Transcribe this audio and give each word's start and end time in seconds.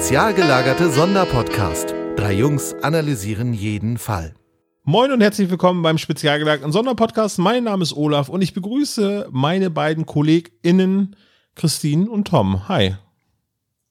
Spezial 0.00 0.32
gelagerte 0.32 0.90
Sonderpodcast. 0.90 1.94
Drei 2.16 2.32
Jungs 2.32 2.74
analysieren 2.80 3.52
jeden 3.52 3.98
Fall. 3.98 4.34
Moin 4.82 5.12
und 5.12 5.20
herzlich 5.20 5.50
willkommen 5.50 5.82
beim 5.82 5.98
spezial 5.98 6.38
gelagerten 6.38 6.72
Sonderpodcast. 6.72 7.38
Mein 7.38 7.64
Name 7.64 7.82
ist 7.82 7.94
Olaf 7.94 8.30
und 8.30 8.40
ich 8.40 8.54
begrüße 8.54 9.28
meine 9.30 9.68
beiden 9.68 10.06
KollegInnen 10.06 11.16
Christine 11.54 12.10
und 12.10 12.28
Tom. 12.28 12.66
Hi. 12.66 12.96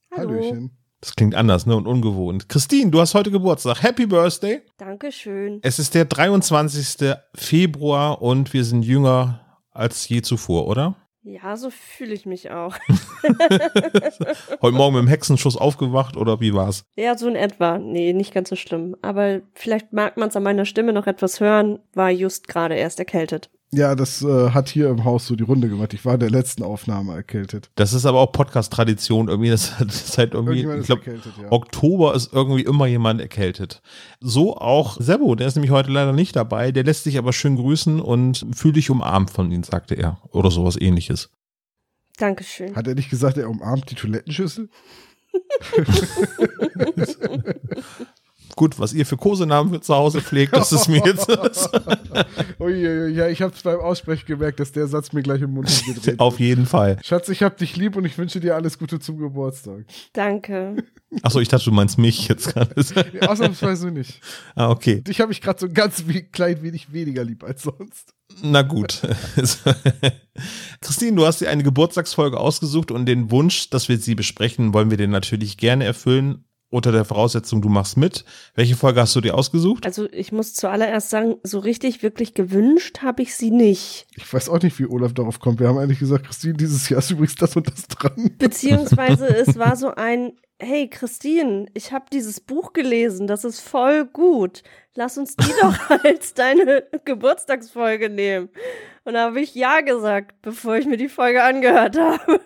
Hallo. 0.09 0.31
Hallöchen. 0.31 0.71
Das 0.99 1.15
klingt 1.15 1.35
anders 1.35 1.67
ne, 1.67 1.75
und 1.75 1.85
ungewohnt. 1.85 2.49
Christine, 2.49 2.89
du 2.89 2.99
hast 2.99 3.13
heute 3.13 3.29
Geburtstag. 3.29 3.83
Happy 3.83 4.07
Birthday. 4.07 4.63
Dankeschön. 4.77 5.59
Es 5.61 5.77
ist 5.77 5.93
der 5.93 6.05
23. 6.05 7.17
Februar 7.35 8.19
und 8.23 8.51
wir 8.51 8.65
sind 8.65 8.81
jünger 8.81 9.59
als 9.69 10.09
je 10.09 10.23
zuvor, 10.23 10.65
oder? 10.65 10.95
Ja, 11.21 11.57
so 11.57 11.69
fühle 11.69 12.13
ich 12.13 12.25
mich 12.25 12.49
auch. 12.49 12.77
Heute 14.61 14.75
Morgen 14.75 14.95
mit 14.95 15.03
dem 15.03 15.07
Hexenschuss 15.07 15.57
aufgewacht 15.57 16.15
oder 16.15 16.39
wie 16.39 16.53
war's? 16.53 16.85
Ja, 16.95 17.17
so 17.17 17.27
in 17.27 17.35
etwa. 17.35 17.77
Nee, 17.77 18.13
nicht 18.13 18.33
ganz 18.33 18.49
so 18.49 18.55
schlimm. 18.55 18.95
Aber 19.01 19.41
vielleicht 19.53 19.91
mag 19.91 20.15
man 20.15 20.29
es 20.29 20.35
an 20.37 20.43
meiner 20.43 20.65
Stimme 20.65 20.93
noch 20.93 21.07
etwas 21.07 21.41
hören, 21.41 21.79
war 21.93 22.09
just 22.09 22.47
gerade 22.47 22.75
erst 22.75 22.99
erkältet. 22.99 23.51
Ja, 23.71 23.93
das 23.93 24.23
äh, 24.23 24.49
hat 24.49 24.67
hier 24.69 24.89
im 24.89 25.03
Haus 25.03 25.27
so 25.27 25.35
die 25.35 25.43
Runde 25.43 25.69
gemacht. 25.69 25.93
Ich 25.93 26.03
war 26.03 26.17
der 26.17 26.31
letzten 26.31 26.63
Aufnahme 26.63 27.13
erkältet. 27.13 27.69
Das 27.75 27.93
ist 27.93 28.07
aber 28.07 28.19
auch 28.19 28.31
Podcast-Tradition 28.31 29.27
irgendwie. 29.27 29.49
Das, 29.49 29.73
das 29.77 30.09
ist 30.09 30.17
halt 30.17 30.33
irgendwie, 30.33 30.67
ich 30.79 30.87
glaube, 30.87 31.03
ja. 31.05 31.51
Oktober 31.51 32.15
ist 32.15 32.33
irgendwie 32.33 32.63
immer 32.63 32.87
jemand 32.87 33.21
erkältet. 33.21 33.83
So 34.19 34.57
auch 34.57 34.99
Sebo, 34.99 35.35
der 35.35 35.47
ist 35.47 35.55
nämlich 35.55 35.71
heute 35.71 35.91
leider 35.91 36.13
nicht 36.13 36.35
dabei. 36.35 36.71
Der 36.71 36.83
lässt 36.83 37.03
sich 37.03 37.19
aber 37.19 37.31
schön 37.31 37.57
grüßen 37.57 38.01
und 38.01 38.43
fühle 38.55 38.73
dich 38.73 38.89
umarmt 38.89 39.29
von 39.29 39.51
ihm, 39.51 39.61
sagte 39.63 39.93
er. 39.93 40.17
Oder 40.31 40.49
sowas 40.49 40.75
ähnliches. 40.75 41.29
Dankeschön. 42.17 42.75
Hat 42.75 42.87
er 42.87 42.95
nicht 42.95 43.11
gesagt, 43.11 43.37
er 43.37 43.49
umarmt 43.49 43.91
die 43.91 43.95
Toilettenschüssel? 43.95 44.69
Gut, 48.59 48.77
was 48.77 48.91
ihr 48.91 49.05
für 49.05 49.15
Kosenamen 49.15 49.71
für 49.71 49.79
zu 49.79 49.95
Hause 49.95 50.19
pflegt, 50.19 50.53
das 50.53 50.73
ist 50.73 50.89
mir 50.89 51.01
jetzt. 51.05 51.29
Ui, 52.59 53.09
ja, 53.09 53.29
ich 53.29 53.41
habe 53.41 53.53
es 53.55 53.61
beim 53.61 53.79
Aussprechen 53.79 54.25
gemerkt, 54.25 54.59
dass 54.59 54.73
der 54.73 54.85
Satz 54.87 55.13
mir 55.13 55.21
gleich 55.21 55.41
im 55.41 55.51
Mund 55.51 55.71
gedreht 55.85 56.19
Auf 56.19 56.41
jeden 56.41 56.65
Fall. 56.65 56.99
Schatz, 57.01 57.29
ich 57.29 57.41
hab 57.41 57.55
dich 57.55 57.77
lieb 57.77 57.95
und 57.95 58.03
ich 58.03 58.17
wünsche 58.17 58.41
dir 58.41 58.55
alles 58.55 58.77
Gute 58.77 58.99
zum 58.99 59.17
Geburtstag. 59.17 59.85
Danke. 60.11 60.75
Achso, 61.21 61.39
ich 61.39 61.47
dachte, 61.47 61.63
du 61.63 61.71
meinst 61.71 61.97
mich 61.97 62.27
jetzt 62.27 62.53
gerade. 62.53 62.75
Ausnahmsweise 63.29 63.91
nicht. 63.91 64.19
Ah, 64.55 64.71
okay. 64.71 64.99
Dich 65.03 65.21
habe 65.21 65.31
ich 65.31 65.39
gerade 65.39 65.61
so 65.61 65.65
ein 65.67 65.73
ganz 65.73 66.03
wie, 66.07 66.23
klein 66.23 66.61
wenig 66.61 66.91
weniger 66.91 67.23
lieb 67.23 67.45
als 67.45 67.61
sonst. 67.61 68.13
Na 68.43 68.61
gut. 68.61 69.01
Christine, 70.81 71.15
du 71.15 71.25
hast 71.25 71.39
dir 71.39 71.49
eine 71.49 71.63
Geburtstagsfolge 71.63 72.37
ausgesucht 72.37 72.91
und 72.91 73.05
den 73.05 73.31
Wunsch, 73.31 73.69
dass 73.69 73.87
wir 73.87 73.97
sie 73.99 74.15
besprechen, 74.15 74.73
wollen 74.73 74.89
wir 74.89 74.97
dir 74.97 75.07
natürlich 75.07 75.55
gerne 75.55 75.85
erfüllen 75.85 76.43
unter 76.69 76.91
der 76.91 77.05
Voraussetzung, 77.05 77.61
du 77.61 77.69
machst 77.69 77.97
mit. 77.97 78.25
Welche 78.53 78.75
Folge 78.75 79.01
hast 79.01 79.15
du 79.15 79.21
dir 79.21 79.35
ausgesucht? 79.35 79.85
Also 79.85 80.07
ich 80.11 80.31
muss 80.31 80.53
zuallererst 80.53 81.09
sagen, 81.09 81.35
so 81.43 81.59
richtig 81.59 82.03
wirklich 82.03 82.33
gewünscht 82.33 83.01
habe 83.01 83.23
ich 83.23 83.35
sie 83.35 83.51
nicht. 83.51 84.07
Ich 84.15 84.31
weiß 84.31 84.49
auch 84.49 84.61
nicht, 84.61 84.77
wie 84.79 84.85
Olaf 84.85 85.13
darauf 85.13 85.39
kommt. 85.39 85.59
Wir 85.59 85.67
haben 85.67 85.77
eigentlich 85.77 85.99
gesagt, 85.99 86.25
Christine, 86.25 86.53
dieses 86.53 86.87
Jahr 86.89 86.99
ist 86.99 87.11
übrigens 87.11 87.35
das 87.35 87.55
und 87.55 87.67
das 87.67 87.87
dran. 87.87 88.35
Beziehungsweise 88.37 89.27
es 89.35 89.57
war 89.57 89.75
so 89.75 89.95
ein, 89.95 90.33
hey 90.59 90.87
Christine, 90.89 91.67
ich 91.73 91.91
habe 91.91 92.05
dieses 92.11 92.39
Buch 92.39 92.73
gelesen, 92.73 93.25
das 93.25 93.45
ist 93.45 93.61
voll 93.61 94.05
gut. 94.05 94.61
Lass 94.93 95.17
uns 95.17 95.35
die 95.35 95.51
doch 95.61 95.89
als 96.03 96.33
deine 96.33 96.83
Geburtstagsfolge 97.05 98.09
nehmen. 98.09 98.49
Und 99.05 99.13
da 99.13 99.25
habe 99.25 99.41
ich 99.41 99.55
ja 99.55 99.81
gesagt, 99.81 100.41
bevor 100.43 100.75
ich 100.75 100.85
mir 100.85 100.97
die 100.97 101.09
Folge 101.09 101.41
angehört 101.41 101.97
habe. 101.97 102.41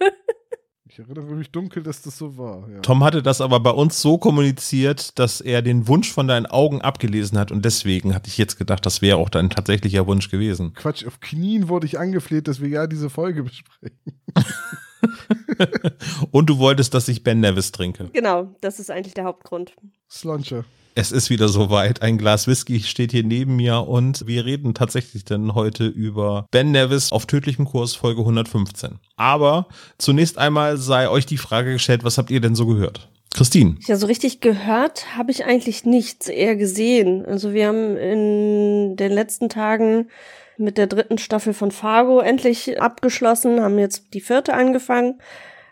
Ich 0.94 1.00
erinnere 1.00 1.34
mich 1.34 1.50
dunkel, 1.50 1.82
dass 1.82 2.04
das 2.04 2.20
so 2.20 2.38
war. 2.38 2.70
Ja. 2.70 2.80
Tom 2.82 3.04
hatte 3.04 3.24
das 3.24 3.42
aber 3.42 3.60
bei 3.60 3.72
uns 3.72 4.00
so 4.00 4.20
kommuniziert, 4.20 5.18
dass 5.18 5.42
er 5.42 5.64
den 5.64 5.88
Wunsch 5.88 6.12
von 6.12 6.28
deinen 6.28 6.46
Augen 6.46 6.82
abgelesen 6.82 7.40
hat 7.40 7.52
und 7.52 7.66
deswegen 7.66 8.14
hatte 8.14 8.28
ich 8.28 8.38
jetzt 8.38 8.60
gedacht, 8.60 8.86
das 8.86 9.02
wäre 9.02 9.18
auch 9.18 9.30
dein 9.30 9.50
tatsächlicher 9.50 10.06
Wunsch 10.06 10.30
gewesen. 10.30 10.76
Quatsch, 10.76 11.04
auf 11.08 11.20
Knien 11.20 11.68
wurde 11.68 11.88
ich 11.88 11.98
angefleht, 11.98 12.48
dass 12.48 12.62
wir 12.62 12.70
ja 12.70 12.86
diese 12.86 13.10
Folge 13.10 13.42
besprechen. 13.42 13.98
und 16.30 16.52
du 16.52 16.60
wolltest, 16.60 16.94
dass 16.94 17.08
ich 17.08 17.24
Ben 17.24 17.40
Nevis 17.40 17.72
trinke. 17.72 18.12
Genau, 18.14 18.56
das 18.62 18.80
ist 18.80 18.92
eigentlich 18.92 19.16
der 19.16 19.24
Hauptgrund. 19.24 19.74
Sluncher. 20.12 20.64
Es 20.96 21.12
ist 21.12 21.32
wieder 21.32 21.48
soweit. 21.48 22.04
Ein 22.04 22.20
Glas 22.20 22.48
Whisky 22.48 22.80
steht 22.82 23.12
hier 23.12 23.24
neben 23.24 23.56
mir 23.56 23.88
und 23.88 24.28
wir 24.28 24.46
reden 24.46 24.76
tatsächlich 24.76 25.26
dann 25.26 25.56
heute 25.56 25.88
über 25.88 26.46
Ben 26.52 26.72
Nevis 26.72 27.12
auf 27.12 27.26
tödlichem 27.26 27.66
Kurs 27.66 27.96
Folge 27.96 28.22
115. 28.22 29.00
Aber 29.16 29.68
zunächst 29.98 30.38
einmal 30.38 30.78
sei 30.78 31.10
euch 31.10 31.26
die 31.26 31.38
Frage 31.38 31.74
gestellt, 31.74 32.04
was 32.04 32.20
habt 32.20 32.30
ihr 32.30 32.42
denn 32.42 32.54
so 32.54 32.68
gehört? 32.68 33.10
Christine. 33.34 33.78
Ja, 33.88 33.96
so 33.96 34.06
richtig 34.06 34.40
gehört 34.40 35.18
habe 35.18 35.32
ich 35.32 35.46
eigentlich 35.46 35.84
nichts, 35.84 36.28
eher 36.28 36.56
gesehen. 36.56 37.26
Also 37.26 37.54
wir 37.54 37.70
haben 37.70 37.98
in 37.98 38.96
den 38.96 39.12
letzten 39.12 39.50
Tagen 39.50 40.10
mit 40.58 40.78
der 40.78 40.86
dritten 40.86 41.18
Staffel 41.18 41.56
von 41.56 41.72
Fargo 41.72 42.20
endlich 42.20 42.80
abgeschlossen, 42.80 43.62
haben 43.62 43.80
jetzt 43.80 44.14
die 44.14 44.22
vierte 44.22 44.54
angefangen. 44.54 45.20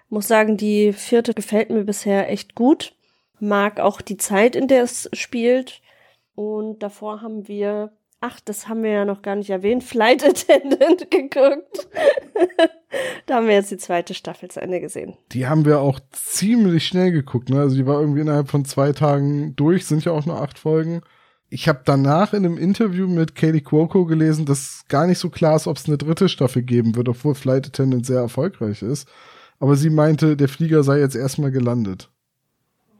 Muss 0.09 0.27
sagen, 0.27 0.57
die 0.57 0.93
vierte 0.93 1.35
gefällt 1.35 1.69
mir 1.69 1.83
bisher 1.83 2.31
echt 2.31 2.55
gut 2.55 2.93
mag 3.41 3.79
auch 3.79 4.01
die 4.01 4.17
Zeit, 4.17 4.55
in 4.55 4.67
der 4.67 4.83
es 4.83 5.09
spielt. 5.13 5.81
Und 6.35 6.79
davor 6.79 7.21
haben 7.21 7.47
wir, 7.47 7.91
ach, 8.19 8.39
das 8.39 8.67
haben 8.67 8.83
wir 8.83 8.91
ja 8.91 9.05
noch 9.05 9.21
gar 9.21 9.35
nicht 9.35 9.49
erwähnt, 9.49 9.83
Flight 9.83 10.23
Attendant 10.49 11.11
geguckt. 11.11 11.89
da 13.25 13.35
haben 13.35 13.47
wir 13.47 13.55
jetzt 13.55 13.71
die 13.71 13.77
zweite 13.77 14.13
Staffel 14.13 14.49
zu 14.49 14.61
Ende 14.61 14.79
gesehen. 14.79 15.17
Die 15.31 15.47
haben 15.47 15.65
wir 15.65 15.81
auch 15.81 15.99
ziemlich 16.11 16.85
schnell 16.85 17.11
geguckt. 17.11 17.49
Ne? 17.49 17.59
Also 17.59 17.75
die 17.75 17.85
war 17.85 17.99
irgendwie 17.99 18.21
innerhalb 18.21 18.49
von 18.49 18.65
zwei 18.65 18.93
Tagen 18.93 19.55
durch, 19.55 19.85
sind 19.85 20.05
ja 20.05 20.11
auch 20.11 20.25
nur 20.25 20.41
acht 20.41 20.57
Folgen. 20.57 21.01
Ich 21.49 21.67
habe 21.67 21.81
danach 21.83 22.33
in 22.33 22.45
einem 22.45 22.57
Interview 22.57 23.07
mit 23.07 23.35
Katie 23.35 23.59
Cuoco 23.59 24.05
gelesen, 24.05 24.45
dass 24.45 24.85
gar 24.87 25.05
nicht 25.05 25.19
so 25.19 25.29
klar 25.29 25.57
ist, 25.57 25.67
ob 25.67 25.75
es 25.75 25.85
eine 25.85 25.97
dritte 25.97 26.29
Staffel 26.29 26.61
geben 26.61 26.95
wird, 26.95 27.09
obwohl 27.09 27.35
Flight 27.35 27.67
Attendant 27.67 28.05
sehr 28.05 28.21
erfolgreich 28.21 28.81
ist. 28.81 29.09
Aber 29.59 29.75
sie 29.75 29.89
meinte, 29.89 30.37
der 30.37 30.47
Flieger 30.47 30.81
sei 30.83 30.99
jetzt 30.99 31.15
erstmal 31.15 31.51
gelandet. 31.51 32.09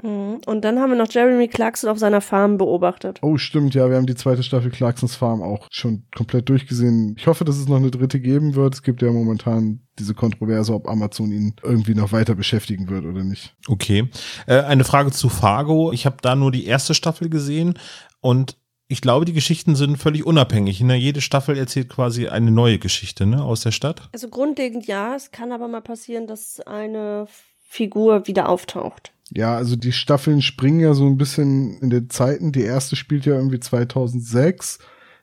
Mhm. 0.04 0.42
Und 0.46 0.62
dann 0.62 0.80
haben 0.80 0.92
wir 0.92 0.98
noch 0.98 1.12
Jeremy 1.12 1.48
Clarkson 1.48 1.90
auf 1.90 1.98
seiner 1.98 2.22
Farm 2.22 2.58
beobachtet. 2.58 3.20
Oh, 3.22 3.38
stimmt, 3.38 3.74
ja, 3.76 3.90
wir 3.90 3.98
haben 3.98 4.06
die 4.06 4.16
zweite 4.16 4.44
Staffel 4.44 4.72
Clarksons 4.72 5.16
Farm 5.16 5.42
auch 5.42 5.68
schon 5.72 6.04
komplett 6.16 6.50
durchgesehen. 6.50 7.16
Ich 7.18 7.28
hoffe, 7.28 7.46
dass 7.46 7.58
es 7.58 7.68
noch 7.68 7.78
eine 7.78 7.92
dritte 7.92 8.20
geben 8.20 8.56
wird. 8.56 8.74
Es 8.74 8.84
gibt 8.84 9.02
ja 9.02 9.12
momentan 9.12 9.82
diese 10.00 10.14
Kontroverse, 10.14 10.74
ob 10.74 10.88
Amazon 10.88 11.32
ihn 11.32 11.56
irgendwie 11.64 11.96
noch 11.96 12.12
weiter 12.12 12.36
beschäftigen 12.36 12.90
wird 12.90 13.06
oder 13.06 13.24
nicht. 13.24 13.56
Okay. 13.68 14.10
Äh, 14.48 14.62
eine 14.62 14.84
Frage 14.84 15.12
zu 15.12 15.30
Fargo. 15.30 15.92
Ich 15.92 16.06
habe 16.06 16.18
da 16.22 16.36
nur 16.36 16.52
die 16.52 16.66
erste 16.66 16.94
Staffel 16.94 17.30
gesehen 17.30 17.78
und 18.20 18.58
ich 18.92 19.00
glaube, 19.00 19.24
die 19.24 19.32
Geschichten 19.32 19.76
sind 19.76 19.96
völlig 19.96 20.26
unabhängig. 20.26 20.82
Ne? 20.82 20.98
Jede 20.98 21.22
Staffel 21.22 21.58
erzählt 21.58 21.88
quasi 21.88 22.28
eine 22.28 22.52
neue 22.52 22.78
Geschichte 22.78 23.26
ne? 23.26 23.42
aus 23.42 23.62
der 23.62 23.72
Stadt. 23.72 24.10
Also 24.12 24.28
grundlegend 24.28 24.86
ja. 24.86 25.16
Es 25.16 25.32
kann 25.32 25.54
aber 25.54 25.70
mal 25.70 25.82
passieren, 25.82 26.28
dass 26.28 26.60
eine 26.60 27.26
Figur 27.62 28.28
wieder 28.28 28.50
auftaucht. 28.50 29.14
Ja, 29.34 29.56
also 29.56 29.76
die 29.76 29.94
Staffeln 29.94 30.42
springen 30.42 30.82
ja 30.82 30.94
so 30.94 31.08
ein 31.08 31.18
bisschen 31.18 31.80
in 31.80 31.90
den 31.90 32.10
Zeiten. 32.10 32.52
Die 32.52 32.64
erste 32.64 32.96
spielt 32.96 33.26
ja 33.26 33.34
irgendwie 33.34 33.60
2006. 33.60 34.80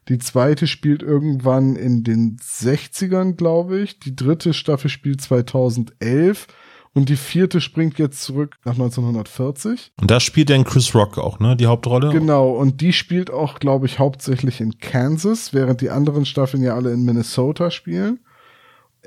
Die 0.08 0.18
zweite 0.18 0.66
spielt 0.66 1.02
irgendwann 1.02 1.76
in 1.76 2.04
den 2.04 2.38
60ern, 2.38 3.34
glaube 3.34 3.80
ich. 3.80 4.00
Die 4.00 4.16
dritte 4.16 4.54
Staffel 4.54 4.88
spielt 4.88 5.20
2011. 5.20 6.46
Und 6.94 7.10
die 7.10 7.16
vierte 7.16 7.60
springt 7.60 7.98
jetzt 7.98 8.22
zurück 8.22 8.56
nach 8.64 8.72
1940. 8.72 9.92
Und 10.00 10.10
da 10.10 10.20
spielt 10.20 10.48
dann 10.48 10.64
Chris 10.64 10.94
Rock 10.94 11.18
auch, 11.18 11.38
ne? 11.38 11.54
Die 11.54 11.66
Hauptrolle? 11.66 12.08
Genau. 12.10 12.50
Und 12.50 12.80
die 12.80 12.94
spielt 12.94 13.30
auch, 13.30 13.58
glaube 13.58 13.84
ich, 13.84 13.98
hauptsächlich 13.98 14.62
in 14.62 14.78
Kansas, 14.80 15.52
während 15.52 15.82
die 15.82 15.90
anderen 15.90 16.24
Staffeln 16.24 16.62
ja 16.62 16.74
alle 16.74 16.92
in 16.92 17.04
Minnesota 17.04 17.70
spielen 17.70 18.20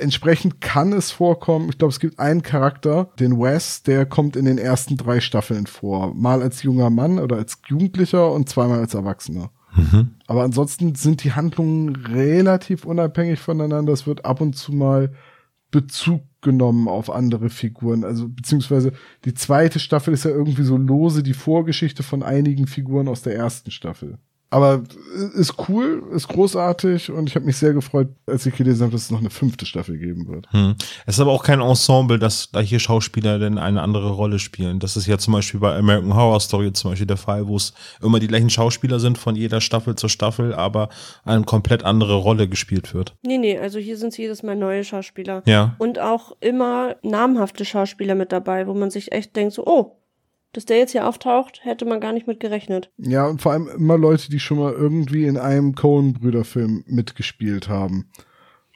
entsprechend 0.01 0.61
kann 0.61 0.93
es 0.93 1.11
vorkommen, 1.11 1.69
ich 1.69 1.77
glaube, 1.77 1.91
es 1.91 1.99
gibt 1.99 2.19
einen 2.19 2.41
Charakter, 2.41 3.11
den 3.19 3.39
Wes, 3.39 3.83
der 3.83 4.05
kommt 4.05 4.35
in 4.35 4.45
den 4.45 4.57
ersten 4.57 4.97
drei 4.97 5.19
Staffeln 5.19 5.67
vor. 5.67 6.13
Mal 6.13 6.41
als 6.41 6.63
junger 6.63 6.89
Mann 6.89 7.19
oder 7.19 7.37
als 7.37 7.59
Jugendlicher 7.67 8.31
und 8.31 8.49
zweimal 8.49 8.79
als 8.79 8.93
Erwachsener. 8.93 9.51
Mhm. 9.75 10.15
Aber 10.27 10.43
ansonsten 10.43 10.95
sind 10.95 11.23
die 11.23 11.33
Handlungen 11.33 11.95
relativ 11.95 12.85
unabhängig 12.85 13.39
voneinander. 13.39 13.93
Es 13.93 14.07
wird 14.07 14.25
ab 14.25 14.41
und 14.41 14.55
zu 14.55 14.73
mal 14.73 15.13
Bezug 15.71 16.23
genommen 16.41 16.87
auf 16.87 17.09
andere 17.09 17.49
Figuren. 17.49 18.03
Also 18.03 18.27
beziehungsweise 18.27 18.91
die 19.25 19.33
zweite 19.33 19.79
Staffel 19.79 20.13
ist 20.13 20.25
ja 20.25 20.31
irgendwie 20.31 20.63
so 20.63 20.75
lose 20.75 21.23
die 21.23 21.33
Vorgeschichte 21.33 22.03
von 22.03 22.23
einigen 22.23 22.67
Figuren 22.67 23.07
aus 23.07 23.21
der 23.21 23.35
ersten 23.35 23.71
Staffel. 23.71 24.17
Aber 24.53 24.83
ist 25.33 25.55
cool, 25.69 26.03
ist 26.13 26.27
großartig 26.27 27.09
und 27.09 27.29
ich 27.29 27.35
habe 27.35 27.45
mich 27.45 27.55
sehr 27.55 27.73
gefreut, 27.73 28.09
als 28.27 28.45
ich 28.45 28.53
gelesen 28.53 28.83
habe, 28.83 28.91
dass 28.91 29.03
es 29.03 29.11
noch 29.11 29.21
eine 29.21 29.29
fünfte 29.29 29.65
Staffel 29.65 29.97
geben 29.97 30.27
wird. 30.27 30.51
Hm. 30.51 30.75
Es 31.05 31.15
ist 31.15 31.19
aber 31.21 31.31
auch 31.31 31.43
kein 31.43 31.61
Ensemble, 31.61 32.19
dass 32.19 32.51
da 32.51 32.59
hier 32.59 32.79
Schauspieler 32.79 33.39
denn 33.39 33.57
eine 33.57 33.81
andere 33.81 34.11
Rolle 34.11 34.39
spielen. 34.39 34.79
Das 34.79 34.97
ist 34.97 35.07
ja 35.07 35.17
zum 35.17 35.33
Beispiel 35.33 35.61
bei 35.61 35.77
American 35.77 36.13
Horror 36.13 36.41
Story 36.41 36.73
zum 36.73 36.91
Beispiel 36.91 37.07
der 37.07 37.15
Fall, 37.15 37.47
wo 37.47 37.55
es 37.55 37.73
immer 38.01 38.19
die 38.19 38.27
gleichen 38.27 38.49
Schauspieler 38.49 38.99
sind 38.99 39.17
von 39.17 39.37
jeder 39.37 39.61
Staffel 39.61 39.95
zur 39.95 40.09
Staffel, 40.09 40.53
aber 40.53 40.89
eine 41.23 41.45
komplett 41.45 41.83
andere 41.83 42.15
Rolle 42.15 42.49
gespielt 42.49 42.93
wird. 42.93 43.15
Nee, 43.23 43.37
nee, 43.37 43.57
also 43.57 43.79
hier 43.79 43.95
sind 43.95 44.09
es 44.09 44.17
jedes 44.17 44.43
Mal 44.43 44.57
neue 44.57 44.83
Schauspieler. 44.83 45.43
Ja. 45.45 45.75
Und 45.77 45.97
auch 45.99 46.35
immer 46.41 46.97
namhafte 47.03 47.63
Schauspieler 47.63 48.15
mit 48.15 48.33
dabei, 48.33 48.67
wo 48.67 48.73
man 48.73 48.91
sich 48.91 49.13
echt 49.13 49.33
denkt 49.37 49.53
so, 49.53 49.65
oh, 49.65 50.00
dass 50.53 50.65
der 50.65 50.77
jetzt 50.77 50.91
hier 50.91 51.07
auftaucht, 51.07 51.59
hätte 51.63 51.85
man 51.85 51.99
gar 51.99 52.13
nicht 52.13 52.27
mit 52.27 52.39
gerechnet. 52.39 52.91
Ja, 52.97 53.27
und 53.27 53.41
vor 53.41 53.53
allem 53.53 53.67
immer 53.67 53.97
Leute, 53.97 54.29
die 54.29 54.39
schon 54.39 54.59
mal 54.59 54.73
irgendwie 54.73 55.25
in 55.25 55.37
einem 55.37 55.75
Coen-Brüder-Film 55.75 56.83
mitgespielt 56.87 57.69
haben. 57.69 58.09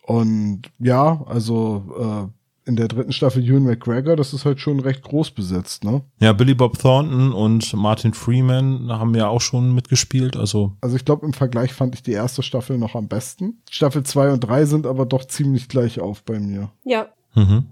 Und 0.04 0.64
ja, 0.80 1.24
also 1.28 2.30
äh, 2.30 2.70
in 2.70 2.76
der 2.76 2.88
dritten 2.88 3.12
Staffel 3.12 3.44
Ewan 3.44 3.64
McGregor, 3.64 4.16
das 4.16 4.34
ist 4.34 4.46
halt 4.46 4.60
schon 4.60 4.80
recht 4.80 5.04
groß 5.04 5.32
besetzt, 5.32 5.84
ne? 5.84 6.02
Ja, 6.20 6.34
Billy 6.34 6.56
Bob 6.56 6.80
Thornton 6.80 7.32
und 7.32 7.74
Martin 7.76 8.14
Freeman 8.14 8.92
haben 8.92 9.14
ja 9.16 9.28
auch 9.28 9.42
schon 9.42 9.74
mitgespielt, 9.74 10.36
also. 10.36 10.74
Also 10.82 10.96
ich 10.96 11.06
glaube, 11.06 11.26
im 11.26 11.34
Vergleich 11.34 11.74
fand 11.74 11.96
ich 11.96 12.04
die 12.04 12.12
erste 12.12 12.42
Staffel 12.44 12.78
noch 12.78 12.96
am 12.96 13.08
besten. 13.08 13.62
Staffel 13.70 14.04
zwei 14.04 14.32
und 14.32 14.42
drei 14.42 14.66
sind 14.66 14.88
aber 14.88 15.06
doch 15.06 15.26
ziemlich 15.26 15.70
gleich 15.70 16.00
auf 16.00 16.24
bei 16.24 16.40
mir. 16.40 16.72
Ja. 16.84 17.08
Mhm. 17.36 17.68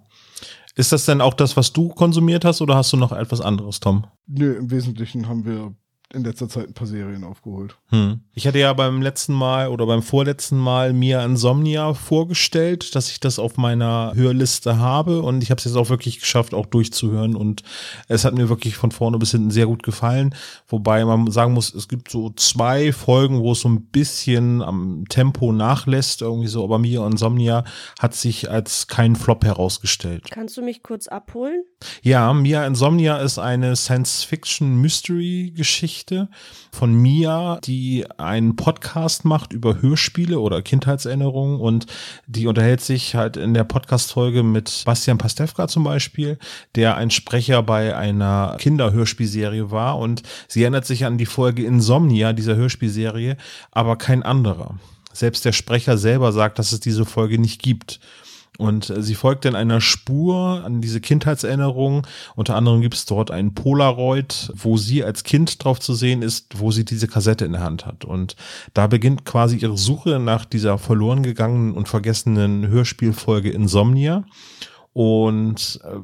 Ist 0.75 0.91
das 0.91 1.05
denn 1.05 1.21
auch 1.21 1.35
das, 1.35 1.55
was 1.55 1.71
du 1.71 1.89
konsumiert 1.89 2.45
hast, 2.45 2.61
oder 2.61 2.75
hast 2.75 2.91
du 2.93 2.97
noch 2.97 3.11
etwas 3.11 3.41
anderes, 3.41 3.79
Tom? 3.79 4.05
Nö, 4.27 4.55
im 4.55 4.71
Wesentlichen 4.71 5.27
haben 5.27 5.45
wir 5.45 5.75
in 6.13 6.24
letzter 6.24 6.48
Zeit 6.48 6.68
ein 6.68 6.74
paar 6.74 6.88
Serien 6.88 7.24
aufgeholt. 7.24 7.75
Hm. 7.89 8.21
Ich 8.33 8.48
hatte 8.48 8.60
ja 8.60 8.71
beim 8.74 9.01
letzten 9.01 9.33
Mal 9.33 9.69
oder 9.69 9.88
beim 9.88 10.04
vorletzten 10.04 10.57
Mal 10.57 10.94
mir 10.94 11.24
Insomnia 11.24 11.95
vorgestellt, 11.95 12.94
dass 12.95 13.10
ich 13.10 13.19
das 13.19 13.39
auf 13.39 13.57
meiner 13.57 14.13
Hörliste 14.15 14.77
habe 14.77 15.24
und 15.24 15.42
ich 15.42 15.50
habe 15.50 15.57
es 15.57 15.65
jetzt 15.65 15.75
auch 15.75 15.89
wirklich 15.89 16.19
geschafft, 16.19 16.54
auch 16.54 16.68
durchzuhören 16.68 17.36
und 17.36 17.63
es 18.07 18.25
hat 18.25 18.36
mir 18.36 18.48
wirklich 18.48 18.75
von 18.75 18.92
vorne 18.92 19.18
bis 19.18 19.31
hinten 19.31 19.50
sehr 19.50 19.65
gut 19.65 19.81
gefallen. 19.81 20.36
Wobei 20.68 21.04
man 21.04 21.31
sagen 21.31 21.54
muss, 21.54 21.74
es 21.74 21.88
gibt 21.88 22.12
so 22.12 22.30
zwei 22.36 22.94
Folgen, 22.94 23.39
wo 23.39 23.54
es 23.54 23.62
so 23.62 23.69
ein 23.69 23.86
bisschen 23.86 24.62
am 24.62 25.06
Tempo 25.10 25.51
nachlässt, 25.51 26.21
irgendwie 26.21 26.48
so, 26.48 26.63
aber 26.63 26.77
Mia 26.77 27.04
Insomnia 27.07 27.63
hat 28.00 28.13
sich 28.13 28.51
als 28.51 28.86
kein 28.88 29.15
Flop 29.15 29.44
herausgestellt. 29.44 30.25
Kannst 30.30 30.57
du 30.57 30.62
mich 30.62 30.83
kurz 30.83 31.07
abholen? 31.07 31.63
Ja, 32.04 32.31
Mia 32.33 32.68
Insomnia 32.68 33.18
ist 33.18 33.39
eine 33.39 33.75
Science-Fiction-Mystery-Geschichte 33.75 36.02
Geschichte 36.03 36.27
von 36.71 36.94
Mia, 36.94 37.59
die 37.63 38.05
einen 38.17 38.55
Podcast 38.55 39.25
macht 39.25 39.53
über 39.53 39.81
Hörspiele 39.81 40.39
oder 40.39 40.61
Kindheitserinnerungen 40.61 41.59
und 41.59 41.85
die 42.27 42.47
unterhält 42.47 42.81
sich 42.81 43.15
halt 43.15 43.38
in 43.38 43.53
der 43.53 43.63
Podcast-Folge 43.63 44.44
mit 44.44 44.83
Bastian 44.85 45.17
Pastewka 45.17 45.67
zum 45.67 45.83
Beispiel, 45.83 46.38
der 46.75 46.97
ein 46.97 47.09
Sprecher 47.09 47.63
bei 47.63 47.95
einer 47.95 48.57
Kinderhörspielserie 48.59 49.71
war 49.71 49.97
und 49.97 50.23
sie 50.47 50.63
erinnert 50.63 50.85
sich 50.85 51.05
an 51.05 51.17
die 51.17 51.25
Folge 51.25 51.65
Insomnia 51.65 52.33
dieser 52.33 52.55
Hörspielserie, 52.55 53.38
aber 53.71 53.97
kein 53.97 54.23
anderer. 54.23 54.75
Selbst 55.13 55.45
der 55.45 55.53
Sprecher 55.53 55.97
selber 55.97 56.31
sagt, 56.31 56.59
dass 56.59 56.71
es 56.71 56.79
diese 56.79 57.05
Folge 57.05 57.39
nicht 57.39 57.61
gibt. 57.61 58.00
Und 58.57 58.89
äh, 58.89 59.01
sie 59.01 59.15
folgt 59.15 59.45
in 59.45 59.55
einer 59.55 59.81
Spur 59.81 60.63
an 60.63 60.81
diese 60.81 61.01
Kindheitserinnerung. 61.01 62.05
Unter 62.35 62.55
anderem 62.55 62.81
gibt 62.81 62.94
es 62.95 63.05
dort 63.05 63.31
ein 63.31 63.53
Polaroid, 63.53 64.51
wo 64.55 64.77
sie 64.77 65.03
als 65.03 65.23
Kind 65.23 65.63
drauf 65.63 65.79
zu 65.79 65.94
sehen 65.94 66.21
ist, 66.21 66.59
wo 66.59 66.71
sie 66.71 66.85
diese 66.85 67.07
Kassette 67.07 67.45
in 67.45 67.53
der 67.53 67.63
Hand 67.63 67.85
hat. 67.85 68.05
Und 68.05 68.35
da 68.73 68.88
beginnt 68.88 69.25
quasi 69.25 69.57
ihre 69.57 69.77
Suche 69.77 70.19
nach 70.19 70.45
dieser 70.45 70.77
verloren 70.77 71.23
gegangenen 71.23 71.73
und 71.73 71.88
vergessenen 71.88 72.67
Hörspielfolge 72.67 73.50
Insomnia. 73.50 74.23
Und 74.94 75.79
äh, 75.83 75.97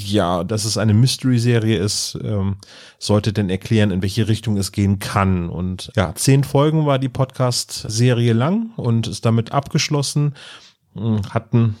ja, 0.00 0.44
dass 0.44 0.64
es 0.64 0.76
eine 0.76 0.92
Mystery-Serie 0.92 1.78
ist, 1.78 2.18
ähm, 2.22 2.56
sollte 2.98 3.32
denn 3.32 3.48
erklären, 3.48 3.90
in 3.90 4.02
welche 4.02 4.28
Richtung 4.28 4.56
es 4.56 4.72
gehen 4.72 4.98
kann. 4.98 5.48
Und 5.48 5.90
ja, 5.96 6.14
zehn 6.14 6.44
Folgen 6.44 6.84
war 6.84 6.98
die 6.98 7.08
Podcast-Serie 7.08 8.34
lang 8.34 8.70
und 8.76 9.06
ist 9.06 9.24
damit 9.24 9.52
abgeschlossen. 9.52 10.34
Hatten 11.30 11.76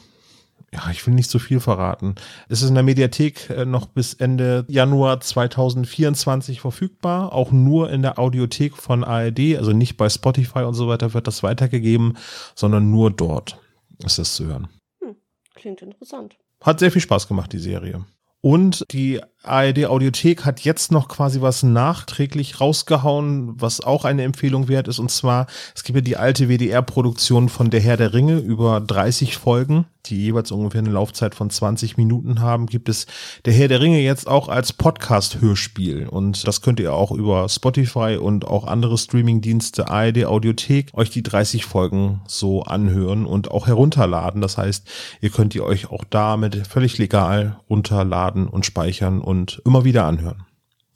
ja, 0.72 0.90
ich 0.90 1.06
will 1.06 1.14
nicht 1.14 1.30
so 1.30 1.38
viel 1.38 1.60
verraten. 1.60 2.14
Es 2.48 2.60
ist 2.60 2.68
in 2.68 2.74
der 2.74 2.84
Mediathek 2.84 3.48
äh, 3.50 3.64
noch 3.64 3.86
bis 3.86 4.14
Ende 4.14 4.66
Januar 4.68 5.20
2024 5.20 6.60
verfügbar, 6.60 7.32
auch 7.32 7.52
nur 7.52 7.90
in 7.90 8.02
der 8.02 8.18
Audiothek 8.18 8.76
von 8.76 9.02
ARD, 9.02 9.56
also 9.56 9.72
nicht 9.72 9.96
bei 9.96 10.08
Spotify 10.10 10.60
und 10.60 10.74
so 10.74 10.88
weiter 10.88 11.14
wird 11.14 11.26
das 11.26 11.42
weitergegeben, 11.42 12.18
sondern 12.54 12.90
nur 12.90 13.10
dort 13.10 13.58
ist 14.04 14.18
es 14.18 14.34
zu 14.34 14.46
hören. 14.46 14.68
Hm, 15.02 15.16
klingt 15.54 15.80
interessant. 15.80 16.36
Hat 16.60 16.80
sehr 16.80 16.92
viel 16.92 17.02
Spaß 17.02 17.28
gemacht, 17.28 17.52
die 17.52 17.58
Serie. 17.58 18.04
Und 18.40 18.84
die 18.92 19.20
ARD 19.44 19.86
Audiothek 19.86 20.44
hat 20.44 20.60
jetzt 20.60 20.90
noch 20.90 21.06
quasi 21.06 21.40
was 21.40 21.62
nachträglich 21.62 22.60
rausgehauen, 22.60 23.54
was 23.60 23.80
auch 23.80 24.04
eine 24.04 24.24
Empfehlung 24.24 24.66
wert 24.66 24.88
ist. 24.88 24.98
Und 24.98 25.12
zwar, 25.12 25.46
es 25.76 25.84
gibt 25.84 25.96
ja 25.96 26.02
die 26.02 26.16
alte 26.16 26.48
WDR-Produktion 26.48 27.48
von 27.48 27.70
Der 27.70 27.80
Herr 27.80 27.96
der 27.96 28.12
Ringe 28.12 28.38
über 28.38 28.80
30 28.80 29.36
Folgen, 29.36 29.86
die 30.06 30.16
jeweils 30.16 30.50
ungefähr 30.50 30.80
eine 30.80 30.90
Laufzeit 30.90 31.36
von 31.36 31.50
20 31.50 31.96
Minuten 31.96 32.40
haben, 32.40 32.66
gibt 32.66 32.88
es 32.88 33.06
Der 33.44 33.52
Herr 33.52 33.68
der 33.68 33.80
Ringe 33.80 34.00
jetzt 34.00 34.26
auch 34.26 34.48
als 34.48 34.72
Podcast-Hörspiel. 34.72 36.08
Und 36.08 36.46
das 36.46 36.60
könnt 36.60 36.80
ihr 36.80 36.92
auch 36.92 37.12
über 37.12 37.48
Spotify 37.48 38.18
und 38.20 38.44
auch 38.44 38.66
andere 38.66 38.98
Streaming-Dienste 38.98 39.88
ARD 39.88 40.24
Audiothek 40.24 40.90
euch 40.94 41.10
die 41.10 41.22
30 41.22 41.64
Folgen 41.64 42.22
so 42.26 42.62
anhören 42.62 43.24
und 43.24 43.52
auch 43.52 43.68
herunterladen. 43.68 44.40
Das 44.40 44.58
heißt, 44.58 44.88
ihr 45.20 45.30
könnt 45.30 45.54
ihr 45.54 45.64
euch 45.64 45.90
auch 45.90 46.04
damit 46.10 46.66
völlig 46.66 46.98
legal 46.98 47.60
runterladen 47.70 48.48
und 48.48 48.66
speichern 48.66 49.20
und 49.28 49.60
immer 49.66 49.84
wieder 49.84 50.06
anhören. 50.06 50.44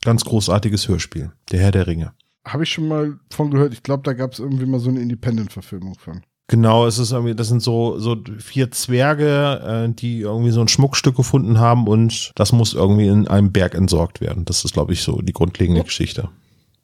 Ganz 0.01 0.25
großartiges 0.25 0.87
Hörspiel. 0.87 1.31
Der 1.51 1.59
Herr 1.59 1.71
der 1.71 1.85
Ringe. 1.85 2.13
Habe 2.45 2.63
ich 2.63 2.71
schon 2.71 2.87
mal 2.87 3.19
von 3.29 3.51
gehört. 3.51 3.73
Ich 3.73 3.83
glaube, 3.83 4.01
da 4.03 4.13
gab 4.13 4.33
es 4.33 4.39
irgendwie 4.39 4.65
mal 4.65 4.79
so 4.79 4.89
eine 4.89 5.01
Independent-Verfilmung 5.01 5.95
von. 5.95 6.23
Genau, 6.47 6.87
es 6.87 6.97
ist 6.97 7.11
irgendwie, 7.11 7.35
das 7.35 7.47
sind 7.47 7.61
so, 7.61 7.99
so 7.99 8.17
vier 8.39 8.71
Zwerge, 8.71 9.85
äh, 9.87 9.93
die 9.93 10.21
irgendwie 10.21 10.51
so 10.51 10.61
ein 10.61 10.67
Schmuckstück 10.67 11.15
gefunden 11.15 11.59
haben 11.59 11.87
und 11.87 12.31
das 12.35 12.51
muss 12.51 12.73
irgendwie 12.73 13.07
in 13.07 13.27
einem 13.27 13.51
Berg 13.51 13.75
entsorgt 13.75 14.19
werden. 14.19 14.45
Das 14.45 14.65
ist, 14.65 14.73
glaube 14.73 14.93
ich, 14.93 15.03
so 15.03 15.21
die 15.21 15.31
grundlegende 15.31 15.81
ja. 15.81 15.85
Geschichte. 15.85 16.29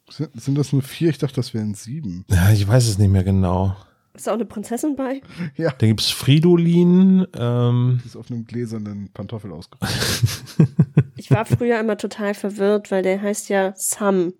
Sind, 0.08 0.40
sind 0.40 0.56
das 0.56 0.72
nur 0.72 0.82
vier? 0.82 1.10
Ich 1.10 1.18
dachte, 1.18 1.36
das 1.36 1.52
wären 1.52 1.74
sieben. 1.74 2.24
Ja, 2.30 2.50
ich 2.52 2.66
weiß 2.66 2.88
es 2.88 2.96
nicht 2.96 3.10
mehr 3.10 3.24
genau. 3.24 3.76
Ist 4.20 4.28
auch 4.28 4.34
eine 4.34 4.44
Prinzessin 4.44 4.96
bei? 4.96 5.22
Ja. 5.56 5.72
Da 5.78 5.86
gibt's 5.86 6.10
Fridolin. 6.10 7.26
Ähm. 7.34 8.00
Die 8.02 8.06
ist 8.06 8.16
auf 8.16 8.30
einem 8.30 8.44
gläsernen 8.44 9.08
Pantoffel 9.14 9.50
ausgerüstet. 9.50 10.68
ich 11.16 11.30
war 11.30 11.46
früher 11.46 11.80
immer 11.80 11.96
total 11.96 12.34
verwirrt, 12.34 12.90
weil 12.90 13.02
der 13.02 13.22
heißt 13.22 13.48
ja 13.48 13.72
Sam. 13.76 14.34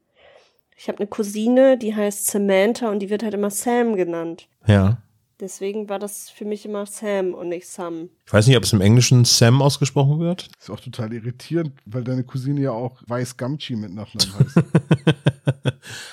Ich 0.76 0.88
habe 0.88 0.98
eine 0.98 1.06
Cousine, 1.06 1.78
die 1.78 1.96
heißt 1.96 2.26
Samantha 2.26 2.90
und 2.90 2.98
die 2.98 3.08
wird 3.08 3.22
halt 3.22 3.32
immer 3.32 3.48
Sam 3.48 3.96
genannt. 3.96 4.48
Ja. 4.66 4.98
Deswegen 5.40 5.88
war 5.88 5.98
das 5.98 6.28
für 6.28 6.44
mich 6.44 6.66
immer 6.66 6.84
Sam 6.84 7.32
und 7.32 7.48
nicht 7.48 7.66
Sam. 7.66 8.10
Ich 8.26 8.32
weiß 8.32 8.46
nicht, 8.46 8.56
ob 8.58 8.64
es 8.64 8.72
im 8.74 8.82
Englischen 8.82 9.24
Sam 9.24 9.62
ausgesprochen 9.62 10.20
wird. 10.20 10.48
ist 10.58 10.68
auch 10.70 10.80
total 10.80 11.12
irritierend, 11.14 11.72
weil 11.86 12.04
deine 12.04 12.24
Cousine 12.24 12.60
ja 12.60 12.72
auch 12.72 13.00
Weiß 13.06 13.36
Gamchi 13.38 13.74
mit 13.74 13.94
Nachnamen 13.94 14.34
heißt. 14.38 14.62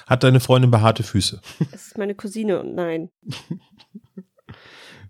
Hat 0.06 0.24
deine 0.24 0.40
Freundin 0.40 0.72
behaarte 0.72 1.04
Füße? 1.04 1.42
Es 1.74 1.88
ist 1.88 1.98
meine 1.98 2.16
Cousine 2.16 2.62
und 2.62 2.74
nein. 2.74 3.10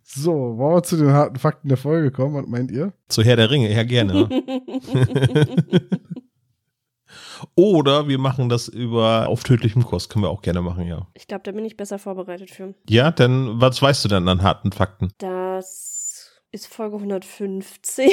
So, 0.04 0.58
wollen 0.58 0.78
wir 0.78 0.84
zu 0.84 0.98
den 0.98 1.12
harten 1.12 1.38
Fakten 1.38 1.68
der 1.68 1.78
Folge 1.78 2.12
kommen? 2.12 2.34
Was 2.34 2.48
meint 2.48 2.72
ihr? 2.72 2.94
Zu 3.10 3.24
Herr 3.24 3.36
der 3.36 3.52
Ringe, 3.52 3.72
ja 3.72 3.84
gerne. 3.84 4.28
Oder 7.56 8.08
wir 8.08 8.20
machen 8.20 8.50
das 8.50 8.68
über 8.68 9.28
auf 9.28 9.44
tödlichem 9.44 9.84
Kurs. 9.84 10.10
Können 10.10 10.24
wir 10.24 10.30
auch 10.30 10.42
gerne 10.42 10.62
machen, 10.62 10.88
ja. 10.88 11.08
Ich 11.14 11.28
glaube, 11.28 11.44
da 11.44 11.52
bin 11.52 11.66
ich 11.66 11.78
besser 11.78 12.00
vorbereitet 12.00 12.52
für. 12.52 12.74
Ja, 12.90 13.12
denn 13.12 13.52
was 13.56 13.82
weißt 13.82 14.06
du 14.06 14.10
denn 14.10 14.28
an 14.28 14.42
harten 14.42 14.72
Fakten? 14.72 15.10
Das 15.18 15.98
ist 16.52 16.68
Folge 16.68 16.96
115. 16.96 18.10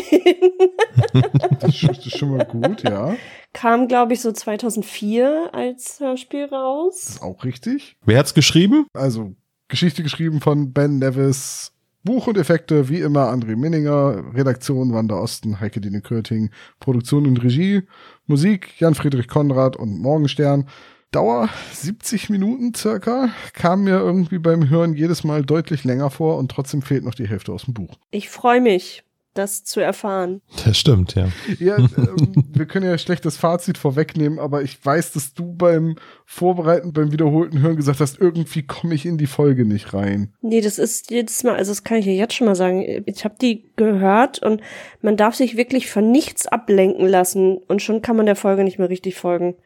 das 1.60 1.82
ist 1.82 2.18
schon 2.18 2.36
mal 2.36 2.44
gut, 2.44 2.82
ja. 2.82 3.16
Kam, 3.52 3.88
glaube 3.88 4.14
ich, 4.14 4.20
so 4.20 4.32
2004 4.32 5.50
als 5.52 6.00
Hörspiel 6.00 6.46
raus. 6.46 7.08
Ist 7.10 7.22
auch 7.22 7.44
richtig. 7.44 7.96
Wer 8.04 8.18
hat's 8.18 8.34
geschrieben? 8.34 8.86
Also, 8.92 9.34
Geschichte 9.68 10.02
geschrieben 10.02 10.40
von 10.40 10.72
Ben 10.72 10.98
Nevis, 10.98 11.72
Buch 12.02 12.26
und 12.26 12.36
Effekte, 12.36 12.90
wie 12.90 13.00
immer, 13.00 13.32
André 13.32 13.56
Minninger, 13.56 14.34
Redaktion 14.34 14.92
Wanda 14.92 15.16
Osten, 15.16 15.58
Heike 15.58 15.80
Dine 15.80 16.02
Körting, 16.02 16.50
Produktion 16.78 17.26
und 17.26 17.42
Regie, 17.42 17.82
Musik 18.26 18.80
Jan-Friedrich 18.80 19.28
Konrad 19.28 19.76
und 19.76 20.00
Morgenstern. 20.00 20.66
Dauer 21.10 21.48
70 21.72 22.30
Minuten 22.30 22.74
circa, 22.74 23.28
kam 23.52 23.84
mir 23.84 23.98
irgendwie 23.98 24.38
beim 24.38 24.68
Hören 24.68 24.94
jedes 24.94 25.22
Mal 25.22 25.44
deutlich 25.44 25.84
länger 25.84 26.10
vor 26.10 26.38
und 26.38 26.50
trotzdem 26.50 26.82
fehlt 26.82 27.04
noch 27.04 27.14
die 27.14 27.28
Hälfte 27.28 27.52
aus 27.52 27.66
dem 27.66 27.74
Buch. 27.74 27.96
Ich 28.10 28.28
freue 28.30 28.60
mich 28.60 29.03
das 29.34 29.64
zu 29.64 29.80
erfahren. 29.80 30.40
Das 30.64 30.78
stimmt, 30.78 31.14
ja. 31.14 31.28
Ja, 31.58 31.76
ähm, 31.76 32.32
wir 32.52 32.66
können 32.66 32.86
ja 32.86 32.96
schlecht 32.98 33.24
das 33.24 33.36
Fazit 33.36 33.78
vorwegnehmen, 33.78 34.38
aber 34.38 34.62
ich 34.62 34.84
weiß, 34.84 35.12
dass 35.12 35.34
du 35.34 35.52
beim 35.52 35.96
Vorbereiten, 36.24 36.92
beim 36.92 37.12
wiederholten 37.12 37.60
Hören 37.60 37.76
gesagt 37.76 38.00
hast, 38.00 38.20
irgendwie 38.20 38.62
komme 38.62 38.94
ich 38.94 39.06
in 39.06 39.18
die 39.18 39.26
Folge 39.26 39.64
nicht 39.64 39.92
rein. 39.92 40.32
Nee, 40.40 40.60
das 40.60 40.78
ist 40.78 41.10
jedes 41.10 41.42
Mal, 41.42 41.56
also 41.56 41.70
das 41.70 41.84
kann 41.84 41.98
ich 41.98 42.06
ja 42.06 42.12
jetzt 42.12 42.34
schon 42.34 42.46
mal 42.46 42.54
sagen. 42.54 43.02
Ich 43.06 43.24
habe 43.24 43.34
die 43.40 43.70
gehört 43.76 44.40
und 44.40 44.62
man 45.02 45.16
darf 45.16 45.34
sich 45.34 45.56
wirklich 45.56 45.90
von 45.90 46.10
nichts 46.10 46.46
ablenken 46.46 47.06
lassen 47.06 47.58
und 47.58 47.82
schon 47.82 48.02
kann 48.02 48.16
man 48.16 48.26
der 48.26 48.36
Folge 48.36 48.64
nicht 48.64 48.78
mehr 48.78 48.90
richtig 48.90 49.16
folgen. 49.16 49.56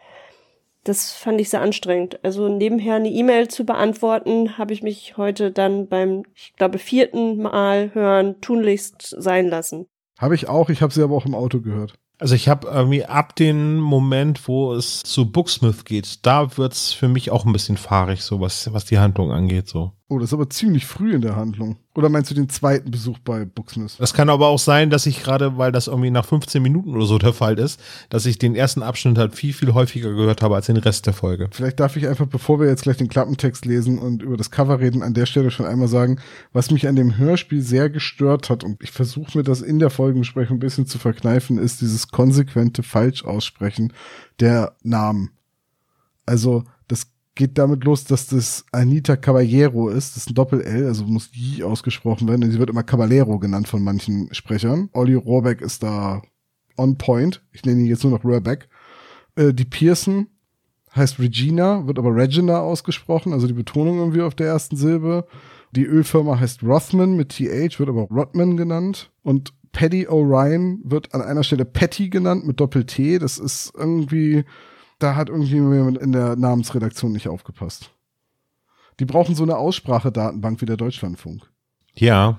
Das 0.88 1.12
fand 1.12 1.38
ich 1.38 1.50
sehr 1.50 1.60
anstrengend. 1.60 2.18
Also 2.24 2.48
nebenher 2.48 2.94
eine 2.94 3.10
E-Mail 3.10 3.48
zu 3.48 3.66
beantworten, 3.66 4.56
habe 4.56 4.72
ich 4.72 4.82
mich 4.82 5.18
heute 5.18 5.50
dann 5.50 5.86
beim, 5.86 6.22
ich 6.34 6.54
glaube, 6.56 6.78
vierten 6.78 7.42
Mal 7.42 7.90
hören 7.92 8.40
tunlichst 8.40 9.14
sein 9.18 9.48
lassen. 9.48 9.86
Habe 10.18 10.34
ich 10.34 10.48
auch, 10.48 10.70
ich 10.70 10.80
habe 10.80 10.94
sie 10.94 11.02
aber 11.02 11.14
auch 11.14 11.26
im 11.26 11.34
Auto 11.34 11.60
gehört. 11.60 11.92
Also 12.18 12.34
ich 12.34 12.48
habe 12.48 12.68
irgendwie 12.68 13.04
ab 13.04 13.36
dem 13.36 13.76
Moment, 13.76 14.48
wo 14.48 14.72
es 14.72 15.02
zu 15.02 15.30
Booksmith 15.30 15.84
geht, 15.84 16.24
da 16.24 16.56
wird's 16.56 16.94
für 16.94 17.08
mich 17.08 17.30
auch 17.30 17.44
ein 17.44 17.52
bisschen 17.52 17.76
fahrig, 17.76 18.22
so 18.22 18.40
was, 18.40 18.72
was 18.72 18.86
die 18.86 18.98
Handlung 18.98 19.30
angeht, 19.30 19.68
so. 19.68 19.92
Oh, 20.08 20.18
das 20.18 20.30
ist 20.30 20.34
aber 20.34 20.48
ziemlich 20.48 20.86
früh 20.86 21.14
in 21.14 21.20
der 21.20 21.36
Handlung. 21.36 21.76
Oder 21.98 22.10
meinst 22.10 22.30
du 22.30 22.34
den 22.36 22.48
zweiten 22.48 22.92
Besuch 22.92 23.18
bei 23.18 23.44
Booksmith? 23.44 23.96
Das 23.98 24.14
kann 24.14 24.30
aber 24.30 24.46
auch 24.46 24.60
sein, 24.60 24.88
dass 24.88 25.04
ich 25.04 25.20
gerade, 25.20 25.58
weil 25.58 25.72
das 25.72 25.88
irgendwie 25.88 26.12
nach 26.12 26.24
15 26.24 26.62
Minuten 26.62 26.94
oder 26.94 27.06
so 27.06 27.18
der 27.18 27.32
Fall 27.32 27.58
ist, 27.58 27.80
dass 28.08 28.24
ich 28.24 28.38
den 28.38 28.54
ersten 28.54 28.84
Abschnitt 28.84 29.18
halt 29.18 29.34
viel, 29.34 29.52
viel 29.52 29.74
häufiger 29.74 30.10
gehört 30.10 30.40
habe 30.40 30.54
als 30.54 30.66
den 30.66 30.76
Rest 30.76 31.06
der 31.06 31.12
Folge. 31.12 31.48
Vielleicht 31.50 31.80
darf 31.80 31.96
ich 31.96 32.06
einfach, 32.06 32.28
bevor 32.28 32.60
wir 32.60 32.68
jetzt 32.68 32.84
gleich 32.84 32.98
den 32.98 33.08
Klappentext 33.08 33.64
lesen 33.64 33.98
und 33.98 34.22
über 34.22 34.36
das 34.36 34.52
Cover 34.52 34.78
reden, 34.78 35.02
an 35.02 35.12
der 35.12 35.26
Stelle 35.26 35.50
schon 35.50 35.66
einmal 35.66 35.88
sagen, 35.88 36.20
was 36.52 36.70
mich 36.70 36.86
an 36.86 36.94
dem 36.94 37.18
Hörspiel 37.18 37.62
sehr 37.62 37.90
gestört 37.90 38.48
hat 38.48 38.62
und 38.62 38.80
ich 38.80 38.92
versuche 38.92 39.36
mir 39.36 39.42
das 39.42 39.60
in 39.60 39.80
der 39.80 39.90
Folgenbesprechung 39.90 40.58
ein 40.58 40.60
bisschen 40.60 40.86
zu 40.86 41.00
verkneifen, 41.00 41.58
ist 41.58 41.80
dieses 41.80 42.12
konsequente 42.12 42.84
Falschaussprechen 42.84 43.92
der 44.38 44.76
Namen. 44.84 45.32
Also, 46.26 46.62
geht 47.38 47.56
damit 47.56 47.84
los, 47.84 48.02
dass 48.02 48.26
das 48.26 48.66
Anita 48.72 49.14
Caballero 49.14 49.90
ist. 49.90 50.16
Das 50.16 50.24
ist 50.24 50.30
ein 50.30 50.34
Doppel-L, 50.34 50.86
also 50.86 51.04
muss 51.04 51.30
die 51.30 51.62
ausgesprochen 51.62 52.26
werden. 52.26 52.50
Sie 52.50 52.58
wird 52.58 52.68
immer 52.68 52.82
Caballero 52.82 53.38
genannt 53.38 53.68
von 53.68 53.80
manchen 53.80 54.28
Sprechern. 54.34 54.90
Olli 54.92 55.14
Rohrbeck 55.14 55.60
ist 55.60 55.84
da 55.84 56.20
on 56.76 56.98
point. 56.98 57.40
Ich 57.52 57.64
nenne 57.64 57.80
ihn 57.80 57.86
jetzt 57.86 58.02
nur 58.02 58.12
noch 58.12 58.24
Rohrbeck. 58.24 58.68
Äh, 59.36 59.54
die 59.54 59.64
Pearson 59.64 60.26
heißt 60.96 61.20
Regina, 61.20 61.86
wird 61.86 62.00
aber 62.00 62.12
Regina 62.12 62.58
ausgesprochen, 62.58 63.32
also 63.32 63.46
die 63.46 63.52
Betonung 63.52 64.00
irgendwie 64.00 64.22
auf 64.22 64.34
der 64.34 64.48
ersten 64.48 64.74
Silbe. 64.76 65.24
Die 65.70 65.84
Ölfirma 65.84 66.40
heißt 66.40 66.64
Rothman 66.64 67.16
mit 67.16 67.28
TH, 67.28 67.78
wird 67.78 67.88
aber 67.88 68.08
Rodman 68.10 68.56
genannt. 68.56 69.12
Und 69.22 69.52
Paddy 69.70 70.08
O'Ryan 70.08 70.78
wird 70.82 71.14
an 71.14 71.22
einer 71.22 71.44
Stelle 71.44 71.64
Patty 71.64 72.08
genannt 72.08 72.44
mit 72.48 72.58
Doppel-T. 72.58 73.20
Das 73.20 73.38
ist 73.38 73.72
irgendwie 73.76 74.44
da 74.98 75.14
hat 75.16 75.28
irgendjemand 75.28 75.98
in 75.98 76.12
der 76.12 76.36
Namensredaktion 76.36 77.12
nicht 77.12 77.28
aufgepasst. 77.28 77.90
Die 79.00 79.04
brauchen 79.04 79.34
so 79.34 79.44
eine 79.44 79.56
Aussprachedatenbank 79.56 80.60
wie 80.60 80.66
der 80.66 80.76
Deutschlandfunk. 80.76 81.48
Ja, 81.94 82.38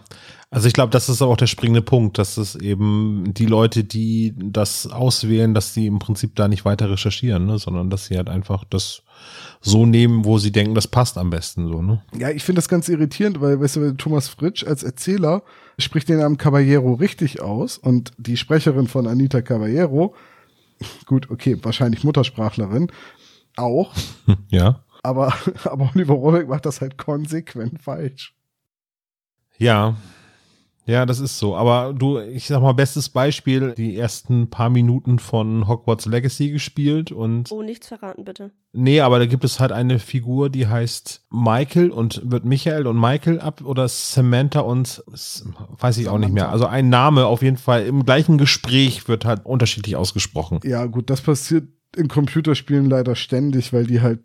also 0.52 0.68
ich 0.68 0.74
glaube, 0.74 0.92
das 0.92 1.10
ist 1.10 1.22
auch 1.22 1.38
der 1.38 1.48
springende 1.48 1.82
Punkt, 1.82 2.18
dass 2.18 2.38
es 2.38 2.56
eben 2.56 3.34
die 3.34 3.46
Leute, 3.46 3.84
die 3.84 4.34
das 4.36 4.88
auswählen, 4.88 5.54
dass 5.54 5.74
die 5.74 5.86
im 5.86 6.00
Prinzip 6.00 6.36
da 6.36 6.48
nicht 6.48 6.66
weiter 6.66 6.90
recherchieren, 6.90 7.46
ne, 7.46 7.60
sondern 7.60 7.90
dass 7.90 8.06
sie 8.06 8.16
halt 8.16 8.30
einfach 8.30 8.64
das 8.64 9.04
so 9.62 9.86
nehmen, 9.86 10.24
wo 10.24 10.38
sie 10.38 10.52
denken, 10.52 10.76
das 10.76 10.88
passt 10.88 11.18
am 11.18 11.30
besten 11.30 11.68
so, 11.68 11.82
ne? 11.82 12.02
Ja, 12.18 12.30
ich 12.30 12.44
finde 12.44 12.60
das 12.60 12.70
ganz 12.70 12.88
irritierend, 12.88 13.42
weil, 13.42 13.60
weißt 13.60 13.76
du, 13.76 13.98
Thomas 13.98 14.30
Fritsch 14.30 14.64
als 14.64 14.84
Erzähler 14.84 15.44
spricht 15.78 16.08
den 16.08 16.20
Namen 16.20 16.38
Caballero 16.38 16.94
richtig 16.94 17.42
aus 17.42 17.78
und 17.78 18.12
die 18.18 18.38
Sprecherin 18.38 18.88
von 18.88 19.08
Anita 19.08 19.42
Caballero 19.42 20.16
gut, 21.06 21.30
okay, 21.30 21.58
wahrscheinlich 21.62 22.04
Muttersprachlerin, 22.04 22.92
auch. 23.56 23.94
Ja. 24.50 24.84
Aber, 25.04 25.34
aber 25.64 25.92
Oliver 25.94 26.14
Rohrbeck 26.16 26.48
macht 26.48 26.66
das 26.66 26.82
halt 26.82 26.98
konsequent 26.98 27.82
falsch. 27.82 28.36
Ja, 29.58 29.96
ja, 30.90 31.06
das 31.06 31.20
ist 31.20 31.38
so. 31.38 31.56
Aber 31.56 31.94
du, 31.94 32.20
ich 32.20 32.48
sag 32.48 32.62
mal, 32.62 32.74
bestes 32.74 33.10
Beispiel, 33.10 33.74
die 33.78 33.96
ersten 33.96 34.50
paar 34.50 34.72
Minuten 34.72 35.20
von 35.20 35.68
Hogwarts 35.68 36.08
Legacy 36.08 36.50
gespielt 36.50 37.12
und. 37.12 37.52
Oh, 37.52 37.62
nichts 37.62 37.88
verraten, 37.88 38.26
bitte. 38.26 38.52
Nee, 38.72 39.02
aber 39.02 39.20
da 39.20 39.28
gibt 39.28 39.44
es 39.44 39.60
halt 39.60 39.72
eine 39.72 40.00
Figur, 40.00 40.50
die 40.50 40.68
heißt 40.68 41.28
Michael 41.30 41.92
und 41.92 42.22
wird 42.32 42.46
Michael 42.46 42.88
und 42.88 43.00
Michael 43.00 43.40
ab 43.40 43.62
oder 43.64 43.88
Samantha 43.88 44.62
und 44.62 45.04
weiß 45.08 45.98
ich 46.00 46.10
auch 46.10 46.18
nicht 46.18 46.34
mehr. 46.34 46.50
Also 46.50 46.66
ein 46.66 46.90
Name 46.90 47.28
auf 47.28 47.44
jeden 47.44 47.58
Fall 47.58 47.86
im 47.86 48.04
gleichen 48.04 48.38
Gespräch 48.38 49.08
wird 49.08 49.26
halt 49.26 49.46
unterschiedlich 49.46 49.96
ausgesprochen. 49.96 50.60
Ja, 50.64 50.86
gut, 50.88 51.10
das 51.12 51.22
passiert 51.22 51.68
in 51.96 52.08
Computerspielen 52.08 52.90
leider 52.90 53.16
ständig, 53.16 53.74
weil 53.74 53.86
die 53.86 54.02
halt 54.02 54.22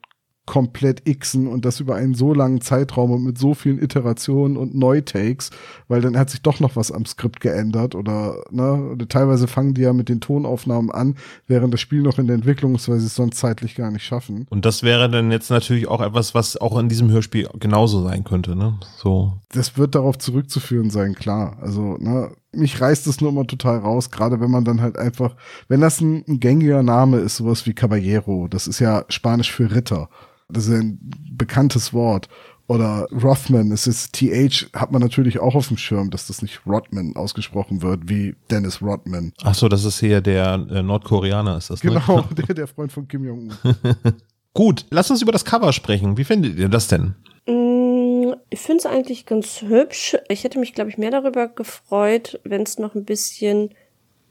komplett 0.46 1.04
xen 1.20 1.46
und 1.46 1.64
das 1.64 1.80
über 1.80 1.94
einen 1.94 2.14
so 2.14 2.34
langen 2.34 2.60
Zeitraum 2.60 3.10
und 3.12 3.24
mit 3.24 3.38
so 3.38 3.54
vielen 3.54 3.82
Iterationen 3.82 4.56
und 4.56 4.74
Neutakes, 4.74 5.50
weil 5.88 6.02
dann 6.02 6.18
hat 6.18 6.30
sich 6.30 6.42
doch 6.42 6.60
noch 6.60 6.76
was 6.76 6.92
am 6.92 7.06
Skript 7.06 7.40
geändert 7.40 7.94
oder, 7.94 8.36
ne, 8.50 8.90
oder 8.92 9.08
teilweise 9.08 9.46
fangen 9.46 9.74
die 9.74 9.82
ja 9.82 9.92
mit 9.94 10.08
den 10.08 10.20
Tonaufnahmen 10.20 10.90
an, 10.90 11.16
während 11.46 11.72
das 11.72 11.80
Spiel 11.80 12.02
noch 12.02 12.18
in 12.18 12.26
der 12.26 12.36
Entwicklung 12.36 12.74
ist, 12.74 12.88
weil 12.88 12.98
sie 12.98 13.06
es 13.06 13.14
sonst 13.14 13.38
zeitlich 13.38 13.74
gar 13.74 13.90
nicht 13.90 14.04
schaffen. 14.04 14.46
Und 14.50 14.66
das 14.66 14.82
wäre 14.82 15.08
dann 15.08 15.30
jetzt 15.30 15.50
natürlich 15.50 15.88
auch 15.88 16.02
etwas, 16.02 16.34
was 16.34 16.58
auch 16.58 16.78
in 16.78 16.88
diesem 16.88 17.10
Hörspiel 17.10 17.48
genauso 17.58 18.02
sein 18.02 18.24
könnte, 18.24 18.54
ne? 18.54 18.78
So. 18.98 19.32
Das 19.50 19.78
wird 19.78 19.94
darauf 19.94 20.18
zurückzuführen 20.18 20.90
sein, 20.90 21.14
klar. 21.14 21.56
Also, 21.62 21.96
ne, 21.98 22.30
mich 22.52 22.80
reißt 22.80 23.06
es 23.06 23.20
nur 23.20 23.30
immer 23.30 23.46
total 23.46 23.78
raus, 23.78 24.10
gerade 24.10 24.40
wenn 24.40 24.50
man 24.50 24.64
dann 24.64 24.80
halt 24.80 24.98
einfach, 24.98 25.36
wenn 25.68 25.80
das 25.80 26.00
ein, 26.00 26.24
ein 26.28 26.40
gängiger 26.40 26.82
Name 26.82 27.18
ist, 27.18 27.36
sowas 27.36 27.66
wie 27.66 27.74
Caballero, 27.74 28.48
das 28.48 28.66
ist 28.66 28.78
ja 28.78 29.04
Spanisch 29.08 29.52
für 29.52 29.74
Ritter. 29.74 30.08
Das 30.48 30.66
ist 30.66 30.74
ein 30.74 30.98
bekanntes 31.30 31.92
Wort. 31.92 32.28
Oder 32.66 33.06
Rothman, 33.12 33.70
es 33.72 33.86
ist 33.86 34.14
TH, 34.14 34.70
hat 34.72 34.90
man 34.90 35.02
natürlich 35.02 35.38
auch 35.38 35.54
auf 35.54 35.68
dem 35.68 35.76
Schirm, 35.76 36.10
dass 36.10 36.28
das 36.28 36.40
nicht 36.40 36.66
Rodman 36.66 37.14
ausgesprochen 37.14 37.82
wird, 37.82 38.08
wie 38.08 38.36
Dennis 38.50 38.80
Rodman. 38.80 39.34
Ach 39.42 39.54
so, 39.54 39.68
das 39.68 39.84
ist 39.84 40.00
hier 40.00 40.22
der 40.22 40.66
äh, 40.70 40.82
Nordkoreaner, 40.82 41.58
ist 41.58 41.68
das, 41.68 41.84
ne? 41.84 41.90
Genau, 41.90 42.22
der, 42.36 42.54
der 42.54 42.66
Freund 42.66 42.90
von 42.90 43.06
Kim 43.06 43.24
Jong-un. 43.24 43.52
Gut, 44.54 44.86
lass 44.90 45.10
uns 45.10 45.20
über 45.20 45.32
das 45.32 45.44
Cover 45.44 45.72
sprechen. 45.74 46.16
Wie 46.16 46.24
findet 46.24 46.56
ihr 46.56 46.70
das 46.70 46.88
denn? 46.88 47.14
Mm, 47.46 48.32
ich 48.48 48.60
finde 48.60 48.78
es 48.78 48.86
eigentlich 48.86 49.26
ganz 49.26 49.60
hübsch. 49.60 50.16
Ich 50.28 50.44
hätte 50.44 50.58
mich, 50.58 50.72
glaube 50.72 50.88
ich, 50.88 50.96
mehr 50.96 51.10
darüber 51.10 51.48
gefreut, 51.48 52.40
wenn 52.44 52.62
es 52.62 52.78
noch 52.78 52.94
ein 52.94 53.04
bisschen 53.04 53.74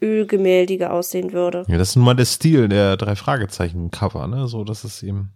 ölgemäldiger 0.03 0.91
aussehen 0.91 1.31
würde. 1.31 1.63
Ja, 1.67 1.77
das 1.77 1.89
ist 1.89 1.95
nun 1.95 2.05
mal 2.05 2.13
der 2.13 2.25
Stil 2.25 2.67
der 2.67 2.97
drei 2.97 3.15
Fragezeichen 3.15 3.89
Cover, 3.89 4.27
ne? 4.27 4.47
So, 4.47 4.63
das 4.63 4.83
ist 4.83 5.01
eben. 5.01 5.31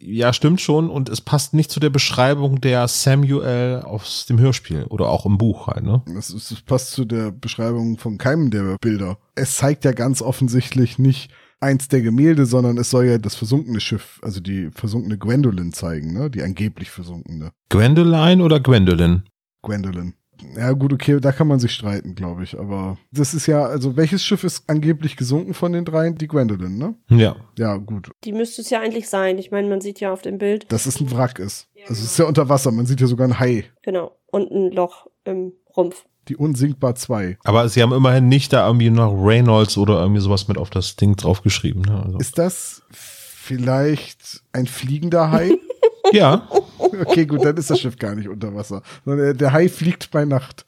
Ja, 0.00 0.32
stimmt 0.32 0.60
schon. 0.60 0.90
Und 0.90 1.08
es 1.08 1.20
passt 1.20 1.54
nicht 1.54 1.70
zu 1.70 1.78
der 1.78 1.90
Beschreibung 1.90 2.60
der 2.60 2.88
Samuel 2.88 3.82
aus 3.84 4.26
dem 4.26 4.40
Hörspiel 4.40 4.84
oder 4.84 5.08
auch 5.08 5.24
im 5.24 5.38
Buch 5.38 5.68
halt, 5.68 5.84
ne? 5.84 6.02
Das, 6.14 6.30
ist, 6.30 6.50
das 6.50 6.60
passt 6.62 6.90
zu 6.90 7.04
der 7.04 7.30
Beschreibung 7.30 7.98
von 7.98 8.18
keinem 8.18 8.50
der 8.50 8.76
Bilder. 8.80 9.18
Es 9.34 9.56
zeigt 9.56 9.84
ja 9.84 9.92
ganz 9.92 10.20
offensichtlich 10.20 10.98
nicht 10.98 11.30
eins 11.60 11.86
der 11.88 12.02
Gemälde, 12.02 12.44
sondern 12.44 12.76
es 12.76 12.90
soll 12.90 13.06
ja 13.06 13.18
das 13.18 13.36
versunkene 13.36 13.80
Schiff, 13.80 14.18
also 14.22 14.40
die 14.40 14.70
versunkene 14.72 15.16
Gwendolyn 15.16 15.72
zeigen, 15.72 16.12
ne? 16.12 16.28
Die 16.28 16.42
angeblich 16.42 16.90
versunkene. 16.90 17.52
Gwendoline 17.68 18.42
oder 18.42 18.58
Gwendolyn? 18.58 19.22
Gwendolyn. 19.62 20.14
Ja, 20.56 20.72
gut, 20.72 20.92
okay, 20.92 21.18
da 21.20 21.32
kann 21.32 21.48
man 21.48 21.58
sich 21.58 21.72
streiten, 21.72 22.14
glaube 22.14 22.42
ich. 22.42 22.58
Aber 22.58 22.98
das 23.10 23.34
ist 23.34 23.46
ja, 23.46 23.64
also 23.64 23.96
welches 23.96 24.24
Schiff 24.24 24.44
ist 24.44 24.64
angeblich 24.68 25.16
gesunken 25.16 25.54
von 25.54 25.72
den 25.72 25.84
dreien? 25.84 26.16
Die 26.16 26.28
Gwendolyn, 26.28 26.78
ne? 26.78 26.94
Ja. 27.08 27.36
Ja, 27.58 27.76
gut. 27.76 28.10
Die 28.24 28.32
müsste 28.32 28.62
es 28.62 28.70
ja 28.70 28.80
eigentlich 28.80 29.08
sein. 29.08 29.38
Ich 29.38 29.50
meine, 29.50 29.68
man 29.68 29.80
sieht 29.80 30.00
ja 30.00 30.12
auf 30.12 30.22
dem 30.22 30.38
Bild. 30.38 30.70
Dass 30.70 30.86
es 30.86 31.00
ein 31.00 31.10
Wrack 31.10 31.38
ist. 31.38 31.68
Also 31.88 31.94
es 31.94 32.12
ist 32.12 32.18
ja 32.18 32.26
unter 32.26 32.48
Wasser, 32.48 32.70
man 32.70 32.86
sieht 32.86 33.00
ja 33.00 33.06
sogar 33.06 33.26
ein 33.26 33.38
Hai. 33.38 33.64
Genau. 33.82 34.16
Und 34.30 34.50
ein 34.50 34.70
Loch 34.70 35.06
im 35.24 35.52
Rumpf. 35.76 36.04
Die 36.28 36.36
unsinkbar 36.36 36.94
2. 36.94 37.38
Aber 37.42 37.68
sie 37.68 37.82
haben 37.82 37.92
immerhin 37.92 38.28
nicht 38.28 38.52
da 38.52 38.66
irgendwie 38.66 38.90
noch 38.90 39.12
Reynolds 39.12 39.76
oder 39.76 40.00
irgendwie 40.00 40.20
sowas 40.20 40.46
mit 40.46 40.56
auf 40.56 40.70
das 40.70 40.94
Ding 40.94 41.16
draufgeschrieben. 41.16 41.82
Ne? 41.82 42.02
Also. 42.04 42.18
Ist 42.18 42.38
das 42.38 42.82
vielleicht 42.90 44.42
ein 44.52 44.66
fliegender 44.66 45.32
Hai? 45.32 45.52
ja. 46.12 46.48
Okay, 46.82 47.26
gut, 47.26 47.44
dann 47.44 47.56
ist 47.56 47.70
das 47.70 47.80
Schiff 47.80 47.96
gar 47.96 48.14
nicht 48.14 48.28
unter 48.28 48.54
Wasser. 48.54 48.82
Der, 49.06 49.52
Hai 49.52 49.68
fliegt 49.68 50.10
bei 50.10 50.24
Nacht. 50.24 50.66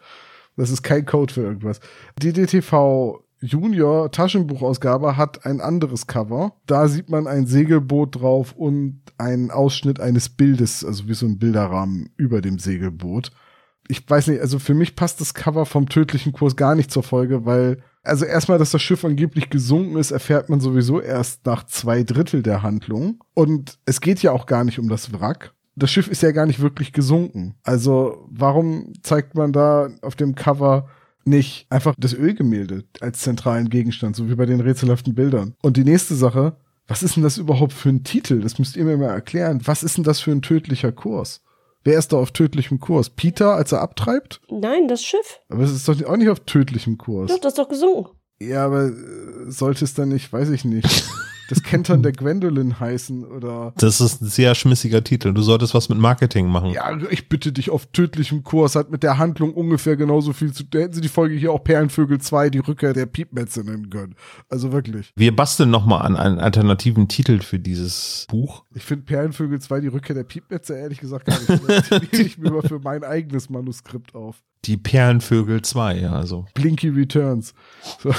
Das 0.56 0.71
ist 0.71 0.83
kein 0.83 1.04
Code 1.04 1.33
für 1.33 1.42
irgendwas. 1.42 1.80
Die 2.23 2.33
DTV 2.33 3.25
Junior 3.40 4.11
Taschenbuchausgabe 4.11 5.16
hat 5.16 5.44
ein 5.44 5.61
anderes 5.61 6.06
Cover. 6.06 6.54
Da 6.66 6.88
sieht 6.88 7.11
man 7.11 7.26
ein 7.26 7.47
Segelboot 7.47 8.16
drauf 8.16 8.52
und 8.52 9.02
einen 9.18 9.50
Ausschnitt 9.50 10.00
eines 10.00 10.30
Bildes, 10.30 10.85
also 10.85 11.09
wie 11.09 11.14
so 11.14 11.26
ein 11.26 11.38
Bilderrahmen 11.38 12.11
über 12.16 12.40
dem 12.40 12.59
Segelboot. 12.59 13.33
Ich 13.87 14.09
weiß 14.09 14.28
nicht, 14.28 14.40
also 14.40 14.59
für 14.59 14.73
mich 14.73 14.97
passt 14.97 15.21
das 15.21 15.35
Cover 15.35 15.66
vom 15.66 15.90
tödlichen 15.90 16.33
Kurs 16.33 16.56
gar 16.56 16.75
nicht 16.75 16.90
zur 16.90 17.02
Folge, 17.02 17.44
weil, 17.44 17.83
also 18.02 18.25
erstmal, 18.25 18.59
dass 18.59 18.71
das 18.71 18.80
Schiff 18.80 19.04
angeblich 19.04 19.50
gesunken 19.50 19.99
ist, 19.99 20.11
erfährt 20.11 20.49
man 20.49 20.61
sowieso 20.61 21.02
erst 21.02 21.44
nach 21.44 21.66
zwei 21.66 22.02
Drittel 22.02 22.42
der 22.42 22.62
Handlung. 22.62 23.23
Und 23.35 23.78
es 23.85 24.00
geht 24.00 24.23
ja 24.23 24.33
auch 24.33 24.47
gar 24.47 24.64
nicht 24.64 24.78
um 24.78 24.88
das 24.88 25.12
Wrack 25.12 25.52
das 25.76 25.90
Schiff 25.90 26.09
ist 26.09 26.23
ja 26.23 26.33
gar 26.33 26.47
nicht 26.47 26.61
wirklich 26.61 26.93
gesunken. 26.93 27.54
Also 27.62 28.26
warum 28.31 28.93
zeigt 29.02 29.35
man 29.35 29.52
da 29.52 29.90
auf 30.02 30.16
dem 30.16 30.35
Cover 30.35 30.88
nicht 31.25 31.66
einfach 31.71 31.95
das 31.99 32.14
Ölgemälde 32.14 32.85
als 33.00 33.21
zentralen 33.21 33.71
Gegenstand, 33.71 34.14
so 34.14 34.28
wie 34.28 34.35
bei 34.35 34.47
den 34.47 34.61
rätselhaften 34.61 35.14
Bildern? 35.14 35.54
Und 35.62 35.76
die 35.76 35.85
nächste 35.85 36.14
Sache, 36.14 36.57
was 36.87 37.02
ist 37.02 37.16
denn 37.16 37.23
das 37.23 37.38
überhaupt 37.38 37.73
für 37.73 37.88
ein 37.88 38.04
Titel? 38.04 38.40
Das 38.40 38.59
müsst 38.59 38.76
ihr 38.76 38.85
mir 38.85 38.97
mal 38.97 39.09
erklären. 39.09 39.61
Was 39.64 39.83
ist 39.83 39.97
denn 39.97 40.04
das 40.04 40.21
für 40.21 40.33
ein 40.33 40.43
tödlicher 40.43 40.93
Kurs? 40.93 41.43
Wer 41.83 41.99
ist 41.99 42.12
da 42.12 42.16
auf 42.16 42.33
tödlichem 42.33 42.81
Kurs? 42.81 43.11
Peter, 43.11 43.54
als 43.54 43.73
er 43.73 43.83
abtreibt? 43.83 44.40
Nein, 44.50 44.88
das 44.88 45.02
Schiff. 45.02 45.40
Aber 45.49 45.62
es 45.62 45.73
ist 45.73 45.88
doch 45.88 46.02
auch 46.04 46.16
nicht 46.16 46.31
auf 46.31 46.40
tödlichem 46.40 46.99
Kurs. 46.99 47.31
Doch, 47.31 47.40
das 47.40 47.52
ist 47.52 47.59
doch 47.59 47.69
gesunken. 47.69 48.11
Ja, 48.40 48.64
aber 48.64 48.87
äh, 48.87 48.93
sollte 49.49 49.85
es 49.85 49.95
dann 49.95 50.09
nicht, 50.09 50.33
weiß 50.33 50.50
ich 50.50 50.64
nicht. 50.64 51.04
das 51.49 51.63
Kentern 51.63 52.03
der 52.03 52.13
Gwendolyn 52.13 52.81
heißen 52.81 53.25
oder. 53.25 53.73
Das 53.77 54.01
ist 54.01 54.23
ein 54.23 54.27
sehr 54.27 54.55
schmissiger 54.55 55.05
Titel. 55.05 55.33
Du 55.33 55.43
solltest 55.43 55.75
was 55.75 55.89
mit 55.89 55.99
Marketing 55.99 56.47
machen. 56.49 56.71
Ja, 56.71 56.97
ich 57.11 57.29
bitte 57.29 57.53
dich 57.53 57.71
auf 57.71 57.87
tödlichem 57.87 58.43
Kurs 58.43 58.75
hat 58.77 58.91
mit 58.91 59.03
der 59.03 59.19
Handlung 59.19 59.53
ungefähr 59.55 59.97
genauso 59.97 60.33
viel 60.33 60.53
zu. 60.53 60.65
Da 60.65 60.81
hätten 60.81 60.95
sie 60.95 61.01
die 61.01 61.09
Folge 61.09 61.35
hier 61.35 61.53
auch 61.53 61.63
Perlenvögel 61.63 62.21
2, 62.21 62.51
die 62.51 62.59
Rückkehr 62.59 62.93
der 62.93 63.07
Piepmetze 63.07 63.65
nennen 63.65 63.91
können. 63.91 64.15
Also 64.49 64.73
wirklich. 64.73 65.13
Wir 65.17 65.35
basteln 65.35 65.71
nochmal 65.71 66.03
an 66.03 66.17
einen 66.17 66.39
alternativen 66.39 67.09
Titel 67.09 67.41
für 67.41 67.59
dieses 67.59 68.27
Buch. 68.29 68.65
Ich 68.75 68.85
finde 68.85 69.05
Perlenvögel 69.05 69.61
2, 69.61 69.81
die 69.81 69.89
Rückkehr 69.89 70.15
der 70.15 70.25
Piepmetze, 70.25 70.75
ehrlich 70.75 71.01
gesagt 71.01 71.27
gar 71.27 71.39
nicht. 71.39 71.91
Das 71.91 72.03
ich 72.13 72.39
mir 72.39 72.51
mal 72.51 72.63
für 72.63 72.79
mein 72.79 73.05
eigenes 73.05 73.51
Manuskript 73.51 74.15
auf. 74.15 74.43
Die 74.64 74.76
Perlenvögel 74.76 75.62
2, 75.62 75.99
ja, 75.99 76.12
also. 76.12 76.47
Blinky 76.54 76.88
Returns. 76.88 77.54
So. 78.00 78.11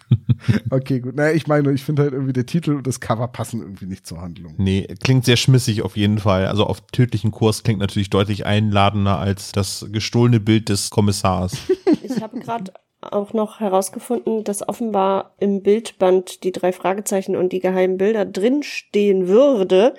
okay, 0.70 1.00
gut. 1.00 1.16
Naja, 1.16 1.32
ich 1.34 1.46
meine, 1.46 1.72
ich 1.72 1.82
finde 1.82 2.02
halt 2.02 2.12
irgendwie 2.12 2.32
der 2.32 2.46
Titel 2.46 2.74
und 2.74 2.86
das 2.86 3.00
Cover 3.00 3.28
passen 3.28 3.60
irgendwie 3.60 3.86
nicht 3.86 4.06
zur 4.06 4.20
Handlung. 4.20 4.54
Nee, 4.58 4.86
klingt 5.02 5.24
sehr 5.24 5.36
schmissig 5.36 5.82
auf 5.82 5.96
jeden 5.96 6.18
Fall. 6.18 6.46
Also 6.46 6.64
auf 6.64 6.80
tödlichen 6.92 7.30
Kurs 7.30 7.62
klingt 7.62 7.80
natürlich 7.80 8.10
deutlich 8.10 8.46
einladender 8.46 9.18
als 9.18 9.52
das 9.52 9.86
gestohlene 9.90 10.40
Bild 10.40 10.68
des 10.68 10.90
Kommissars. 10.90 11.56
Ich 12.02 12.22
habe 12.22 12.40
gerade 12.40 12.72
auch 13.00 13.32
noch 13.32 13.60
herausgefunden, 13.60 14.42
dass 14.44 14.66
offenbar 14.66 15.34
im 15.38 15.62
Bildband 15.62 16.44
die 16.44 16.52
drei 16.52 16.72
Fragezeichen 16.72 17.36
und 17.36 17.52
die 17.52 17.60
geheimen 17.60 17.98
Bilder 17.98 18.24
drinstehen 18.24 19.28
würde, 19.28 19.94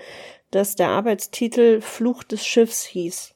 dass 0.51 0.75
der 0.75 0.89
Arbeitstitel 0.89 1.81
Fluch 1.81 2.23
des 2.23 2.45
Schiffs 2.45 2.83
hieß. 2.83 3.33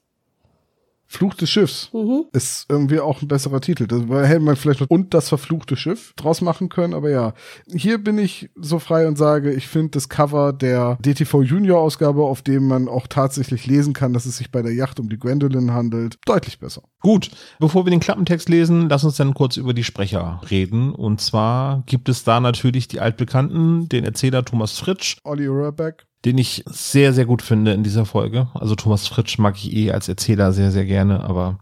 Fluch 1.08 1.34
des 1.36 1.50
Schiffs 1.50 1.90
mhm. 1.94 2.26
ist 2.34 2.66
irgendwie 2.70 3.00
auch 3.00 3.22
ein 3.22 3.28
besserer 3.28 3.62
Titel. 3.62 3.88
Da 3.88 4.24
hätte 4.24 4.40
man 4.40 4.56
vielleicht 4.56 4.82
noch 4.82 4.90
und 4.90 5.14
das 5.14 5.30
verfluchte 5.30 5.76
Schiff 5.76 6.14
draus 6.16 6.42
machen 6.42 6.70
können, 6.70 6.94
aber 6.94 7.10
ja. 7.10 7.34
Hier 7.68 7.98
bin 7.98 8.18
ich 8.18 8.50
so 8.56 8.80
frei 8.80 9.08
und 9.08 9.18
sage, 9.18 9.54
ich 9.54 9.68
finde 9.68 9.92
das 9.92 10.10
Cover 10.10 10.54
der 10.54 10.98
DTV 11.02 11.44
Junior 11.44 11.80
Ausgabe, 11.80 12.24
auf 12.24 12.42
dem 12.42 12.68
man 12.68 12.88
auch 12.88 13.08
tatsächlich 13.08 13.66
lesen 13.66 13.94
kann, 13.94 14.14
dass 14.14 14.26
es 14.26 14.38
sich 14.38 14.52
bei 14.52 14.62
der 14.62 14.74
Yacht 14.74 15.00
um 15.00 15.10
die 15.10 15.20
Gwendolyn 15.20 15.74
handelt, 15.74 16.18
deutlich 16.26 16.60
besser. 16.60 16.84
Gut, 17.02 17.30
bevor 17.60 17.86
wir 17.86 17.92
den 17.92 18.00
Klappentext 18.00 18.50
lesen, 18.50 18.90
lass 18.90 19.04
uns 19.04 19.18
dann 19.18 19.34
kurz 19.34 19.58
über 19.58 19.74
die 19.74 19.84
Sprecher 19.84 20.42
reden. 20.50 20.94
Und 20.94 21.22
zwar 21.22 21.84
gibt 21.86 22.10
es 22.10 22.24
da 22.24 22.40
natürlich 22.40 22.88
die 22.88 23.00
altbekannten, 23.00 23.88
den 23.90 24.04
Erzähler 24.06 24.44
Thomas 24.44 24.80
Fritsch. 24.80 25.18
Olli 25.24 25.48
Urbeck 25.48 26.08
den 26.26 26.38
ich 26.38 26.64
sehr, 26.66 27.14
sehr 27.14 27.26
gut 27.26 27.42
finde 27.42 27.74
in 27.74 27.84
dieser 27.84 28.06
Folge. 28.06 28.48
Also 28.56 28.76
Thomas 28.76 29.08
Fritsch 29.08 29.38
mag 29.38 29.56
ich 29.56 29.74
eh 29.74 29.92
als 29.92 30.10
Erzähler 30.10 30.52
sehr, 30.52 30.72
sehr 30.72 30.86
gerne, 30.86 31.24
aber 31.24 31.60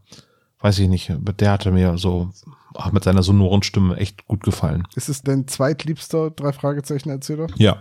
weiß 0.60 0.80
ich 0.80 0.88
nicht, 0.88 1.12
der 1.40 1.52
hatte 1.52 1.72
mir 1.72 1.98
so 1.98 2.30
ach, 2.74 2.92
mit 2.92 3.04
seiner 3.04 3.24
sonoren 3.24 3.64
Stimme 3.64 3.98
echt 3.98 4.26
gut 4.26 4.44
gefallen. 4.44 4.88
Ist 4.96 5.10
es 5.10 5.22
dein 5.22 5.48
zweitliebster 5.48 6.32
drei 6.32 6.54
Fragezeichen 6.54 7.10
Erzähler? 7.10 7.48
Ja, 7.56 7.78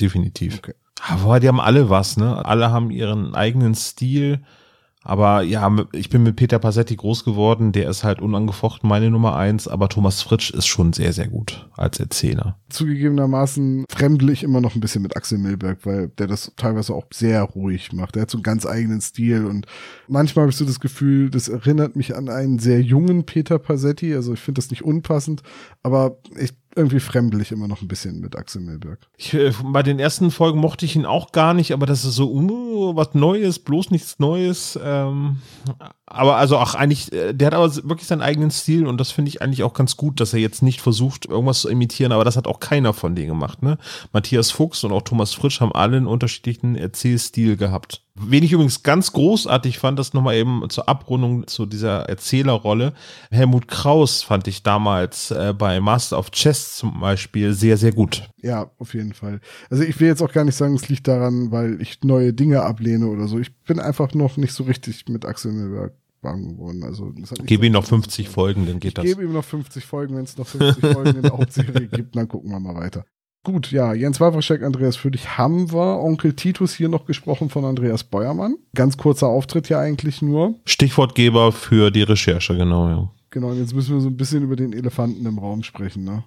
definitiv. 0.00 0.58
Okay. 0.58 0.74
Aber 1.06 1.40
die 1.40 1.48
haben 1.48 1.60
alle 1.60 1.90
was, 1.90 2.16
ne? 2.16 2.44
Alle 2.44 2.70
haben 2.70 2.90
ihren 2.90 3.34
eigenen 3.34 3.74
Stil. 3.74 4.42
Aber 5.04 5.42
ja, 5.42 5.74
ich 5.92 6.10
bin 6.10 6.22
mit 6.22 6.36
Peter 6.36 6.58
Passetti 6.58 6.96
groß 6.96 7.24
geworden, 7.24 7.72
der 7.72 7.90
ist 7.90 8.04
halt 8.04 8.20
unangefochten 8.20 8.88
meine 8.88 9.10
Nummer 9.10 9.36
eins, 9.36 9.66
aber 9.66 9.88
Thomas 9.88 10.22
Fritsch 10.22 10.50
ist 10.50 10.66
schon 10.66 10.92
sehr, 10.92 11.12
sehr 11.12 11.28
gut 11.28 11.68
als 11.76 11.98
Erzähler. 11.98 12.58
Zugegebenermaßen 12.70 13.84
fremdle 13.88 14.32
ich 14.32 14.42
immer 14.42 14.60
noch 14.60 14.74
ein 14.74 14.80
bisschen 14.80 15.02
mit 15.02 15.16
Axel 15.16 15.38
Milberg, 15.38 15.84
weil 15.84 16.08
der 16.08 16.28
das 16.28 16.52
teilweise 16.56 16.94
auch 16.94 17.06
sehr 17.12 17.42
ruhig 17.42 17.92
macht. 17.92 18.14
Der 18.14 18.22
hat 18.22 18.30
so 18.30 18.38
einen 18.38 18.44
ganz 18.44 18.64
eigenen 18.64 19.00
Stil. 19.00 19.44
Und 19.44 19.66
manchmal 20.08 20.44
habe 20.44 20.50
ich 20.50 20.56
so 20.56 20.64
das 20.64 20.80
Gefühl, 20.80 21.30
das 21.30 21.48
erinnert 21.48 21.96
mich 21.96 22.14
an 22.16 22.28
einen 22.28 22.58
sehr 22.58 22.80
jungen 22.80 23.24
Peter 23.24 23.58
Passetti, 23.58 24.14
also 24.14 24.34
ich 24.34 24.40
finde 24.40 24.60
das 24.60 24.70
nicht 24.70 24.84
unpassend, 24.84 25.42
aber 25.82 26.18
ich 26.38 26.52
irgendwie 26.74 27.00
fremdlich 27.00 27.52
immer 27.52 27.68
noch 27.68 27.82
ein 27.82 27.88
bisschen 27.88 28.20
mit 28.20 28.36
Axel 28.36 28.62
Milberg. 28.62 28.98
Ich, 29.16 29.34
äh, 29.34 29.52
bei 29.64 29.82
den 29.82 29.98
ersten 29.98 30.30
Folgen 30.30 30.58
mochte 30.58 30.84
ich 30.84 30.96
ihn 30.96 31.06
auch 31.06 31.32
gar 31.32 31.54
nicht, 31.54 31.72
aber 31.72 31.86
das 31.86 32.04
ist 32.04 32.14
so 32.14 32.32
uh, 32.32 32.96
was 32.96 33.14
Neues, 33.14 33.58
bloß 33.58 33.90
nichts 33.90 34.18
Neues. 34.18 34.78
Ähm, 34.82 35.38
aber 36.06 36.36
also 36.36 36.58
auch 36.58 36.74
eigentlich, 36.74 37.12
äh, 37.12 37.32
der 37.32 37.48
hat 37.48 37.54
aber 37.54 37.74
wirklich 37.88 38.06
seinen 38.06 38.22
eigenen 38.22 38.50
Stil 38.50 38.86
und 38.86 38.98
das 38.98 39.10
finde 39.10 39.28
ich 39.28 39.42
eigentlich 39.42 39.62
auch 39.62 39.74
ganz 39.74 39.96
gut, 39.96 40.20
dass 40.20 40.32
er 40.32 40.40
jetzt 40.40 40.62
nicht 40.62 40.80
versucht, 40.80 41.26
irgendwas 41.26 41.60
zu 41.60 41.68
imitieren, 41.68 42.12
aber 42.12 42.24
das 42.24 42.36
hat 42.36 42.46
auch 42.46 42.60
keiner 42.60 42.92
von 42.92 43.14
denen 43.14 43.28
gemacht. 43.28 43.62
Ne? 43.62 43.78
Matthias 44.12 44.50
Fuchs 44.50 44.84
und 44.84 44.92
auch 44.92 45.02
Thomas 45.02 45.32
Fritsch 45.34 45.60
haben 45.60 45.72
alle 45.72 45.96
einen 45.96 46.06
unterschiedlichen 46.06 46.76
Erzählstil 46.76 47.56
gehabt. 47.56 48.01
Wen 48.14 48.44
ich 48.44 48.52
übrigens 48.52 48.82
ganz 48.82 49.12
großartig 49.12 49.78
fand, 49.78 49.98
das 49.98 50.12
nochmal 50.12 50.36
eben 50.36 50.68
zur 50.68 50.88
Abrundung 50.88 51.46
zu 51.46 51.64
dieser 51.64 52.08
Erzählerrolle. 52.08 52.92
Helmut 53.30 53.68
Kraus 53.68 54.22
fand 54.22 54.46
ich 54.48 54.62
damals 54.62 55.30
äh, 55.30 55.54
bei 55.56 55.80
Master 55.80 56.18
of 56.18 56.30
Chess 56.30 56.76
zum 56.76 57.00
Beispiel 57.00 57.54
sehr, 57.54 57.78
sehr 57.78 57.92
gut. 57.92 58.28
Ja, 58.42 58.70
auf 58.78 58.92
jeden 58.92 59.14
Fall. 59.14 59.40
Also 59.70 59.82
ich 59.82 59.98
will 59.98 60.08
jetzt 60.08 60.22
auch 60.22 60.32
gar 60.32 60.44
nicht 60.44 60.56
sagen, 60.56 60.74
es 60.74 60.90
liegt 60.90 61.08
daran, 61.08 61.52
weil 61.52 61.80
ich 61.80 62.02
neue 62.04 62.34
Dinge 62.34 62.62
ablehne 62.62 63.06
oder 63.06 63.28
so. 63.28 63.38
Ich 63.38 63.54
bin 63.62 63.80
einfach 63.80 64.12
noch 64.12 64.36
nicht 64.36 64.52
so 64.52 64.64
richtig 64.64 65.08
mit 65.08 65.24
Axel 65.24 65.52
Milberg 65.52 65.94
warm 66.22 66.48
geworden. 66.48 66.84
Also, 66.84 67.12
gebe 67.44 67.66
ihm 67.66 67.72
noch 67.72 67.84
50 67.84 68.28
Folgen, 68.28 68.66
dann 68.66 68.78
geht 68.78 68.90
ich 68.90 68.94
das. 68.94 69.04
Gebe 69.04 69.24
ihm 69.24 69.32
noch 69.32 69.44
50 69.44 69.84
Folgen, 69.84 70.16
wenn 70.16 70.24
es 70.24 70.36
noch 70.36 70.46
50 70.46 70.92
Folgen 70.92 71.16
in 71.16 71.22
der 71.22 71.32
Hauptserie 71.32 71.88
gibt, 71.88 72.16
dann 72.16 72.28
gucken 72.28 72.50
wir 72.50 72.60
mal 72.60 72.74
weiter. 72.74 73.04
Gut, 73.44 73.72
ja, 73.72 73.92
Jens 73.92 74.20
Wawrschek, 74.20 74.62
Andreas 74.62 74.94
Fürdig 74.94 75.36
haben 75.36 75.72
wir. 75.72 76.00
Onkel 76.00 76.34
Titus 76.34 76.74
hier 76.74 76.88
noch 76.88 77.06
gesprochen 77.06 77.50
von 77.50 77.64
Andreas 77.64 78.04
Beuermann. 78.04 78.54
Ganz 78.72 78.96
kurzer 78.96 79.26
Auftritt 79.26 79.68
ja 79.68 79.80
eigentlich 79.80 80.22
nur. 80.22 80.54
Stichwortgeber 80.64 81.50
für 81.50 81.90
die 81.90 82.02
Recherche, 82.02 82.56
genau, 82.56 82.88
ja. 82.88 83.10
Genau, 83.30 83.48
und 83.48 83.58
jetzt 83.58 83.74
müssen 83.74 83.94
wir 83.94 84.00
so 84.00 84.08
ein 84.08 84.16
bisschen 84.16 84.44
über 84.44 84.54
den 84.54 84.72
Elefanten 84.72 85.26
im 85.26 85.38
Raum 85.38 85.64
sprechen, 85.64 86.04
ne? 86.04 86.22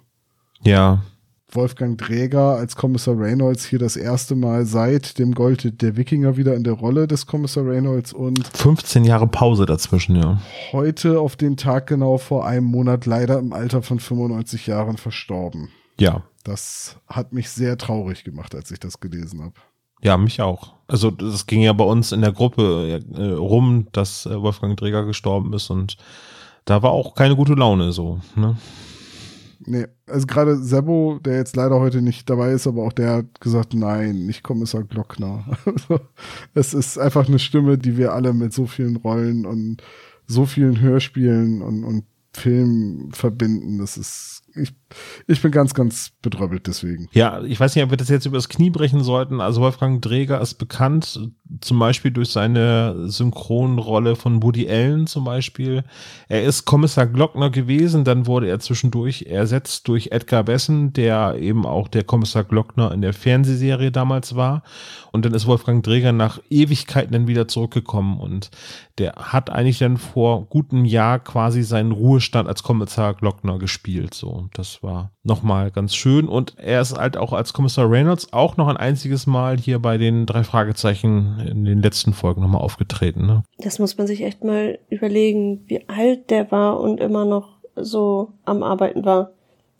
Ja. 0.62 1.04
Wolfgang 1.50 1.96
Dräger 1.96 2.56
als 2.56 2.76
Kommissar 2.76 3.18
Reynolds 3.18 3.64
hier 3.64 3.78
das 3.78 3.96
erste 3.96 4.34
Mal 4.34 4.66
seit 4.66 5.18
dem 5.18 5.32
Gold 5.32 5.80
der 5.80 5.96
Wikinger 5.96 6.36
wieder 6.36 6.54
in 6.54 6.64
der 6.64 6.74
Rolle 6.74 7.06
des 7.06 7.26
Kommissar 7.26 7.64
Reynolds 7.64 8.12
und 8.12 8.46
15 8.54 9.04
Jahre 9.04 9.26
Pause 9.26 9.64
dazwischen, 9.64 10.16
ja. 10.16 10.42
Heute 10.72 11.18
auf 11.20 11.36
den 11.36 11.56
Tag 11.56 11.86
genau 11.86 12.18
vor 12.18 12.46
einem 12.46 12.66
Monat 12.66 13.06
leider 13.06 13.38
im 13.38 13.54
Alter 13.54 13.80
von 13.80 14.00
95 14.00 14.66
Jahren 14.66 14.98
verstorben. 14.98 15.70
Ja. 15.98 16.22
Das 16.44 16.96
hat 17.08 17.32
mich 17.32 17.50
sehr 17.50 17.76
traurig 17.76 18.24
gemacht, 18.24 18.54
als 18.54 18.70
ich 18.70 18.78
das 18.78 19.00
gelesen 19.00 19.42
habe. 19.42 19.54
Ja, 20.02 20.16
mich 20.16 20.40
auch. 20.40 20.74
Also 20.86 21.10
das 21.10 21.46
ging 21.46 21.62
ja 21.62 21.72
bei 21.72 21.84
uns 21.84 22.12
in 22.12 22.20
der 22.20 22.32
Gruppe 22.32 23.02
äh, 23.14 23.22
rum, 23.32 23.88
dass 23.92 24.26
äh, 24.26 24.40
Wolfgang 24.40 24.76
Dräger 24.76 25.04
gestorben 25.04 25.52
ist 25.54 25.70
und 25.70 25.96
da 26.64 26.82
war 26.82 26.90
auch 26.90 27.14
keine 27.14 27.34
gute 27.34 27.54
Laune 27.54 27.92
so. 27.92 28.20
Ne? 28.34 28.56
Nee, 29.60 29.86
also 30.06 30.26
gerade 30.26 30.56
Sebo, 30.62 31.18
der 31.24 31.36
jetzt 31.36 31.56
leider 31.56 31.80
heute 31.80 32.02
nicht 32.02 32.28
dabei 32.28 32.52
ist, 32.52 32.66
aber 32.66 32.84
auch 32.84 32.92
der 32.92 33.10
hat 33.12 33.40
gesagt, 33.40 33.74
nein, 33.74 34.26
nicht 34.26 34.42
Kommissar 34.42 34.84
Glockner. 34.84 35.44
Also, 35.64 36.00
es 36.54 36.74
ist 36.74 36.98
einfach 36.98 37.26
eine 37.26 37.38
Stimme, 37.38 37.78
die 37.78 37.96
wir 37.96 38.12
alle 38.12 38.32
mit 38.32 38.52
so 38.52 38.66
vielen 38.66 38.96
Rollen 38.96 39.46
und 39.46 39.82
so 40.26 40.44
vielen 40.44 40.80
Hörspielen 40.80 41.62
und, 41.62 41.84
und 41.84 42.04
Filmen 42.32 43.12
verbinden. 43.12 43.78
Das 43.78 43.96
ist 43.96 44.42
ich, 44.56 44.74
ich 45.26 45.42
bin 45.42 45.50
ganz, 45.50 45.74
ganz 45.74 46.12
bedröppelt 46.22 46.66
deswegen. 46.66 47.08
Ja, 47.12 47.42
ich 47.42 47.58
weiß 47.58 47.74
nicht, 47.74 47.84
ob 47.84 47.90
wir 47.90 47.96
das 47.96 48.08
jetzt 48.08 48.26
übers 48.26 48.48
Knie 48.48 48.70
brechen 48.70 49.02
sollten. 49.02 49.40
Also 49.40 49.60
Wolfgang 49.60 50.02
Dräger 50.02 50.40
ist 50.40 50.54
bekannt, 50.54 51.20
zum 51.60 51.78
Beispiel 51.78 52.10
durch 52.10 52.30
seine 52.30 53.08
Synchronrolle 53.08 54.16
von 54.16 54.42
Woody 54.42 54.68
Allen 54.68 55.06
zum 55.06 55.24
Beispiel. 55.24 55.84
Er 56.28 56.44
ist 56.44 56.64
Kommissar 56.64 57.06
Glockner 57.06 57.50
gewesen, 57.50 58.04
dann 58.04 58.26
wurde 58.26 58.48
er 58.48 58.58
zwischendurch 58.58 59.22
ersetzt 59.22 59.88
durch 59.88 60.08
Edgar 60.12 60.44
Bessen, 60.44 60.92
der 60.92 61.36
eben 61.38 61.66
auch 61.66 61.88
der 61.88 62.04
Kommissar 62.04 62.44
Glockner 62.44 62.92
in 62.92 63.02
der 63.02 63.12
Fernsehserie 63.12 63.92
damals 63.92 64.36
war. 64.36 64.62
Und 65.12 65.24
dann 65.24 65.34
ist 65.34 65.46
Wolfgang 65.46 65.82
Dräger 65.82 66.12
nach 66.12 66.40
Ewigkeiten 66.50 67.12
dann 67.12 67.26
wieder 67.26 67.48
zurückgekommen 67.48 68.18
und 68.18 68.50
der 68.98 69.14
hat 69.16 69.50
eigentlich 69.50 69.78
dann 69.78 69.96
vor 69.96 70.46
gutem 70.46 70.84
Jahr 70.84 71.18
quasi 71.18 71.62
seinen 71.62 71.92
Ruhestand 71.92 72.48
als 72.48 72.62
Kommissar 72.62 73.14
Glockner 73.14 73.58
gespielt, 73.58 74.14
so 74.14 74.45
das 74.54 74.82
war 74.82 75.12
nochmal 75.22 75.70
ganz 75.70 75.94
schön. 75.94 76.28
Und 76.28 76.58
er 76.58 76.80
ist 76.80 76.96
halt 76.96 77.16
auch 77.16 77.32
als 77.32 77.52
Kommissar 77.52 77.90
Reynolds 77.90 78.32
auch 78.32 78.56
noch 78.56 78.68
ein 78.68 78.76
einziges 78.76 79.26
Mal 79.26 79.58
hier 79.58 79.78
bei 79.78 79.98
den 79.98 80.26
drei 80.26 80.44
Fragezeichen 80.44 81.40
in 81.40 81.64
den 81.64 81.82
letzten 81.82 82.12
Folgen 82.12 82.42
nochmal 82.42 82.62
aufgetreten. 82.62 83.26
Ne? 83.26 83.42
Das 83.58 83.78
muss 83.78 83.96
man 83.98 84.06
sich 84.06 84.22
echt 84.22 84.44
mal 84.44 84.78
überlegen, 84.88 85.64
wie 85.66 85.88
alt 85.88 86.30
der 86.30 86.50
war 86.50 86.80
und 86.80 87.00
immer 87.00 87.24
noch 87.24 87.56
so 87.76 88.32
am 88.44 88.62
Arbeiten 88.62 89.04
war. 89.04 89.32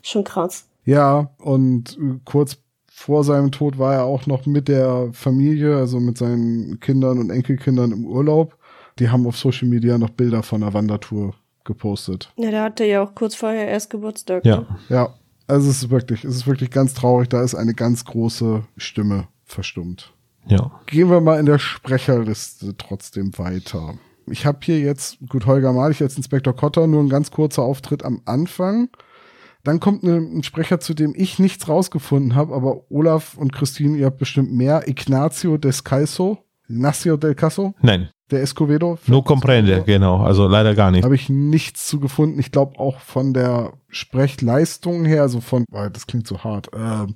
Schon 0.03 0.25
krass. 0.25 0.69
Ja, 0.85 1.31
und 1.39 1.99
kurz 2.25 2.59
vor 2.89 3.25
seinem 3.25 3.51
Tod 3.51 3.79
war 3.79 3.95
er 3.95 4.05
auch 4.05 4.27
noch 4.27 4.47
mit 4.47 4.69
der 4.69 5.11
Familie, 5.13 5.77
also 5.77 6.01
mit 6.01 6.17
seinen 6.17 6.81
Kindern 6.81 7.19
und 7.19 7.31
Enkelkindern 7.31 7.93
im 7.93 8.07
Urlaub. 8.07 8.57
Die 8.99 9.11
haben 9.11 9.27
auf 9.27 9.37
Social 9.37 9.69
Media 9.69 9.99
noch 9.99 10.11
Bilder 10.11 10.43
von 10.43 10.63
der 10.63 10.73
Wandertour 10.73 11.35
gepostet. 11.67 12.33
Ja, 12.37 12.51
der 12.51 12.63
hatte 12.63 12.85
ja 12.85 13.03
auch 13.03 13.15
kurz 13.15 13.35
vorher 13.35 13.69
erst 13.69 13.91
Geburtstag. 13.91 14.45
Ja. 14.45 14.59
Ne? 14.59 14.67
Ja. 14.89 15.15
Also 15.47 15.71
es 15.71 15.83
ist 15.83 15.91
wirklich, 15.91 16.25
es 16.25 16.35
ist 16.35 16.47
wirklich 16.47 16.71
ganz 16.71 16.95
traurig. 16.95 17.29
Da 17.29 17.43
ist 17.43 17.55
eine 17.55 17.75
ganz 17.75 18.05
große 18.05 18.65
Stimme 18.77 19.29
verstummt. 19.45 20.13
Ja. 20.47 20.81
Gehen 20.87 21.11
wir 21.11 21.21
mal 21.21 21.39
in 21.39 21.47
der 21.47 21.59
Sprecherliste 21.59 22.77
trotzdem 22.77 23.37
weiter. 23.39 23.95
Ich 24.29 24.45
habe 24.45 24.59
hier 24.63 24.81
jetzt, 24.81 25.19
gut, 25.29 25.47
Holger 25.47 25.73
Malich 25.73 26.03
als 26.03 26.17
Inspektor 26.17 26.55
Kotter, 26.55 26.87
nur 26.87 27.03
ein 27.03 27.09
ganz 27.09 27.31
kurzer 27.31 27.63
Auftritt 27.63 28.05
am 28.05 28.23
Anfang. 28.25 28.89
Dann 29.63 29.81
kommt 29.81 30.05
eine, 30.05 30.17
ein 30.17 30.43
Sprecher, 30.43 30.81
zu 30.81 30.95
dem 30.95 31.13
ich 31.17 31.39
nichts 31.39 31.69
rausgefunden 31.69 32.35
habe, 32.35 32.55
aber 32.55 32.91
Olaf 32.91 33.37
und 33.37 33.53
Christine, 33.53 33.99
ihr 33.99 34.07
habt 34.07 34.19
bestimmt 34.19 34.53
mehr. 34.53 34.87
Ignacio 34.89 35.59
del 35.59 35.73
Caso. 35.83 36.39
Ignacio 36.69 37.17
del 37.17 37.35
Caso? 37.35 37.75
Nein. 37.81 38.09
Der 38.31 38.43
Escovedo? 38.43 38.99
No 39.07 39.23
comprende, 39.23 39.85
genau. 39.87 40.23
Also 40.23 40.49
leider 40.49 40.75
gar 40.75 40.91
nicht. 40.91 41.05
Habe 41.05 41.15
ich 41.15 41.29
nichts 41.29 41.87
zu 41.87 42.01
gefunden. 42.01 42.41
Ich 42.41 42.51
glaube 42.51 42.79
auch 42.81 42.99
von 43.01 43.33
der 43.33 43.75
Sprechleistung 43.89 45.05
her, 45.05 45.23
also 45.23 45.41
von, 45.41 45.65
oh, 45.71 45.89
das 45.93 46.09
klingt 46.09 46.27
so 46.27 46.43
hart. 46.43 46.71
Äh, 46.73 47.07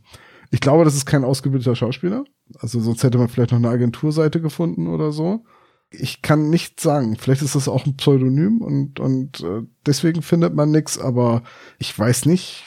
ich 0.50 0.60
glaube, 0.60 0.84
das 0.84 0.94
ist 0.94 1.06
kein 1.06 1.24
ausgebildeter 1.24 1.74
Schauspieler. 1.74 2.24
Also 2.58 2.80
sonst 2.80 3.02
hätte 3.02 3.18
man 3.18 3.28
vielleicht 3.28 3.52
noch 3.52 3.58
eine 3.58 3.68
Agenturseite 3.68 4.40
gefunden 4.40 4.88
oder 4.88 5.12
so. 5.12 5.44
Ich 5.90 6.22
kann 6.22 6.50
nicht 6.50 6.80
sagen. 6.80 7.16
Vielleicht 7.16 7.42
ist 7.42 7.56
das 7.56 7.68
auch 7.68 7.86
ein 7.86 7.96
Pseudonym 7.96 8.60
und, 8.60 9.00
und 9.00 9.40
äh, 9.40 9.62
deswegen 9.86 10.22
findet 10.22 10.54
man 10.54 10.70
nichts, 10.70 10.98
aber 10.98 11.42
ich 11.78 11.96
weiß 11.96 12.26
nicht, 12.26 12.64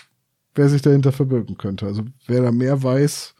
wer 0.55 0.69
sich 0.69 0.81
dahinter 0.81 1.11
verbirgen 1.11 1.57
könnte. 1.57 1.85
Also 1.85 2.03
wer 2.27 2.41
da 2.41 2.51
mehr 2.51 2.83
weiß, 2.83 3.35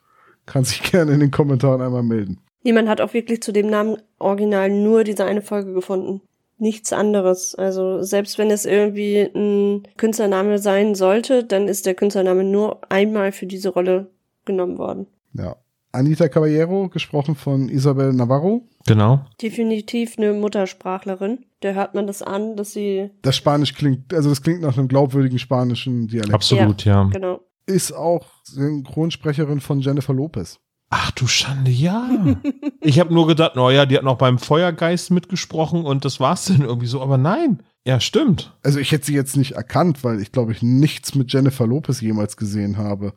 kann 0.46 0.64
sich 0.64 0.82
gerne 0.92 1.12
in 1.12 1.20
den 1.20 1.32
Kommentaren 1.32 1.82
einmal 1.82 2.04
melden. 2.04 2.40
Niemand 2.64 2.90
hat 2.90 3.02
auch 3.02 3.14
wirklich 3.14 3.44
zu 3.44 3.52
dem 3.52 3.70
Namen 3.70 3.98
original 4.20 4.70
nur 4.70 5.04
diese 5.04 5.26
eine 5.26 5.42
Folge 5.42 5.74
gefunden. 5.74 6.22
Nichts 6.58 6.94
anderes. 6.94 7.56
Also 7.56 8.02
selbst 8.04 8.38
wenn 8.38 8.50
es 8.50 8.66
irgendwie 8.66 9.30
ein 9.36 9.84
Künstlername 9.98 10.60
sein 10.60 10.96
sollte, 10.96 11.44
dann 11.44 11.68
ist 11.68 11.86
der 11.86 11.96
Künstlername 11.96 12.44
nur 12.44 12.80
einmal 12.90 13.32
für 13.32 13.46
diese 13.46 13.70
Rolle 13.70 14.10
genommen 14.46 14.78
worden. 14.78 15.08
Ja. 15.34 15.58
Anita 15.92 16.28
Caballero, 16.28 16.90
gesprochen 16.90 17.36
von 17.36 17.70
Isabel 17.70 18.14
Navarro. 18.14 18.68
Genau. 18.88 19.26
Definitiv 19.42 20.18
eine 20.18 20.34
Muttersprachlerin. 20.34 21.46
Da 21.60 21.74
hört 21.74 21.94
man 21.94 22.08
das 22.08 22.24
an, 22.24 22.56
dass 22.56 22.74
sie. 22.74 23.12
Das 23.22 23.36
Spanisch 23.36 23.76
klingt, 23.76 24.12
also 24.14 24.30
das 24.30 24.42
klingt 24.42 24.62
nach 24.62 24.78
einem 24.78 24.88
glaubwürdigen 24.88 25.38
spanischen 25.38 26.08
Dialekt. 26.08 26.34
Absolut, 26.34 26.84
ja. 26.84 27.04
ja. 27.04 27.10
Genau. 27.12 27.42
Ist 27.68 27.92
auch 27.94 28.26
Synchronsprecherin 28.44 29.60
von 29.60 29.82
Jennifer 29.82 30.14
Lopez. 30.14 30.60
Ach 30.96 31.10
du 31.10 31.26
Schande, 31.26 31.72
ja. 31.72 32.08
ich 32.82 33.00
habe 33.00 33.12
nur 33.12 33.26
gedacht, 33.26 33.56
naja, 33.56 33.88
die 33.88 33.98
hat 33.98 34.04
noch 34.04 34.20
beim 34.20 34.38
Feuergeist 34.38 35.10
mitgesprochen 35.10 35.86
und 35.86 36.06
das 36.06 36.20
war's 36.20 36.46
dann 36.46 36.62
irgendwie 36.62 36.86
so, 36.86 37.02
aber 37.02 37.18
nein. 37.18 37.64
Ja, 37.84 38.00
stimmt. 38.00 38.56
Also 38.62 38.78
ich 38.78 38.92
hätte 38.92 39.08
sie 39.08 39.16
jetzt 39.16 39.36
nicht 39.36 39.54
erkannt, 39.54 40.04
weil 40.04 40.22
ich 40.22 40.32
glaube 40.32 40.52
ich 40.52 40.62
nichts 40.62 41.16
mit 41.16 41.34
Jennifer 41.34 41.66
Lopez 41.66 42.00
jemals 42.00 42.38
gesehen 42.38 42.78
habe. 42.78 43.14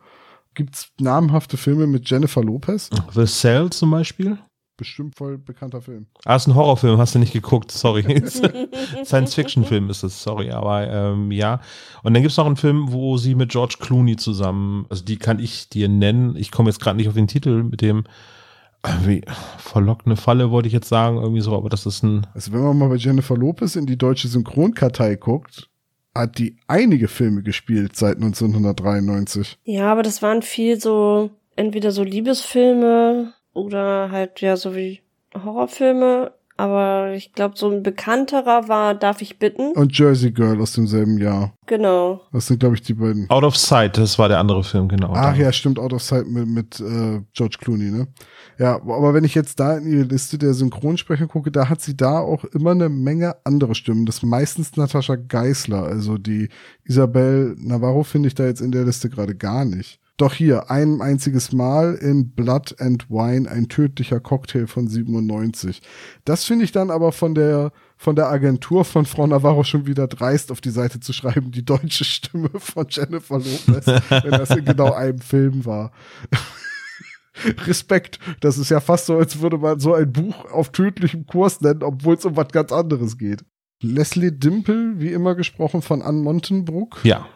Gibt's 0.54 0.88
namhafte 0.98 1.58
Filme 1.58 1.86
mit 1.86 2.08
Jennifer 2.08 2.42
Lopez? 2.42 2.88
The 3.12 3.26
Cell 3.26 3.68
zum 3.68 3.90
Beispiel? 3.90 4.38
Bestimmt 4.76 5.16
voll 5.16 5.38
bekannter 5.38 5.80
Film. 5.80 6.06
Ah, 6.24 6.36
ist 6.36 6.46
ein 6.46 6.54
Horrorfilm, 6.54 6.98
hast 6.98 7.14
du 7.14 7.18
nicht 7.18 7.32
geguckt, 7.32 7.70
sorry. 7.70 8.02
Science-Fiction-Film 9.04 9.90
ist 9.90 10.02
es, 10.02 10.22
sorry, 10.22 10.50
aber 10.50 10.88
ähm, 10.90 11.32
ja. 11.32 11.60
Und 12.02 12.14
dann 12.14 12.22
gibt 12.22 12.32
es 12.32 12.36
noch 12.36 12.46
einen 12.46 12.56
Film, 12.56 12.92
wo 12.92 13.16
sie 13.16 13.34
mit 13.34 13.50
George 13.50 13.76
Clooney 13.80 14.16
zusammen, 14.16 14.86
also 14.88 15.04
die 15.04 15.16
kann 15.16 15.38
ich 15.38 15.68
dir 15.68 15.88
nennen, 15.88 16.36
ich 16.36 16.50
komme 16.50 16.68
jetzt 16.70 16.80
gerade 16.80 16.96
nicht 16.96 17.08
auf 17.08 17.14
den 17.14 17.28
Titel, 17.28 17.62
mit 17.62 17.80
dem 17.80 18.04
wie 19.04 19.22
verlockene 19.58 20.16
Falle 20.16 20.50
wollte 20.50 20.68
ich 20.68 20.72
jetzt 20.72 20.88
sagen, 20.88 21.16
irgendwie 21.16 21.40
so, 21.40 21.56
aber 21.56 21.68
das 21.68 21.86
ist 21.86 22.02
ein. 22.02 22.26
Also 22.34 22.52
wenn 22.52 22.60
man 22.60 22.78
mal 22.78 22.88
bei 22.88 22.96
Jennifer 22.96 23.36
Lopez 23.36 23.76
in 23.76 23.86
die 23.86 23.98
deutsche 23.98 24.28
Synchronkartei 24.28 25.16
guckt, 25.16 25.68
hat 26.14 26.38
die 26.38 26.56
einige 26.66 27.08
Filme 27.08 27.42
gespielt 27.42 27.96
seit 27.96 28.16
1993. 28.16 29.58
Ja, 29.64 29.90
aber 29.92 30.02
das 30.02 30.22
waren 30.22 30.42
viel 30.42 30.80
so, 30.80 31.30
entweder 31.56 31.90
so 31.90 32.02
Liebesfilme 32.02 33.32
oder 33.57 34.11
halt 34.11 34.40
ja 34.40 34.57
so 34.57 34.77
wie 34.77 35.01
Horrorfilme. 35.35 36.33
Aber 36.59 37.12
ich 37.12 37.35
glaube, 37.35 37.55
so 37.59 37.71
ein 37.71 37.83
bekannterer 37.83 38.66
war 38.66 38.95
Darf 38.95 39.21
ich 39.21 39.38
bitten? 39.38 39.73
Und 39.73 39.97
Jersey 39.99 40.31
Girl 40.31 40.59
aus 40.62 40.73
demselben 40.73 41.19
Jahr. 41.19 41.53
Genau. 41.66 42.23
Das 42.33 42.47
sind, 42.47 42.61
glaube 42.61 42.77
ich, 42.77 42.83
die 42.83 42.95
beiden. 42.95 43.29
Out 43.29 43.45
of 43.45 43.59
Sight, 43.59 43.99
das 43.99 44.19
war 44.19 44.29
der 44.31 44.38
andere 44.38 44.64
Film, 44.64 44.88
genau. 44.88 45.12
Ach 45.14 45.37
ja, 45.37 45.53
stimmt, 45.53 45.79
Out 45.79 45.92
of 45.92 46.03
Sight 46.03 46.27
mit, 46.27 46.49
mit 46.49 46.81
äh, 46.81 47.21
George 47.35 47.59
Clooney, 47.61 47.90
ne? 47.90 48.09
Ja, 48.59 48.77
aber 48.77 49.12
wenn 49.12 49.25
ich 49.25 49.35
jetzt 49.35 49.61
da 49.61 49.77
in 49.77 49.87
ihre 49.87 50.05
Liste 50.05 50.38
der 50.38 50.55
Synchronsprecher 50.55 51.27
gucke, 51.27 51.51
da 51.51 51.69
hat 51.69 51.83
sie 51.83 51.95
da 51.95 52.21
auch 52.21 52.45
immer 52.45 52.71
eine 52.71 52.88
Menge 52.88 53.37
andere 53.45 53.75
Stimmen. 53.75 54.07
Das 54.07 54.16
ist 54.16 54.23
meistens 54.23 54.77
Natascha 54.77 55.16
Geisler. 55.16 55.83
Also 55.83 56.16
die 56.16 56.49
Isabel 56.85 57.55
Navarro 57.59 58.03
finde 58.03 58.29
ich 58.29 58.35
da 58.35 58.47
jetzt 58.47 58.62
in 58.62 58.73
der 58.73 58.85
Liste 58.85 59.11
gerade 59.11 59.35
gar 59.35 59.66
nicht. 59.66 60.01
Doch 60.16 60.33
hier, 60.33 60.70
ein 60.70 61.02
einziges 61.02 61.52
Mal 61.52 61.94
in 61.94 62.31
Blood 62.31 62.81
and 62.81 63.11
Wine, 63.11 63.50
ein 63.50 63.68
tödlicher 63.68 64.18
Cocktail 64.18 64.66
von 64.66 64.88
97. 64.88 65.83
Das 66.24 66.44
finde 66.44 66.64
ich 66.64 66.72
dann 66.72 66.90
aber 66.90 67.12
von 67.12 67.35
der, 67.35 67.70
von 67.98 68.16
der 68.16 68.29
Agentur 68.29 68.87
von 68.87 69.05
Frau 69.05 69.26
Navarro 69.26 69.62
schon 69.62 69.87
wieder 69.87 70.07
dreist 70.07 70.50
auf 70.50 70.62
die 70.62 70.70
Seite 70.70 71.00
zu 71.00 71.12
schreiben, 71.12 71.50
die 71.50 71.66
deutsche 71.66 72.05
Stimme 72.05 72.48
von 72.55 72.87
Jennifer 72.88 73.38
Lopez, 73.38 73.87
wenn 73.87 74.31
das 74.31 74.50
in 74.50 74.64
genau 74.64 74.94
einem 74.94 75.18
Film 75.18 75.66
war. 75.66 75.92
Respekt. 77.66 78.18
Das 78.40 78.57
ist 78.57 78.70
ja 78.70 78.81
fast 78.81 79.07
so, 79.07 79.18
als 79.18 79.42
würde 79.42 79.59
man 79.59 79.79
so 79.81 79.92
ein 79.92 80.11
Buch 80.11 80.46
auf 80.50 80.72
tödlichem 80.72 81.26
Kurs 81.26 81.61
nennen, 81.61 81.83
obwohl 81.83 82.14
es 82.14 82.24
um 82.24 82.37
was 82.37 82.48
ganz 82.48 82.72
anderes 82.72 83.18
geht. 83.18 83.44
Leslie 83.83 84.33
Dimple, 84.33 84.94
wie 84.98 85.12
immer 85.12 85.35
gesprochen 85.35 85.83
von 85.83 86.00
Ann 86.00 86.22
Montenbrook. 86.22 87.05
Ja 87.05 87.26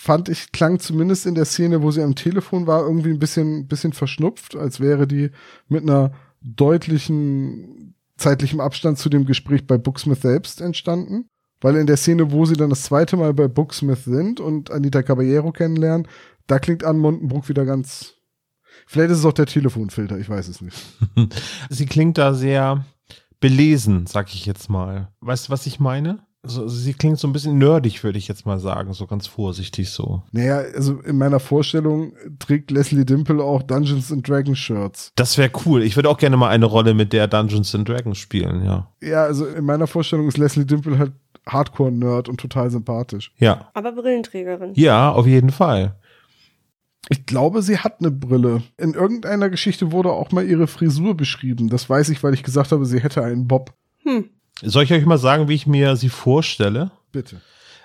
fand 0.00 0.28
ich, 0.28 0.52
klang 0.52 0.78
zumindest 0.78 1.26
in 1.26 1.34
der 1.34 1.44
Szene, 1.44 1.82
wo 1.82 1.90
sie 1.90 2.02
am 2.02 2.14
Telefon 2.14 2.68
war, 2.68 2.82
irgendwie 2.82 3.10
ein 3.10 3.18
bisschen, 3.18 3.66
bisschen 3.66 3.92
verschnupft, 3.92 4.54
als 4.54 4.78
wäre 4.78 5.08
die 5.08 5.30
mit 5.68 5.82
einer 5.82 6.12
deutlichen 6.40 7.96
zeitlichem 8.16 8.60
Abstand 8.60 8.98
zu 8.98 9.08
dem 9.08 9.26
Gespräch 9.26 9.66
bei 9.66 9.76
Booksmith 9.76 10.22
selbst 10.22 10.60
entstanden. 10.60 11.28
Weil 11.60 11.74
in 11.74 11.88
der 11.88 11.96
Szene, 11.96 12.30
wo 12.30 12.44
sie 12.44 12.54
dann 12.54 12.70
das 12.70 12.84
zweite 12.84 13.16
Mal 13.16 13.34
bei 13.34 13.48
Booksmith 13.48 14.04
sind 14.04 14.38
und 14.38 14.70
Anita 14.70 15.02
Caballero 15.02 15.50
kennenlernen, 15.50 16.06
da 16.46 16.60
klingt 16.60 16.84
Ann 16.84 16.98
Montenbrook 16.98 17.48
wieder 17.48 17.64
ganz. 17.64 18.14
Vielleicht 18.86 19.10
ist 19.10 19.18
es 19.18 19.24
auch 19.24 19.32
der 19.32 19.46
Telefonfilter, 19.46 20.16
ich 20.16 20.28
weiß 20.28 20.46
es 20.46 20.60
nicht. 20.60 20.78
sie 21.70 21.86
klingt 21.86 22.18
da 22.18 22.34
sehr 22.34 22.84
belesen, 23.40 24.06
sag 24.06 24.32
ich 24.32 24.46
jetzt 24.46 24.70
mal. 24.70 25.12
Weißt 25.20 25.48
du, 25.48 25.50
was 25.50 25.66
ich 25.66 25.80
meine? 25.80 26.20
So, 26.44 26.68
sie 26.68 26.94
klingt 26.94 27.18
so 27.18 27.26
ein 27.26 27.32
bisschen 27.32 27.58
nerdig, 27.58 28.04
würde 28.04 28.18
ich 28.18 28.28
jetzt 28.28 28.46
mal 28.46 28.58
sagen, 28.58 28.92
so 28.92 29.06
ganz 29.06 29.26
vorsichtig 29.26 29.90
so. 29.90 30.22
Naja, 30.30 30.58
also 30.58 31.00
in 31.00 31.18
meiner 31.18 31.40
Vorstellung 31.40 32.12
trägt 32.38 32.70
Leslie 32.70 33.04
Dimple 33.04 33.42
auch 33.42 33.62
Dungeons 33.62 34.12
and 34.12 34.26
Dragons 34.26 34.58
Shirts. 34.58 35.12
Das 35.16 35.36
wäre 35.36 35.50
cool. 35.66 35.82
Ich 35.82 35.96
würde 35.96 36.08
auch 36.08 36.18
gerne 36.18 36.36
mal 36.36 36.48
eine 36.48 36.66
Rolle 36.66 36.94
mit 36.94 37.12
der 37.12 37.26
Dungeons 37.26 37.74
and 37.74 37.88
Dragons 37.88 38.18
spielen, 38.18 38.64
ja. 38.64 38.88
Ja, 39.02 39.24
also 39.24 39.46
in 39.46 39.64
meiner 39.64 39.88
Vorstellung 39.88 40.28
ist 40.28 40.38
Leslie 40.38 40.64
Dimple 40.64 40.98
halt 40.98 41.12
Hardcore-Nerd 41.46 42.28
und 42.28 42.38
total 42.38 42.70
sympathisch. 42.70 43.32
Ja. 43.38 43.70
Aber 43.74 43.92
Brillenträgerin. 43.92 44.72
Ja, 44.74 45.10
auf 45.10 45.26
jeden 45.26 45.50
Fall. 45.50 45.96
Ich 47.08 47.26
glaube, 47.26 47.62
sie 47.62 47.78
hat 47.78 48.00
eine 48.00 48.10
Brille. 48.10 48.62
In 48.76 48.94
irgendeiner 48.94 49.48
Geschichte 49.48 49.92
wurde 49.92 50.12
auch 50.12 50.30
mal 50.30 50.46
ihre 50.46 50.66
Frisur 50.66 51.16
beschrieben. 51.16 51.68
Das 51.68 51.88
weiß 51.88 52.10
ich, 52.10 52.22
weil 52.22 52.34
ich 52.34 52.42
gesagt 52.42 52.70
habe, 52.70 52.84
sie 52.84 53.00
hätte 53.00 53.24
einen 53.24 53.48
Bob. 53.48 53.72
Hm. 54.02 54.30
Soll 54.62 54.84
ich 54.84 54.92
euch 54.92 55.06
mal 55.06 55.18
sagen, 55.18 55.48
wie 55.48 55.54
ich 55.54 55.66
mir 55.66 55.96
sie 55.96 56.08
vorstelle? 56.08 56.90
Bitte. 57.12 57.40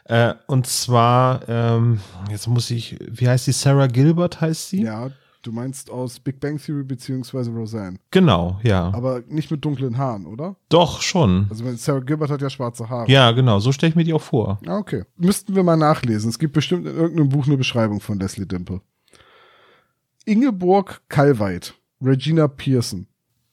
Äh, 0.05 0.33
und 0.47 0.67
zwar, 0.67 1.47
ähm, 1.47 1.99
jetzt 2.29 2.47
muss 2.47 2.69
ich, 2.71 2.97
wie 2.99 3.27
heißt 3.27 3.45
sie? 3.45 3.51
Sarah 3.51 3.87
Gilbert 3.87 4.41
heißt 4.41 4.69
sie? 4.69 4.83
Ja, 4.83 5.11
du 5.43 5.51
meinst 5.51 5.89
aus 5.89 6.19
Big 6.19 6.39
Bang 6.39 6.57
Theory 6.57 6.83
beziehungsweise 6.83 7.51
Roseanne. 7.51 7.99
Genau, 8.11 8.59
ja. 8.63 8.91
Aber 8.93 9.21
nicht 9.27 9.49
mit 9.49 9.63
dunklen 9.63 9.97
Haaren, 9.97 10.25
oder? 10.25 10.55
Doch, 10.69 11.01
schon. 11.01 11.47
Also 11.49 11.63
Sarah 11.75 11.99
Gilbert 11.99 12.31
hat 12.31 12.41
ja 12.41 12.49
schwarze 12.49 12.89
Haare. 12.89 13.09
Ja, 13.09 13.31
genau, 13.31 13.59
so 13.59 13.71
stelle 13.71 13.91
ich 13.91 13.95
mir 13.95 14.03
die 14.03 14.13
auch 14.13 14.21
vor. 14.21 14.59
Ah, 14.65 14.77
okay. 14.77 15.03
Müssten 15.15 15.55
wir 15.55 15.63
mal 15.63 15.77
nachlesen. 15.77 16.29
Es 16.29 16.39
gibt 16.39 16.53
bestimmt 16.53 16.85
in 16.85 16.95
irgendeinem 16.95 17.29
Buch 17.29 17.45
eine 17.45 17.57
Beschreibung 17.57 18.01
von 18.01 18.19
Leslie 18.19 18.45
Dimple. 18.45 18.81
Ingeborg 20.25 21.01
Kalweit, 21.07 21.75
Regina 22.01 22.47
Pearson. 22.47 23.07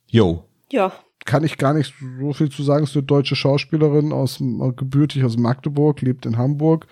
Jo. 0.07 0.45
Ja, 0.71 0.93
kann 1.25 1.45
ich 1.45 1.59
gar 1.59 1.75
nicht 1.75 1.95
so 2.19 2.33
viel 2.33 2.51
zu 2.51 2.63
sagen. 2.63 2.85
Ist 2.85 2.97
eine 2.97 3.05
deutsche 3.05 3.37
Schauspielerin 3.37 4.13
aus 4.13 4.39
gebürtig 4.77 5.25
aus 5.25 5.37
Magdeburg, 5.37 6.01
lebt 6.01 6.27
in 6.27 6.39
Hamburg 6.39 6.87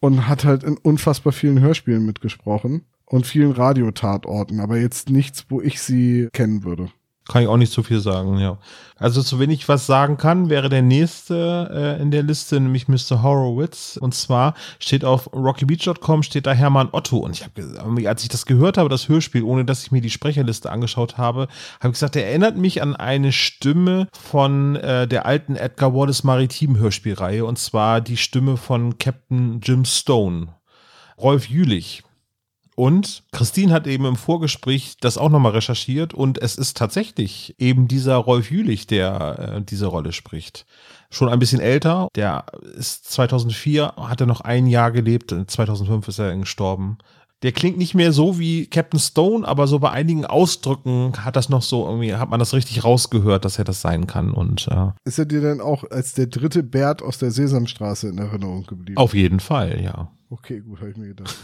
und 0.00 0.28
hat 0.28 0.44
halt 0.44 0.62
in 0.62 0.76
unfassbar 0.76 1.32
vielen 1.32 1.60
Hörspielen 1.60 2.04
mitgesprochen 2.04 2.82
und 3.06 3.26
vielen 3.26 3.52
Radiotatorten, 3.52 4.60
aber 4.60 4.78
jetzt 4.78 5.10
nichts, 5.10 5.46
wo 5.48 5.60
ich 5.60 5.80
sie 5.80 6.28
kennen 6.32 6.64
würde. 6.64 6.90
Kann 7.28 7.42
ich 7.42 7.48
auch 7.48 7.56
nicht 7.56 7.72
so 7.72 7.82
viel 7.82 7.98
sagen, 8.00 8.38
ja. 8.38 8.56
Also 8.98 9.22
zu 9.22 9.38
wenig 9.38 9.60
ich 9.60 9.68
was 9.68 9.86
sagen 9.86 10.16
kann, 10.16 10.48
wäre 10.48 10.68
der 10.68 10.80
nächste 10.80 11.96
äh, 11.98 12.00
in 12.00 12.10
der 12.10 12.22
Liste, 12.22 12.58
nämlich 12.60 12.88
Mr. 12.88 13.22
Horowitz. 13.22 13.98
Und 14.00 14.14
zwar 14.14 14.54
steht 14.78 15.04
auf 15.04 15.30
rockybeach.com 15.34 16.22
steht 16.22 16.46
da 16.46 16.52
Hermann 16.52 16.88
Otto. 16.92 17.18
Und 17.18 17.32
ich 17.32 17.44
habe, 17.44 18.08
als 18.08 18.22
ich 18.22 18.28
das 18.28 18.46
gehört 18.46 18.78
habe, 18.78 18.88
das 18.88 19.08
Hörspiel, 19.08 19.42
ohne 19.42 19.64
dass 19.64 19.82
ich 19.82 19.92
mir 19.92 20.00
die 20.00 20.10
Sprecherliste 20.10 20.70
angeschaut 20.70 21.18
habe, 21.18 21.48
habe 21.80 21.88
ich 21.88 21.92
gesagt, 21.92 22.16
er 22.16 22.26
erinnert 22.26 22.56
mich 22.56 22.80
an 22.80 22.96
eine 22.96 23.32
Stimme 23.32 24.08
von 24.18 24.76
äh, 24.76 25.06
der 25.06 25.26
alten 25.26 25.56
Edgar 25.56 25.94
Wallace 25.94 26.24
Maritim 26.24 26.78
Hörspielreihe. 26.78 27.44
Und 27.44 27.58
zwar 27.58 28.00
die 28.00 28.16
Stimme 28.16 28.56
von 28.56 28.98
Captain 28.98 29.60
Jim 29.62 29.84
Stone. 29.84 30.54
Rolf 31.18 31.48
Jülich. 31.48 32.02
Und 32.76 33.22
Christine 33.32 33.72
hat 33.72 33.86
eben 33.86 34.04
im 34.04 34.16
Vorgespräch 34.16 34.98
das 35.00 35.16
auch 35.16 35.30
nochmal 35.30 35.52
recherchiert 35.52 36.12
und 36.12 36.36
es 36.36 36.56
ist 36.56 36.76
tatsächlich 36.76 37.54
eben 37.58 37.88
dieser 37.88 38.16
Rolf 38.16 38.50
Jülich, 38.50 38.86
der 38.86 39.54
äh, 39.56 39.62
diese 39.62 39.86
Rolle 39.86 40.12
spricht. 40.12 40.66
Schon 41.08 41.30
ein 41.30 41.38
bisschen 41.38 41.60
älter, 41.60 42.08
der 42.14 42.44
ist 42.76 43.10
2004, 43.10 43.94
hat 43.96 44.20
er 44.20 44.26
noch 44.26 44.42
ein 44.42 44.66
Jahr 44.66 44.92
gelebt, 44.92 45.34
2005 45.46 46.06
ist 46.08 46.18
er 46.18 46.36
gestorben. 46.36 46.98
Der 47.42 47.52
klingt 47.52 47.76
nicht 47.76 47.94
mehr 47.94 48.12
so 48.12 48.38
wie 48.38 48.66
Captain 48.66 48.98
Stone, 48.98 49.46
aber 49.46 49.66
so 49.66 49.78
bei 49.78 49.90
einigen 49.90 50.24
Ausdrücken 50.24 51.12
hat 51.24 51.36
das 51.36 51.48
noch 51.48 51.62
so 51.62 51.86
irgendwie, 51.86 52.14
hat 52.14 52.30
man 52.30 52.40
das 52.40 52.54
richtig 52.54 52.82
rausgehört, 52.82 53.44
dass 53.44 53.58
er 53.58 53.64
das 53.64 53.82
sein 53.82 54.06
kann. 54.06 54.30
Und 54.32 54.68
äh, 54.68 54.88
ist 55.04 55.18
er 55.18 55.26
dir 55.26 55.42
denn 55.42 55.60
auch 55.60 55.84
als 55.90 56.14
der 56.14 56.26
dritte 56.26 56.62
Bert 56.62 57.02
aus 57.02 57.18
der 57.18 57.30
Sesamstraße 57.30 58.08
in 58.08 58.18
Erinnerung 58.18 58.64
geblieben? 58.64 58.96
Auf 58.96 59.14
jeden 59.14 59.40
Fall, 59.40 59.82
ja. 59.82 60.10
Okay, 60.28 60.60
gut, 60.60 60.80
habe 60.80 60.90
ich 60.90 60.96
mir 60.96 61.08
gedacht. 61.08 61.36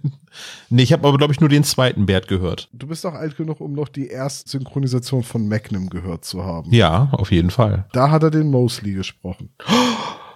nee, 0.68 0.82
ich 0.82 0.92
habe 0.92 1.08
aber, 1.08 1.16
glaube 1.16 1.32
ich, 1.32 1.40
nur 1.40 1.48
den 1.48 1.64
zweiten 1.64 2.04
Bert 2.04 2.28
gehört. 2.28 2.68
Du 2.74 2.86
bist 2.86 3.04
doch 3.04 3.14
alt 3.14 3.36
genug, 3.36 3.60
um 3.60 3.72
noch 3.72 3.88
die 3.88 4.08
erste 4.08 4.50
Synchronisation 4.50 5.22
von 5.22 5.48
Magnum 5.48 5.88
gehört 5.88 6.24
zu 6.24 6.44
haben. 6.44 6.70
Ja, 6.72 7.08
auf 7.12 7.32
jeden 7.32 7.50
Fall. 7.50 7.86
Da 7.92 8.10
hat 8.10 8.22
er 8.22 8.30
den 8.30 8.50
Mosley 8.50 8.92
gesprochen. 8.92 9.50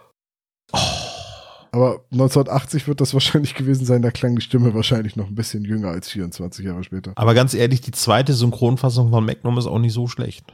Aber 1.72 2.04
1980 2.12 2.86
wird 2.86 3.00
das 3.00 3.14
wahrscheinlich 3.14 3.54
gewesen 3.54 3.84
sein, 3.84 4.02
da 4.02 4.10
klang 4.10 4.36
die 4.36 4.42
Stimme 4.42 4.74
wahrscheinlich 4.74 5.16
noch 5.16 5.26
ein 5.26 5.34
bisschen 5.34 5.64
jünger 5.64 5.88
als 5.88 6.08
24 6.10 6.64
Jahre 6.64 6.84
später. 6.84 7.12
Aber 7.16 7.34
ganz 7.34 7.54
ehrlich, 7.54 7.80
die 7.80 7.92
zweite 7.92 8.34
Synchronfassung 8.34 9.10
von 9.10 9.24
Magnum 9.24 9.58
ist 9.58 9.66
auch 9.66 9.78
nicht 9.78 9.94
so 9.94 10.06
schlecht. 10.06 10.52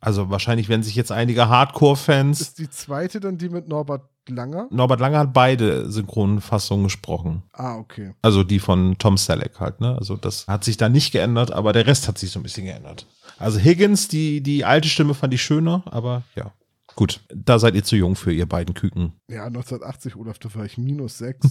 Also 0.00 0.28
wahrscheinlich 0.30 0.68
werden 0.68 0.82
sich 0.82 0.94
jetzt 0.94 1.10
einige 1.10 1.48
Hardcore-Fans. 1.48 2.40
Ist 2.40 2.58
die 2.58 2.68
zweite 2.68 3.18
dann 3.18 3.38
die 3.38 3.48
mit 3.48 3.66
Norbert 3.66 4.02
Langer? 4.28 4.68
Norbert 4.70 5.00
Langer 5.00 5.20
hat 5.20 5.32
beide 5.32 5.90
Synchronfassungen 5.90 6.84
gesprochen. 6.84 7.42
Ah, 7.52 7.76
okay. 7.76 8.12
Also 8.22 8.44
die 8.44 8.58
von 8.58 8.98
Tom 8.98 9.16
Selleck 9.16 9.58
halt, 9.58 9.80
ne? 9.80 9.96
Also 9.96 10.16
das 10.16 10.46
hat 10.46 10.64
sich 10.64 10.76
da 10.76 10.88
nicht 10.88 11.12
geändert, 11.12 11.50
aber 11.52 11.72
der 11.72 11.86
Rest 11.86 12.08
hat 12.08 12.18
sich 12.18 12.30
so 12.30 12.40
ein 12.40 12.42
bisschen 12.42 12.66
geändert. 12.66 13.06
Also 13.38 13.58
Higgins, 13.58 14.08
die, 14.08 14.42
die 14.42 14.64
alte 14.64 14.88
Stimme 14.88 15.14
fand 15.14 15.32
ich 15.34 15.42
schöner, 15.42 15.82
aber 15.86 16.22
ja. 16.34 16.52
Gut, 16.96 17.20
da 17.28 17.58
seid 17.58 17.74
ihr 17.74 17.84
zu 17.84 17.94
jung 17.94 18.16
für, 18.16 18.32
ihr 18.32 18.46
beiden 18.46 18.74
Küken. 18.74 19.12
Ja, 19.28 19.44
1980, 19.44 20.16
Olaf, 20.16 20.38
da 20.38 20.48
war 20.54 20.64
ich 20.64 20.78
minus 20.78 21.18
sechs. 21.18 21.46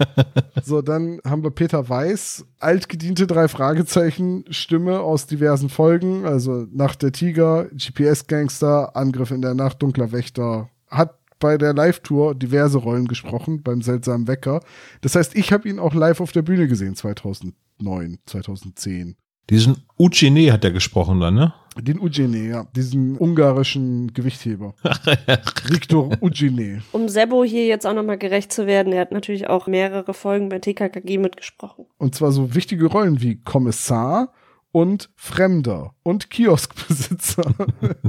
so, 0.62 0.82
dann 0.82 1.20
haben 1.26 1.42
wir 1.42 1.50
Peter 1.50 1.88
Weiß, 1.88 2.44
altgediente 2.60 3.26
drei 3.26 3.48
Fragezeichen, 3.48 4.44
Stimme 4.50 5.00
aus 5.00 5.26
diversen 5.26 5.70
Folgen, 5.70 6.26
also 6.26 6.66
Nacht 6.70 7.02
der 7.02 7.12
Tiger, 7.12 7.68
GPS-Gangster, 7.72 8.94
Angriff 8.94 9.30
in 9.30 9.40
der 9.40 9.54
Nacht, 9.54 9.82
Dunkler 9.82 10.12
Wächter, 10.12 10.68
hat 10.88 11.18
bei 11.38 11.56
der 11.56 11.72
Live-Tour 11.72 12.34
diverse 12.34 12.76
Rollen 12.76 13.08
gesprochen, 13.08 13.62
beim 13.62 13.80
seltsamen 13.80 14.28
Wecker. 14.28 14.60
Das 15.00 15.16
heißt, 15.16 15.34
ich 15.34 15.50
habe 15.50 15.66
ihn 15.66 15.78
auch 15.78 15.94
live 15.94 16.20
auf 16.20 16.32
der 16.32 16.42
Bühne 16.42 16.68
gesehen, 16.68 16.94
2009, 16.94 18.18
2010. 18.26 19.16
Diesen 19.48 19.76
Ugene 19.98 20.52
hat 20.52 20.64
er 20.64 20.72
gesprochen 20.72 21.20
dann, 21.20 21.34
ne? 21.34 21.54
Den 21.80 22.00
Ugene, 22.00 22.48
ja. 22.48 22.66
Diesen 22.76 23.16
ungarischen 23.18 24.12
Gewichtheber. 24.12 24.74
Viktor 25.68 26.10
Ugene. 26.20 26.82
Um 26.92 27.08
Sebo 27.08 27.44
hier 27.44 27.66
jetzt 27.66 27.86
auch 27.86 27.94
nochmal 27.94 28.18
gerecht 28.18 28.52
zu 28.52 28.66
werden, 28.66 28.92
er 28.92 29.00
hat 29.00 29.12
natürlich 29.12 29.48
auch 29.48 29.66
mehrere 29.66 30.14
Folgen 30.14 30.48
bei 30.48 30.58
TKKG 30.58 31.18
mitgesprochen. 31.18 31.86
Und 31.98 32.14
zwar 32.14 32.32
so 32.32 32.54
wichtige 32.54 32.86
Rollen 32.86 33.20
wie 33.20 33.36
Kommissar 33.42 34.32
und 34.72 35.10
Fremder 35.14 35.94
und 36.02 36.30
Kioskbesitzer. 36.30 37.54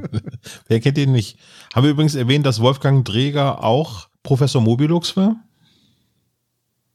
Wer 0.67 0.79
kennt 0.79 0.97
ihn 0.97 1.11
nicht? 1.11 1.37
Haben 1.73 1.83
wir 1.83 1.91
übrigens 1.91 2.15
erwähnt, 2.15 2.45
dass 2.45 2.59
Wolfgang 2.59 3.05
Dreger 3.05 3.63
auch 3.63 4.09
Professor 4.23 4.61
Mobilux 4.61 5.15
war? 5.15 5.43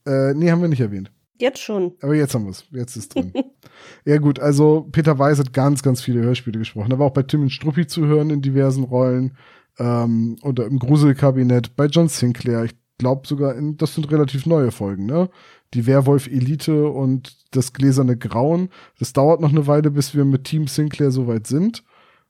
Äh, 0.06 0.35
nee, 0.35 0.50
haben 0.50 0.61
wir 0.61 0.68
nicht 0.68 0.80
erwähnt. 0.80 1.12
Jetzt 1.40 1.61
schon. 1.61 1.94
Aber 2.03 2.14
jetzt 2.14 2.35
haben 2.35 2.44
wir 2.44 2.50
es. 2.50 2.64
Jetzt 2.70 2.96
ist 2.96 3.14
drin. 3.14 3.33
ja, 4.05 4.18
gut, 4.18 4.38
also 4.38 4.87
Peter 4.92 5.18
Weiß 5.18 5.38
hat 5.38 5.55
ganz, 5.55 5.83
ganz 5.83 6.03
viele 6.03 6.20
Hörspiele 6.20 6.59
gesprochen. 6.59 6.90
Er 6.90 6.98
war 6.98 7.07
auch 7.07 7.14
bei 7.14 7.22
Tim 7.22 7.42
und 7.42 7.50
Struppi 7.50 7.87
zu 7.87 8.05
hören 8.07 8.29
in 8.29 8.42
diversen 8.42 8.85
Rollen. 8.85 9.37
Ähm, 9.79 10.37
oder 10.42 10.66
im 10.66 10.79
Gruselkabinett, 10.79 11.76
bei 11.76 11.87
John 11.87 12.09
Sinclair. 12.09 12.64
Ich 12.64 12.74
glaube 12.98 13.26
sogar, 13.26 13.55
in, 13.55 13.79
das 13.79 13.94
sind 13.94 14.11
relativ 14.11 14.44
neue 14.44 14.70
Folgen, 14.70 15.07
ne? 15.07 15.31
Die 15.72 15.87
Werwolf 15.87 16.26
Elite 16.26 16.88
und 16.88 17.38
das 17.53 17.72
gläserne 17.72 18.18
Grauen. 18.18 18.68
Das 18.98 19.14
dauert 19.14 19.40
noch 19.40 19.50
eine 19.50 19.66
Weile, 19.66 19.90
bis 19.90 20.14
wir 20.14 20.26
mit 20.26 20.44
Team 20.44 20.66
Sinclair 20.66 21.11
soweit 21.11 21.46
sind. 21.46 21.85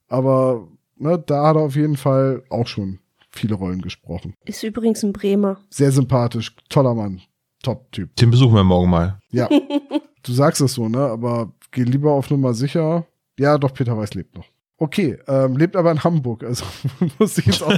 Aber 0.07 0.69
ne, 0.97 1.19
da 1.19 1.49
hat 1.49 1.57
er 1.57 1.63
auf 1.63 1.75
jeden 1.75 1.97
Fall 1.97 2.45
auch 2.49 2.69
schon 2.69 3.01
viele 3.31 3.55
Rollen 3.55 3.83
gesprochen. 3.83 4.35
Ist 4.45 4.63
übrigens 4.63 5.03
ein 5.03 5.13
Bremer. 5.13 5.59
Sehr 5.71 5.91
sympathisch, 5.91 6.55
toller 6.69 6.95
Mann. 6.95 7.23
Top-Typ. 7.63 8.15
Den 8.17 8.31
besuchen 8.31 8.55
wir 8.55 8.65
morgen 8.65 8.91
mal. 8.91 9.19
Ja. 9.31 9.49
du 10.23 10.33
sagst 10.33 10.61
es 10.61 10.75
so, 10.75 10.89
ne? 10.89 11.01
Aber 11.01 11.53
geh 11.71 11.83
lieber 11.83 12.13
auf 12.13 12.31
Nummer 12.31 12.55
sicher. 12.55 13.07
Ja, 13.39 13.59
doch, 13.59 13.75
Peter 13.75 13.97
Weiß 13.97 14.15
lebt 14.15 14.37
noch. 14.37 14.47
Okay, 14.83 15.19
ähm, 15.29 15.59
lebt 15.59 15.77
aber 15.77 15.91
in 15.91 16.03
Hamburg, 16.03 16.43
also 16.43 16.65
muss 17.19 17.37
ich 17.37 17.45
jetzt 17.45 17.63
auch. 17.63 17.77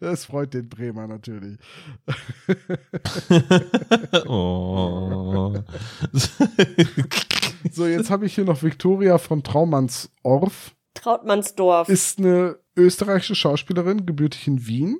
das 0.00 0.24
freut 0.26 0.52
den 0.52 0.68
Bremer 0.68 1.06
natürlich. 1.06 1.58
oh. 4.26 5.54
so, 7.70 7.86
jetzt 7.86 8.10
habe 8.10 8.26
ich 8.26 8.34
hier 8.34 8.44
noch 8.44 8.64
Viktoria 8.64 9.18
von 9.18 9.44
Traumannsdorf. 9.44 10.74
Trautmannsdorf. 10.94 11.88
Ist 11.88 12.18
eine 12.18 12.56
österreichische 12.76 13.36
Schauspielerin, 13.36 14.06
gebürtig 14.06 14.48
in 14.48 14.66
Wien 14.66 14.98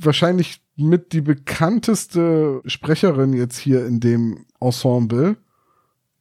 wahrscheinlich 0.00 0.62
mit 0.76 1.12
die 1.12 1.22
bekannteste 1.22 2.62
Sprecherin 2.66 3.32
jetzt 3.32 3.58
hier 3.58 3.86
in 3.86 4.00
dem 4.00 4.46
Ensemble, 4.60 5.36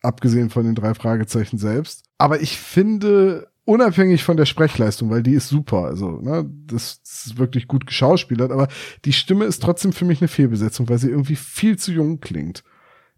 abgesehen 0.02 0.50
von 0.50 0.66
den 0.66 0.76
drei 0.76 0.94
Fragezeichen 0.94 1.58
selbst. 1.58 2.04
Aber 2.18 2.42
ich 2.42 2.58
finde, 2.58 3.48
unabhängig 3.66 4.24
von 4.24 4.38
der 4.38 4.46
Sprechleistung, 4.46 5.10
weil 5.10 5.24
die 5.24 5.34
ist 5.34 5.50
super, 5.50 5.86
also 5.86 6.22
ne, 6.22 6.50
das, 6.68 7.02
ist 7.04 7.38
wirklich 7.38 7.68
gut 7.68 7.86
geschauspielert, 7.86 8.52
aber 8.52 8.68
die 9.04 9.14
Stimme 9.14 9.46
ist 9.46 9.62
trotzdem 9.62 9.92
für 9.92 10.06
mich 10.06 10.22
eine 10.22 10.28
Fehlbesetzung, 10.28 10.88
weil 10.88 11.00
sie 11.00 11.10
irgendwie 11.10 11.36
viel 11.36 11.78
zu 11.78 11.92
jung 11.92 12.20
klingt. 12.20 12.64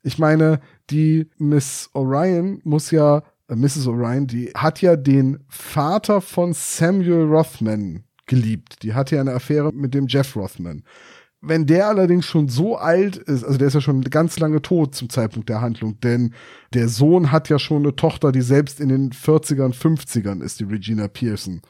Ich 0.01 0.17
meine, 0.17 0.61
die 0.89 1.29
Miss 1.37 1.89
Orion 1.93 2.61
muss 2.63 2.91
ja, 2.91 3.23
äh, 3.49 3.55
Mrs. 3.55 3.87
Orion, 3.87 4.27
die 4.27 4.51
hat 4.55 4.81
ja 4.81 4.95
den 4.95 5.43
Vater 5.49 6.21
von 6.21 6.53
Samuel 6.53 7.25
Rothman 7.25 8.06
geliebt. 8.27 8.83
Die 8.83 8.93
hatte 8.93 9.15
ja 9.15 9.21
eine 9.21 9.33
Affäre 9.33 9.73
mit 9.73 9.93
dem 9.93 10.07
Jeff 10.07 10.35
Rothman. 10.35 10.83
Wenn 11.39 11.65
der 11.65 11.87
allerdings 11.87 12.25
schon 12.25 12.49
so 12.49 12.77
alt 12.77 13.17
ist, 13.17 13.43
also 13.43 13.57
der 13.57 13.67
ist 13.67 13.75
ja 13.75 13.81
schon 13.81 14.01
ganz 14.01 14.39
lange 14.39 14.61
tot 14.61 14.95
zum 14.95 15.09
Zeitpunkt 15.09 15.49
der 15.49 15.61
Handlung, 15.61 15.99
denn 16.01 16.33
der 16.73 16.89
Sohn 16.89 17.31
hat 17.31 17.47
ja 17.49 17.59
schon 17.59 17.83
eine 17.83 17.95
Tochter, 17.95 18.31
die 18.31 18.41
selbst 18.41 18.79
in 18.79 18.89
den 18.89 19.11
40ern, 19.11 19.73
50ern 19.73 20.41
ist, 20.41 20.59
die 20.59 20.63
Regina 20.63 21.07
Pearson. 21.07 21.61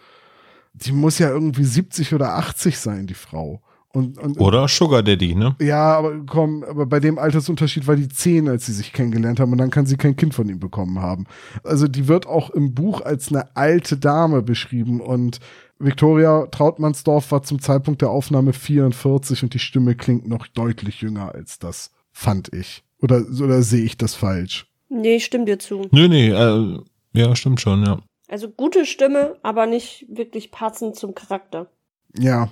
Die 0.74 0.92
muss 0.92 1.20
ja 1.20 1.30
irgendwie 1.30 1.66
70 1.66 2.14
oder 2.14 2.36
80 2.36 2.78
sein, 2.78 3.08
die 3.08 3.14
Frau. 3.14 3.62
Und, 3.98 4.20
und, 4.20 4.40
Oder 4.40 4.68
Sugar 4.68 5.02
Daddy, 5.02 5.34
ne? 5.34 5.56
Ja, 5.60 5.98
aber 5.98 6.22
komm, 6.28 6.64
aber 6.64 6.86
bei 6.86 7.00
dem 7.00 7.18
Altersunterschied 7.18 7.88
war 7.88 7.96
die 7.96 8.10
10, 8.10 8.48
als 8.48 8.68
sie 8.68 8.74
sich 8.74 8.94
kennengelernt 8.94 9.40
haben 9.40 9.52
und 9.52 9.58
dann 9.58 9.72
kann 9.72 9.88
sie 9.88 9.98
kein 9.98 10.16
Kind 10.16 10.36
von 10.36 10.48
ihm 10.50 10.60
bekommen 10.60 11.02
haben. 11.02 11.26
Also 11.64 11.88
die 11.88 12.08
wird 12.08 12.28
auch 12.28 12.52
im 12.52 12.76
Buch 12.76 13.02
als 13.02 13.30
eine 13.30 13.56
alte 13.56 13.98
Dame 13.98 14.44
beschrieben 14.44 15.02
und 15.02 15.40
Victoria 15.80 16.48
Trautmannsdorf 16.48 17.32
war 17.32 17.44
zum 17.44 17.60
Zeitpunkt 17.60 18.02
der 18.02 18.10
Aufnahme 18.10 18.54
44 18.54 19.44
und 19.44 19.54
die 19.54 19.60
Stimme 19.60 19.96
klingt 19.96 20.28
noch 20.28 20.48
deutlich 20.48 21.02
jünger 21.02 21.34
als 21.34 21.60
das, 21.60 21.92
fand 22.12 22.54
ich. 22.54 22.84
Oder, 23.00 23.24
oder 23.42 23.62
sehe 23.62 23.84
ich 23.84 23.98
das 23.98 24.16
falsch? 24.16 24.72
Nee, 24.90 25.20
stimmt 25.20 25.48
dir 25.48 25.60
zu. 25.60 25.88
Nee, 25.92 26.08
nee, 26.08 26.30
äh, 26.30 26.80
ja, 27.14 27.36
stimmt 27.36 27.62
schon, 27.62 27.84
ja. 27.84 28.00
Also 28.28 28.50
gute 28.50 28.86
Stimme, 28.86 29.38
aber 29.42 29.68
nicht 29.68 30.06
wirklich 30.10 30.52
passend 30.52 30.96
zum 30.96 31.16
Charakter. 31.16 31.72
Ja, 32.18 32.50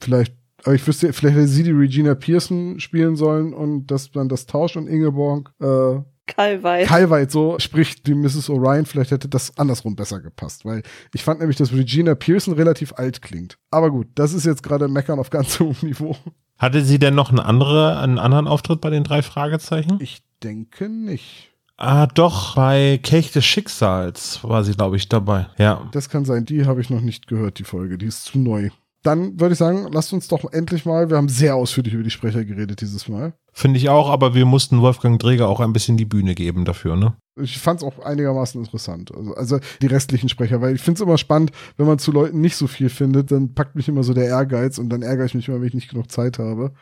vielleicht, 0.00 0.34
aber 0.64 0.74
ich 0.74 0.86
wüsste, 0.86 1.12
vielleicht 1.12 1.36
hätte 1.36 1.48
sie 1.48 1.62
die 1.62 1.70
Regina 1.70 2.14
Pearson 2.14 2.78
spielen 2.78 3.16
sollen 3.16 3.52
und 3.54 3.86
dass 3.88 4.14
man 4.14 4.28
das 4.28 4.46
tauscht 4.46 4.76
und 4.76 4.86
Ingeborg 4.86 5.52
äh, 5.60 6.00
Kalweit. 6.26 6.88
Kalweit 6.88 7.30
so 7.30 7.58
spricht 7.58 8.06
die 8.06 8.14
Mrs. 8.14 8.50
Orion, 8.50 8.86
vielleicht 8.86 9.10
hätte 9.10 9.28
das 9.28 9.56
andersrum 9.58 9.96
besser 9.96 10.20
gepasst, 10.20 10.64
weil 10.64 10.82
ich 11.14 11.22
fand 11.22 11.40
nämlich, 11.40 11.56
dass 11.56 11.72
Regina 11.72 12.14
Pearson 12.14 12.54
relativ 12.54 12.92
alt 12.94 13.22
klingt. 13.22 13.58
Aber 13.70 13.90
gut, 13.90 14.08
das 14.14 14.32
ist 14.32 14.44
jetzt 14.44 14.62
gerade 14.62 14.88
Meckern 14.88 15.18
auf 15.18 15.30
ganz 15.30 15.58
hohem 15.60 15.76
Niveau. 15.82 16.16
Hatte 16.58 16.84
sie 16.84 16.98
denn 16.98 17.14
noch 17.14 17.30
eine 17.30 17.44
andere, 17.44 17.98
einen 17.98 18.18
anderen 18.18 18.48
Auftritt 18.48 18.80
bei 18.80 18.90
den 18.90 19.04
drei 19.04 19.22
Fragezeichen? 19.22 19.98
Ich 20.00 20.22
denke 20.42 20.88
nicht. 20.88 21.50
Ah, 21.76 22.06
doch, 22.06 22.54
bei 22.54 22.98
Kelch 23.02 23.32
des 23.32 23.44
Schicksals 23.44 24.42
war 24.42 24.64
sie, 24.64 24.72
glaube 24.72 24.96
ich, 24.96 25.10
dabei. 25.10 25.48
Ja. 25.58 25.86
Das 25.92 26.08
kann 26.08 26.24
sein, 26.24 26.46
die 26.46 26.64
habe 26.64 26.80
ich 26.80 26.88
noch 26.88 27.02
nicht 27.02 27.26
gehört, 27.26 27.58
die 27.58 27.64
Folge. 27.64 27.98
Die 27.98 28.06
ist 28.06 28.24
zu 28.24 28.38
neu 28.38 28.70
dann 29.06 29.38
würde 29.38 29.52
ich 29.52 29.58
sagen, 29.58 29.86
lasst 29.92 30.12
uns 30.12 30.28
doch 30.28 30.52
endlich 30.52 30.84
mal, 30.84 31.08
wir 31.08 31.16
haben 31.16 31.28
sehr 31.28 31.54
ausführlich 31.54 31.94
über 31.94 32.02
die 32.02 32.10
Sprecher 32.10 32.44
geredet 32.44 32.80
dieses 32.80 33.08
Mal. 33.08 33.34
Finde 33.52 33.78
ich 33.78 33.88
auch, 33.88 34.10
aber 34.10 34.34
wir 34.34 34.46
mussten 34.46 34.80
Wolfgang 34.80 35.20
Träger 35.20 35.48
auch 35.48 35.60
ein 35.60 35.72
bisschen 35.72 35.96
die 35.96 36.04
Bühne 36.04 36.34
geben 36.34 36.64
dafür, 36.64 36.96
ne? 36.96 37.16
Ich 37.40 37.58
fand 37.58 37.80
es 37.80 37.86
auch 37.86 37.98
einigermaßen 38.00 38.60
interessant. 38.62 39.14
Also, 39.14 39.34
also 39.34 39.58
die 39.80 39.86
restlichen 39.86 40.28
Sprecher, 40.28 40.60
weil 40.60 40.74
ich 40.74 40.82
finde 40.82 40.98
es 40.98 41.02
immer 41.02 41.18
spannend, 41.18 41.52
wenn 41.76 41.86
man 41.86 41.98
zu 41.98 42.10
Leuten 42.10 42.40
nicht 42.40 42.56
so 42.56 42.66
viel 42.66 42.88
findet, 42.88 43.30
dann 43.30 43.54
packt 43.54 43.76
mich 43.76 43.88
immer 43.88 44.02
so 44.02 44.12
der 44.14 44.26
Ehrgeiz 44.26 44.78
und 44.78 44.88
dann 44.88 45.02
ärgere 45.02 45.26
ich 45.26 45.34
mich 45.34 45.48
immer, 45.48 45.60
wenn 45.60 45.68
ich 45.68 45.74
nicht 45.74 45.90
genug 45.90 46.10
Zeit 46.10 46.38
habe. 46.38 46.72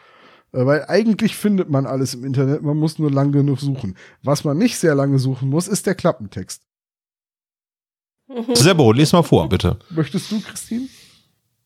Äh, 0.52 0.64
weil 0.64 0.84
eigentlich 0.86 1.36
findet 1.36 1.68
man 1.68 1.86
alles 1.86 2.14
im 2.14 2.24
Internet, 2.24 2.62
man 2.62 2.76
muss 2.76 2.98
nur 2.98 3.10
lang 3.10 3.32
genug 3.32 3.60
suchen. 3.60 3.96
Was 4.22 4.44
man 4.44 4.56
nicht 4.56 4.78
sehr 4.78 4.94
lange 4.94 5.18
suchen 5.18 5.50
muss, 5.50 5.68
ist 5.68 5.86
der 5.86 5.94
Klappentext. 5.94 6.62
Sebo, 8.54 8.92
les 8.92 9.12
mal 9.12 9.22
vor, 9.22 9.48
bitte. 9.48 9.78
Möchtest 9.90 10.30
du, 10.30 10.40
Christine? 10.40 10.88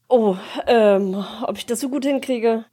Oh, 0.09 0.37
ähm, 0.67 1.25
ob 1.43 1.59
ich 1.59 1.67
das 1.67 1.81
so 1.81 1.89
gut 1.89 2.05
hinkriege? 2.05 2.65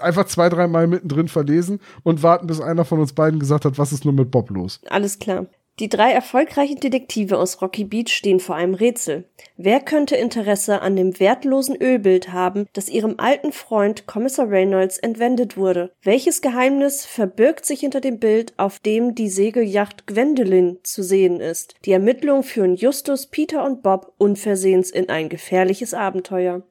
Einfach 0.00 0.24
zwei, 0.26 0.48
dreimal 0.48 0.86
mittendrin 0.86 1.26
verlesen 1.26 1.80
und 2.04 2.22
warten, 2.22 2.46
bis 2.46 2.60
einer 2.60 2.84
von 2.84 3.00
uns 3.00 3.12
beiden 3.12 3.40
gesagt 3.40 3.64
hat, 3.64 3.76
was 3.76 3.92
ist 3.92 4.04
nur 4.04 4.14
mit 4.14 4.30
Bob 4.30 4.50
los. 4.50 4.80
Alles 4.88 5.18
klar. 5.18 5.46
Die 5.80 5.88
drei 5.88 6.12
erfolgreichen 6.12 6.78
Detektive 6.78 7.38
aus 7.38 7.62
Rocky 7.62 7.84
Beach 7.84 8.12
stehen 8.12 8.38
vor 8.38 8.54
einem 8.54 8.74
Rätsel. 8.74 9.24
Wer 9.56 9.80
könnte 9.80 10.14
Interesse 10.14 10.82
an 10.82 10.94
dem 10.94 11.18
wertlosen 11.18 11.74
Ölbild 11.74 12.34
haben, 12.34 12.66
das 12.74 12.90
ihrem 12.90 13.14
alten 13.16 13.50
Freund 13.50 14.06
Kommissar 14.06 14.50
Reynolds 14.50 14.98
entwendet 14.98 15.56
wurde? 15.56 15.90
Welches 16.02 16.42
Geheimnis 16.42 17.06
verbirgt 17.06 17.64
sich 17.64 17.80
hinter 17.80 18.02
dem 18.02 18.18
Bild, 18.18 18.52
auf 18.58 18.78
dem 18.78 19.14
die 19.14 19.30
Segelyacht 19.30 20.06
Gwendolyn 20.06 20.76
zu 20.82 21.02
sehen 21.02 21.40
ist? 21.40 21.74
Die 21.86 21.92
Ermittlungen 21.92 22.42
führen 22.42 22.76
Justus, 22.76 23.28
Peter 23.28 23.64
und 23.64 23.82
Bob 23.82 24.12
unversehens 24.18 24.90
in 24.90 25.08
ein 25.08 25.30
gefährliches 25.30 25.94
Abenteuer. 25.94 26.62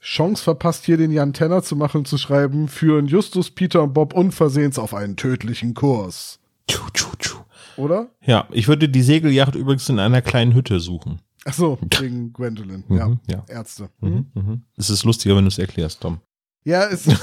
Chance 0.00 0.44
verpasst, 0.44 0.84
hier 0.84 0.96
den 0.96 1.10
Jan 1.10 1.32
Tenner 1.32 1.64
zu 1.64 1.74
machen 1.74 1.98
und 1.98 2.08
zu 2.08 2.16
schreiben, 2.16 2.68
führen 2.68 3.08
Justus, 3.08 3.50
Peter 3.50 3.82
und 3.82 3.92
Bob 3.92 4.14
unversehens 4.14 4.78
auf 4.78 4.94
einen 4.94 5.16
tödlichen 5.16 5.74
Kurs. 5.74 6.38
Tschu, 6.68 6.88
tschu, 6.92 7.16
tschu 7.18 7.41
oder? 7.76 8.10
Ja, 8.24 8.48
ich 8.50 8.68
würde 8.68 8.88
die 8.88 9.02
Segelyacht 9.02 9.54
übrigens 9.54 9.88
in 9.88 9.98
einer 9.98 10.22
kleinen 10.22 10.54
Hütte 10.54 10.80
suchen. 10.80 11.20
Ach 11.44 11.54
so, 11.54 11.78
wegen 11.98 12.32
Gwendolyn. 12.32 12.84
Ja, 12.88 13.08
mhm, 13.08 13.20
ja. 13.28 13.44
Ärzte. 13.48 13.88
Mhm, 14.00 14.26
mhm. 14.34 14.42
mhm. 14.42 14.62
Es 14.76 14.90
ist 14.90 15.04
lustiger, 15.04 15.36
wenn 15.36 15.44
du 15.44 15.48
es 15.48 15.58
erklärst, 15.58 16.00
Tom. 16.00 16.20
Ja, 16.64 16.84
es 16.86 17.06
ist. 17.06 17.20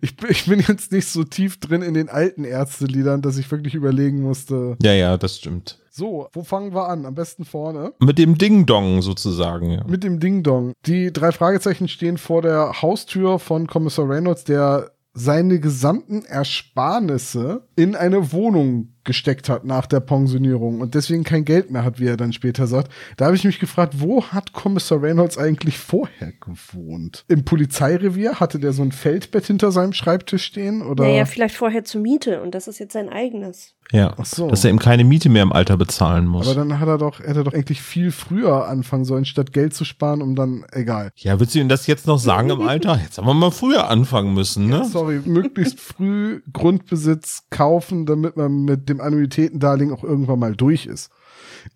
ich, 0.00 0.14
ich, 0.28 0.46
bin 0.46 0.60
jetzt 0.60 0.92
nicht 0.92 1.08
so 1.08 1.24
tief 1.24 1.58
drin 1.58 1.82
in 1.82 1.94
den 1.94 2.08
alten 2.08 2.44
Ärzteliedern, 2.44 3.22
dass 3.22 3.36
ich 3.36 3.50
wirklich 3.50 3.74
überlegen 3.74 4.22
musste. 4.22 4.76
Ja, 4.82 4.92
ja, 4.92 5.16
das 5.16 5.38
stimmt. 5.38 5.80
So, 5.90 6.28
wo 6.32 6.44
fangen 6.44 6.72
wir 6.72 6.88
an? 6.88 7.04
Am 7.04 7.16
besten 7.16 7.44
vorne. 7.44 7.92
Mit 7.98 8.18
dem 8.18 8.38
Ding-Dong 8.38 9.02
sozusagen, 9.02 9.72
ja. 9.72 9.84
Mit 9.84 10.04
dem 10.04 10.20
Ding-Dong. 10.20 10.74
Die 10.86 11.12
drei 11.12 11.32
Fragezeichen 11.32 11.88
stehen 11.88 12.16
vor 12.16 12.42
der 12.42 12.80
Haustür 12.80 13.40
von 13.40 13.66
Kommissar 13.66 14.08
Reynolds, 14.08 14.44
der 14.44 14.92
seine 15.12 15.60
gesamten 15.60 16.24
Ersparnisse 16.24 17.68
in 17.76 17.96
eine 17.96 18.32
Wohnung 18.32 18.94
gesteckt 19.04 19.48
hat 19.48 19.64
nach 19.64 19.86
der 19.86 20.00
Pensionierung 20.00 20.80
und 20.80 20.94
deswegen 20.94 21.24
kein 21.24 21.44
Geld 21.44 21.70
mehr 21.70 21.84
hat, 21.84 22.00
wie 22.00 22.06
er 22.06 22.16
dann 22.16 22.32
später 22.32 22.66
sagt. 22.66 22.92
Da 23.16 23.26
habe 23.26 23.36
ich 23.36 23.44
mich 23.44 23.58
gefragt, 23.58 23.94
wo 23.98 24.24
hat 24.24 24.52
Kommissar 24.52 25.02
Reynolds 25.02 25.38
eigentlich 25.38 25.78
vorher 25.78 26.32
gewohnt? 26.32 27.24
Im 27.28 27.44
Polizeirevier 27.44 28.40
hatte 28.40 28.58
der 28.58 28.72
so 28.72 28.82
ein 28.82 28.92
Feldbett 28.92 29.46
hinter 29.46 29.72
seinem 29.72 29.92
Schreibtisch 29.92 30.44
stehen 30.44 30.82
oder? 30.82 31.04
Naja, 31.04 31.24
vielleicht 31.24 31.56
vorher 31.56 31.84
zur 31.84 32.00
Miete 32.00 32.42
und 32.42 32.54
das 32.54 32.68
ist 32.68 32.78
jetzt 32.78 32.92
sein 32.92 33.08
eigenes. 33.08 33.74
Ja, 33.92 34.14
Ach 34.16 34.24
so. 34.24 34.48
dass 34.48 34.64
er 34.64 34.70
eben 34.70 34.78
keine 34.78 35.02
Miete 35.02 35.28
mehr 35.28 35.42
im 35.42 35.52
Alter 35.52 35.76
bezahlen 35.76 36.26
muss. 36.26 36.46
Aber 36.46 36.54
dann 36.54 36.78
hat 36.78 36.86
er 36.86 36.98
doch, 36.98 37.18
hätte 37.18 37.40
er 37.40 37.44
doch 37.44 37.52
eigentlich 37.52 37.82
viel 37.82 38.12
früher 38.12 38.68
anfangen 38.68 39.04
sollen, 39.04 39.24
statt 39.24 39.52
Geld 39.52 39.74
zu 39.74 39.84
sparen, 39.84 40.22
um 40.22 40.36
dann, 40.36 40.64
egal. 40.72 41.10
Ja, 41.16 41.40
willst 41.40 41.54
du 41.54 41.58
ihm 41.58 41.68
das 41.68 41.86
jetzt 41.86 42.06
noch 42.06 42.18
sagen 42.18 42.50
im 42.50 42.60
Alter? 42.62 43.00
Jetzt 43.02 43.18
haben 43.18 43.26
wir 43.26 43.34
mal 43.34 43.50
früher 43.50 43.88
anfangen 43.88 44.32
müssen, 44.32 44.68
ne? 44.68 44.78
Ja, 44.78 44.84
sorry, 44.84 45.20
möglichst 45.24 45.80
früh 45.80 46.40
Grundbesitz 46.52 47.44
kaufen, 47.50 48.06
damit 48.06 48.36
man 48.36 48.64
mit 48.64 48.88
dem 48.90 49.00
Annuitätendarlegen 49.00 49.94
auch 49.94 50.04
irgendwann 50.04 50.38
mal 50.38 50.54
durch 50.54 50.86
ist. 50.86 51.10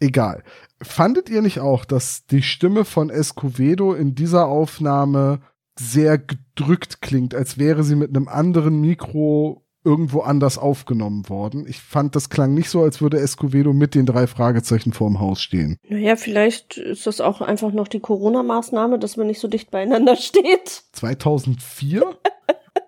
Egal. 0.00 0.42
Fandet 0.83 1.31
ihr 1.31 1.42
nicht 1.42 1.61
auch, 1.61 1.85
dass 1.85 2.27
die 2.27 2.42
Stimme 2.42 2.85
von 2.85 3.11
Escovedo 3.11 3.94
in 3.94 4.14
dieser 4.14 4.46
Aufnahme 4.46 5.40
sehr 5.79 6.18
gedrückt 6.18 7.00
klingt, 7.00 7.35
als 7.35 7.59
wäre 7.59 7.83
sie 7.83 7.96
mit 7.96 8.11
einem 8.11 8.29
anderen 8.29 8.81
Mikro 8.81 9.64
irgendwo 9.85 10.20
anders 10.20 10.57
aufgenommen 10.57 11.29
worden. 11.29 11.66
Ich 11.68 11.81
fand, 11.81 12.16
das 12.16 12.31
klang 12.31 12.55
nicht 12.55 12.70
so, 12.70 12.83
als 12.83 13.03
würde 13.03 13.20
Escovedo 13.20 13.74
mit 13.74 13.94
den 13.94 14.07
drei 14.07 14.27
Fragezeichen 14.27 14.92
vorm 14.94 15.20
Haus 15.20 15.42
stehen. 15.42 15.77
Naja, 15.88 16.16
vielleicht 16.16 16.79
ist 16.79 17.07
das 17.07 17.20
auch 17.20 17.42
einfach 17.42 17.72
noch 17.72 17.88
die 17.88 18.00
Corona-Maßnahme, 18.00 18.98
dass 18.98 19.18
man 19.18 19.27
nicht 19.27 19.40
so 19.40 19.48
dicht 19.48 19.70
beieinander 19.70 20.16
steht. 20.16 20.85
2004? 20.92 22.03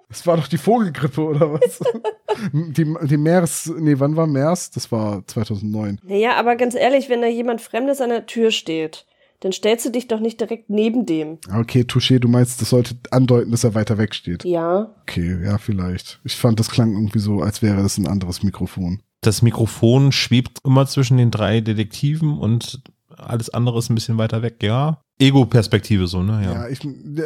das 0.08 0.26
war 0.26 0.36
doch 0.36 0.48
die 0.48 0.58
Vogelgrippe 0.58 1.20
oder 1.20 1.52
was? 1.54 1.80
die, 2.52 2.94
die 3.02 3.16
Mers, 3.16 3.72
nee, 3.78 3.94
wann 3.98 4.16
war 4.16 4.26
Mers? 4.26 4.70
Das 4.70 4.90
war 4.92 5.26
2009. 5.26 6.00
Naja, 6.02 6.36
aber 6.36 6.56
ganz 6.56 6.74
ehrlich, 6.74 7.08
wenn 7.08 7.22
da 7.22 7.26
jemand 7.26 7.60
Fremdes 7.60 8.00
an 8.00 8.10
der 8.10 8.26
Tür 8.26 8.50
steht 8.50 9.06
dann 9.40 9.52
stellst 9.52 9.84
du 9.86 9.90
dich 9.90 10.08
doch 10.08 10.20
nicht 10.20 10.40
direkt 10.40 10.70
neben 10.70 11.06
dem. 11.06 11.38
Okay, 11.54 11.82
Touché, 11.82 12.18
du 12.18 12.28
meinst, 12.28 12.60
das 12.60 12.70
sollte 12.70 12.96
andeuten, 13.10 13.50
dass 13.50 13.64
er 13.64 13.74
weiter 13.74 13.98
weg 13.98 14.14
steht. 14.14 14.44
Ja. 14.44 14.94
Okay, 15.02 15.38
ja, 15.44 15.58
vielleicht. 15.58 16.20
Ich 16.24 16.36
fand, 16.36 16.58
das 16.58 16.70
klang 16.70 16.92
irgendwie 16.92 17.18
so, 17.18 17.40
als 17.40 17.62
wäre 17.62 17.82
das 17.82 17.98
ein 17.98 18.06
anderes 18.06 18.42
Mikrofon. 18.42 19.00
Das 19.20 19.42
Mikrofon 19.42 20.12
schwebt 20.12 20.58
immer 20.64 20.86
zwischen 20.86 21.16
den 21.16 21.30
drei 21.30 21.60
Detektiven 21.60 22.38
und 22.38 22.82
alles 23.08 23.50
andere 23.50 23.78
ist 23.78 23.90
ein 23.90 23.94
bisschen 23.94 24.18
weiter 24.18 24.42
weg, 24.42 24.62
ja. 24.62 25.00
Ego-Perspektive 25.18 26.06
so, 26.06 26.22
ne? 26.22 26.42
Ja, 26.44 26.52
ja 26.52 26.68
ich, 26.68 26.80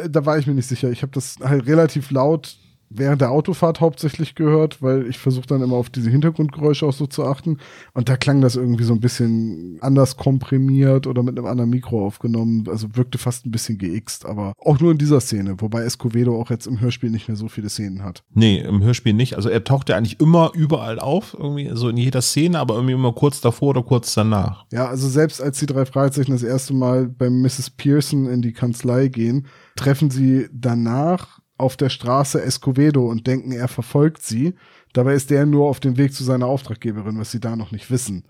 da 0.09 0.25
war 0.25 0.37
ich 0.37 0.47
mir 0.47 0.53
nicht 0.53 0.67
sicher. 0.67 0.89
Ich 0.89 1.01
habe 1.01 1.11
das 1.11 1.35
halt 1.41 1.65
relativ 1.65 2.11
laut 2.11 2.57
während 2.93 3.21
der 3.21 3.31
Autofahrt 3.31 3.79
hauptsächlich 3.79 4.35
gehört, 4.35 4.81
weil 4.81 5.07
ich 5.07 5.17
versuche 5.17 5.47
dann 5.47 5.61
immer 5.61 5.75
auf 5.75 5.89
diese 5.89 6.09
Hintergrundgeräusche 6.09 6.85
auch 6.85 6.93
so 6.93 7.07
zu 7.07 7.25
achten. 7.25 7.57
Und 7.93 8.09
da 8.09 8.17
klang 8.17 8.41
das 8.41 8.55
irgendwie 8.55 8.83
so 8.83 8.93
ein 8.93 8.99
bisschen 8.99 9.77
anders 9.81 10.17
komprimiert 10.17 11.07
oder 11.07 11.23
mit 11.23 11.37
einem 11.37 11.47
anderen 11.47 11.69
Mikro 11.69 12.05
aufgenommen. 12.05 12.65
Also 12.67 12.95
wirkte 12.95 13.17
fast 13.17 13.45
ein 13.45 13.51
bisschen 13.51 13.77
geixt, 13.77 14.25
aber 14.25 14.53
auch 14.57 14.79
nur 14.79 14.91
in 14.91 14.97
dieser 14.97 15.21
Szene, 15.21 15.55
wobei 15.59 15.83
Escovedo 15.83 16.39
auch 16.39 16.49
jetzt 16.49 16.67
im 16.67 16.79
Hörspiel 16.79 17.09
nicht 17.09 17.27
mehr 17.27 17.37
so 17.37 17.47
viele 17.47 17.69
Szenen 17.69 18.03
hat. 18.03 18.23
Nee, 18.33 18.59
im 18.59 18.83
Hörspiel 18.83 19.13
nicht. 19.13 19.35
Also 19.35 19.49
er 19.49 19.63
taucht 19.63 19.89
ja 19.89 19.97
eigentlich 19.97 20.19
immer 20.19 20.51
überall 20.53 20.99
auf, 20.99 21.35
irgendwie 21.37 21.71
so 21.73 21.89
in 21.89 21.97
jeder 21.97 22.21
Szene, 22.21 22.59
aber 22.59 22.75
irgendwie 22.75 22.93
immer 22.93 23.13
kurz 23.13 23.41
davor 23.41 23.69
oder 23.69 23.83
kurz 23.83 24.13
danach. 24.13 24.65
Ja, 24.71 24.87
also 24.87 25.07
selbst 25.07 25.41
als 25.41 25.59
die 25.59 25.65
drei 25.65 25.85
Fragezeichen 25.85 26.31
das 26.31 26.43
erste 26.43 26.73
Mal 26.73 27.07
bei 27.07 27.29
Mrs. 27.29 27.71
Pearson 27.71 28.27
in 28.27 28.41
die 28.41 28.53
Kanzlei 28.53 29.07
gehen, 29.07 29.47
treffen 29.75 30.09
sie 30.09 30.47
danach 30.51 31.40
auf 31.61 31.77
der 31.77 31.89
Straße 31.89 32.41
Escovedo 32.41 33.05
und 33.07 33.27
denken, 33.27 33.51
er 33.51 33.67
verfolgt 33.67 34.23
sie. 34.23 34.55
Dabei 34.93 35.13
ist 35.13 35.29
der 35.29 35.45
nur 35.45 35.69
auf 35.69 35.79
dem 35.79 35.97
Weg 35.97 36.13
zu 36.13 36.23
seiner 36.23 36.47
Auftraggeberin, 36.47 37.19
was 37.19 37.31
sie 37.31 37.39
da 37.39 37.55
noch 37.55 37.71
nicht 37.71 37.89
wissen. 37.89 38.25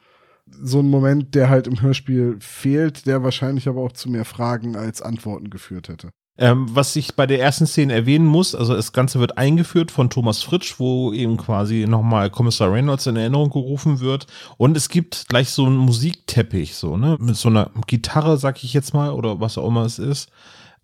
So 0.46 0.80
ein 0.80 0.90
Moment, 0.90 1.34
der 1.34 1.50
halt 1.50 1.68
im 1.68 1.82
Hörspiel 1.82 2.38
fehlt, 2.40 3.06
der 3.08 3.24
wahrscheinlich 3.24 3.68
aber 3.68 3.82
auch 3.82 3.94
zu 3.94 4.10
mehr 4.10 4.26
Fragen 4.26 4.76
als 4.76 5.02
Antworten 5.02 5.50
geführt 5.50 5.90
hätte. 5.90 6.10
Ähm, 6.38 6.66
was 6.72 6.96
ich 6.96 7.16
bei 7.16 7.28
der 7.28 7.40
ersten 7.40 7.68
Szene 7.68 7.94
erwähnen 7.94 8.26
muss, 8.26 8.56
also 8.56 8.74
das 8.74 8.94
Ganze 8.94 9.20
wird 9.20 9.38
eingeführt 9.38 9.92
von 9.92 10.10
Thomas 10.10 10.42
Fritsch, 10.42 10.80
wo 10.80 11.14
eben 11.14 11.38
quasi 11.38 11.86
nochmal 11.88 12.30
Kommissar 12.30 12.72
Reynolds 12.72 13.06
in 13.06 13.18
Erinnerung 13.18 13.50
gerufen 13.50 14.00
wird. 14.00 14.28
Und 14.58 14.78
es 14.78 14.90
gibt 14.90 15.28
gleich 15.28 15.50
so 15.50 15.66
einen 15.66 15.78
Musikteppich, 15.78 16.76
so, 16.76 16.98
ne? 16.98 17.18
Mit 17.20 17.36
so 17.36 17.50
einer 17.50 17.70
Gitarre, 17.86 18.38
sag 18.38 18.64
ich 18.64 18.74
jetzt 18.74 18.94
mal, 18.94 19.12
oder 19.12 19.40
was 19.40 19.58
auch 19.58 19.68
immer 19.68 19.86
es 19.86 20.00
ist. 20.00 20.32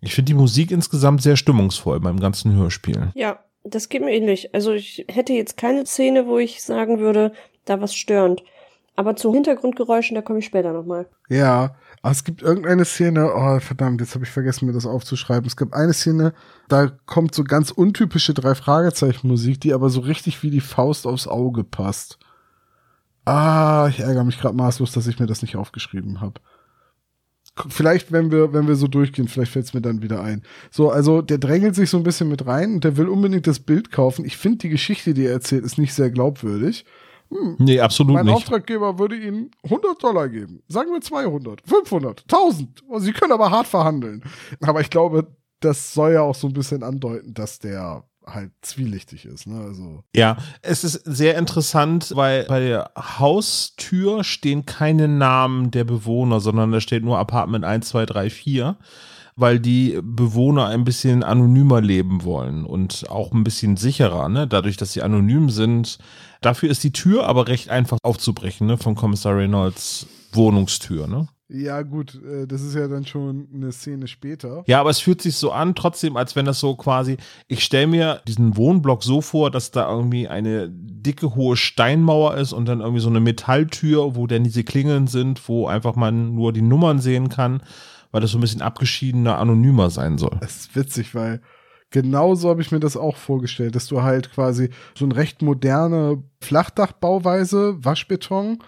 Ich 0.00 0.14
finde 0.14 0.30
die 0.30 0.38
Musik 0.38 0.70
insgesamt 0.70 1.22
sehr 1.22 1.36
stimmungsvoll 1.36 2.00
beim 2.00 2.20
ganzen 2.20 2.54
Hörspiel. 2.54 3.10
Ja, 3.14 3.40
das 3.64 3.88
geht 3.88 4.02
mir 4.02 4.12
ähnlich. 4.12 4.54
Also 4.54 4.72
ich 4.72 5.04
hätte 5.08 5.32
jetzt 5.32 5.56
keine 5.56 5.86
Szene, 5.86 6.26
wo 6.26 6.38
ich 6.38 6.62
sagen 6.62 7.00
würde, 7.00 7.32
da 7.64 7.80
was 7.80 7.94
störend. 7.94 8.42
Aber 8.94 9.14
zu 9.14 9.32
Hintergrundgeräuschen, 9.32 10.16
da 10.16 10.22
komme 10.22 10.40
ich 10.40 10.46
später 10.46 10.72
nochmal. 10.72 11.06
Ja, 11.28 11.76
aber 12.02 12.12
es 12.12 12.24
gibt 12.24 12.42
irgendeine 12.42 12.84
Szene, 12.84 13.32
oh 13.32 13.60
verdammt, 13.60 14.00
jetzt 14.00 14.14
habe 14.14 14.24
ich 14.24 14.30
vergessen, 14.30 14.66
mir 14.66 14.72
das 14.72 14.86
aufzuschreiben. 14.86 15.46
Es 15.46 15.56
gibt 15.56 15.72
eine 15.72 15.92
Szene, 15.92 16.32
da 16.68 16.88
kommt 17.06 17.32
so 17.34 17.44
ganz 17.44 17.70
untypische 17.70 18.34
drei 18.34 18.56
Fragezeichen 18.56 19.28
Musik, 19.28 19.60
die 19.60 19.72
aber 19.72 19.88
so 19.88 20.00
richtig 20.00 20.42
wie 20.42 20.50
die 20.50 20.60
Faust 20.60 21.06
aufs 21.06 21.28
Auge 21.28 21.62
passt. 21.62 22.18
Ah, 23.24 23.86
ich 23.88 24.00
ärgere 24.00 24.24
mich 24.24 24.40
gerade 24.40 24.56
maßlos, 24.56 24.90
dass 24.92 25.06
ich 25.06 25.20
mir 25.20 25.26
das 25.26 25.42
nicht 25.42 25.54
aufgeschrieben 25.54 26.20
habe 26.20 26.40
vielleicht, 27.68 28.12
wenn 28.12 28.30
wir, 28.30 28.52
wenn 28.52 28.68
wir 28.68 28.76
so 28.76 28.86
durchgehen, 28.86 29.28
vielleicht 29.28 29.52
fällt 29.52 29.66
es 29.66 29.74
mir 29.74 29.80
dann 29.80 30.02
wieder 30.02 30.22
ein. 30.22 30.42
So, 30.70 30.90
also 30.90 31.22
der 31.22 31.38
drängelt 31.38 31.74
sich 31.74 31.90
so 31.90 31.96
ein 31.96 32.02
bisschen 32.02 32.28
mit 32.28 32.46
rein 32.46 32.74
und 32.74 32.84
der 32.84 32.96
will 32.96 33.08
unbedingt 33.08 33.46
das 33.46 33.60
Bild 33.60 33.90
kaufen. 33.92 34.24
Ich 34.24 34.36
finde, 34.36 34.58
die 34.58 34.68
Geschichte, 34.68 35.14
die 35.14 35.24
er 35.24 35.32
erzählt, 35.32 35.64
ist 35.64 35.78
nicht 35.78 35.94
sehr 35.94 36.10
glaubwürdig. 36.10 36.84
Hm, 37.30 37.56
nee, 37.58 37.80
absolut 37.80 38.14
mein 38.14 38.24
nicht. 38.24 38.32
Mein 38.32 38.42
Auftraggeber 38.42 38.98
würde 38.98 39.16
Ihnen 39.16 39.50
100 39.64 40.02
Dollar 40.02 40.28
geben. 40.28 40.62
Sagen 40.68 40.92
wir 40.92 41.00
200, 41.00 41.62
500, 41.66 42.22
1000. 42.22 42.84
Sie 42.98 43.12
können 43.12 43.32
aber 43.32 43.50
hart 43.50 43.66
verhandeln. 43.66 44.22
Aber 44.62 44.80
ich 44.80 44.90
glaube, 44.90 45.26
das 45.60 45.92
soll 45.92 46.12
ja 46.12 46.22
auch 46.22 46.34
so 46.34 46.46
ein 46.46 46.52
bisschen 46.52 46.82
andeuten, 46.82 47.34
dass 47.34 47.58
der 47.58 48.04
halt 48.34 48.52
zwielichtig 48.62 49.24
ist. 49.24 49.46
Ne? 49.46 49.60
Also. 49.60 50.04
Ja, 50.14 50.36
es 50.62 50.84
ist 50.84 51.02
sehr 51.04 51.36
interessant, 51.38 52.12
weil 52.14 52.44
bei 52.44 52.60
der 52.60 52.90
Haustür 52.96 54.24
stehen 54.24 54.66
keine 54.66 55.08
Namen 55.08 55.70
der 55.70 55.84
Bewohner, 55.84 56.40
sondern 56.40 56.72
da 56.72 56.80
steht 56.80 57.04
nur 57.04 57.18
Apartment 57.18 57.64
1, 57.64 57.88
2, 57.88 58.06
3, 58.06 58.30
4 58.30 58.78
weil 59.40 59.60
die 59.60 60.00
Bewohner 60.02 60.66
ein 60.66 60.82
bisschen 60.82 61.22
anonymer 61.22 61.80
leben 61.80 62.24
wollen 62.24 62.64
und 62.64 63.08
auch 63.08 63.30
ein 63.30 63.44
bisschen 63.44 63.76
sicherer, 63.76 64.28
ne? 64.28 64.48
dadurch, 64.48 64.76
dass 64.76 64.92
sie 64.92 65.02
anonym 65.02 65.48
sind. 65.48 65.98
Dafür 66.40 66.68
ist 66.70 66.82
die 66.82 66.90
Tür 66.90 67.24
aber 67.24 67.46
recht 67.46 67.68
einfach 67.68 67.98
aufzubrechen, 68.02 68.66
ne? 68.66 68.78
von 68.78 68.96
Kommissar 68.96 69.36
Reynolds 69.36 70.08
Wohnungstür. 70.32 71.06
Ne? 71.06 71.28
Ja, 71.50 71.80
gut, 71.80 72.20
äh, 72.22 72.46
das 72.46 72.60
ist 72.60 72.74
ja 72.74 72.88
dann 72.88 73.06
schon 73.06 73.48
eine 73.54 73.72
Szene 73.72 74.06
später. 74.06 74.64
Ja, 74.66 74.80
aber 74.80 74.90
es 74.90 75.00
fühlt 75.00 75.22
sich 75.22 75.36
so 75.36 75.50
an, 75.50 75.74
trotzdem, 75.74 76.16
als 76.18 76.36
wenn 76.36 76.44
das 76.44 76.60
so 76.60 76.76
quasi, 76.76 77.16
ich 77.46 77.64
stelle 77.64 77.86
mir 77.86 78.20
diesen 78.28 78.56
Wohnblock 78.56 79.02
so 79.02 79.22
vor, 79.22 79.50
dass 79.50 79.70
da 79.70 79.90
irgendwie 79.90 80.28
eine 80.28 80.68
dicke, 80.68 81.34
hohe 81.34 81.56
Steinmauer 81.56 82.36
ist 82.36 82.52
und 82.52 82.66
dann 82.66 82.80
irgendwie 82.80 83.00
so 83.00 83.08
eine 83.08 83.20
Metalltür, 83.20 84.14
wo 84.14 84.26
dann 84.26 84.44
diese 84.44 84.62
Klingeln 84.62 85.06
sind, 85.06 85.48
wo 85.48 85.66
einfach 85.66 85.96
man 85.96 86.34
nur 86.34 86.52
die 86.52 86.60
Nummern 86.60 86.98
sehen 86.98 87.30
kann, 87.30 87.62
weil 88.10 88.20
das 88.20 88.32
so 88.32 88.38
ein 88.38 88.42
bisschen 88.42 88.62
abgeschiedener, 88.62 89.38
anonymer 89.38 89.88
sein 89.88 90.18
soll. 90.18 90.36
Das 90.40 90.56
ist 90.56 90.76
witzig, 90.76 91.14
weil 91.14 91.40
genauso 91.90 92.50
habe 92.50 92.60
ich 92.60 92.72
mir 92.72 92.80
das 92.80 92.98
auch 92.98 93.16
vorgestellt, 93.16 93.74
dass 93.74 93.86
du 93.86 94.02
halt 94.02 94.30
quasi 94.34 94.68
so 94.94 95.06
ein 95.06 95.12
recht 95.12 95.40
moderne 95.40 96.22
Flachdachbauweise, 96.42 97.82
Waschbeton, 97.82 98.58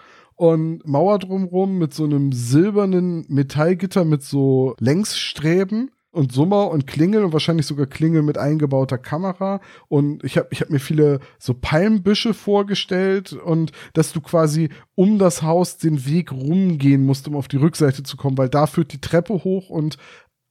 und 0.41 0.87
Mauer 0.87 1.19
drumrum 1.19 1.77
mit 1.77 1.93
so 1.93 2.03
einem 2.03 2.31
silbernen 2.31 3.25
Metallgitter 3.27 4.05
mit 4.05 4.23
so 4.23 4.75
Längsstreben 4.79 5.91
und 6.09 6.31
Summer 6.31 6.71
und 6.71 6.87
Klingel 6.87 7.23
und 7.23 7.31
wahrscheinlich 7.31 7.67
sogar 7.67 7.85
Klingel 7.85 8.23
mit 8.23 8.39
eingebauter 8.39 8.97
Kamera. 8.97 9.61
Und 9.87 10.23
ich 10.23 10.39
habe 10.39 10.47
ich 10.49 10.61
hab 10.61 10.71
mir 10.71 10.79
viele 10.79 11.19
so 11.37 11.53
Palmbüsche 11.53 12.33
vorgestellt 12.33 13.33
und 13.33 13.71
dass 13.93 14.13
du 14.13 14.21
quasi 14.21 14.69
um 14.95 15.19
das 15.19 15.43
Haus 15.43 15.77
den 15.77 16.07
Weg 16.07 16.31
rumgehen 16.31 17.05
musst, 17.05 17.27
um 17.27 17.35
auf 17.35 17.47
die 17.47 17.57
Rückseite 17.57 18.01
zu 18.01 18.17
kommen, 18.17 18.39
weil 18.39 18.49
da 18.49 18.65
führt 18.65 18.93
die 18.93 19.01
Treppe 19.01 19.43
hoch 19.43 19.69
und 19.69 19.97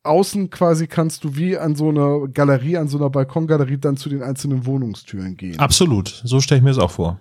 außen 0.05 0.51
quasi 0.51 0.87
kannst 0.87 1.25
du 1.25 1.35
wie 1.35 1.59
an 1.59 1.75
so 1.75 1.89
einer 1.89 2.29
Galerie, 2.29 2.77
an 2.77 2.87
so 2.87 2.97
einer 2.97 3.11
Balkongalerie 3.11 3.79
dann 3.79 3.97
zu 3.97 4.09
den 4.09 4.23
einzelnen 4.23 4.67
Wohnungstüren 4.67 5.37
gehen. 5.37 5.59
Absolut, 5.59 6.23
so 6.25 6.39
stelle 6.39 6.59
ich 6.59 6.63
mir 6.63 6.71
das 6.71 6.79
auch 6.79 6.93
vor. 6.93 7.19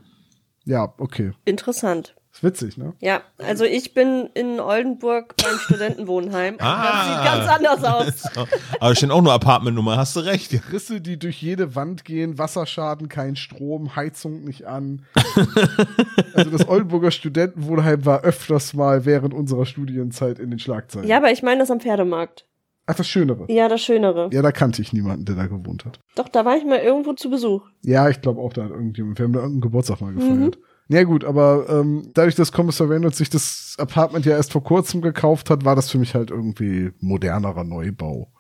Ja, 0.66 0.94
okay. 1.00 1.32
Interessant. 1.46 2.14
Ist 2.40 2.44
witzig, 2.46 2.78
ne? 2.78 2.94
Ja, 3.02 3.22
also 3.38 3.66
ich 3.66 3.94
bin 3.94 4.30
in 4.34 4.62
Oldenburg 4.62 5.36
beim 5.44 5.58
Studentenwohnheim. 5.58 6.56
ah, 6.60 6.86
das 6.86 7.06
sieht 7.06 7.26
ganz 7.26 7.50
anders 7.50 7.84
aus. 7.84 8.48
Aber 8.80 8.96
stehen 8.96 9.12
auch 9.12 9.22
nur 9.22 9.34
Apartmentnummer, 9.34 9.98
hast 9.98 10.16
du 10.16 10.22
recht. 10.22 10.54
Risse, 10.72 11.02
die 11.02 11.20
durch 11.20 11.42
jede 11.42 11.76
Wand 11.76 12.06
gehen, 12.06 12.38
Wasserschaden, 12.38 13.10
kein 13.10 13.36
Strom, 13.36 13.98
Heizung 13.98 14.46
nicht 14.46 14.68
an. 14.68 15.06
also 16.34 16.50
das 16.50 16.66
Oldenburger 16.70 17.12
Studentenwohnheim 17.12 18.06
war 18.06 18.22
öfters 18.22 18.74
mal 18.74 19.04
während 19.04 19.34
unserer 19.34 19.66
Studienzeit 19.66 20.40
in 20.40 20.50
den 20.50 20.60
Schlagzeilen. 20.60 21.10
Ja, 21.10 21.18
aber 21.18 21.32
ich 21.32 21.44
meine 21.44 21.60
das 21.60 21.72
am 21.72 21.82
Pferdemarkt. 21.82 22.46
Ach, 22.86 22.96
das 22.96 23.08
Schönere. 23.10 23.48
Ja, 23.50 23.68
das 23.68 23.82
Schönere. 23.82 24.30
Ja, 24.32 24.42
da 24.42 24.54
kannte 24.54 24.82
ich 24.82 24.94
niemanden, 24.94 25.26
der 25.26 25.36
da 25.36 25.48
gewohnt 25.48 25.84
hat. 25.84 26.00
Doch, 26.16 26.30
da 26.30 26.46
war 26.46 26.56
ich 26.56 26.64
mal 26.64 26.80
irgendwo 26.80 27.12
zu 27.12 27.30
Besuch. 27.30 27.64
Ja, 27.82 28.08
ich 28.08 28.22
glaube 28.22 28.40
auch, 28.40 28.54
da 28.54 28.64
hat 28.64 28.72
irgendjemand, 28.72 29.20
wir 29.20 29.26
haben 29.26 29.34
da 29.34 29.40
irgendeinen 29.40 29.62
Geburtstag 29.62 30.00
mal 30.00 30.14
gefeiert. 30.14 30.56
Mhm. 30.56 30.69
Ja 30.90 31.04
gut, 31.04 31.24
aber 31.24 31.68
ähm, 31.70 32.10
dadurch, 32.16 32.36
dass 32.36 32.52
Kommissar 32.52 32.90
Reynolds 32.90 33.20
sich 33.20 33.30
das 33.30 33.76
Apartment 33.78 34.26
ja 34.26 34.36
erst 34.36 34.52
vor 34.52 34.64
kurzem 34.64 35.02
gekauft 35.02 35.50
hat, 35.52 35.64
war 35.64 35.76
das 35.76 35.90
für 35.92 36.00
mich 36.00 36.16
halt 36.16 36.32
irgendwie 36.32 36.92
modernerer 37.00 37.64
Neubau. 37.64 38.32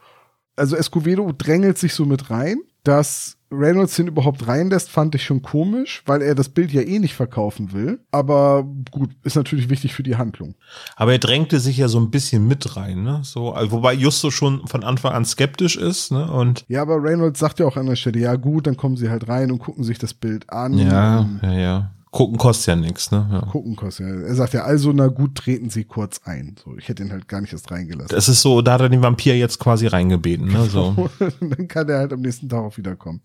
Also 0.56 0.76
Escovedo 0.76 1.32
drängelt 1.32 1.78
sich 1.78 1.93
so 1.93 2.06
mit 2.06 2.30
rein. 2.30 2.58
Dass 2.84 3.38
Reynolds 3.52 4.00
ihn 4.00 4.08
überhaupt 4.08 4.47
reinlässt, 4.47 4.89
fand 4.89 5.14
ich 5.14 5.24
schon 5.26 5.41
komisch, 5.41 6.02
weil 6.06 6.22
er 6.22 6.34
das 6.34 6.50
Bild 6.50 6.72
ja 6.72 6.82
eh 6.82 7.00
nicht 7.00 7.14
verkaufen 7.14 7.74
will. 7.74 8.00
Aber 8.10 8.66
gut, 8.89 9.10
ist 9.24 9.36
natürlich 9.36 9.70
wichtig 9.70 9.93
für 9.93 10.02
die 10.02 10.16
Handlung. 10.16 10.56
Aber 10.95 11.12
er 11.12 11.20
drängte 11.20 11.60
sich 11.60 11.78
ja 11.78 11.88
so 11.88 12.00
ein 12.00 12.10
bisschen 12.10 12.47
mit 12.47 12.78
rein, 12.78 13.04
ne? 13.04 13.20
So, 13.24 13.52
also, 13.52 13.72
wobei 13.72 13.93
Justo 13.93 14.32
schon 14.32 14.66
von 14.66 14.84
Anfang 14.84 15.14
an 15.14 15.26
skeptisch 15.26 15.76
ist, 15.76 16.12
ne? 16.12 16.32
Und 16.32 16.64
ja, 16.70 16.82
aber 16.82 17.04
Reynolds 17.04 17.39
sagt 17.39 17.60
ja 17.60 17.66
auch 17.66 17.76
an 17.76 17.88
der 17.88 17.97
Stelle, 17.97 18.20
ja 18.20 18.36
gut, 18.38 18.66
dann 18.66 18.78
kommen 18.78 18.95
sie 18.95 19.10
halt 19.10 19.28
rein 19.28 19.52
und 19.52 19.60
gucken 19.60 19.84
sich 19.84 19.97
das 19.97 20.14
Bild 20.14 20.50
an. 20.50 20.78
Ja, 20.78 21.28
ja, 21.41 21.54
ja. 21.54 21.91
Gucken 22.12 22.38
kostet 22.38 22.68
ja 22.68 22.76
nichts, 22.76 23.12
ne? 23.12 23.28
Ja. 23.32 23.41
Gucken 23.51 23.76
kostet 23.76 24.07
ja. 24.07 24.28
Er 24.28 24.36
sagt 24.36 24.53
ja, 24.53 24.64
also 24.64 24.91
na 24.91 25.07
gut, 25.07 25.36
treten 25.36 25.70
Sie 25.70 25.84
kurz 25.84 26.22
ein. 26.26 26.55
So, 26.64 26.76
ich 26.78 26.89
hätte 26.89 27.03
ihn 27.03 27.12
halt 27.12 27.28
gar 27.28 27.41
nicht 27.41 27.53
erst 27.53 27.70
reingelassen. 27.72 28.16
Das 28.16 28.28
ist 28.28 28.41
so, 28.41 28.62
da 28.62 28.74
hat 28.74 28.82
er 28.82 28.89
den 28.89 29.03
Vampir 29.03 29.38
jetzt 29.38 29.60
quasi 29.60 29.88
reingebeten, 29.88 30.47
ne? 30.47 30.66
So. 30.66 31.10
Dann 31.39 31.68
kann 31.68 31.88
er 31.88 31.99
halt 31.99 32.14
am 32.14 32.22
nächsten 32.22 32.49
Tag 32.49 32.62
auch 32.62 32.78
wiederkommen. 32.78 33.22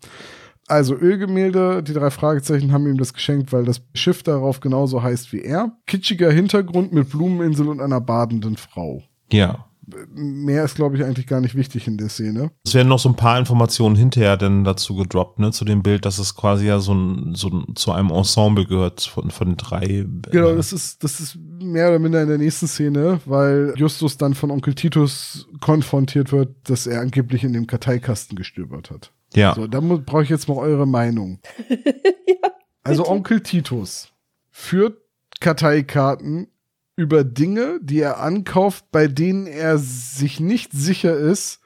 Also 0.67 0.95
Ölgemälde, 0.95 1.83
die 1.83 1.93
drei 1.93 2.09
Fragezeichen 2.09 2.71
haben 2.71 2.87
ihm 2.87 2.97
das 2.97 3.13
geschenkt, 3.13 3.53
weil 3.53 3.65
das 3.65 3.81
Schiff 3.93 4.23
darauf 4.23 4.59
genauso 4.59 5.01
heißt 5.03 5.31
wie 5.31 5.41
er. 5.41 5.77
Kitschiger 5.85 6.31
Hintergrund 6.31 6.91
mit 6.91 7.09
Blumeninsel 7.09 7.67
und 7.67 7.81
einer 7.81 8.01
badenden 8.01 8.57
Frau. 8.57 9.03
Ja 9.31 9.65
mehr 10.13 10.63
ist, 10.63 10.75
glaube 10.75 10.95
ich, 10.97 11.03
eigentlich 11.03 11.27
gar 11.27 11.41
nicht 11.41 11.55
wichtig 11.55 11.87
in 11.87 11.97
der 11.97 12.09
Szene. 12.09 12.51
Es 12.65 12.73
werden 12.73 12.87
noch 12.87 12.99
so 12.99 13.09
ein 13.09 13.15
paar 13.15 13.37
Informationen 13.37 13.95
hinterher 13.95 14.37
denn 14.37 14.63
dazu 14.63 14.95
gedroppt, 14.95 15.39
ne, 15.39 15.51
zu 15.51 15.65
dem 15.65 15.83
Bild, 15.83 16.05
dass 16.05 16.19
es 16.19 16.35
quasi 16.35 16.67
ja 16.67 16.79
so 16.79 16.93
ein, 16.93 17.35
so 17.35 17.49
ein, 17.49 17.75
zu 17.75 17.91
einem 17.91 18.09
Ensemble 18.09 18.65
gehört 18.65 19.01
von, 19.01 19.31
von 19.31 19.57
drei. 19.57 20.05
Genau, 20.31 20.49
äh, 20.49 20.55
das 20.55 20.73
ist, 20.73 21.03
das 21.03 21.19
ist 21.19 21.37
mehr 21.37 21.89
oder 21.89 21.99
minder 21.99 22.21
in 22.21 22.27
der 22.27 22.37
nächsten 22.37 22.67
Szene, 22.67 23.19
weil 23.25 23.73
Justus 23.75 24.17
dann 24.17 24.33
von 24.33 24.51
Onkel 24.51 24.75
Titus 24.75 25.47
konfrontiert 25.61 26.31
wird, 26.31 26.55
dass 26.69 26.87
er 26.87 27.01
angeblich 27.01 27.43
in 27.43 27.53
dem 27.53 27.67
Karteikasten 27.67 28.35
gestöbert 28.35 28.91
hat. 28.91 29.11
Ja. 29.35 29.53
So, 29.55 29.67
da 29.67 29.79
brauche 29.79 30.23
ich 30.23 30.29
jetzt 30.29 30.47
mal 30.47 30.57
eure 30.57 30.87
Meinung. 30.87 31.39
ja, 31.69 32.49
also 32.83 33.07
Onkel 33.07 33.41
Titus 33.41 34.09
führt 34.51 34.97
Karteikarten 35.39 36.47
über 36.95 37.23
Dinge, 37.23 37.79
die 37.81 37.99
er 37.99 38.19
ankauft, 38.19 38.85
bei 38.91 39.07
denen 39.07 39.47
er 39.47 39.77
sich 39.77 40.39
nicht 40.39 40.71
sicher 40.71 41.15
ist, 41.15 41.59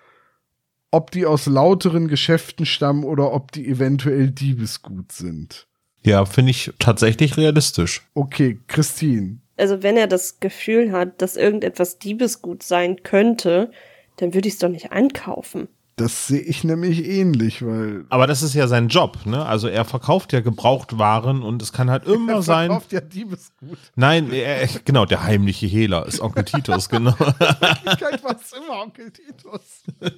ob 0.91 1.11
die 1.11 1.25
aus 1.25 1.45
lauteren 1.45 2.07
Geschäften 2.07 2.65
stammen 2.65 3.03
oder 3.03 3.31
ob 3.31 3.51
die 3.51 3.67
eventuell 3.67 4.31
Diebesgut 4.31 5.11
sind. 5.11 5.67
Ja, 6.03 6.25
finde 6.25 6.51
ich 6.51 6.73
tatsächlich 6.79 7.37
realistisch. 7.37 8.01
Okay, 8.13 8.59
Christine. 8.67 9.39
Also 9.57 9.83
wenn 9.83 9.97
er 9.97 10.07
das 10.07 10.39
Gefühl 10.39 10.91
hat, 10.91 11.21
dass 11.21 11.35
irgendetwas 11.35 11.99
Diebesgut 11.99 12.63
sein 12.63 13.03
könnte, 13.03 13.71
dann 14.17 14.33
würde 14.33 14.47
ich 14.47 14.55
es 14.55 14.59
doch 14.59 14.69
nicht 14.69 14.91
einkaufen. 14.91 15.67
Das 15.99 16.27
sehe 16.27 16.39
ich 16.39 16.63
nämlich 16.63 17.05
ähnlich, 17.05 17.61
weil. 17.61 18.05
Aber 18.07 18.25
das 18.25 18.41
ist 18.41 18.53
ja 18.53 18.67
sein 18.69 18.87
Job, 18.87 19.25
ne? 19.25 19.45
Also 19.45 19.67
er 19.67 19.83
verkauft 19.83 20.31
ja 20.31 20.39
Gebrauchtwaren 20.39 21.43
und 21.43 21.61
es 21.61 21.73
kann 21.73 21.91
halt 21.91 22.05
immer 22.07 22.35
er 22.35 22.41
sein. 22.41 22.71
Er 22.71 22.75
verkauft 22.75 22.93
ja 22.93 23.01
Diebesgut. 23.01 23.77
Nein, 23.95 24.31
er, 24.31 24.65
genau, 24.85 25.05
der 25.05 25.23
heimliche 25.23 25.67
Hehler 25.67 26.05
ist 26.05 26.21
Onkel 26.21 26.45
Titus, 26.45 26.87
genau. 26.87 27.19
Wirklichkeit 27.19 28.23
war 28.23 28.37
es 28.41 28.53
immer 28.53 28.81
Onkel 28.81 29.11
Titus. 29.11 29.83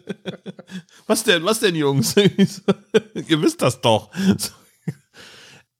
was 1.07 1.23
denn, 1.23 1.43
was 1.43 1.59
denn, 1.59 1.73
Jungs? 1.73 2.15
Ihr 2.15 3.41
wisst 3.41 3.63
das 3.63 3.81
doch. 3.81 4.11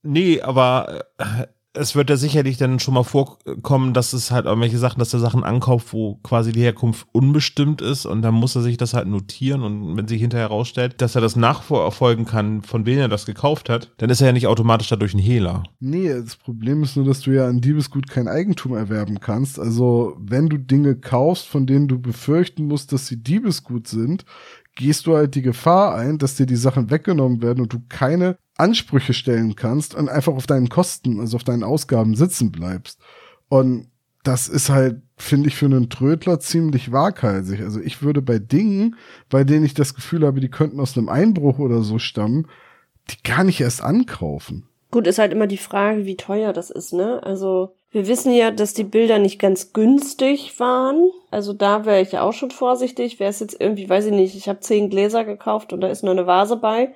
nee, 0.01 0.41
aber 0.41 1.05
äh, 1.19 1.45
es 1.73 1.95
wird 1.95 2.09
ja 2.09 2.17
sicherlich 2.17 2.57
dann 2.57 2.79
schon 2.79 2.93
mal 2.93 3.03
vorkommen, 3.03 3.93
dass 3.93 4.11
es 4.13 4.29
halt 4.29 4.45
irgendwelche 4.45 4.77
Sachen, 4.77 4.99
dass 4.99 5.13
er 5.13 5.19
Sachen 5.19 5.43
ankauft, 5.43 5.93
wo 5.93 6.15
quasi 6.15 6.51
die 6.51 6.61
Herkunft 6.61 7.07
unbestimmt 7.13 7.81
ist 7.81 8.05
und 8.05 8.21
dann 8.21 8.33
muss 8.33 8.55
er 8.55 8.61
sich 8.61 8.77
das 8.77 8.93
halt 8.93 9.07
notieren 9.07 9.63
und 9.63 9.95
wenn 9.95 10.07
sich 10.07 10.19
hinterher 10.19 10.49
herausstellt, 10.49 11.01
dass 11.01 11.15
er 11.15 11.21
das 11.21 11.35
nachverfolgen 11.35 12.25
kann, 12.25 12.61
von 12.61 12.85
wem 12.85 12.99
er 12.99 13.07
das 13.07 13.25
gekauft 13.25 13.69
hat, 13.69 13.91
dann 13.97 14.09
ist 14.09 14.19
er 14.19 14.27
ja 14.27 14.33
nicht 14.33 14.47
automatisch 14.47 14.89
dadurch 14.89 15.13
ein 15.13 15.19
Hehler. 15.19 15.63
Nee, 15.79 16.09
das 16.09 16.35
Problem 16.35 16.83
ist 16.83 16.97
nur, 16.97 17.05
dass 17.05 17.21
du 17.21 17.31
ja 17.31 17.47
an 17.47 17.61
Diebesgut 17.61 18.09
kein 18.09 18.27
Eigentum 18.27 18.75
erwerben 18.75 19.19
kannst. 19.21 19.57
Also 19.57 20.17
wenn 20.19 20.49
du 20.49 20.57
Dinge 20.57 20.95
kaufst, 20.95 21.47
von 21.47 21.65
denen 21.65 21.87
du 21.87 21.99
befürchten 21.99 22.65
musst, 22.65 22.91
dass 22.91 23.07
sie 23.07 23.17
Diebesgut 23.17 23.87
sind, 23.87 24.25
gehst 24.75 25.07
du 25.07 25.15
halt 25.15 25.35
die 25.35 25.41
Gefahr 25.41 25.95
ein, 25.95 26.17
dass 26.17 26.35
dir 26.35 26.45
die 26.45 26.55
Sachen 26.55 26.89
weggenommen 26.89 27.41
werden 27.41 27.61
und 27.61 27.73
du 27.73 27.81
keine 27.89 28.37
Ansprüche 28.55 29.13
stellen 29.13 29.55
kannst 29.55 29.95
und 29.95 30.09
einfach 30.09 30.33
auf 30.33 30.47
deinen 30.47 30.69
Kosten, 30.69 31.19
also 31.19 31.37
auf 31.37 31.43
deinen 31.43 31.63
Ausgaben 31.63 32.15
sitzen 32.15 32.51
bleibst. 32.51 32.99
Und 33.49 33.87
das 34.23 34.47
ist 34.47 34.69
halt, 34.69 35.01
finde 35.17 35.49
ich, 35.49 35.55
für 35.55 35.65
einen 35.65 35.89
Trödler 35.89 36.39
ziemlich 36.39 36.91
waghalsig. 36.91 37.61
Also 37.61 37.79
ich 37.79 38.03
würde 38.03 38.21
bei 38.21 38.39
Dingen, 38.39 38.95
bei 39.29 39.43
denen 39.43 39.65
ich 39.65 39.73
das 39.73 39.95
Gefühl 39.95 40.25
habe, 40.25 40.39
die 40.39 40.49
könnten 40.49 40.79
aus 40.79 40.97
einem 40.97 41.09
Einbruch 41.09 41.59
oder 41.59 41.81
so 41.81 41.97
stammen, 41.97 42.47
die 43.09 43.21
gar 43.23 43.43
nicht 43.43 43.59
erst 43.59 43.81
ankaufen. 43.81 44.67
Gut, 44.91 45.07
ist 45.07 45.19
halt 45.19 45.31
immer 45.31 45.47
die 45.47 45.57
Frage, 45.57 46.05
wie 46.05 46.17
teuer 46.17 46.53
das 46.53 46.69
ist, 46.69 46.93
ne? 46.93 47.23
Also 47.23 47.75
wir 47.91 48.07
wissen 48.07 48.33
ja, 48.33 48.51
dass 48.51 48.73
die 48.73 48.83
Bilder 48.83 49.19
nicht 49.19 49.39
ganz 49.39 49.73
günstig 49.73 50.59
waren. 50.59 51.09
Also 51.29 51.53
da 51.53 51.85
wäre 51.85 52.01
ich 52.01 52.11
ja 52.11 52.21
auch 52.21 52.33
schon 52.33 52.51
vorsichtig. 52.51 53.19
Wäre 53.19 53.29
es 53.29 53.39
jetzt 53.39 53.59
irgendwie, 53.59 53.89
weiß 53.89 54.05
ich 54.05 54.13
nicht, 54.13 54.35
ich 54.35 54.47
habe 54.47 54.61
zehn 54.61 54.89
Gläser 54.89 55.25
gekauft 55.25 55.73
und 55.73 55.81
da 55.81 55.87
ist 55.87 56.03
nur 56.03 56.13
eine 56.13 56.27
Vase 56.27 56.55
bei 56.55 56.93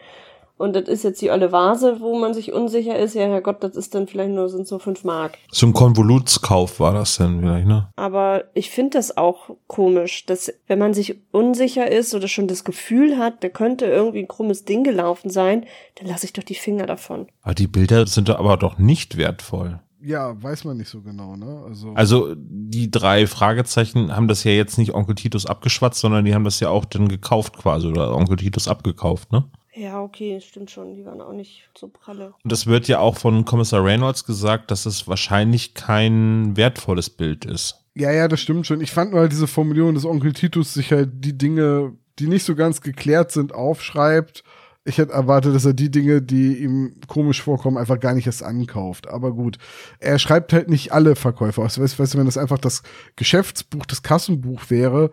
und 0.57 0.73
das 0.75 0.87
ist 0.87 1.03
jetzt 1.03 1.21
die 1.21 1.31
olle 1.31 1.51
Vase, 1.51 1.99
wo 1.99 2.17
man 2.17 2.33
sich 2.33 2.53
unsicher 2.53 2.97
ist. 2.97 3.13
Ja, 3.13 3.23
Herrgott, 3.23 3.61
das 3.61 3.75
ist 3.75 3.93
dann 3.93 4.07
vielleicht 4.07 4.31
nur, 4.31 4.47
sind 4.47 4.67
so 4.67 4.79
fünf 4.79 5.03
Mark. 5.03 5.37
So 5.51 5.67
ein 5.67 5.73
Konvolutskauf 5.73 6.79
war 6.79 6.93
das 6.93 7.17
denn 7.17 7.41
vielleicht, 7.41 7.67
ne? 7.67 7.89
Aber 7.97 8.45
ich 8.53 8.69
finde 8.69 8.97
das 8.97 9.17
auch 9.17 9.49
komisch, 9.67 10.25
dass 10.25 10.53
wenn 10.67 10.79
man 10.79 10.93
sich 10.93 11.17
unsicher 11.31 11.91
ist 11.91 12.15
oder 12.15 12.27
schon 12.27 12.47
das 12.47 12.63
Gefühl 12.63 13.17
hat, 13.17 13.43
da 13.43 13.49
könnte 13.49 13.85
irgendwie 13.85 14.19
ein 14.19 14.27
krummes 14.27 14.63
Ding 14.63 14.83
gelaufen 14.83 15.29
sein, 15.29 15.65
dann 15.95 16.07
lasse 16.07 16.25
ich 16.25 16.33
doch 16.33 16.43
die 16.43 16.55
Finger 16.55 16.85
davon. 16.85 17.27
Aber 17.41 17.53
die 17.53 17.67
Bilder 17.67 18.07
sind 18.07 18.29
aber 18.29 18.55
doch 18.57 18.77
nicht 18.77 19.17
wertvoll. 19.17 19.79
Ja, 20.05 20.41
weiß 20.41 20.65
man 20.65 20.77
nicht 20.77 20.89
so 20.89 21.01
genau, 21.01 21.35
ne? 21.35 21.63
Also, 21.65 21.93
also 21.95 22.35
die 22.37 22.91
drei 22.91 23.25
Fragezeichen 23.25 24.15
haben 24.15 24.27
das 24.27 24.43
ja 24.43 24.51
jetzt 24.51 24.77
nicht 24.77 24.93
Onkel 24.93 25.15
Titus 25.15 25.47
abgeschwatzt, 25.47 25.99
sondern 25.99 26.25
die 26.25 26.35
haben 26.35 26.43
das 26.43 26.59
ja 26.59 26.69
auch 26.69 26.85
dann 26.85 27.07
gekauft 27.07 27.57
quasi 27.57 27.87
oder 27.87 28.15
Onkel 28.15 28.37
Titus 28.37 28.67
abgekauft, 28.67 29.31
ne? 29.31 29.45
Ja, 29.73 30.01
okay, 30.01 30.39
stimmt 30.39 30.71
schon. 30.71 30.95
Die 30.95 31.05
waren 31.05 31.19
auch 31.21 31.33
nicht 31.33 31.69
so 31.77 31.89
pralle. 31.89 32.33
Und 32.43 32.51
das 32.51 32.65
wird 32.65 32.87
ja 32.87 32.99
auch 32.99 33.17
von 33.17 33.43
Kommissar 33.43 33.83
Reynolds 33.83 34.25
gesagt, 34.25 34.71
dass 34.71 34.85
es 34.85 35.07
wahrscheinlich 35.07 35.73
kein 35.73 36.55
wertvolles 36.55 37.09
Bild 37.09 37.43
ist. 37.43 37.83
Ja, 37.95 38.11
ja, 38.11 38.27
das 38.27 38.39
stimmt 38.39 38.67
schon. 38.67 38.81
Ich 38.81 38.91
fand 38.91 39.11
nur 39.11 39.21
halt 39.21 39.31
diese 39.31 39.47
Formulierung 39.47 39.93
des 39.93 40.05
Onkel 40.05 40.33
Titus 40.33 40.73
sich 40.73 40.91
halt 40.91 41.09
die 41.25 41.37
Dinge, 41.37 41.93
die 42.19 42.27
nicht 42.27 42.45
so 42.45 42.55
ganz 42.55 42.81
geklärt 42.81 43.31
sind, 43.31 43.53
aufschreibt. 43.53 44.43
Ich 44.87 44.99
hätte 44.99 45.13
erwartet, 45.13 45.55
dass 45.55 45.65
er 45.65 45.73
die 45.73 45.89
Dinge, 45.89 46.21
die 46.21 46.57
ihm 46.57 46.95
komisch 47.07 47.41
vorkommen, 47.41 47.77
einfach 47.77 47.99
gar 47.99 48.13
nicht 48.13 48.27
erst 48.27 48.43
ankauft. 48.43 49.07
Aber 49.07 49.33
gut, 49.33 49.57
er 49.99 50.19
schreibt 50.19 50.53
halt 50.53 50.69
nicht 50.69 50.93
alle 50.93 51.15
Verkäufer 51.15 51.63
aus. 51.63 51.79
Weißt, 51.79 51.97
weißt 51.97 52.13
du, 52.13 52.17
wenn 52.19 52.27
das 52.27 52.37
einfach 52.37 52.59
das 52.59 52.83
Geschäftsbuch, 53.15 53.87
das 53.87 54.03
Kassenbuch 54.03 54.69
wäre, 54.69 55.09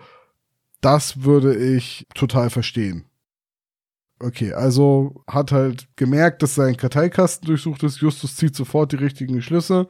das 0.83 1.23
würde 1.23 1.57
ich 1.57 2.07
total 2.15 2.51
verstehen. 2.51 3.07
Okay, 4.21 4.53
also 4.53 5.25
hat 5.27 5.53
halt 5.53 5.89
gemerkt, 5.97 6.43
dass 6.43 6.55
sein 6.55 6.77
Karteikasten 6.77 7.47
durchsucht 7.47 7.83
ist. 7.83 8.01
Justus 8.01 8.37
zieht 8.37 8.55
sofort 8.55 8.93
die 8.93 8.97
richtigen 8.97 9.41
Schlüsse, 9.41 9.89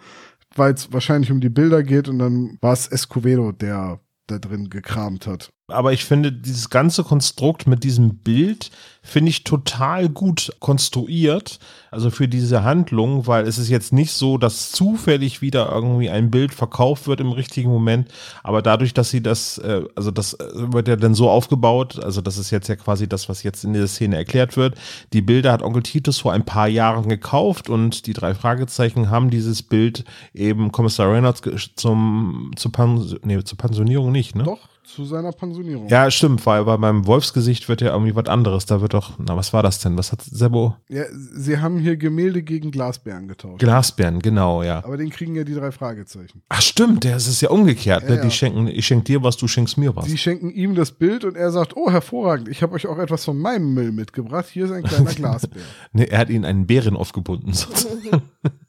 weil 0.54 0.74
es 0.74 0.92
wahrscheinlich 0.92 1.32
um 1.32 1.40
die 1.40 1.50
Bilder 1.50 1.82
geht 1.82 2.08
und 2.08 2.20
dann 2.20 2.56
war 2.60 2.72
es 2.72 2.86
Escovedo, 2.86 3.50
der 3.50 4.00
da 4.28 4.38
drin 4.38 4.70
gekramt 4.70 5.26
hat 5.26 5.52
aber 5.68 5.92
ich 5.92 6.04
finde 6.04 6.32
dieses 6.32 6.70
ganze 6.70 7.04
Konstrukt 7.04 7.66
mit 7.66 7.84
diesem 7.84 8.16
Bild 8.16 8.70
finde 9.04 9.30
ich 9.30 9.42
total 9.42 10.08
gut 10.08 10.52
konstruiert, 10.60 11.58
also 11.90 12.10
für 12.10 12.28
diese 12.28 12.62
Handlung, 12.62 13.26
weil 13.26 13.48
es 13.48 13.58
ist 13.58 13.68
jetzt 13.68 13.92
nicht 13.92 14.12
so, 14.12 14.38
dass 14.38 14.70
zufällig 14.70 15.42
wieder 15.42 15.72
irgendwie 15.72 16.08
ein 16.08 16.30
Bild 16.30 16.54
verkauft 16.54 17.08
wird 17.08 17.20
im 17.20 17.32
richtigen 17.32 17.70
Moment, 17.70 18.08
aber 18.44 18.62
dadurch, 18.62 18.94
dass 18.94 19.10
sie 19.10 19.20
das, 19.20 19.58
äh, 19.58 19.82
also 19.96 20.12
das 20.12 20.34
äh, 20.34 20.72
wird 20.72 20.86
ja 20.86 20.96
dann 20.96 21.14
so 21.14 21.28
aufgebaut, 21.30 21.98
also 22.02 22.20
das 22.20 22.38
ist 22.38 22.50
jetzt 22.50 22.68
ja 22.68 22.76
quasi 22.76 23.08
das, 23.08 23.28
was 23.28 23.42
jetzt 23.42 23.64
in 23.64 23.72
dieser 23.72 23.88
Szene 23.88 24.16
erklärt 24.16 24.56
wird. 24.56 24.76
Die 25.12 25.22
Bilder 25.22 25.52
hat 25.52 25.62
Onkel 25.62 25.82
Titus 25.82 26.18
vor 26.18 26.32
ein 26.32 26.44
paar 26.44 26.68
Jahren 26.68 27.08
gekauft 27.08 27.68
und 27.68 28.06
die 28.06 28.12
drei 28.12 28.34
Fragezeichen 28.34 29.10
haben 29.10 29.30
dieses 29.30 29.62
Bild 29.64 30.04
eben 30.32 30.70
Kommissar 30.70 31.10
Reynolds 31.12 31.42
zum, 31.74 32.52
zur, 32.54 32.72
Pans 32.72 33.16
nee, 33.24 33.42
zur 33.42 33.58
Pensionierung 33.58 34.12
nicht, 34.12 34.36
ne? 34.36 34.44
Doch 34.44 34.71
zu 34.84 35.04
seiner 35.04 35.32
Pensionierung. 35.32 35.88
Ja, 35.88 36.10
stimmt, 36.10 36.44
weil 36.44 36.64
bei 36.64 36.76
meinem 36.76 37.06
Wolfsgesicht 37.06 37.68
wird 37.68 37.80
ja 37.80 37.92
irgendwie 37.92 38.14
was 38.14 38.26
anderes. 38.26 38.66
Da 38.66 38.80
wird 38.80 38.94
doch, 38.94 39.18
na, 39.18 39.36
was 39.36 39.52
war 39.52 39.62
das 39.62 39.78
denn? 39.78 39.96
Was 39.96 40.12
hat 40.12 40.22
Sebo? 40.22 40.76
Ja, 40.88 41.04
sie 41.12 41.58
haben 41.58 41.78
hier 41.78 41.96
Gemälde 41.96 42.42
gegen 42.42 42.70
Glasbären 42.70 43.28
getauscht. 43.28 43.60
Glasbären, 43.60 44.20
genau, 44.20 44.62
ja. 44.62 44.84
Aber 44.84 44.96
den 44.96 45.10
kriegen 45.10 45.34
ja 45.34 45.44
die 45.44 45.54
drei 45.54 45.70
Fragezeichen. 45.70 46.42
Ach, 46.48 46.60
stimmt, 46.60 47.04
der 47.04 47.16
ist 47.16 47.28
es 47.28 47.40
ja 47.40 47.50
umgekehrt. 47.50 48.04
Ne? 48.04 48.10
Ja, 48.10 48.16
ne? 48.16 48.22
Die 48.22 48.30
schenken, 48.30 48.66
ich 48.66 48.86
schenk 48.86 49.04
dir 49.04 49.22
was, 49.22 49.36
du 49.36 49.46
schenkst 49.48 49.78
mir 49.78 49.94
was. 49.94 50.06
Die 50.06 50.18
schenken 50.18 50.50
ihm 50.50 50.74
das 50.74 50.92
Bild 50.92 51.24
und 51.24 51.36
er 51.36 51.50
sagt, 51.52 51.76
oh, 51.76 51.90
hervorragend, 51.90 52.48
ich 52.48 52.62
habe 52.62 52.74
euch 52.74 52.86
auch 52.86 52.98
etwas 52.98 53.24
von 53.24 53.38
meinem 53.38 53.74
Müll 53.74 53.92
mitgebracht. 53.92 54.46
Hier 54.50 54.64
ist 54.64 54.72
ein 54.72 54.82
kleiner 54.82 55.10
Glasbär. 55.14 55.62
nee, 55.92 56.04
er 56.04 56.18
hat 56.18 56.28
ihnen 56.30 56.44
einen 56.44 56.66
Bären 56.66 56.96
aufgebunden, 56.96 57.52
sozusagen 57.52 58.22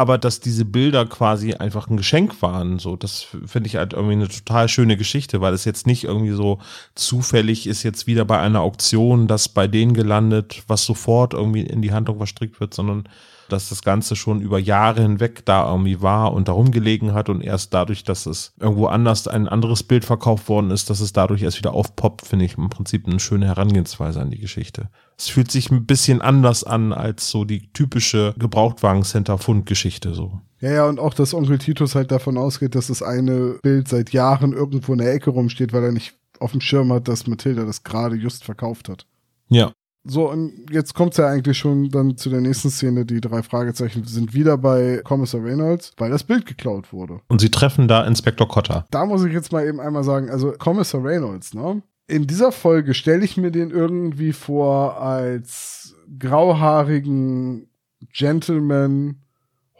aber 0.00 0.16
dass 0.16 0.40
diese 0.40 0.64
Bilder 0.64 1.04
quasi 1.04 1.52
einfach 1.52 1.90
ein 1.90 1.98
Geschenk 1.98 2.40
waren, 2.40 2.78
so, 2.78 2.96
das 2.96 3.26
finde 3.44 3.66
ich 3.66 3.76
halt 3.76 3.92
irgendwie 3.92 4.14
eine 4.14 4.28
total 4.28 4.66
schöne 4.66 4.96
Geschichte, 4.96 5.42
weil 5.42 5.52
es 5.52 5.66
jetzt 5.66 5.86
nicht 5.86 6.04
irgendwie 6.04 6.32
so 6.32 6.58
zufällig 6.94 7.66
ist 7.66 7.82
jetzt 7.82 8.06
wieder 8.06 8.24
bei 8.24 8.38
einer 8.38 8.62
Auktion, 8.62 9.26
das 9.26 9.50
bei 9.50 9.68
denen 9.68 9.92
gelandet, 9.92 10.62
was 10.68 10.86
sofort 10.86 11.34
irgendwie 11.34 11.60
in 11.60 11.82
die 11.82 11.92
Handlung 11.92 12.16
verstrickt 12.16 12.60
wird, 12.60 12.72
sondern 12.72 13.10
dass 13.52 13.68
das 13.68 13.82
Ganze 13.82 14.16
schon 14.16 14.40
über 14.40 14.58
Jahre 14.58 15.02
hinweg 15.02 15.44
da 15.44 15.70
irgendwie 15.70 16.00
war 16.00 16.32
und 16.32 16.48
darum 16.48 16.70
gelegen 16.70 17.12
hat 17.14 17.28
und 17.28 17.40
erst 17.40 17.74
dadurch, 17.74 18.04
dass 18.04 18.26
es 18.26 18.54
irgendwo 18.58 18.86
anders 18.86 19.28
ein 19.28 19.48
anderes 19.48 19.82
Bild 19.82 20.04
verkauft 20.04 20.48
worden 20.48 20.70
ist, 20.70 20.90
dass 20.90 21.00
es 21.00 21.12
dadurch 21.12 21.42
erst 21.42 21.58
wieder 21.58 21.74
aufpoppt, 21.74 22.26
finde 22.26 22.44
ich 22.44 22.56
im 22.56 22.70
Prinzip 22.70 23.06
eine 23.06 23.20
schöne 23.20 23.46
Herangehensweise 23.46 24.20
an 24.20 24.30
die 24.30 24.38
Geschichte. 24.38 24.88
Es 25.16 25.28
fühlt 25.28 25.50
sich 25.50 25.70
ein 25.70 25.86
bisschen 25.86 26.22
anders 26.22 26.64
an 26.64 26.92
als 26.92 27.30
so 27.30 27.44
die 27.44 27.72
typische 27.72 28.34
Gebrauchtwagen-Center-Fund-Geschichte 28.38 30.14
so. 30.14 30.40
Ja, 30.60 30.72
ja, 30.72 30.86
und 30.86 31.00
auch, 31.00 31.14
dass 31.14 31.34
Onkel 31.34 31.58
Titus 31.58 31.94
halt 31.94 32.10
davon 32.10 32.36
ausgeht, 32.36 32.74
dass 32.74 32.88
das 32.88 33.02
eine 33.02 33.58
Bild 33.62 33.88
seit 33.88 34.10
Jahren 34.10 34.52
irgendwo 34.52 34.92
in 34.92 34.98
der 34.98 35.12
Ecke 35.12 35.30
rumsteht, 35.30 35.72
weil 35.72 35.84
er 35.84 35.92
nicht 35.92 36.14
auf 36.38 36.52
dem 36.52 36.60
Schirm 36.60 36.92
hat, 36.92 37.08
dass 37.08 37.26
Mathilda 37.26 37.64
das 37.64 37.82
gerade 37.82 38.16
just 38.16 38.44
verkauft 38.44 38.88
hat. 38.88 39.06
Ja. 39.48 39.72
So, 40.04 40.30
und 40.30 40.66
jetzt 40.70 40.94
kommt 40.94 41.12
es 41.12 41.18
ja 41.18 41.28
eigentlich 41.28 41.58
schon 41.58 41.90
dann 41.90 42.16
zu 42.16 42.30
der 42.30 42.40
nächsten 42.40 42.70
Szene. 42.70 43.04
Die 43.04 43.20
drei 43.20 43.42
Fragezeichen 43.42 44.04
sind 44.04 44.32
wieder 44.32 44.56
bei 44.56 45.02
Kommissar 45.04 45.44
Reynolds, 45.44 45.92
weil 45.98 46.10
das 46.10 46.24
Bild 46.24 46.46
geklaut 46.46 46.92
wurde. 46.92 47.20
Und 47.28 47.40
sie 47.40 47.50
treffen 47.50 47.86
da 47.86 48.04
Inspektor 48.06 48.48
Cotter. 48.48 48.86
Da 48.90 49.04
muss 49.04 49.24
ich 49.24 49.32
jetzt 49.32 49.52
mal 49.52 49.66
eben 49.66 49.78
einmal 49.78 50.04
sagen, 50.04 50.30
also 50.30 50.52
Kommissar 50.52 51.04
Reynolds, 51.04 51.54
ne? 51.54 51.82
In 52.06 52.26
dieser 52.26 52.50
Folge 52.50 52.94
stelle 52.94 53.24
ich 53.24 53.36
mir 53.36 53.52
den 53.52 53.70
irgendwie 53.70 54.32
vor 54.32 55.00
als 55.00 55.94
grauhaarigen 56.18 57.68
Gentleman, 58.12 59.20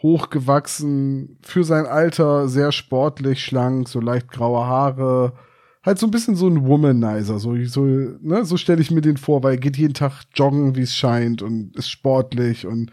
hochgewachsen, 0.03 1.39
für 1.43 1.65
sein 1.65 1.87
Alter 1.87 2.49
sehr 2.49 2.73
sportlich, 2.73 3.45
schlank, 3.45 3.89
so 3.89 4.01
leicht 4.01 4.31
graue 4.31 4.67
Haare, 4.67 5.33
halt 5.83 5.99
so 5.99 6.07
ein 6.07 6.11
bisschen 6.11 6.37
so 6.37 6.47
ein 6.47 6.67
Womanizer, 6.67 7.39
so, 7.39 7.57
so, 7.65 7.85
ne, 7.85 8.45
so 8.45 8.57
stelle 8.57 8.83
ich 8.83 8.91
mir 8.91 9.01
den 9.01 9.17
vor, 9.17 9.43
weil 9.43 9.55
er 9.55 9.61
geht 9.61 9.79
jeden 9.79 9.95
Tag 9.95 10.25
joggen, 10.35 10.77
wie 10.77 10.83
es 10.83 10.95
scheint 10.95 11.43
und 11.43 11.77
ist 11.77 11.91
sportlich 11.91 12.67
und 12.67 12.91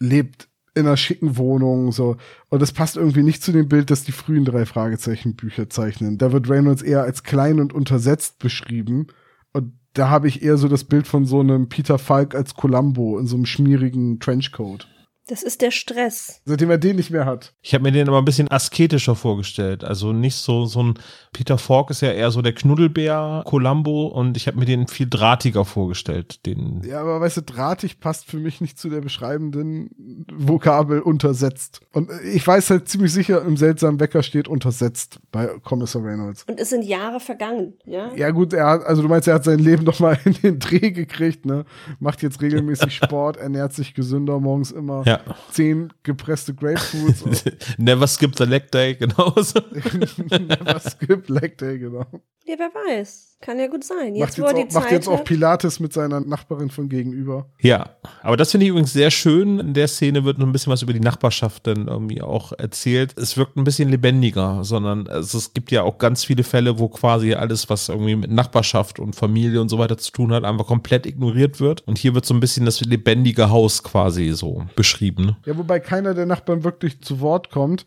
lebt 0.00 0.48
in 0.74 0.86
einer 0.86 0.96
schicken 0.96 1.36
Wohnung, 1.36 1.92
so. 1.92 2.16
Und 2.48 2.62
das 2.62 2.72
passt 2.72 2.96
irgendwie 2.96 3.22
nicht 3.22 3.42
zu 3.42 3.52
dem 3.52 3.68
Bild, 3.68 3.90
das 3.90 4.04
die 4.04 4.12
frühen 4.12 4.44
drei 4.44 4.64
Fragezeichen 4.64 5.34
Bücher 5.34 5.68
zeichnen. 5.68 6.18
Da 6.18 6.32
wird 6.32 6.48
Reynolds 6.48 6.82
eher 6.82 7.02
als 7.02 7.24
klein 7.24 7.60
und 7.60 7.72
untersetzt 7.72 8.38
beschrieben. 8.38 9.08
Und 9.52 9.72
da 9.94 10.08
habe 10.08 10.28
ich 10.28 10.42
eher 10.42 10.56
so 10.56 10.68
das 10.68 10.84
Bild 10.84 11.06
von 11.06 11.24
so 11.24 11.40
einem 11.40 11.68
Peter 11.68 11.98
Falk 11.98 12.34
als 12.34 12.54
Columbo 12.54 13.18
in 13.18 13.26
so 13.26 13.36
einem 13.36 13.46
schmierigen 13.46 14.20
Trenchcoat. 14.20 14.88
Das 15.28 15.42
ist 15.42 15.60
der 15.60 15.70
Stress. 15.70 16.40
Seitdem 16.46 16.70
er 16.70 16.78
den 16.78 16.96
nicht 16.96 17.10
mehr 17.10 17.26
hat. 17.26 17.52
Ich 17.60 17.74
habe 17.74 17.84
mir 17.84 17.92
den 17.92 18.08
aber 18.08 18.16
ein 18.16 18.24
bisschen 18.24 18.50
asketischer 18.50 19.14
vorgestellt. 19.14 19.84
Also 19.84 20.14
nicht 20.14 20.36
so, 20.36 20.64
so 20.64 20.82
ein 20.82 20.94
Peter 21.34 21.58
Falk 21.58 21.90
ist 21.90 22.00
ja 22.00 22.12
eher 22.12 22.30
so 22.30 22.40
der 22.40 22.54
Knuddelbär 22.54 23.42
Columbo 23.44 24.06
und 24.06 24.38
ich 24.38 24.46
habe 24.46 24.58
mir 24.58 24.64
den 24.64 24.86
viel 24.86 25.06
drahtiger 25.08 25.66
vorgestellt. 25.66 26.46
Den 26.46 26.80
ja, 26.82 27.02
aber 27.02 27.20
weißt 27.20 27.36
du, 27.36 27.42
drahtig 27.42 28.00
passt 28.00 28.24
für 28.24 28.38
mich 28.38 28.62
nicht 28.62 28.78
zu 28.78 28.88
der 28.88 29.02
beschreibenden 29.02 30.24
Vokabel 30.32 31.00
untersetzt. 31.00 31.82
Und 31.92 32.10
ich 32.32 32.46
weiß 32.46 32.70
halt 32.70 32.88
ziemlich 32.88 33.12
sicher, 33.12 33.42
im 33.42 33.58
seltsamen 33.58 34.00
Wecker 34.00 34.22
steht 34.22 34.48
untersetzt 34.48 35.20
bei 35.30 35.46
Kommissar 35.62 36.04
Reynolds. 36.04 36.44
Und 36.44 36.58
es 36.58 36.70
sind 36.70 36.86
Jahre 36.86 37.20
vergangen, 37.20 37.74
ja? 37.84 38.14
Ja 38.14 38.30
gut, 38.30 38.54
er 38.54 38.66
hat, 38.66 38.86
also 38.86 39.02
du 39.02 39.08
meinst, 39.08 39.28
er 39.28 39.34
hat 39.34 39.44
sein 39.44 39.58
Leben 39.58 39.84
noch 39.88 40.00
mal 40.00 40.18
in 40.24 40.32
den 40.32 40.58
Dreh 40.58 40.90
gekriegt, 40.90 41.44
ne? 41.44 41.66
Macht 42.00 42.22
jetzt 42.22 42.40
regelmäßig 42.40 42.94
Sport, 43.04 43.36
ernährt 43.36 43.74
sich 43.74 43.92
gesünder 43.92 44.40
morgens 44.40 44.70
immer. 44.70 45.02
Ja 45.04 45.17
zehn 45.52 45.92
gepresste 46.02 46.54
Grapefruits. 46.54 47.44
Never 47.78 48.06
skip 48.06 48.34
the 48.36 48.44
leg 48.44 48.70
day, 48.70 48.94
genauso. 48.94 49.60
Never 50.30 50.80
skip 50.80 51.28
leg 51.28 51.58
day, 51.58 51.78
genau. 51.78 52.06
Ja, 52.44 52.56
wer 52.58 52.70
weiß. 52.74 53.27
Kann 53.40 53.60
ja 53.60 53.68
gut 53.68 53.84
sein. 53.84 54.16
Jetzt, 54.16 54.36
macht, 54.36 54.56
jetzt 54.56 54.76
auch, 54.76 54.80
macht 54.80 54.90
jetzt 54.90 55.08
auch 55.08 55.22
Pilates 55.22 55.78
mit 55.78 55.92
seiner 55.92 56.20
Nachbarin 56.20 56.70
von 56.70 56.88
gegenüber. 56.88 57.46
Ja, 57.60 57.90
aber 58.20 58.36
das 58.36 58.50
finde 58.50 58.66
ich 58.66 58.70
übrigens 58.70 58.92
sehr 58.92 59.12
schön. 59.12 59.60
In 59.60 59.74
der 59.74 59.86
Szene 59.86 60.24
wird 60.24 60.38
noch 60.38 60.46
ein 60.46 60.50
bisschen 60.50 60.72
was 60.72 60.82
über 60.82 60.92
die 60.92 61.00
Nachbarschaft 61.00 61.68
dann 61.68 61.86
irgendwie 61.86 62.20
auch 62.20 62.52
erzählt. 62.52 63.16
Es 63.16 63.36
wirkt 63.36 63.56
ein 63.56 63.62
bisschen 63.62 63.90
lebendiger, 63.90 64.64
sondern 64.64 65.06
also 65.06 65.38
es 65.38 65.54
gibt 65.54 65.70
ja 65.70 65.82
auch 65.82 65.98
ganz 65.98 66.24
viele 66.24 66.42
Fälle, 66.42 66.80
wo 66.80 66.88
quasi 66.88 67.34
alles, 67.34 67.70
was 67.70 67.88
irgendwie 67.88 68.16
mit 68.16 68.32
Nachbarschaft 68.32 68.98
und 68.98 69.14
Familie 69.14 69.60
und 69.60 69.68
so 69.68 69.78
weiter 69.78 69.98
zu 69.98 70.10
tun 70.10 70.32
hat, 70.32 70.42
einfach 70.42 70.66
komplett 70.66 71.06
ignoriert 71.06 71.60
wird. 71.60 71.86
Und 71.86 71.96
hier 71.96 72.14
wird 72.14 72.26
so 72.26 72.34
ein 72.34 72.40
bisschen 72.40 72.66
das 72.66 72.80
lebendige 72.80 73.50
Haus 73.50 73.84
quasi 73.84 74.30
so 74.30 74.64
beschrieben. 74.74 75.36
Ja, 75.46 75.56
wobei 75.56 75.78
keiner 75.78 76.12
der 76.12 76.26
Nachbarn 76.26 76.64
wirklich 76.64 77.02
zu 77.02 77.20
Wort 77.20 77.50
kommt. 77.50 77.86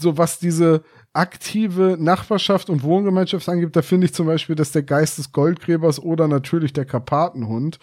So 0.00 0.16
was 0.16 0.38
diese 0.38 0.82
aktive 1.12 1.96
Nachbarschaft 1.98 2.70
und 2.70 2.82
Wohngemeinschaft 2.82 3.48
angibt, 3.48 3.76
da 3.76 3.82
finde 3.82 4.06
ich 4.06 4.14
zum 4.14 4.26
Beispiel, 4.26 4.56
dass 4.56 4.72
der 4.72 4.82
Geist 4.82 5.18
des 5.18 5.32
Goldgräbers 5.32 6.00
oder 6.00 6.28
natürlich 6.28 6.72
der 6.72 6.84
Karpatenhund 6.84 7.78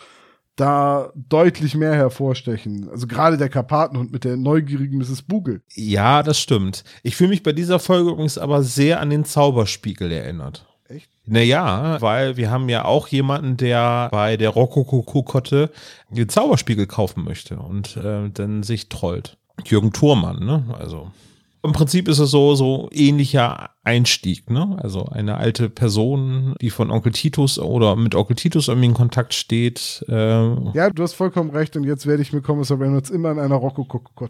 da 0.55 1.11
deutlich 1.15 1.75
mehr 1.75 1.93
hervorstechen. 1.93 2.89
Also 2.89 3.07
gerade 3.07 3.37
der 3.37 3.49
Karpatenhund 3.49 4.11
mit 4.11 4.23
der 4.23 4.37
neugierigen 4.37 4.97
Mrs. 4.97 5.23
Bugel. 5.23 5.61
Ja, 5.73 6.23
das 6.23 6.39
stimmt. 6.39 6.83
Ich 7.03 7.15
fühle 7.15 7.31
mich 7.31 7.43
bei 7.43 7.51
dieser 7.51 7.79
Folge 7.79 8.11
übrigens 8.11 8.37
aber 8.37 8.63
sehr 8.63 9.01
an 9.01 9.09
den 9.09 9.25
Zauberspiegel 9.25 10.11
erinnert. 10.11 10.65
Echt? 10.87 11.09
Naja, 11.25 11.97
weil 11.99 12.37
wir 12.37 12.51
haben 12.51 12.69
ja 12.69 12.85
auch 12.85 13.07
jemanden, 13.07 13.57
der 13.57 14.07
bei 14.11 14.37
der 14.37 14.49
Rokoko-Kokotte 14.49 15.71
den 16.09 16.29
Zauberspiegel 16.29 16.87
kaufen 16.87 17.23
möchte 17.23 17.57
und 17.57 17.97
äh, 17.97 18.29
dann 18.29 18.63
sich 18.63 18.87
trollt. 18.87 19.37
Jürgen 19.65 19.91
Thurmann, 19.91 20.45
ne? 20.45 20.63
Also 20.77 21.11
Im 21.65 21.73
Prinzip 21.73 22.07
ist 22.07 22.19
es 22.19 22.31
so, 22.31 22.55
so 22.55 22.89
ähnlicher 22.91 23.71
Einstieg, 23.83 24.49
ne? 24.49 24.77
Also 24.81 25.05
eine 25.05 25.37
alte 25.37 25.69
Person, 25.69 26.55
die 26.59 26.71
von 26.71 26.89
Onkel 26.89 27.11
Titus 27.11 27.59
oder 27.59 27.95
mit 27.95 28.15
Onkel 28.15 28.35
Titus 28.35 28.67
irgendwie 28.67 28.87
in 28.87 28.93
Kontakt 28.93 29.33
steht. 29.33 30.03
Äh 30.09 30.71
ja, 30.73 30.89
du 30.89 31.03
hast 31.03 31.13
vollkommen 31.13 31.51
recht 31.51 31.75
und 31.77 31.83
jetzt 31.83 32.07
werde 32.07 32.23
ich 32.23 32.33
mir 32.33 32.41
Kommissar 32.41 32.79
Reynolds 32.79 33.11
immer 33.11 33.31
in 33.31 33.39
einer 33.39 33.55
rokoko 33.55 34.01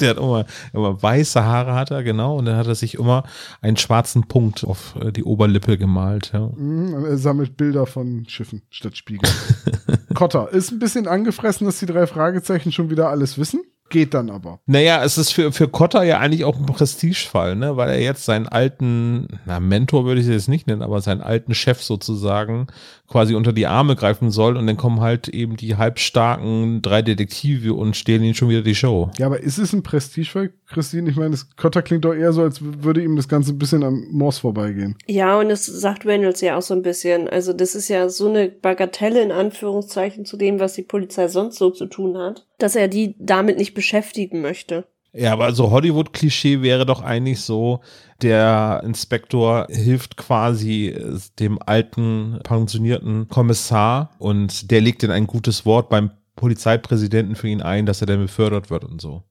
Der 0.00 0.10
hat 0.10 0.18
immer, 0.18 0.44
immer 0.72 1.02
weiße 1.02 1.44
Haare 1.44 1.74
hat 1.74 1.90
er, 1.90 2.04
genau, 2.04 2.38
und 2.38 2.44
dann 2.44 2.56
hat 2.56 2.68
er 2.68 2.76
sich 2.76 2.94
immer 2.94 3.24
einen 3.60 3.76
schwarzen 3.76 4.28
Punkt 4.28 4.64
auf 4.64 4.94
äh, 5.00 5.10
die 5.10 5.24
Oberlippe 5.24 5.76
gemalt. 5.76 6.30
Ja. 6.32 6.50
Mhm, 6.54 7.04
er 7.04 7.18
sammelt 7.18 7.56
Bilder 7.56 7.86
von 7.86 8.24
Schiffen 8.28 8.62
statt 8.70 8.96
Spiegel. 8.96 9.28
Kotter 10.14 10.52
ist 10.52 10.70
ein 10.70 10.78
bisschen 10.78 11.08
angefressen, 11.08 11.66
dass 11.66 11.80
die 11.80 11.86
drei 11.86 12.06
Fragezeichen 12.06 12.70
schon 12.70 12.90
wieder 12.90 13.08
alles 13.08 13.36
wissen. 13.36 13.62
Geht 13.90 14.14
dann 14.14 14.30
aber. 14.30 14.60
Naja, 14.66 15.04
es 15.04 15.18
ist 15.18 15.32
für, 15.32 15.52
für 15.52 15.68
Kotter 15.68 16.02
ja 16.02 16.18
eigentlich 16.18 16.44
auch 16.44 16.56
ein 16.56 16.66
Prestigefall, 16.66 17.54
ne? 17.54 17.76
weil 17.76 17.90
er 17.90 18.00
jetzt 18.00 18.24
seinen 18.24 18.48
alten, 18.48 19.28
na, 19.46 19.60
Mentor 19.60 20.04
würde 20.04 20.20
ich 20.20 20.26
es 20.26 20.32
jetzt 20.32 20.48
nicht 20.48 20.66
nennen, 20.66 20.82
aber 20.82 21.00
seinen 21.00 21.20
alten 21.20 21.54
Chef 21.54 21.82
sozusagen 21.82 22.66
quasi 23.08 23.34
unter 23.34 23.52
die 23.52 23.66
Arme 23.66 23.94
greifen 23.94 24.30
soll 24.30 24.56
und 24.56 24.66
dann 24.66 24.78
kommen 24.78 25.00
halt 25.00 25.28
eben 25.28 25.56
die 25.56 25.76
halbstarken 25.76 26.80
drei 26.80 27.02
Detektive 27.02 27.74
und 27.74 27.96
stehlen 27.96 28.24
ihn 28.24 28.34
schon 28.34 28.48
wieder 28.48 28.62
die 28.62 28.74
Show. 28.74 29.10
Ja, 29.18 29.26
aber 29.26 29.40
ist 29.40 29.58
es 29.58 29.72
ein 29.72 29.82
Prestigefall, 29.82 30.50
Christine? 30.66 31.10
Ich 31.10 31.16
meine, 31.16 31.36
Kotter 31.56 31.82
klingt 31.82 32.06
doch 32.06 32.14
eher 32.14 32.32
so, 32.32 32.42
als 32.42 32.60
würde 32.62 33.02
ihm 33.02 33.16
das 33.16 33.28
Ganze 33.28 33.52
ein 33.52 33.58
bisschen 33.58 33.84
am 33.84 34.06
Morse 34.10 34.40
vorbeigehen. 34.40 34.96
Ja, 35.06 35.38
und 35.38 35.50
das 35.50 35.66
sagt 35.66 36.06
Reynolds 36.06 36.40
ja 36.40 36.56
auch 36.56 36.62
so 36.62 36.74
ein 36.74 36.82
bisschen. 36.82 37.28
Also 37.28 37.52
das 37.52 37.74
ist 37.74 37.88
ja 37.88 38.08
so 38.08 38.28
eine 38.28 38.48
Bagatelle 38.48 39.22
in 39.22 39.30
Anführungszeichen 39.30 40.24
zu 40.24 40.36
dem, 40.38 40.58
was 40.58 40.72
die 40.72 40.82
Polizei 40.82 41.28
sonst 41.28 41.58
so 41.58 41.70
zu 41.70 41.86
tun 41.86 42.16
hat, 42.16 42.46
dass 42.58 42.76
er 42.76 42.88
die 42.88 43.16
damit 43.18 43.58
nicht 43.58 43.74
beschäftigen 43.74 44.40
möchte. 44.40 44.86
Ja, 45.16 45.32
aber 45.32 45.52
so 45.52 45.70
Hollywood-Klischee 45.70 46.60
wäre 46.62 46.84
doch 46.84 47.00
eigentlich 47.00 47.40
so, 47.40 47.80
der 48.20 48.82
Inspektor 48.84 49.68
hilft 49.70 50.16
quasi 50.16 50.88
äh, 50.88 51.20
dem 51.38 51.60
alten 51.64 52.40
pensionierten 52.42 53.28
Kommissar 53.28 54.10
und 54.18 54.72
der 54.72 54.80
legt 54.80 55.04
in 55.04 55.12
ein 55.12 55.28
gutes 55.28 55.64
Wort 55.64 55.88
beim 55.88 56.10
Polizeipräsidenten 56.34 57.36
für 57.36 57.48
ihn 57.48 57.62
ein, 57.62 57.86
dass 57.86 58.00
er 58.00 58.08
dann 58.08 58.18
befördert 58.18 58.70
wird 58.70 58.84
und 58.84 59.00
so. 59.00 59.22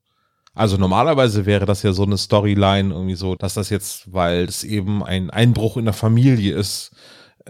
Also 0.56 0.78
normalerweise 0.78 1.46
wäre 1.46 1.66
das 1.66 1.84
ja 1.84 1.92
so 1.92 2.04
eine 2.04 2.18
Storyline 2.18 2.94
irgendwie 2.94 3.16
so, 3.16 3.36
dass 3.36 3.56
das 3.56 3.70
jetzt, 3.70 4.14
weil 4.14 4.46
es 4.46 4.64
eben 4.64 5.04
ein 5.04 5.32
Einbruch 5.32 5.76
in 5.76 5.86
der 5.86 5.94
Familie 5.94 6.56
ist, 6.56 6.92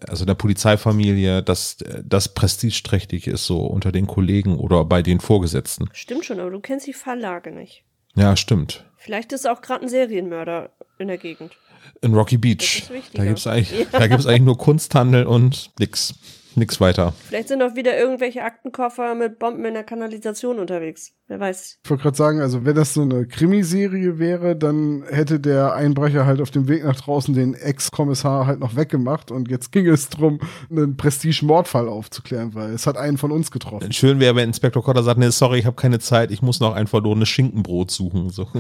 also 0.08 0.26
der 0.26 0.34
Polizeifamilie, 0.34 1.44
dass 1.44 1.78
das 2.04 2.34
prestigeträchtig 2.34 3.28
ist 3.28 3.46
so 3.46 3.66
unter 3.66 3.92
den 3.92 4.08
Kollegen 4.08 4.58
oder 4.58 4.86
bei 4.86 5.02
den 5.02 5.20
Vorgesetzten. 5.20 5.90
Stimmt 5.94 6.26
schon, 6.26 6.40
aber 6.40 6.52
du 6.52 6.60
kennst 6.60 6.88
die 6.88 6.94
Verlage 6.94 7.52
nicht. 7.52 7.84
Ja, 8.16 8.36
stimmt. 8.36 8.86
Vielleicht 8.98 9.34
ist 9.34 9.48
auch 9.48 9.62
gerade 9.62 9.86
ein 9.86 9.90
Serienmörder 9.90 10.70
in 11.00 11.08
der 11.08 11.18
Gegend. 11.18 11.58
In 12.02 12.14
Rocky 12.14 12.38
Beach. 12.38 12.84
Da 13.14 13.26
gibt 13.26 13.40
es 13.40 13.48
eigentlich, 13.48 13.88
ja. 13.92 14.00
eigentlich 14.00 14.42
nur 14.42 14.58
Kunsthandel 14.58 15.26
und 15.26 15.72
nix 15.80 16.16
nichts 16.56 16.80
weiter. 16.80 17.14
Vielleicht 17.28 17.48
sind 17.48 17.62
auch 17.62 17.76
wieder 17.76 17.98
irgendwelche 17.98 18.44
Aktenkoffer 18.44 19.16
mit 19.16 19.40
Bomben 19.40 19.66
in 19.66 19.74
der 19.74 19.84
Kanalisation 19.84 20.60
unterwegs. 20.60 21.14
Wer 21.34 21.40
weiß. 21.40 21.80
Ich 21.84 21.90
wollte 21.90 22.04
gerade 22.04 22.16
sagen, 22.16 22.42
also 22.42 22.64
wenn 22.64 22.76
das 22.76 22.94
so 22.94 23.02
eine 23.02 23.26
Krimiserie 23.26 24.20
wäre, 24.20 24.56
dann 24.56 25.04
hätte 25.10 25.40
der 25.40 25.74
Einbrecher 25.74 26.28
halt 26.28 26.40
auf 26.42 26.52
dem 26.52 26.68
Weg 26.68 26.84
nach 26.84 26.96
draußen 26.96 27.34
den 27.34 27.56
Ex-Kommissar 27.56 28.46
halt 28.46 28.60
noch 28.60 28.76
weggemacht 28.76 29.32
und 29.32 29.50
jetzt 29.50 29.72
ging 29.72 29.88
es 29.88 30.10
darum, 30.10 30.40
einen 30.70 30.96
Prestige-Mordfall 30.96 31.90
aufzuklären, 31.90 32.54
weil 32.54 32.70
es 32.70 32.86
hat 32.86 32.98
einen 32.98 33.18
von 33.18 33.32
uns 33.32 33.50
getroffen. 33.50 33.92
Schön 33.94 34.20
wäre, 34.20 34.36
wenn 34.36 34.50
Inspektor 34.50 34.84
Cotter 34.84 35.02
sagt, 35.02 35.18
nee, 35.18 35.30
sorry, 35.30 35.58
ich 35.58 35.66
habe 35.66 35.76
keine 35.76 35.98
Zeit, 35.98 36.30
ich 36.30 36.44
muss 36.44 36.60
noch 36.60 36.76
ein 36.76 36.86
verlorenes 36.86 37.30
Schinkenbrot 37.30 37.90
suchen. 37.90 38.30
So. 38.30 38.44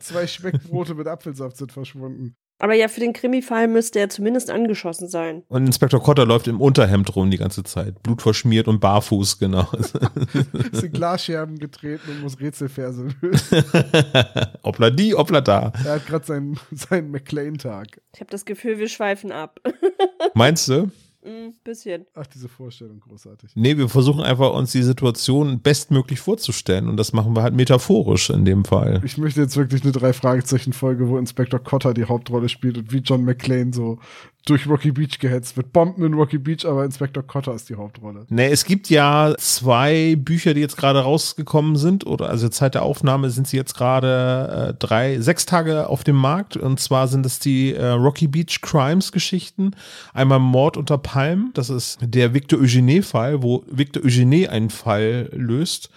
Zwei 0.00 0.26
Speckbrote 0.26 0.96
mit 0.96 1.06
Apfelsaft 1.06 1.58
sind 1.58 1.70
verschwunden. 1.70 2.34
Aber 2.60 2.74
ja, 2.74 2.88
für 2.88 3.00
den 3.00 3.14
Krimi-Fall 3.14 3.68
müsste 3.68 3.98
er 4.00 4.10
zumindest 4.10 4.50
angeschossen 4.50 5.08
sein. 5.08 5.44
Und 5.48 5.64
Inspektor 5.64 6.02
Cotter 6.02 6.26
läuft 6.26 6.46
im 6.46 6.60
Unterhemd 6.60 7.16
rum 7.16 7.30
die 7.30 7.38
ganze 7.38 7.64
Zeit. 7.64 8.02
Blutverschmiert 8.02 8.68
und 8.68 8.80
barfuß, 8.80 9.38
genau. 9.38 9.66
sind 10.72 10.92
Glasscherben 10.92 11.58
getreten 11.58 12.10
und 12.10 12.22
muss 12.22 12.40
Rätselverse 12.40 13.08
lösen. 13.20 13.64
Oppla 14.62 14.90
die, 14.90 15.14
oppla 15.14 15.40
da. 15.40 15.72
Er 15.84 15.94
hat 15.94 16.06
gerade 16.06 16.26
seinen, 16.26 16.58
seinen 16.70 17.10
McLean-Tag. 17.10 18.00
Ich 18.14 18.20
habe 18.20 18.30
das 18.30 18.44
Gefühl, 18.44 18.78
wir 18.78 18.88
schweifen 18.88 19.32
ab. 19.32 19.60
Meinst 20.34 20.68
du? 20.68 20.90
Ein 21.22 21.54
bisschen. 21.64 22.06
Ach, 22.14 22.26
diese 22.26 22.48
Vorstellung, 22.48 23.00
großartig. 23.00 23.50
Nee, 23.54 23.76
wir 23.76 23.90
versuchen 23.90 24.22
einfach 24.22 24.54
uns 24.54 24.72
die 24.72 24.82
Situation 24.82 25.60
bestmöglich 25.60 26.18
vorzustellen 26.18 26.88
und 26.88 26.96
das 26.96 27.12
machen 27.12 27.36
wir 27.36 27.42
halt 27.42 27.54
metaphorisch 27.54 28.30
in 28.30 28.46
dem 28.46 28.64
Fall. 28.64 29.02
Ich 29.04 29.18
möchte 29.18 29.42
jetzt 29.42 29.56
wirklich 29.56 29.82
eine 29.82 29.92
Drei-Fragezeichen-Folge, 29.92 31.08
wo 31.08 31.18
Inspektor 31.18 31.60
Cotter 31.60 31.92
die 31.92 32.06
Hauptrolle 32.06 32.48
spielt 32.48 32.78
und 32.78 32.92
wie 32.92 32.98
John 32.98 33.24
McClane 33.24 33.74
so 33.74 33.98
durch 34.46 34.66
Rocky 34.66 34.92
Beach 34.92 35.18
gehetzt 35.18 35.56
wird. 35.56 35.72
Bomben 35.72 36.04
in 36.04 36.14
Rocky 36.14 36.38
Beach, 36.38 36.64
aber 36.64 36.84
Inspector 36.84 37.22
Cotter 37.22 37.54
ist 37.54 37.68
die 37.68 37.74
Hauptrolle. 37.74 38.26
Nee, 38.28 38.48
es 38.48 38.64
gibt 38.64 38.88
ja 38.88 39.34
zwei 39.38 40.16
Bücher, 40.16 40.54
die 40.54 40.60
jetzt 40.60 40.76
gerade 40.76 41.00
rausgekommen 41.00 41.76
sind, 41.76 42.06
oder 42.06 42.28
also 42.28 42.48
Zeit 42.48 42.74
der 42.74 42.82
Aufnahme 42.82 43.30
sind 43.30 43.46
sie 43.48 43.56
jetzt 43.56 43.74
gerade 43.74 44.70
äh, 44.70 44.74
drei, 44.78 45.20
sechs 45.20 45.46
Tage 45.46 45.88
auf 45.88 46.04
dem 46.04 46.16
Markt. 46.16 46.56
Und 46.56 46.80
zwar 46.80 47.08
sind 47.08 47.26
es 47.26 47.38
die 47.38 47.74
äh, 47.74 47.86
Rocky 47.88 48.28
Beach 48.28 48.60
Crimes 48.62 49.12
Geschichten. 49.12 49.72
Einmal 50.14 50.40
Mord 50.40 50.76
unter 50.76 50.98
Palm, 50.98 51.50
das 51.54 51.70
ist 51.70 51.98
der 52.02 52.34
Victor 52.34 52.60
Eugene-Fall, 52.60 53.42
wo 53.42 53.64
Victor 53.70 54.04
Eugene 54.04 54.50
einen 54.50 54.70
Fall 54.70 55.28
löst. 55.32 55.90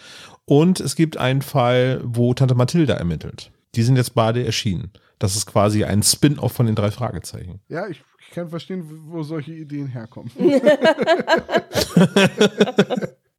Und 0.45 0.79
es 0.81 0.95
gibt 0.95 1.17
einen 1.17 1.41
Fall, 1.41 2.01
wo 2.03 2.33
Tante 2.33 2.55
Mathilda 2.55 2.95
ermittelt. 2.95 3.51
Die 3.75 3.83
sind 3.83 3.95
jetzt 3.95 4.13
beide 4.13 4.45
erschienen. 4.45 4.91
Das 5.19 5.37
ist 5.37 5.45
quasi 5.45 5.85
ein 5.85 6.03
Spin-off 6.03 6.51
von 6.51 6.65
den 6.65 6.75
drei 6.75 6.91
Fragezeichen. 6.91 7.61
Ja, 7.69 7.87
ich 7.87 8.03
kann 8.33 8.49
verstehen, 8.49 8.83
wo 9.07 9.23
solche 9.23 9.53
Ideen 9.53 9.87
herkommen. 9.87 10.31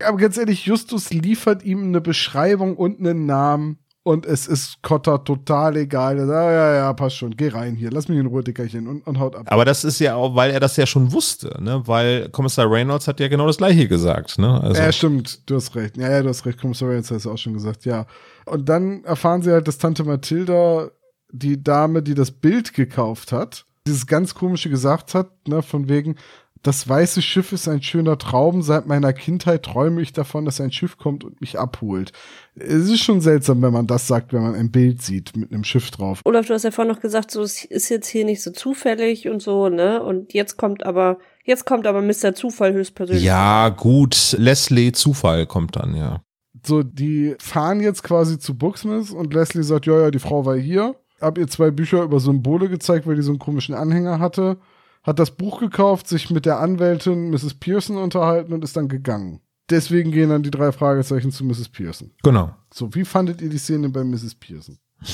Aber 0.04 0.18
ganz 0.18 0.36
ehrlich, 0.36 0.66
Justus 0.66 1.10
liefert 1.10 1.62
ihm 1.62 1.84
eine 1.84 2.00
Beschreibung 2.00 2.76
und 2.76 2.98
einen 3.00 3.26
Namen 3.26 3.78
und 4.02 4.26
es 4.26 4.46
ist 4.46 4.82
Cotter 4.82 5.24
total 5.24 5.76
egal. 5.78 6.18
Er 6.18 6.26
sagt, 6.26 6.50
ja, 6.50 6.74
ja, 6.74 6.92
passt 6.92 7.16
schon, 7.16 7.34
geh 7.36 7.48
rein 7.48 7.74
hier, 7.74 7.90
lass 7.90 8.08
mich 8.08 8.18
in 8.18 8.26
Ruhe, 8.26 8.44
Dickerchen 8.44 8.86
und, 8.86 9.06
und 9.06 9.18
haut 9.18 9.34
ab. 9.34 9.46
Aber 9.46 9.64
das 9.64 9.82
ist 9.82 9.98
ja 9.98 10.14
auch, 10.14 10.34
weil 10.34 10.50
er 10.50 10.60
das 10.60 10.76
ja 10.76 10.86
schon 10.86 11.10
wusste, 11.12 11.56
ne? 11.60 11.82
Weil 11.86 12.28
Kommissar 12.28 12.70
Reynolds 12.70 13.08
hat 13.08 13.18
ja 13.18 13.28
genau 13.28 13.46
das 13.46 13.56
gleiche 13.56 13.88
gesagt, 13.88 14.38
ne? 14.38 14.60
Also. 14.62 14.80
Ja, 14.80 14.92
stimmt, 14.92 15.48
du 15.48 15.56
hast 15.56 15.74
recht. 15.74 15.96
Ja, 15.96 16.10
ja, 16.10 16.22
du 16.22 16.28
hast 16.28 16.44
recht, 16.44 16.60
Kommissar 16.60 16.88
Reynolds 16.88 17.10
hat 17.10 17.18
es 17.18 17.26
auch 17.26 17.38
schon 17.38 17.54
gesagt, 17.54 17.86
ja. 17.86 18.06
Und 18.44 18.68
dann 18.68 19.04
erfahren 19.04 19.40
sie 19.40 19.52
halt, 19.52 19.66
dass 19.66 19.78
Tante 19.78 20.04
Mathilda, 20.04 20.90
die 21.32 21.62
Dame, 21.62 22.02
die 22.02 22.14
das 22.14 22.30
Bild 22.30 22.74
gekauft 22.74 23.32
hat, 23.32 23.64
dieses 23.86 24.06
ganz 24.06 24.34
komische 24.34 24.70
gesagt 24.70 25.14
hat, 25.14 25.30
ne, 25.46 25.62
von 25.62 25.88
wegen, 25.88 26.16
das 26.64 26.88
weiße 26.88 27.20
Schiff 27.20 27.52
ist 27.52 27.68
ein 27.68 27.82
schöner 27.82 28.16
Traum. 28.16 28.62
Seit 28.62 28.86
meiner 28.86 29.12
Kindheit 29.12 29.64
träume 29.64 30.00
ich 30.00 30.14
davon, 30.14 30.46
dass 30.46 30.62
ein 30.62 30.72
Schiff 30.72 30.96
kommt 30.96 31.22
und 31.22 31.42
mich 31.42 31.58
abholt. 31.58 32.12
Es 32.54 32.88
ist 32.88 33.00
schon 33.00 33.20
seltsam, 33.20 33.60
wenn 33.60 33.72
man 33.74 33.86
das 33.86 34.06
sagt, 34.06 34.32
wenn 34.32 34.42
man 34.42 34.54
ein 34.54 34.70
Bild 34.70 35.02
sieht 35.02 35.36
mit 35.36 35.52
einem 35.52 35.64
Schiff 35.64 35.90
drauf. 35.90 36.22
Olaf, 36.24 36.46
du 36.46 36.54
hast 36.54 36.62
ja 36.62 36.70
vorhin 36.70 36.92
noch 36.92 37.02
gesagt, 37.02 37.30
so 37.30 37.42
es 37.42 37.66
ist 37.66 37.90
jetzt 37.90 38.08
hier 38.08 38.24
nicht 38.24 38.42
so 38.42 38.50
zufällig 38.50 39.28
und 39.28 39.42
so, 39.42 39.68
ne? 39.68 40.02
Und 40.02 40.32
jetzt 40.32 40.56
kommt 40.56 40.86
aber, 40.86 41.18
jetzt 41.44 41.66
kommt 41.66 41.86
aber 41.86 42.00
Mr. 42.00 42.34
Zufall 42.34 42.72
höchstpersönlich. 42.72 43.24
Ja, 43.24 43.68
gut. 43.68 44.34
Leslie 44.38 44.92
Zufall 44.92 45.44
kommt 45.44 45.76
dann, 45.76 45.94
ja. 45.94 46.22
So, 46.66 46.82
die 46.82 47.36
fahren 47.38 47.80
jetzt 47.80 48.02
quasi 48.02 48.38
zu 48.38 48.56
Booksmith 48.56 49.10
und 49.10 49.34
Leslie 49.34 49.64
sagt, 49.64 49.84
ja, 49.84 50.00
ja, 50.00 50.10
die 50.10 50.18
Frau 50.18 50.46
war 50.46 50.56
hier 50.56 50.94
habe 51.24 51.40
ihr 51.40 51.48
zwei 51.48 51.70
Bücher 51.70 52.02
über 52.02 52.20
Symbole 52.20 52.68
gezeigt, 52.68 53.06
weil 53.06 53.16
die 53.16 53.22
so 53.22 53.30
einen 53.30 53.38
komischen 53.38 53.74
Anhänger 53.74 54.18
hatte. 54.18 54.58
Hat 55.02 55.18
das 55.18 55.32
Buch 55.32 55.60
gekauft, 55.60 56.08
sich 56.08 56.30
mit 56.30 56.46
der 56.46 56.60
Anwältin 56.60 57.30
Mrs. 57.30 57.54
Pearson 57.54 57.96
unterhalten 57.96 58.52
und 58.52 58.64
ist 58.64 58.76
dann 58.76 58.88
gegangen. 58.88 59.40
Deswegen 59.70 60.12
gehen 60.12 60.30
dann 60.30 60.42
die 60.42 60.50
drei 60.50 60.72
Fragezeichen 60.72 61.32
zu 61.32 61.44
Mrs. 61.44 61.70
Pearson. 61.70 62.10
Genau. 62.22 62.54
So, 62.72 62.94
wie 62.94 63.04
fandet 63.04 63.40
ihr 63.40 63.48
die 63.48 63.58
Szene 63.58 63.88
bei 63.88 64.04
Mrs. 64.04 64.34
Pearson? 64.34 64.78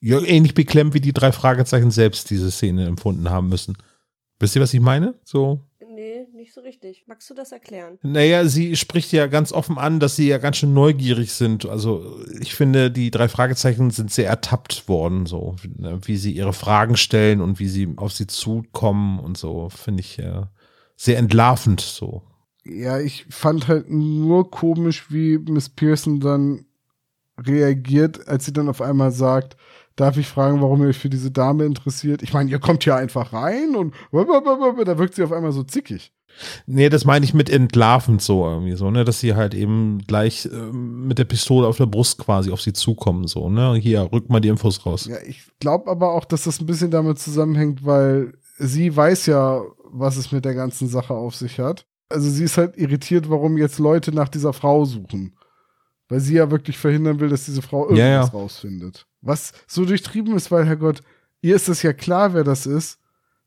ja, 0.00 0.20
ähnlich 0.20 0.54
beklemmt, 0.54 0.94
wie 0.94 1.00
die 1.00 1.12
drei 1.12 1.32
Fragezeichen 1.32 1.90
selbst 1.90 2.30
diese 2.30 2.50
Szene 2.50 2.86
empfunden 2.86 3.30
haben 3.30 3.48
müssen. 3.48 3.76
Wisst 4.38 4.56
ihr, 4.56 4.62
was 4.62 4.74
ich 4.74 4.80
meine? 4.80 5.14
So 5.24 5.60
so 6.54 6.60
richtig. 6.60 7.02
Magst 7.08 7.28
du 7.28 7.34
das 7.34 7.50
erklären? 7.50 7.98
Naja, 8.02 8.46
sie 8.46 8.76
spricht 8.76 9.10
ja 9.10 9.26
ganz 9.26 9.50
offen 9.50 9.76
an, 9.76 9.98
dass 9.98 10.14
sie 10.14 10.28
ja 10.28 10.38
ganz 10.38 10.58
schön 10.58 10.72
neugierig 10.72 11.32
sind. 11.32 11.66
Also 11.66 12.16
ich 12.40 12.54
finde, 12.54 12.92
die 12.92 13.10
drei 13.10 13.26
Fragezeichen 13.26 13.90
sind 13.90 14.12
sehr 14.12 14.28
ertappt 14.28 14.88
worden, 14.88 15.26
so 15.26 15.56
ne, 15.76 15.98
wie 16.04 16.16
sie 16.16 16.30
ihre 16.30 16.52
Fragen 16.52 16.96
stellen 16.96 17.40
und 17.40 17.58
wie 17.58 17.66
sie 17.66 17.92
auf 17.96 18.12
sie 18.12 18.28
zukommen 18.28 19.18
und 19.18 19.36
so, 19.36 19.68
finde 19.68 20.00
ich 20.00 20.16
ja 20.16 20.52
sehr 20.96 21.18
entlarvend 21.18 21.80
so. 21.80 22.22
Ja, 22.64 23.00
ich 23.00 23.26
fand 23.30 23.66
halt 23.66 23.90
nur 23.90 24.48
komisch, 24.50 25.10
wie 25.10 25.38
Miss 25.38 25.68
Pearson 25.68 26.20
dann 26.20 26.66
reagiert, 27.36 28.28
als 28.28 28.44
sie 28.44 28.52
dann 28.52 28.68
auf 28.68 28.80
einmal 28.80 29.10
sagt, 29.10 29.56
Darf 29.96 30.16
ich 30.16 30.26
fragen, 30.26 30.60
warum 30.60 30.82
ihr 30.82 30.88
euch 30.88 30.98
für 30.98 31.08
diese 31.08 31.30
Dame 31.30 31.64
interessiert? 31.64 32.22
Ich 32.22 32.32
meine, 32.32 32.50
ihr 32.50 32.58
kommt 32.58 32.82
hier 32.82 32.96
einfach 32.96 33.32
rein 33.32 33.76
und 33.76 33.94
da 34.10 34.98
wirkt 34.98 35.14
sie 35.14 35.22
auf 35.22 35.30
einmal 35.30 35.52
so 35.52 35.62
zickig. 35.62 36.12
Nee, 36.66 36.88
das 36.88 37.04
meine 37.04 37.24
ich 37.24 37.34
mit 37.34 37.48
entlarvend 37.48 38.20
so 38.20 38.44
irgendwie 38.46 38.76
so, 38.76 38.90
ne, 38.90 39.04
dass 39.04 39.20
sie 39.20 39.34
halt 39.34 39.54
eben 39.54 39.98
gleich 40.06 40.46
äh, 40.46 40.72
mit 40.72 41.18
der 41.18 41.24
Pistole 41.24 41.66
auf 41.66 41.76
der 41.76 41.86
Brust 41.86 42.18
quasi 42.18 42.50
auf 42.50 42.60
sie 42.60 42.72
zukommen, 42.72 43.26
so, 43.26 43.48
ne, 43.48 43.74
hier, 43.74 44.08
rück 44.12 44.28
mal 44.28 44.40
die 44.40 44.48
Infos 44.48 44.84
raus. 44.84 45.06
Ja, 45.06 45.16
ich 45.26 45.42
glaube 45.60 45.90
aber 45.90 46.12
auch, 46.12 46.24
dass 46.24 46.44
das 46.44 46.60
ein 46.60 46.66
bisschen 46.66 46.90
damit 46.90 47.18
zusammenhängt, 47.18 47.84
weil 47.84 48.32
sie 48.58 48.94
weiß 48.94 49.26
ja, 49.26 49.62
was 49.84 50.16
es 50.16 50.32
mit 50.32 50.44
der 50.44 50.54
ganzen 50.54 50.88
Sache 50.88 51.14
auf 51.14 51.34
sich 51.34 51.58
hat. 51.58 51.86
Also 52.08 52.28
sie 52.28 52.44
ist 52.44 52.58
halt 52.58 52.76
irritiert, 52.76 53.30
warum 53.30 53.56
jetzt 53.56 53.78
Leute 53.78 54.12
nach 54.12 54.28
dieser 54.28 54.52
Frau 54.52 54.84
suchen. 54.84 55.36
Weil 56.08 56.20
sie 56.20 56.34
ja 56.34 56.50
wirklich 56.50 56.76
verhindern 56.76 57.18
will, 57.18 57.30
dass 57.30 57.46
diese 57.46 57.62
Frau 57.62 57.84
irgendwas 57.84 57.98
ja, 57.98 58.08
ja. 58.08 58.24
rausfindet. 58.24 59.06
Was 59.22 59.52
so 59.66 59.84
durchtrieben 59.84 60.36
ist, 60.36 60.50
weil, 60.50 60.66
Herrgott, 60.66 61.00
ihr 61.40 61.56
ist 61.56 61.68
das 61.68 61.82
ja 61.82 61.92
klar, 61.92 62.34
wer 62.34 62.44
das 62.44 62.66
ist. 62.66 62.98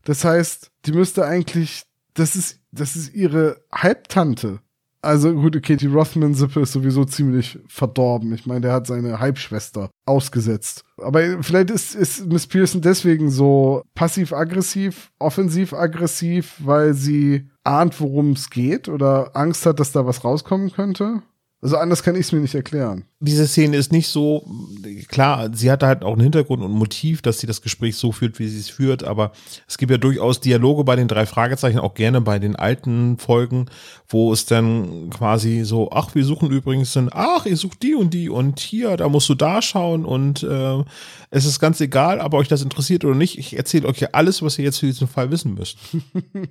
Das 0.03 0.23
heißt, 0.23 0.71
die 0.85 0.91
müsste 0.91 1.25
eigentlich, 1.25 1.83
das 2.19 2.35
ist, 2.35 2.59
das 2.71 2.95
ist 2.95 3.13
ihre 3.13 3.61
Halbtante. 3.71 4.59
Also 5.01 5.33
gut, 5.33 5.55
okay, 5.55 5.75
die 5.75 5.87
Rothman-Sippe 5.87 6.61
ist 6.61 6.73
sowieso 6.73 7.05
ziemlich 7.05 7.59
verdorben. 7.67 8.33
Ich 8.33 8.45
meine, 8.47 8.61
der 8.61 8.73
hat 8.73 8.87
seine 8.87 9.19
Halbschwester 9.19 9.89
ausgesetzt. 10.05 10.83
Aber 10.97 11.43
vielleicht 11.43 11.69
ist, 11.69 11.93
ist 11.95 12.25
Miss 12.25 12.47
Pearson 12.47 12.81
deswegen 12.81 13.29
so 13.29 13.83
passiv-aggressiv, 13.93 15.11
offensiv-aggressiv, 15.19 16.55
weil 16.59 16.93
sie 16.95 17.47
ahnt, 17.63 18.01
worum 18.01 18.31
es 18.31 18.49
geht 18.49 18.89
oder 18.89 19.35
Angst 19.35 19.65
hat, 19.67 19.79
dass 19.79 19.91
da 19.91 20.05
was 20.05 20.23
rauskommen 20.23 20.71
könnte. 20.71 21.21
Also 21.59 21.77
anders 21.77 22.03
kann 22.03 22.13
ich 22.13 22.21
es 22.21 22.31
mir 22.31 22.39
nicht 22.39 22.53
erklären. 22.53 23.05
Diese 23.19 23.47
Szene 23.47 23.77
ist 23.77 23.91
nicht 23.91 24.09
so, 24.09 24.47
klar, 25.07 25.49
sie 25.51 25.71
hat 25.71 25.81
halt 25.81 26.03
auch 26.03 26.11
einen 26.11 26.21
Hintergrund 26.21 26.61
und 26.61 26.69
ein 26.69 26.77
Motiv, 26.77 27.23
dass 27.23 27.39
sie 27.39 27.47
das 27.47 27.63
Gespräch 27.63 27.95
so 27.95 28.11
führt, 28.11 28.37
wie 28.37 28.47
sie 28.47 28.59
es 28.59 28.69
führt, 28.69 29.03
aber 29.03 29.31
es 29.67 29.79
gibt 29.79 29.91
ja 29.91 29.97
durchaus 29.97 30.39
Dialoge 30.39 30.83
bei 30.83 30.95
den 30.95 31.07
drei 31.07 31.25
Fragezeichen, 31.25 31.79
auch 31.79 31.95
gerne 31.95 32.21
bei 32.21 32.37
den 32.37 32.55
alten 32.55 33.17
Folgen, 33.17 33.65
wo 34.07 34.31
es 34.31 34.45
dann 34.45 35.09
quasi 35.09 35.63
so, 35.63 35.89
ach, 35.91 36.13
wir 36.13 36.23
suchen 36.23 36.51
übrigens, 36.51 36.93
dann, 36.93 37.09
ach, 37.11 37.47
ihr 37.47 37.57
sucht 37.57 37.81
die 37.81 37.95
und 37.95 38.13
die 38.13 38.29
und 38.29 38.59
hier, 38.59 38.95
da 38.95 39.09
musst 39.09 39.27
du 39.27 39.33
da 39.33 39.63
schauen 39.63 40.05
und 40.05 40.43
äh, 40.43 40.83
es 41.31 41.45
ist 41.45 41.59
ganz 41.59 41.81
egal, 41.81 42.19
ob 42.19 42.35
euch 42.35 42.47
das 42.47 42.61
interessiert 42.61 43.03
oder 43.03 43.15
nicht. 43.15 43.39
Ich 43.39 43.57
erzähle 43.57 43.87
euch 43.87 43.97
ja 43.97 44.09
alles, 44.11 44.43
was 44.43 44.59
ihr 44.59 44.65
jetzt 44.65 44.77
für 44.77 44.85
diesen 44.85 45.07
Fall 45.07 45.31
wissen 45.31 45.55
müsst. 45.55 45.79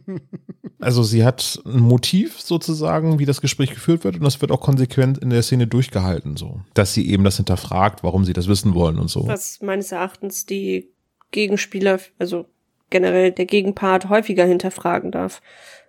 also 0.80 1.04
sie 1.04 1.24
hat 1.24 1.60
ein 1.64 1.78
Motiv 1.78 2.40
sozusagen, 2.40 3.20
wie 3.20 3.24
das 3.24 3.40
Gespräch 3.40 3.70
geführt 3.70 4.02
wird 4.02 4.16
und 4.16 4.24
das 4.24 4.40
wird 4.40 4.50
auch 4.50 4.60
konsequent 4.60 4.95
in 5.02 5.30
der 5.30 5.42
Szene 5.42 5.66
durchgehalten, 5.66 6.36
so. 6.36 6.60
Dass 6.74 6.94
sie 6.94 7.08
eben 7.08 7.24
das 7.24 7.36
hinterfragt, 7.36 8.02
warum 8.02 8.24
sie 8.24 8.32
das 8.32 8.48
wissen 8.48 8.74
wollen 8.74 8.98
und 8.98 9.08
so. 9.08 9.26
Was 9.26 9.60
meines 9.60 9.92
Erachtens 9.92 10.46
die 10.46 10.90
Gegenspieler, 11.30 12.00
also 12.18 12.46
generell 12.90 13.32
der 13.32 13.46
Gegenpart 13.46 14.08
häufiger 14.08 14.44
hinterfragen 14.44 15.10
darf. 15.10 15.42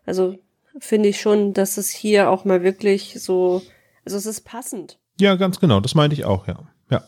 Also 0.05 0.37
finde 0.79 1.09
ich 1.09 1.21
schon, 1.21 1.53
dass 1.53 1.77
es 1.77 1.89
hier 1.89 2.29
auch 2.29 2.45
mal 2.45 2.63
wirklich 2.63 3.15
so, 3.19 3.61
also 4.05 4.17
es 4.17 4.25
ist 4.25 4.41
passend. 4.41 4.99
Ja, 5.19 5.35
ganz 5.35 5.59
genau, 5.59 5.79
das 5.79 5.95
meinte 5.95 6.15
ich 6.15 6.25
auch, 6.25 6.47
ja. 6.47 6.67
Ja. 6.89 7.03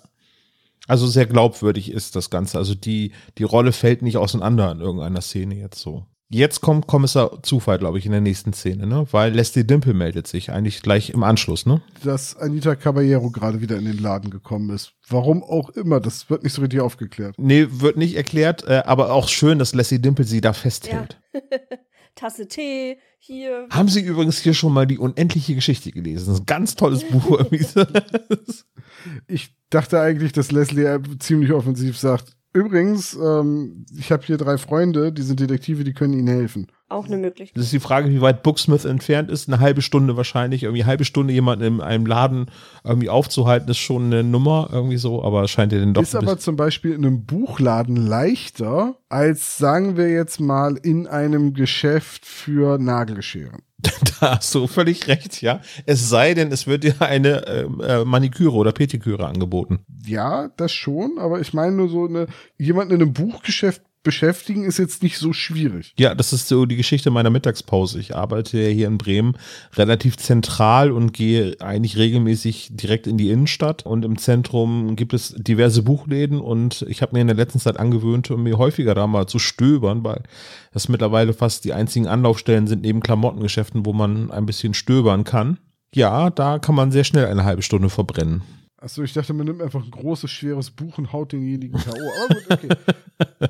Also 0.87 1.07
sehr 1.07 1.25
glaubwürdig 1.25 1.91
ist 1.91 2.15
das 2.15 2.29
Ganze. 2.29 2.57
Also 2.57 2.75
die, 2.75 3.11
die 3.37 3.43
Rolle 3.43 3.71
fällt 3.71 4.01
nicht 4.01 4.17
auseinander 4.17 4.71
in 4.71 4.79
irgendeiner 4.79 5.21
Szene 5.21 5.55
jetzt 5.55 5.79
so. 5.79 6.05
Jetzt 6.31 6.61
kommt 6.61 6.85
Kommissar 6.85 7.41
Zufall, 7.41 7.79
glaube 7.79 7.97
ich, 7.97 8.05
in 8.05 8.11
der 8.11 8.21
nächsten 8.21 8.53
Szene, 8.53 8.85
ne? 8.85 9.07
Weil 9.09 9.33
Leslie 9.33 9.63
Dimple 9.63 9.95
meldet 9.95 10.27
sich 10.27 10.51
eigentlich 10.51 10.83
gleich 10.83 11.09
im 11.09 11.23
Anschluss, 11.23 11.65
ne? 11.65 11.81
Dass 12.03 12.37
Anita 12.37 12.75
Caballero 12.75 13.31
gerade 13.31 13.61
wieder 13.61 13.77
in 13.77 13.85
den 13.85 13.97
Laden 13.97 14.29
gekommen 14.29 14.69
ist. 14.69 14.93
Warum 15.07 15.41
auch 15.41 15.69
immer, 15.71 15.99
das 15.99 16.29
wird 16.29 16.43
nicht 16.43 16.53
so 16.53 16.61
richtig 16.61 16.81
aufgeklärt. 16.81 17.33
Nee, 17.39 17.65
wird 17.69 17.97
nicht 17.97 18.15
erklärt, 18.15 18.63
äh, 18.67 18.83
aber 18.85 19.11
auch 19.11 19.27
schön, 19.27 19.57
dass 19.57 19.73
Leslie 19.73 19.97
Dimple 19.97 20.23
sie 20.23 20.39
da 20.39 20.53
festhält. 20.53 21.19
Ja. 21.33 21.41
Tasse 22.15 22.47
Tee, 22.47 22.99
hier. 23.17 23.67
Haben 23.71 23.87
Sie 23.87 24.01
übrigens 24.01 24.37
hier 24.39 24.53
schon 24.53 24.73
mal 24.73 24.85
die 24.85 24.99
unendliche 24.99 25.55
Geschichte 25.55 25.91
gelesen? 25.91 26.27
Das 26.27 26.35
ist 26.35 26.41
ein 26.41 26.45
ganz 26.45 26.75
tolles 26.75 27.05
Buch. 27.05 27.43
ich 29.27 29.55
dachte 29.69 29.99
eigentlich, 29.99 30.31
dass 30.33 30.51
Leslie 30.51 30.99
ziemlich 31.19 31.53
offensiv 31.53 31.97
sagt, 31.97 32.35
Übrigens, 32.51 33.15
ähm, 33.15 33.85
ich 33.95 34.11
habe 34.11 34.25
hier 34.25 34.37
drei 34.37 34.57
Freunde, 34.57 35.11
die 35.11 35.21
sind 35.21 35.39
Detektive, 35.39 35.83
die 35.83 35.93
können 35.93 36.13
Ihnen 36.13 36.27
helfen. 36.27 36.67
Auch 36.87 37.05
eine 37.05 37.17
Möglichkeit. 37.17 37.55
Das 37.55 37.65
ist 37.65 37.73
die 37.73 37.79
Frage, 37.79 38.09
wie 38.09 38.21
weit 38.21 38.41
Booksmith 38.41 38.85
entfernt 38.85 39.29
ist. 39.29 39.47
Eine 39.47 39.59
halbe 39.59 39.83
Stunde 39.83 40.17
wahrscheinlich. 40.17 40.63
Irgendwie 40.63 40.81
eine 40.81 40.89
halbe 40.89 41.05
Stunde 41.05 41.31
jemanden 41.31 41.63
in 41.63 41.81
einem 41.81 42.07
Laden 42.07 42.49
irgendwie 42.83 43.09
aufzuhalten, 43.09 43.69
ist 43.69 43.77
schon 43.77 44.05
eine 44.05 44.23
Nummer 44.23 44.69
irgendwie 44.71 44.97
so, 44.97 45.23
aber 45.23 45.47
scheint 45.47 45.71
ja 45.71 45.77
den 45.77 45.93
doch. 45.93 46.01
Ist 46.01 46.15
aber 46.15 46.39
zum 46.39 46.55
Beispiel 46.55 46.93
in 46.93 47.05
einem 47.05 47.25
Buchladen 47.25 47.95
leichter 47.95 48.95
als, 49.07 49.59
sagen 49.59 49.97
wir 49.97 50.09
jetzt 50.09 50.39
mal, 50.39 50.77
in 50.77 51.05
einem 51.05 51.53
Geschäft 51.53 52.25
für 52.25 52.79
Nagelscheren. 52.79 53.61
Da 54.19 54.35
hast 54.35 54.53
du 54.53 54.67
völlig 54.67 55.07
recht, 55.07 55.41
ja. 55.41 55.61
Es 55.85 56.09
sei 56.09 56.33
denn, 56.33 56.51
es 56.51 56.67
wird 56.67 56.83
dir 56.83 56.95
eine 56.99 57.47
ähm, 57.47 57.81
äh, 57.81 58.03
Maniküre 58.03 58.55
oder 58.55 58.71
Petiküre 58.71 59.25
angeboten. 59.25 59.79
Ja, 60.05 60.49
das 60.57 60.71
schon, 60.71 61.17
aber 61.19 61.39
ich 61.39 61.53
meine 61.53 61.71
nur 61.71 61.89
so 61.89 62.05
eine, 62.05 62.27
jemanden 62.57 62.95
in 62.95 63.01
einem 63.01 63.13
Buchgeschäft 63.13 63.81
beschäftigen 64.03 64.63
ist 64.63 64.77
jetzt 64.77 65.03
nicht 65.03 65.17
so 65.17 65.33
schwierig. 65.33 65.93
Ja, 65.97 66.15
das 66.15 66.33
ist 66.33 66.47
so 66.47 66.65
die 66.65 66.75
Geschichte 66.75 67.11
meiner 67.11 67.29
Mittagspause. 67.29 67.99
Ich 67.99 68.15
arbeite 68.15 68.59
ja 68.59 68.69
hier 68.69 68.87
in 68.87 68.97
Bremen 68.97 69.35
relativ 69.75 70.17
zentral 70.17 70.91
und 70.91 71.13
gehe 71.13 71.57
eigentlich 71.59 71.97
regelmäßig 71.97 72.69
direkt 72.71 73.07
in 73.07 73.17
die 73.17 73.29
Innenstadt. 73.29 73.85
Und 73.85 74.05
im 74.05 74.17
Zentrum 74.17 74.95
gibt 74.95 75.13
es 75.13 75.35
diverse 75.37 75.83
Buchläden 75.83 76.39
und 76.39 76.85
ich 76.87 77.01
habe 77.01 77.13
mir 77.13 77.21
in 77.21 77.27
der 77.27 77.35
letzten 77.35 77.59
Zeit 77.59 77.77
angewöhnt, 77.77 78.29
mir 78.29 78.57
häufiger 78.57 78.95
da 78.95 79.07
mal 79.07 79.27
zu 79.27 79.39
stöbern, 79.39 80.03
weil 80.03 80.23
das 80.71 80.89
mittlerweile 80.89 81.33
fast 81.33 81.65
die 81.65 81.73
einzigen 81.73 82.07
Anlaufstellen 82.07 82.67
sind 82.67 82.81
neben 82.81 83.01
Klamottengeschäften, 83.01 83.85
wo 83.85 83.93
man 83.93 84.31
ein 84.31 84.45
bisschen 84.45 84.73
stöbern 84.73 85.23
kann. 85.23 85.57
Ja, 85.93 86.29
da 86.29 86.59
kann 86.59 86.75
man 86.75 86.91
sehr 86.91 87.03
schnell 87.03 87.25
eine 87.25 87.43
halbe 87.43 87.63
Stunde 87.63 87.89
verbrennen. 87.89 88.43
Achso, 88.81 89.03
ich 89.03 89.11
dachte, 89.11 89.33
man 89.33 89.45
nimmt 89.45 89.61
einfach 89.61 89.83
ein 89.83 89.91
großes, 89.91 90.31
schweres 90.31 90.71
Buch 90.71 90.97
und 90.97 91.11
haut 91.11 91.33
denjenigen 91.33 91.77
K.O. 91.77 92.23
Aber 92.23 92.35
gut, 92.35 92.45
okay. 92.49 93.49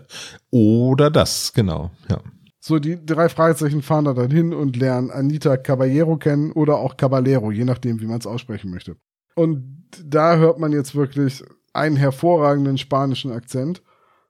Oder 0.49 1.11
das, 1.11 1.53
genau, 1.53 1.91
ja. 2.09 2.19
So, 2.59 2.79
die 2.79 3.03
drei 3.05 3.29
Fragezeichen 3.29 3.81
fahren 3.83 4.05
da 4.05 4.13
dann 4.13 4.31
hin 4.31 4.53
und 4.53 4.75
lernen 4.75 5.11
Anita 5.11 5.55
Caballero 5.55 6.17
kennen 6.17 6.51
oder 6.51 6.77
auch 6.77 6.97
Caballero, 6.97 7.51
je 7.51 7.63
nachdem, 7.63 8.01
wie 8.01 8.05
man 8.05 8.19
es 8.19 8.27
aussprechen 8.27 8.69
möchte. 8.69 8.97
Und 9.35 9.87
da 10.03 10.35
hört 10.35 10.59
man 10.59 10.73
jetzt 10.73 10.93
wirklich 10.93 11.41
einen 11.73 11.95
hervorragenden 11.95 12.77
spanischen 12.77 13.31
Akzent. 13.31 13.81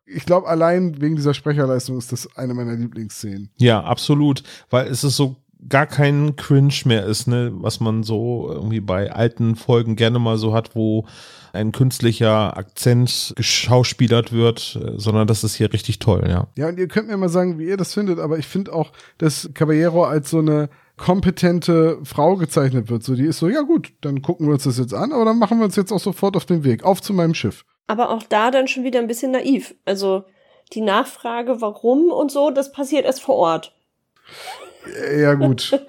Ich 0.05 0.25
glaube, 0.25 0.47
allein 0.47 1.01
wegen 1.01 1.15
dieser 1.15 1.33
Sprecherleistung 1.33 1.97
ist 1.97 2.11
das 2.11 2.35
eine 2.37 2.53
meiner 2.53 2.75
Lieblingsszenen. 2.75 3.51
Ja, 3.57 3.83
absolut, 3.83 4.43
weil 4.69 4.87
es 4.87 5.03
ist 5.03 5.15
so 5.15 5.37
gar 5.67 5.85
kein 5.87 6.35
Cringe 6.35 6.73
mehr 6.85 7.05
ist, 7.05 7.27
ne, 7.27 7.51
was 7.53 7.79
man 7.79 8.03
so 8.03 8.49
irgendwie 8.49 8.79
bei 8.79 9.11
alten 9.11 9.55
Folgen 9.55 9.95
gerne 9.95 10.19
mal 10.19 10.37
so 10.37 10.53
hat, 10.53 10.75
wo 10.75 11.05
ein 11.51 11.71
künstlicher 11.71 12.55
Akzent 12.55 13.33
geschauspielert 13.35 14.31
wird, 14.31 14.79
äh, 14.81 14.93
sondern 14.97 15.27
das 15.27 15.43
ist 15.43 15.55
hier 15.55 15.73
richtig 15.73 15.99
toll, 15.99 16.23
ja. 16.27 16.47
Ja, 16.57 16.69
und 16.69 16.79
ihr 16.79 16.87
könnt 16.87 17.07
mir 17.07 17.17
mal 17.17 17.29
sagen, 17.29 17.59
wie 17.59 17.65
ihr 17.65 17.77
das 17.77 17.93
findet, 17.93 18.19
aber 18.19 18.37
ich 18.37 18.47
finde 18.47 18.73
auch, 18.73 18.91
dass 19.17 19.49
Caballero 19.53 20.05
als 20.05 20.29
so 20.29 20.39
eine 20.39 20.69
kompetente 20.95 21.97
Frau 22.03 22.35
gezeichnet 22.35 22.89
wird. 22.89 23.03
So, 23.03 23.15
die 23.15 23.25
ist 23.25 23.39
so, 23.39 23.47
ja 23.47 23.61
gut, 23.61 23.93
dann 24.01 24.21
gucken 24.21 24.47
wir 24.47 24.53
uns 24.53 24.65
das 24.65 24.77
jetzt 24.77 24.93
an, 24.93 25.11
aber 25.11 25.25
dann 25.25 25.39
machen 25.39 25.57
wir 25.57 25.65
uns 25.65 25.75
jetzt 25.75 25.91
auch 25.91 25.99
sofort 25.99 26.35
auf 26.35 26.45
den 26.45 26.63
Weg. 26.63 26.83
Auf 26.83 27.01
zu 27.01 27.13
meinem 27.13 27.33
Schiff. 27.33 27.65
Aber 27.87 28.09
auch 28.09 28.23
da 28.23 28.51
dann 28.51 28.67
schon 28.67 28.83
wieder 28.83 28.99
ein 28.99 29.07
bisschen 29.07 29.31
naiv. 29.31 29.73
Also 29.85 30.25
die 30.73 30.81
Nachfrage, 30.81 31.61
warum 31.61 32.11
und 32.11 32.31
so, 32.31 32.51
das 32.51 32.71
passiert 32.71 33.05
erst 33.05 33.21
vor 33.21 33.35
Ort. 33.35 33.73
Ja, 35.17 35.33
gut. 35.33 35.79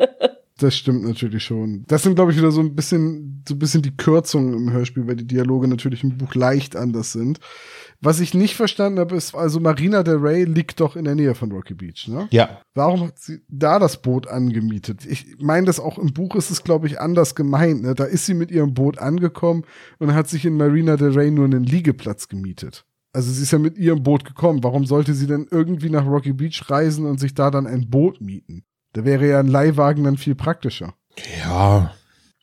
Das 0.59 0.77
stimmt 0.77 1.05
natürlich 1.05 1.43
schon. 1.43 1.85
Das 1.89 2.03
sind, 2.03 2.17
glaube 2.17 2.33
ich, 2.33 2.39
wieder 2.39 2.51
so 2.51 2.61
ein 2.61 2.75
bisschen, 2.75 3.43
so 3.49 3.55
ein 3.55 3.59
bisschen 3.59 3.81
die 3.81 3.97
Kürzungen 3.97 4.53
im 4.53 4.71
Hörspiel, 4.71 5.07
weil 5.07 5.17
die 5.17 5.27
Dialoge 5.27 5.67
natürlich 5.69 6.05
im 6.05 6.19
Buch 6.19 6.35
leicht 6.35 6.77
anders 6.77 7.13
sind. 7.13 7.41
Was 8.03 8.21
ich 8.21 8.35
nicht 8.35 8.57
verstanden 8.57 8.99
habe, 8.99 9.17
ist, 9.17 9.35
also 9.35 9.59
Marina 9.61 10.03
del 10.03 10.17
Rey 10.17 10.45
liegt 10.45 10.81
doch 10.81 10.97
in 10.97 11.05
der 11.05 11.15
Nähe 11.15 11.35
von 11.35 11.51
Rocky 11.53 11.75
Beach, 11.75 12.09
ne? 12.09 12.29
Ja. 12.31 12.61
Warum 12.75 13.09
hat 13.09 13.19
sie 13.19 13.41
da 13.49 13.79
das 13.79 14.01
Boot 14.01 14.27
angemietet? 14.27 15.07
Ich 15.07 15.37
meine, 15.39 15.67
das 15.67 15.81
auch 15.81 15.99
im 15.99 16.13
Buch 16.13 16.35
ist 16.35 16.51
es, 16.51 16.63
glaube 16.63 16.87
ich, 16.87 17.01
anders 17.01 17.35
gemeint, 17.35 17.83
ne? 17.83 17.95
Da 17.95 18.05
ist 18.05 18.27
sie 18.27 18.35
mit 18.35 18.51
ihrem 18.51 18.75
Boot 18.75 18.99
angekommen 18.99 19.65
und 19.99 20.15
hat 20.15 20.29
sich 20.29 20.45
in 20.45 20.57
Marina 20.57 20.97
del 20.97 21.13
Rey 21.13 21.31
nur 21.31 21.47
einen 21.47 21.65
Liegeplatz 21.65 22.29
gemietet. 22.29 22.85
Also 23.13 23.33
sie 23.33 23.43
ist 23.43 23.51
ja 23.51 23.59
mit 23.59 23.77
ihrem 23.77 24.03
Boot 24.03 24.25
gekommen. 24.25 24.63
Warum 24.63 24.87
sollte 24.87 25.15
sie 25.15 25.27
denn 25.27 25.47
irgendwie 25.51 25.91
nach 25.91 26.07
Rocky 26.07 26.33
Beach 26.33 26.63
reisen 26.69 27.07
und 27.07 27.19
sich 27.19 27.35
da 27.35 27.51
dann 27.51 27.67
ein 27.67 27.91
Boot 27.91 28.21
mieten? 28.21 28.65
Da 28.93 29.05
wäre 29.05 29.29
ja 29.29 29.41
ein 29.41 29.49
Leihwagen 29.49 30.05
dann 30.05 30.17
viel 30.17 30.35
praktischer. 30.35 30.95
Ja. 31.45 31.93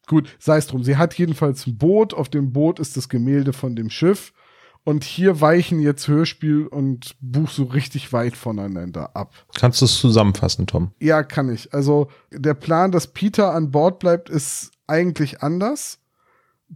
Gut, 0.08 0.36
sei 0.40 0.58
es 0.58 0.68
drum. 0.68 0.84
Sie 0.84 0.98
hat 0.98 1.14
jedenfalls 1.16 1.68
ein 1.68 1.78
Boot. 1.78 2.14
Auf 2.14 2.30
dem 2.30 2.54
Boot 2.54 2.80
ist 2.80 2.96
das 2.96 3.10
Gemälde 3.10 3.52
von 3.54 3.76
dem 3.76 3.90
Schiff. 3.90 4.34
Und 4.86 5.04
hier 5.04 5.42
weichen 5.42 5.82
jetzt 5.82 6.08
Hörspiel 6.08 6.66
und 6.66 7.18
Buch 7.20 7.50
so 7.50 7.66
richtig 7.66 8.14
weit 8.14 8.38
voneinander 8.38 9.18
ab. 9.18 9.34
Kannst 9.60 9.82
du 9.82 9.86
es 9.86 10.00
zusammenfassen, 10.00 10.66
Tom? 10.66 10.92
Ja, 11.02 11.24
kann 11.24 11.54
ich. 11.54 11.74
Also 11.74 12.08
der 12.32 12.54
Plan, 12.54 12.94
dass 12.94 13.08
Peter 13.08 13.54
an 13.54 13.72
Bord 13.72 14.00
bleibt, 14.00 14.30
ist 14.30 14.72
eigentlich 14.88 15.44
anders. 15.44 16.00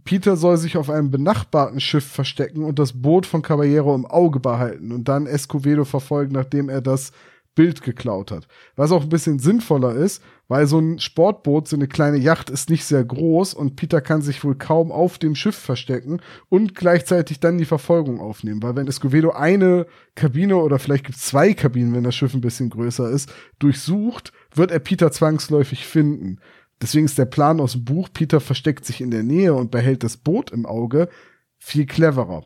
Peter 0.04 0.36
soll 0.36 0.58
sich 0.58 0.76
auf 0.76 0.90
einem 0.90 1.10
benachbarten 1.10 1.80
Schiff 1.80 2.06
verstecken 2.06 2.64
und 2.64 2.78
das 2.78 3.00
Boot 3.00 3.24
von 3.24 3.40
Caballero 3.40 3.94
im 3.94 4.04
Auge 4.04 4.40
behalten 4.40 4.92
und 4.92 5.08
dann 5.08 5.26
Escovedo 5.26 5.86
verfolgen, 5.86 6.32
nachdem 6.32 6.68
er 6.68 6.82
das 6.82 7.12
Bild 7.54 7.82
geklaut 7.82 8.30
hat. 8.30 8.48
Was 8.76 8.92
auch 8.92 9.02
ein 9.02 9.08
bisschen 9.08 9.38
sinnvoller 9.38 9.94
ist, 9.94 10.22
weil 10.48 10.66
so 10.66 10.78
ein 10.78 10.98
Sportboot, 10.98 11.68
so 11.68 11.76
eine 11.76 11.86
kleine 11.86 12.16
Yacht 12.16 12.50
ist 12.50 12.70
nicht 12.70 12.84
sehr 12.84 13.04
groß 13.04 13.54
und 13.54 13.76
Peter 13.76 14.00
kann 14.00 14.22
sich 14.22 14.42
wohl 14.42 14.54
kaum 14.54 14.90
auf 14.90 15.18
dem 15.18 15.34
Schiff 15.34 15.56
verstecken 15.56 16.20
und 16.48 16.74
gleichzeitig 16.74 17.40
dann 17.40 17.58
die 17.58 17.64
Verfolgung 17.64 18.20
aufnehmen. 18.20 18.62
Weil 18.62 18.76
wenn 18.76 18.88
Escovedo 18.88 19.30
eine 19.30 19.86
Kabine 20.14 20.56
oder 20.56 20.78
vielleicht 20.78 21.04
gibt 21.04 21.18
es 21.18 21.24
zwei 21.24 21.54
Kabinen, 21.54 21.94
wenn 21.94 22.04
das 22.04 22.14
Schiff 22.14 22.34
ein 22.34 22.40
bisschen 22.40 22.70
größer 22.70 23.10
ist, 23.10 23.32
durchsucht, 23.58 24.32
wird 24.54 24.70
er 24.70 24.78
Peter 24.78 25.12
zwangsläufig 25.12 25.86
finden. 25.86 26.38
Deswegen 26.80 27.04
ist 27.04 27.18
der 27.18 27.26
Plan 27.26 27.60
aus 27.60 27.72
dem 27.72 27.84
Buch, 27.84 28.08
Peter 28.12 28.40
versteckt 28.40 28.84
sich 28.84 29.00
in 29.00 29.10
der 29.10 29.22
Nähe 29.22 29.54
und 29.54 29.70
behält 29.70 30.02
das 30.02 30.16
Boot 30.16 30.50
im 30.50 30.66
Auge, 30.66 31.08
viel 31.58 31.86
cleverer. 31.86 32.44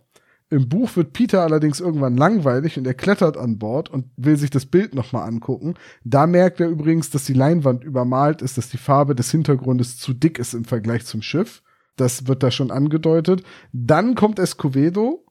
Im 0.48 0.68
Buch 0.68 0.94
wird 0.94 1.12
Peter 1.12 1.42
allerdings 1.42 1.80
irgendwann 1.80 2.16
langweilig 2.16 2.78
und 2.78 2.86
er 2.86 2.94
klettert 2.94 3.36
an 3.36 3.58
Bord 3.58 3.90
und 3.90 4.06
will 4.16 4.36
sich 4.36 4.50
das 4.50 4.64
Bild 4.64 4.94
nochmal 4.94 5.26
angucken. 5.26 5.74
Da 6.04 6.28
merkt 6.28 6.60
er 6.60 6.68
übrigens, 6.68 7.10
dass 7.10 7.24
die 7.24 7.32
Leinwand 7.32 7.82
übermalt 7.82 8.42
ist, 8.42 8.56
dass 8.56 8.68
die 8.68 8.78
Farbe 8.78 9.16
des 9.16 9.30
Hintergrundes 9.32 9.98
zu 9.98 10.14
dick 10.14 10.38
ist 10.38 10.54
im 10.54 10.64
Vergleich 10.64 11.04
zum 11.04 11.20
Schiff. 11.20 11.62
Das 11.96 12.28
wird 12.28 12.44
da 12.44 12.52
schon 12.52 12.70
angedeutet. 12.70 13.42
Dann 13.72 14.14
kommt 14.14 14.38
Escovedo. 14.38 15.24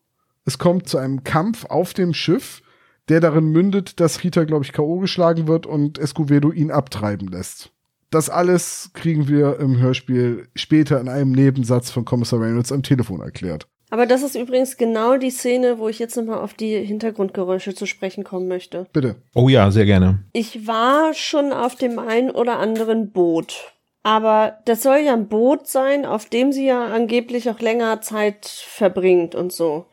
Es 0.43 0.57
kommt 0.57 0.89
zu 0.89 0.97
einem 0.97 1.23
Kampf 1.23 1.65
auf 1.65 1.93
dem 1.93 2.13
Schiff, 2.13 2.61
der 3.07 3.21
darin 3.21 3.51
mündet, 3.51 4.01
dass 4.01 4.21
Rita, 4.23 4.43
glaube 4.43 4.65
ich, 4.65 4.73
K.O. 4.73 4.99
geschlagen 4.99 5.47
wird 5.47 5.65
und 5.65 5.97
Escovedo 5.97 6.51
ihn 6.51 6.71
abtreiben 6.71 7.29
lässt. 7.29 7.71
Das 8.09 8.29
alles 8.29 8.91
kriegen 8.93 9.27
wir 9.27 9.59
im 9.59 9.77
Hörspiel 9.77 10.49
später 10.55 10.99
in 10.99 11.07
einem 11.07 11.31
Nebensatz 11.31 11.89
von 11.89 12.05
Kommissar 12.05 12.41
Reynolds 12.41 12.71
am 12.71 12.83
Telefon 12.83 13.21
erklärt. 13.21 13.67
Aber 13.89 14.05
das 14.05 14.23
ist 14.23 14.35
übrigens 14.35 14.77
genau 14.77 15.17
die 15.17 15.29
Szene, 15.29 15.77
wo 15.77 15.87
ich 15.87 15.99
jetzt 15.99 16.17
nochmal 16.17 16.39
auf 16.39 16.53
die 16.53 16.77
Hintergrundgeräusche 16.83 17.75
zu 17.75 17.85
sprechen 17.85 18.23
kommen 18.23 18.47
möchte. 18.47 18.87
Bitte. 18.93 19.15
Oh 19.33 19.47
ja, 19.47 19.69
sehr 19.71 19.85
gerne. 19.85 20.23
Ich 20.33 20.67
war 20.67 21.13
schon 21.13 21.53
auf 21.53 21.75
dem 21.75 21.99
ein 21.99 22.31
oder 22.31 22.59
anderen 22.59 23.11
Boot. 23.11 23.73
Aber 24.03 24.59
das 24.65 24.83
soll 24.83 24.97
ja 24.97 25.13
ein 25.13 25.27
Boot 25.27 25.67
sein, 25.67 26.05
auf 26.05 26.27
dem 26.27 26.51
sie 26.51 26.67
ja 26.67 26.85
angeblich 26.85 27.49
auch 27.49 27.59
länger 27.59 28.01
Zeit 28.01 28.45
verbringt 28.45 29.33
und 29.33 29.51
so. 29.51 29.85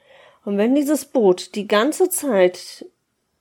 Und 0.44 0.58
wenn 0.58 0.74
dieses 0.74 1.04
Boot 1.06 1.54
die 1.54 1.66
ganze 1.66 2.10
Zeit 2.10 2.84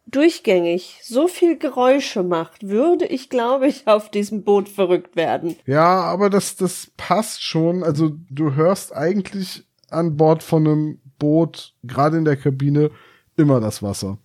durchgängig 0.08 1.00
so 1.04 1.28
viel 1.28 1.58
Geräusche 1.58 2.24
macht, 2.24 2.68
würde 2.68 3.06
ich, 3.06 3.30
glaube 3.30 3.68
ich, 3.68 3.88
auf 3.88 4.10
diesem 4.10 4.44
Boot 4.44 4.70
verrückt 4.70 5.16
werden. 5.16 5.56
Ja, 5.66 6.02
aber 6.02 6.30
das, 6.30 6.56
das 6.56 6.92
passt 6.98 7.44
schon. 7.44 7.84
Also 7.84 8.12
du 8.30 8.56
hörst 8.56 8.96
eigentlich 8.96 9.66
an 9.92 10.18
Bord 10.18 10.44
von 10.44 10.68
einem 10.68 11.00
Boot, 11.20 11.74
gerade 11.84 12.18
in 12.18 12.26
der 12.26 12.38
Kabine, 12.38 12.92
immer 13.38 13.60
das 13.60 13.84
Wasser. 13.84 14.18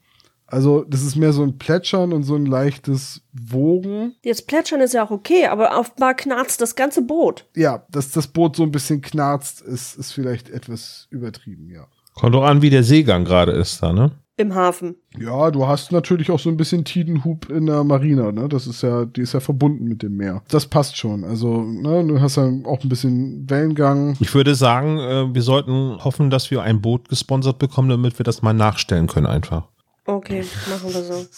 Also, 0.49 0.85
das 0.85 1.03
ist 1.03 1.17
mehr 1.17 1.33
so 1.33 1.43
ein 1.43 1.59
Plätschern 1.59 2.13
und 2.13 2.23
so 2.23 2.37
ein 2.37 2.47
leichtes 2.47 3.23
Wogen. 3.33 4.15
Jetzt 4.23 4.47
Plätschern 4.47 4.81
ist 4.81 4.95
ja 4.95 5.05
auch 5.05 5.11
okay, 5.11 5.47
aber 5.47 5.77
offenbar 5.77 6.15
knarzt 6.15 6.61
das 6.61 6.77
ganze 6.77 7.03
Boot. 7.03 7.47
Ja, 7.57 7.85
dass 7.91 8.13
das 8.13 8.29
Boot 8.29 8.55
so 8.55 8.63
ein 8.63 8.71
bisschen 8.71 9.01
knarzt, 9.01 9.61
ist, 9.61 9.97
ist 9.97 10.13
vielleicht 10.13 10.49
etwas 10.49 11.09
übertrieben, 11.11 11.69
ja. 11.71 11.89
Kommt 12.15 12.35
doch 12.35 12.45
an, 12.45 12.63
wie 12.63 12.71
der 12.71 12.85
Seegang 12.85 13.25
gerade 13.25 13.53
ist 13.53 13.83
da, 13.83 13.93
ne? 13.93 14.13
Im 14.37 14.55
Hafen. 14.55 14.97
Ja, 15.19 15.51
du 15.51 15.67
hast 15.67 15.93
natürlich 15.93 16.31
auch 16.31 16.39
so 16.39 16.51
ein 16.51 16.57
bisschen 16.57 16.85
Tidenhub 16.85 17.49
in 17.49 17.67
der 17.67 17.85
Marina, 17.85 18.33
ne? 18.33 18.49
Das 18.49 18.67
ist 18.67 18.83
ja, 18.83 19.07
die 19.07 19.23
ist 19.23 19.33
ja 19.33 19.41
verbunden 19.41 19.85
mit 19.85 20.03
dem 20.03 20.17
Meer. 20.17 20.43
Das 20.49 20.67
passt 20.67 20.97
schon. 20.99 21.25
Also, 21.25 21.63
ne, 21.63 22.05
du 22.07 22.21
hast 22.21 22.37
ja 22.37 22.51
auch 22.65 22.83
ein 22.83 22.89
bisschen 22.89 23.49
Wellengang. 23.49 24.17
Ich 24.21 24.35
würde 24.35 24.55
sagen, 24.55 24.99
äh, 24.99 25.35
wir 25.35 25.43
sollten 25.43 26.05
hoffen, 26.05 26.29
dass 26.29 26.51
wir 26.51 26.63
ein 26.63 26.83
Boot 26.83 27.09
gesponsert 27.09 27.59
bekommen, 27.59 27.89
damit 27.89 28.19
wir 28.19 28.25
das 28.25 28.43
mal 28.43 28.53
nachstellen 28.53 29.07
können 29.07 29.27
einfach. 29.27 29.69
Okay, 30.05 30.45
machen 30.71 30.95
wir 30.95 31.03
so. 31.03 31.27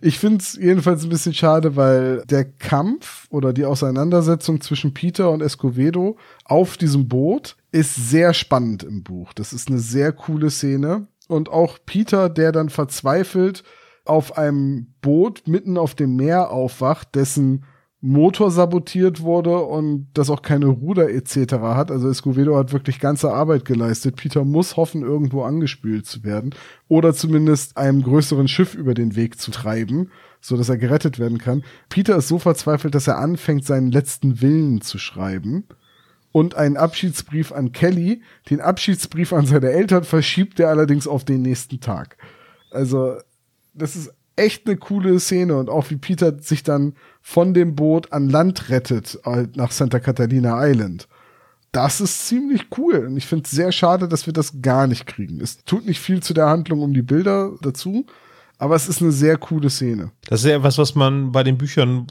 Ich 0.00 0.20
finde 0.20 0.38
es 0.38 0.54
jedenfalls 0.54 1.02
ein 1.02 1.08
bisschen 1.08 1.34
schade, 1.34 1.74
weil 1.74 2.22
der 2.26 2.44
Kampf 2.44 3.26
oder 3.30 3.52
die 3.52 3.64
Auseinandersetzung 3.64 4.60
zwischen 4.60 4.94
Peter 4.94 5.30
und 5.30 5.42
Escovedo 5.42 6.16
auf 6.44 6.76
diesem 6.76 7.08
Boot 7.08 7.56
ist 7.72 7.96
sehr 7.96 8.32
spannend 8.32 8.84
im 8.84 9.02
Buch. 9.02 9.32
Das 9.32 9.52
ist 9.52 9.68
eine 9.68 9.80
sehr 9.80 10.12
coole 10.12 10.50
Szene 10.50 11.08
und 11.30 11.48
auch 11.48 11.78
Peter, 11.86 12.28
der 12.28 12.52
dann 12.52 12.68
verzweifelt 12.68 13.64
auf 14.04 14.36
einem 14.36 14.94
Boot 15.00 15.46
mitten 15.46 15.78
auf 15.78 15.94
dem 15.94 16.16
Meer 16.16 16.50
aufwacht, 16.50 17.14
dessen 17.14 17.64
Motor 18.02 18.50
sabotiert 18.50 19.20
wurde 19.20 19.58
und 19.58 20.08
das 20.14 20.30
auch 20.30 20.40
keine 20.40 20.66
Ruder 20.66 21.10
etc. 21.10 21.54
hat. 21.54 21.90
Also 21.90 22.08
Escovedo 22.08 22.56
hat 22.56 22.72
wirklich 22.72 22.98
ganze 22.98 23.30
Arbeit 23.30 23.66
geleistet. 23.66 24.16
Peter 24.16 24.44
muss 24.44 24.78
hoffen, 24.78 25.02
irgendwo 25.02 25.42
angespült 25.42 26.06
zu 26.06 26.24
werden 26.24 26.54
oder 26.88 27.12
zumindest 27.12 27.76
einem 27.76 28.02
größeren 28.02 28.48
Schiff 28.48 28.74
über 28.74 28.94
den 28.94 29.16
Weg 29.16 29.38
zu 29.38 29.50
treiben, 29.50 30.10
so 30.40 30.56
dass 30.56 30.70
er 30.70 30.78
gerettet 30.78 31.18
werden 31.18 31.36
kann. 31.36 31.62
Peter 31.90 32.16
ist 32.16 32.28
so 32.28 32.38
verzweifelt, 32.38 32.94
dass 32.94 33.06
er 33.06 33.18
anfängt, 33.18 33.66
seinen 33.66 33.92
letzten 33.92 34.40
Willen 34.40 34.80
zu 34.80 34.98
schreiben 34.98 35.66
und 36.32 36.54
einen 36.54 36.76
Abschiedsbrief 36.76 37.52
an 37.52 37.72
Kelly. 37.72 38.22
Den 38.48 38.60
Abschiedsbrief 38.60 39.32
an 39.32 39.46
seine 39.46 39.70
Eltern 39.70 40.04
verschiebt 40.04 40.60
er 40.60 40.68
allerdings 40.68 41.06
auf 41.06 41.24
den 41.24 41.42
nächsten 41.42 41.80
Tag. 41.80 42.16
Also, 42.70 43.16
das 43.74 43.96
ist 43.96 44.12
echt 44.36 44.66
eine 44.66 44.76
coole 44.76 45.18
Szene 45.20 45.56
und 45.56 45.68
auch 45.68 45.90
wie 45.90 45.96
Peter 45.96 46.38
sich 46.40 46.62
dann 46.62 46.94
von 47.20 47.52
dem 47.52 47.74
Boot 47.74 48.12
an 48.12 48.30
Land 48.30 48.70
rettet, 48.70 49.18
halt 49.24 49.56
nach 49.56 49.70
Santa 49.70 50.00
Catalina 50.00 50.66
Island. 50.66 51.08
Das 51.72 52.00
ist 52.00 52.26
ziemlich 52.26 52.66
cool 52.78 53.06
und 53.06 53.16
ich 53.16 53.26
finde 53.26 53.44
es 53.44 53.50
sehr 53.50 53.70
schade, 53.70 54.08
dass 54.08 54.26
wir 54.26 54.32
das 54.32 54.60
gar 54.60 54.86
nicht 54.86 55.06
kriegen. 55.06 55.40
Es 55.40 55.62
tut 55.64 55.86
nicht 55.86 56.00
viel 56.00 56.22
zu 56.22 56.34
der 56.34 56.46
Handlung 56.46 56.82
um 56.82 56.94
die 56.94 57.02
Bilder 57.02 57.52
dazu, 57.60 58.06
aber 58.58 58.74
es 58.74 58.88
ist 58.88 59.02
eine 59.02 59.12
sehr 59.12 59.36
coole 59.36 59.70
Szene. 59.70 60.10
Das 60.28 60.40
ist 60.40 60.46
ja 60.46 60.56
etwas, 60.56 60.78
was 60.78 60.94
man 60.94 61.32
bei 61.32 61.44
den 61.44 61.58
Büchern 61.58 62.06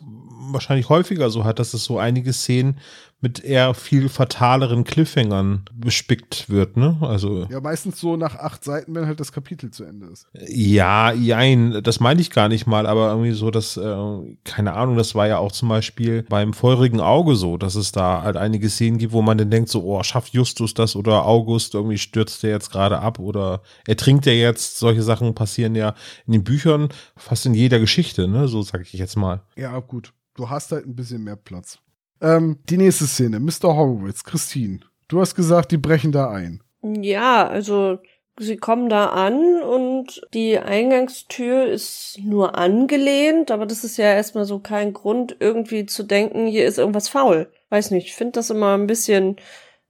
wahrscheinlich 0.52 0.90
häufiger 0.90 1.30
so 1.30 1.44
hat, 1.44 1.60
dass 1.60 1.74
es 1.74 1.84
so 1.84 2.00
einige 2.00 2.32
Szenen 2.34 2.80
mit 3.22 3.44
eher 3.44 3.74
viel 3.74 4.08
fataleren 4.08 4.86
Cliffhangern 4.86 5.66
bespickt 5.74 6.50
wird, 6.50 6.78
ne? 6.78 6.98
Also. 7.02 7.48
Ja, 7.50 7.60
meistens 7.60 8.00
so 8.00 8.16
nach 8.16 8.36
acht 8.36 8.64
Seiten, 8.64 8.96
wenn 8.96 9.06
halt 9.06 9.20
das 9.20 9.34
Kapitel 9.34 9.72
zu 9.72 9.84
Ende 9.84 10.08
ist. 10.08 10.28
Ja, 10.48 11.12
jein, 11.12 11.82
das 11.84 12.00
meine 12.00 12.22
ich 12.22 12.32
gar 12.32 12.48
nicht 12.48 12.66
mal, 12.66 12.86
aber 12.86 13.10
irgendwie 13.10 13.32
so, 13.32 13.52
dass, 13.52 13.76
äh, 13.76 13.98
keine 14.46 14.74
Ahnung, 14.74 14.96
das 14.96 15.16
war 15.16 15.28
ja 15.28 15.38
auch 15.38 15.52
zum 15.52 15.68
Beispiel 15.68 16.24
beim 16.24 16.54
feurigen 16.54 17.02
Auge 17.02 17.36
so, 17.36 17.58
dass 17.58 17.76
es 17.76 17.92
da 17.92 18.24
halt 18.24 18.38
einige 18.38 18.70
Szenen 18.70 18.98
gibt, 18.98 19.12
wo 19.12 19.22
man 19.22 19.38
dann 19.38 19.50
denkt, 19.50 19.70
so, 19.70 19.84
oh, 19.84 20.02
schafft 20.04 20.34
Justus 20.34 20.74
das 20.74 20.96
oder 20.96 21.26
August, 21.26 21.74
irgendwie 21.74 21.98
stürzt 21.98 22.44
der 22.44 22.52
jetzt 22.52 22.72
gerade 22.72 23.00
ab 23.00 23.20
oder 23.20 23.62
ertrinkt 23.86 24.28
er 24.28 24.38
jetzt. 24.38 24.80
Solche 24.80 25.04
Sachen 25.04 25.36
passieren 25.36 25.76
ja 25.76 25.94
in 26.26 26.34
den 26.34 26.44
Büchern 26.44 26.90
fast 27.18 27.46
in 27.46 27.54
jeder 27.54 27.80
Geschichte, 27.80 28.28
ne? 28.28 28.48
So 28.48 28.62
sage 28.62 28.84
ich 28.84 28.94
jetzt 28.94 29.18
mal. 29.18 29.42
Ja, 29.58 29.78
gut. 29.80 30.14
Du 30.36 30.50
hast 30.50 30.72
halt 30.72 30.86
ein 30.86 30.96
bisschen 30.96 31.24
mehr 31.24 31.36
Platz. 31.36 31.80
Ähm, 32.22 32.60
die 32.70 32.78
nächste 32.78 33.06
Szene, 33.06 33.40
Mr. 33.40 33.76
Horowitz, 33.76 34.24
Christine. 34.24 34.80
Du 35.08 35.22
hast 35.22 35.36
gesagt, 35.36 35.72
die 35.72 35.78
brechen 35.78 36.12
da 36.12 36.30
ein. 36.30 36.62
Ja, 36.82 37.48
also 37.48 38.00
sie 38.40 38.58
kommen 38.58 38.90
da 38.90 39.08
an 39.08 39.62
und 39.62 40.22
die 40.34 40.58
Eingangstür 40.58 41.66
ist 41.66 42.20
nur 42.24 42.58
angelehnt, 42.58 43.52
aber 43.52 43.66
das 43.66 43.84
ist 43.84 43.98
ja 43.98 44.14
erstmal 44.14 44.46
so 44.46 44.60
kein 44.60 44.94
Grund, 44.94 45.36
irgendwie 45.40 45.86
zu 45.86 46.04
denken, 46.04 46.48
hier 46.48 46.66
ist 46.66 46.78
irgendwas 46.78 47.10
faul. 47.10 47.52
Weiß 47.70 47.92
nicht, 47.92 48.08
ich 48.08 48.16
finde 48.16 48.34
das 48.34 48.50
immer 48.50 48.76
ein 48.76 48.88
bisschen. 48.88 49.36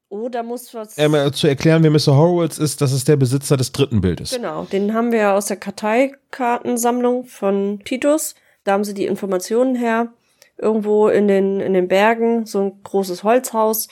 Oh, 0.10 0.28
da 0.28 0.42
muss 0.42 0.74
was. 0.74 0.98
Ähm, 0.98 1.14
zu 1.34 1.48
erklären, 1.48 1.84
wer 1.84 1.92
Mr. 1.92 2.18
Horowitz 2.18 2.58
ist, 2.58 2.82
das 2.82 2.92
ist 2.92 3.08
der 3.08 3.16
Besitzer 3.16 3.58
des 3.58 3.72
dritten 3.72 4.02
Bildes. 4.02 4.32
Genau, 4.32 4.64
den 4.64 4.94
haben 4.94 5.12
wir 5.12 5.20
ja 5.20 5.36
aus 5.36 5.46
der 5.46 5.58
Karteikartensammlung 5.58 7.26
von 7.26 7.82
Titus. 7.86 8.34
Da 8.64 8.74
haben 8.74 8.84
sie 8.84 8.96
die 8.96 9.06
Informationen 9.06 9.76
her 9.76 10.12
irgendwo 10.60 11.08
in 11.08 11.28
den, 11.28 11.60
in 11.60 11.74
den 11.74 11.88
Bergen, 11.88 12.46
so 12.46 12.62
ein 12.62 12.84
großes 12.84 13.24
Holzhaus. 13.24 13.88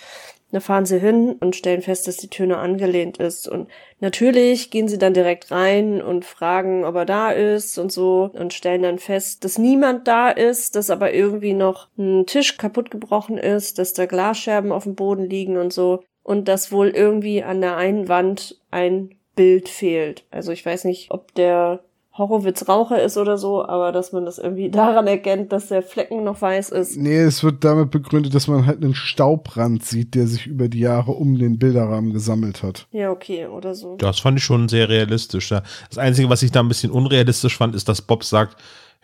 Da 0.52 0.62
fahren 0.62 0.86
sie 0.86 1.00
hin 1.00 1.36
und 1.42 1.58
stellen 1.58 1.82
fest, 1.82 2.08
dass 2.08 2.18
die 2.18 2.46
nur 2.46 2.60
angelehnt 2.60 3.18
ist. 3.18 3.50
Und 3.50 3.68
natürlich 4.00 4.72
gehen 4.72 4.88
sie 4.88 4.98
dann 4.98 5.14
direkt 5.14 5.52
rein 5.52 6.02
und 6.02 6.24
fragen, 6.24 6.86
ob 6.86 6.96
er 6.96 7.06
da 7.06 7.32
ist 7.32 7.78
und 7.78 7.92
so 7.92 8.32
und 8.34 8.54
stellen 8.54 8.84
dann 8.84 8.98
fest, 8.98 9.44
dass 9.44 9.58
niemand 9.58 10.08
da 10.08 10.30
ist, 10.30 10.78
dass 10.78 10.90
aber 10.90 11.14
irgendwie 11.14 11.54
noch 11.54 11.90
ein 11.98 12.26
Tisch 12.26 12.58
kaputt 12.58 12.92
gebrochen 12.92 13.38
ist, 13.38 13.78
dass 13.78 13.94
da 13.94 14.06
Glasscherben 14.06 14.72
auf 14.72 14.84
dem 14.84 14.96
Boden 14.96 15.26
liegen 15.30 15.58
und 15.58 15.74
so. 15.74 16.04
Und 16.24 16.48
dass 16.48 16.72
wohl 16.72 16.90
irgendwie 16.90 17.44
an 17.44 17.60
der 17.60 17.76
einen 17.76 18.08
Wand 18.08 18.62
ein 18.72 19.18
Bild 19.36 19.68
fehlt. 19.68 20.26
Also 20.32 20.52
ich 20.54 20.66
weiß 20.66 20.86
nicht, 20.86 21.12
ob 21.12 21.34
der 21.36 21.82
Horowitz 22.18 22.68
Raucher 22.68 23.02
ist 23.02 23.18
oder 23.18 23.38
so, 23.38 23.66
aber 23.66 23.92
dass 23.92 24.12
man 24.12 24.26
das 24.26 24.38
irgendwie 24.38 24.70
daran 24.72 25.08
erkennt, 25.08 25.52
dass 25.52 25.68
der 25.68 25.84
Flecken 25.84 26.24
noch 26.24 26.42
weiß 26.42 26.70
ist. 26.70 26.98
Nee, 26.98 27.18
es 27.18 27.44
wird 27.44 27.64
damit 27.64 27.92
begründet, 27.92 28.34
dass 28.34 28.48
man 28.48 28.66
halt 28.66 28.84
einen 28.84 28.96
Staubrand 28.96 29.86
sieht, 29.86 30.16
der 30.16 30.28
sich 30.28 30.48
über 30.48 30.68
die 30.70 30.80
Jahre 30.80 31.12
um 31.12 31.38
den 31.38 31.60
Bilderrahmen 31.60 32.14
gesammelt 32.14 32.64
hat. 32.64 32.88
Ja, 32.92 33.12
okay, 33.12 33.48
oder 33.48 33.76
so. 33.76 33.96
Das 33.98 34.20
fand 34.20 34.40
ich 34.40 34.44
schon 34.44 34.70
sehr 34.70 34.90
realistisch. 34.90 35.50
Das 35.50 35.98
Einzige, 35.98 36.30
was 36.30 36.44
ich 36.44 36.52
da 36.52 36.60
ein 36.60 36.68
bisschen 36.68 36.92
unrealistisch 36.92 37.58
fand, 37.58 37.76
ist, 37.76 37.88
dass 37.90 38.02
Bob 38.02 38.24
sagt, 38.24 38.58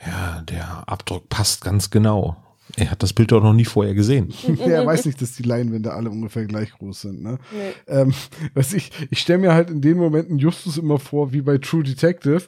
ja, 0.05 0.41
der 0.41 0.83
Abdruck 0.87 1.29
passt 1.29 1.63
ganz 1.63 1.89
genau. 1.89 2.35
Er 2.75 2.89
hat 2.89 3.03
das 3.03 3.13
Bild 3.13 3.31
doch 3.31 3.43
noch 3.43 3.53
nie 3.53 3.65
vorher 3.65 3.93
gesehen. 3.93 4.33
ja, 4.57 4.67
er 4.67 4.85
weiß 4.85 5.05
nicht, 5.05 5.21
dass 5.21 5.33
die 5.33 5.43
Leinwände 5.43 5.93
alle 5.93 6.09
ungefähr 6.09 6.45
gleich 6.45 6.71
groß 6.71 7.01
sind. 7.01 7.21
Ne? 7.21 7.37
Nee. 7.51 7.73
Ähm, 7.87 8.13
was 8.53 8.73
ich 8.73 8.91
ich 9.11 9.19
stelle 9.19 9.39
mir 9.39 9.53
halt 9.53 9.69
in 9.69 9.81
den 9.81 9.97
Momenten 9.97 10.39
Justus 10.39 10.77
immer 10.77 10.97
vor, 10.97 11.33
wie 11.33 11.41
bei 11.41 11.57
True 11.57 11.83
Detective, 11.83 12.43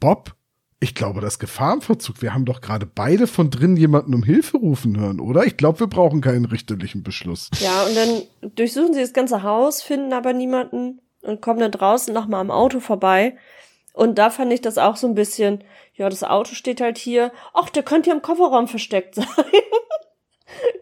Bob, 0.00 0.34
Ich 0.78 0.94
glaube, 0.94 1.22
das 1.22 1.38
Gefahrenverzug. 1.38 2.20
Wir 2.20 2.34
haben 2.34 2.44
doch 2.44 2.60
gerade 2.60 2.84
beide 2.86 3.26
von 3.26 3.50
drin 3.50 3.76
jemanden 3.76 4.14
um 4.14 4.22
Hilfe 4.22 4.58
rufen 4.58 4.98
hören, 5.00 5.20
oder? 5.20 5.46
Ich 5.46 5.56
glaube, 5.56 5.80
wir 5.80 5.86
brauchen 5.86 6.20
keinen 6.20 6.44
richterlichen 6.44 7.02
Beschluss. 7.02 7.48
Ja, 7.60 7.84
und 7.84 7.96
dann 7.96 8.52
durchsuchen 8.54 8.92
sie 8.92 9.00
das 9.00 9.14
ganze 9.14 9.42
Haus, 9.42 9.82
finden 9.82 10.12
aber 10.12 10.34
niemanden 10.34 11.00
und 11.22 11.40
kommen 11.40 11.60
dann 11.60 11.70
draußen 11.72 12.12
nochmal 12.12 12.40
am 12.42 12.50
Auto 12.50 12.80
vorbei. 12.80 13.36
Und 13.94 14.18
da 14.18 14.28
fand 14.28 14.52
ich 14.52 14.60
das 14.60 14.76
auch 14.76 14.96
so 14.96 15.06
ein 15.06 15.14
bisschen, 15.14 15.64
ja, 15.94 16.10
das 16.10 16.22
Auto 16.22 16.54
steht 16.54 16.82
halt 16.82 16.98
hier. 16.98 17.32
Ach, 17.54 17.70
der 17.70 17.82
könnte 17.82 18.10
ja 18.10 18.16
im 18.16 18.20
Kofferraum 18.22 18.68
versteckt 18.68 19.14
sein. 19.14 19.26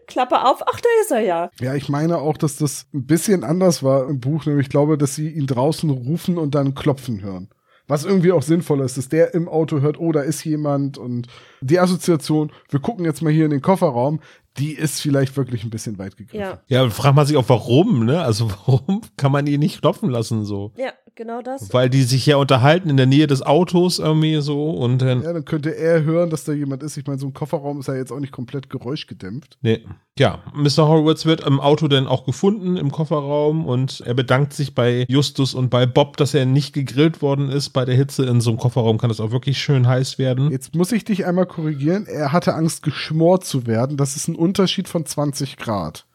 Klappe 0.07 0.45
auf, 0.45 0.61
ach, 0.67 0.79
da 0.79 0.89
ist 1.01 1.11
er 1.11 1.21
ja. 1.21 1.49
Ja, 1.59 1.73
ich 1.73 1.89
meine 1.89 2.17
auch, 2.19 2.37
dass 2.37 2.57
das 2.57 2.85
ein 2.93 3.05
bisschen 3.05 3.43
anders 3.43 3.81
war 3.81 4.07
im 4.07 4.19
Buch, 4.19 4.45
nämlich 4.45 4.65
ich 4.67 4.69
glaube, 4.69 4.97
dass 4.97 5.15
sie 5.15 5.29
ihn 5.29 5.47
draußen 5.47 5.89
rufen 5.89 6.37
und 6.37 6.53
dann 6.53 6.75
klopfen 6.75 7.21
hören. 7.21 7.49
Was 7.87 8.03
irgendwie 8.03 8.31
auch 8.31 8.41
sinnvoll 8.41 8.81
ist, 8.81 8.97
dass 8.97 9.09
der 9.09 9.33
im 9.33 9.47
Auto 9.47 9.79
hört, 9.81 9.99
oh, 9.99 10.11
da 10.11 10.21
ist 10.21 10.43
jemand 10.43 10.97
und 10.97 11.27
die 11.61 11.79
Assoziation, 11.79 12.51
wir 12.69 12.79
gucken 12.79 13.05
jetzt 13.05 13.21
mal 13.21 13.31
hier 13.31 13.45
in 13.45 13.51
den 13.51 13.61
Kofferraum, 13.61 14.19
die 14.57 14.73
ist 14.73 15.01
vielleicht 15.01 15.35
wirklich 15.37 15.63
ein 15.63 15.69
bisschen 15.69 15.97
weit 15.97 16.17
gegriffen. 16.17 16.39
Ja, 16.39 16.83
ja 16.83 16.89
fragt 16.89 17.15
man 17.15 17.25
sich 17.25 17.37
auch 17.37 17.49
warum, 17.49 18.05
ne? 18.05 18.21
Also 18.21 18.49
warum 18.65 19.01
kann 19.17 19.31
man 19.31 19.45
ihn 19.47 19.59
nicht 19.59 19.81
klopfen 19.81 20.09
lassen 20.09 20.45
so? 20.45 20.71
Ja, 20.77 20.93
genau 21.15 21.41
das. 21.41 21.73
Weil 21.73 21.89
die 21.89 22.03
sich 22.03 22.25
ja 22.25 22.37
unterhalten 22.37 22.89
in 22.89 22.97
der 22.97 23.05
Nähe 23.05 23.27
des 23.27 23.41
Autos 23.41 23.99
irgendwie 23.99 24.41
so 24.41 24.71
und 24.71 25.01
dann. 25.01 25.23
Ja, 25.23 25.33
dann 25.33 25.45
könnte 25.45 25.75
er 25.75 26.03
hören, 26.03 26.29
dass 26.29 26.43
da 26.43 26.51
jemand 26.51 26.83
ist. 26.83 26.97
Ich 26.97 27.05
meine, 27.05 27.19
so 27.19 27.27
ein 27.27 27.33
Kofferraum 27.33 27.79
ist 27.79 27.87
ja 27.87 27.95
jetzt 27.95 28.11
auch 28.11 28.19
nicht 28.19 28.31
komplett 28.31 28.69
geräuschgedämpft. 28.69 29.57
Nee. 29.61 29.85
Ja, 30.17 30.43
Mr. 30.53 30.87
Horowitz 30.87 31.25
wird 31.25 31.45
im 31.45 31.59
Auto 31.59 31.87
dann 31.89 32.07
auch 32.07 32.25
gefunden 32.25 32.77
im 32.77 32.91
Kofferraum 32.91 33.65
und 33.65 34.01
er 34.05 34.13
bedankt 34.13 34.53
sich 34.53 34.73
bei 34.73 35.05
Justus 35.09 35.53
und 35.53 35.69
bei 35.69 35.85
Bob, 35.85 36.15
dass 36.17 36.33
er 36.33 36.45
nicht 36.45 36.73
gegrillt 36.73 37.21
worden 37.21 37.49
ist. 37.49 37.69
Bei 37.71 37.83
der 37.83 37.95
Hitze 37.95 38.25
in 38.25 38.39
so 38.39 38.51
einem 38.51 38.59
Kofferraum 38.59 38.97
kann 38.97 39.11
es 39.11 39.19
auch 39.19 39.31
wirklich 39.31 39.57
schön 39.57 39.87
heiß 39.87 40.17
werden. 40.17 40.51
Jetzt 40.51 40.73
muss 40.73 40.91
ich 40.93 41.03
dich 41.03 41.25
einmal 41.25 41.45
korrigieren. 41.45 42.05
Er 42.07 42.31
hatte 42.31 42.53
Angst, 42.53 42.81
geschmort 42.81 43.43
zu 43.43 43.67
werden. 43.67 43.97
Das 43.97 44.15
ist 44.15 44.29
ein 44.29 44.35
Unterschied 44.35 44.87
von 44.87 45.05
20 45.05 45.57
Grad. 45.57 46.05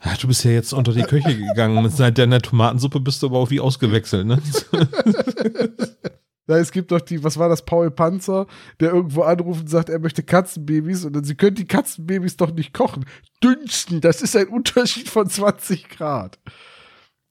Ach, 0.00 0.16
du 0.18 0.28
bist 0.28 0.44
ja 0.44 0.52
jetzt 0.52 0.72
unter 0.72 0.92
die 0.92 1.02
Köche 1.02 1.36
gegangen. 1.36 1.88
Seit 1.90 2.18
deiner 2.18 2.40
Tomatensuppe 2.40 3.00
bist 3.00 3.22
du 3.22 3.26
aber 3.26 3.38
auch 3.38 3.50
wie 3.50 3.60
ausgewechselt, 3.60 4.26
ne? 4.26 4.40
Ja, 6.48 6.58
es 6.58 6.70
gibt 6.70 6.92
doch 6.92 7.00
die, 7.00 7.24
was 7.24 7.38
war 7.38 7.48
das, 7.48 7.64
Paul 7.64 7.90
Panzer, 7.90 8.46
der 8.78 8.92
irgendwo 8.92 9.22
anruft 9.22 9.62
und 9.62 9.68
sagt, 9.68 9.88
er 9.88 9.98
möchte 9.98 10.22
Katzenbabys 10.22 11.04
und 11.04 11.14
dann, 11.14 11.24
sie 11.24 11.34
können 11.34 11.56
die 11.56 11.66
Katzenbabys 11.66 12.36
doch 12.36 12.52
nicht 12.52 12.72
kochen. 12.72 13.04
Dünsten, 13.42 14.00
das 14.00 14.22
ist 14.22 14.36
ein 14.36 14.46
Unterschied 14.46 15.08
von 15.08 15.28
20 15.28 15.88
Grad. 15.88 16.38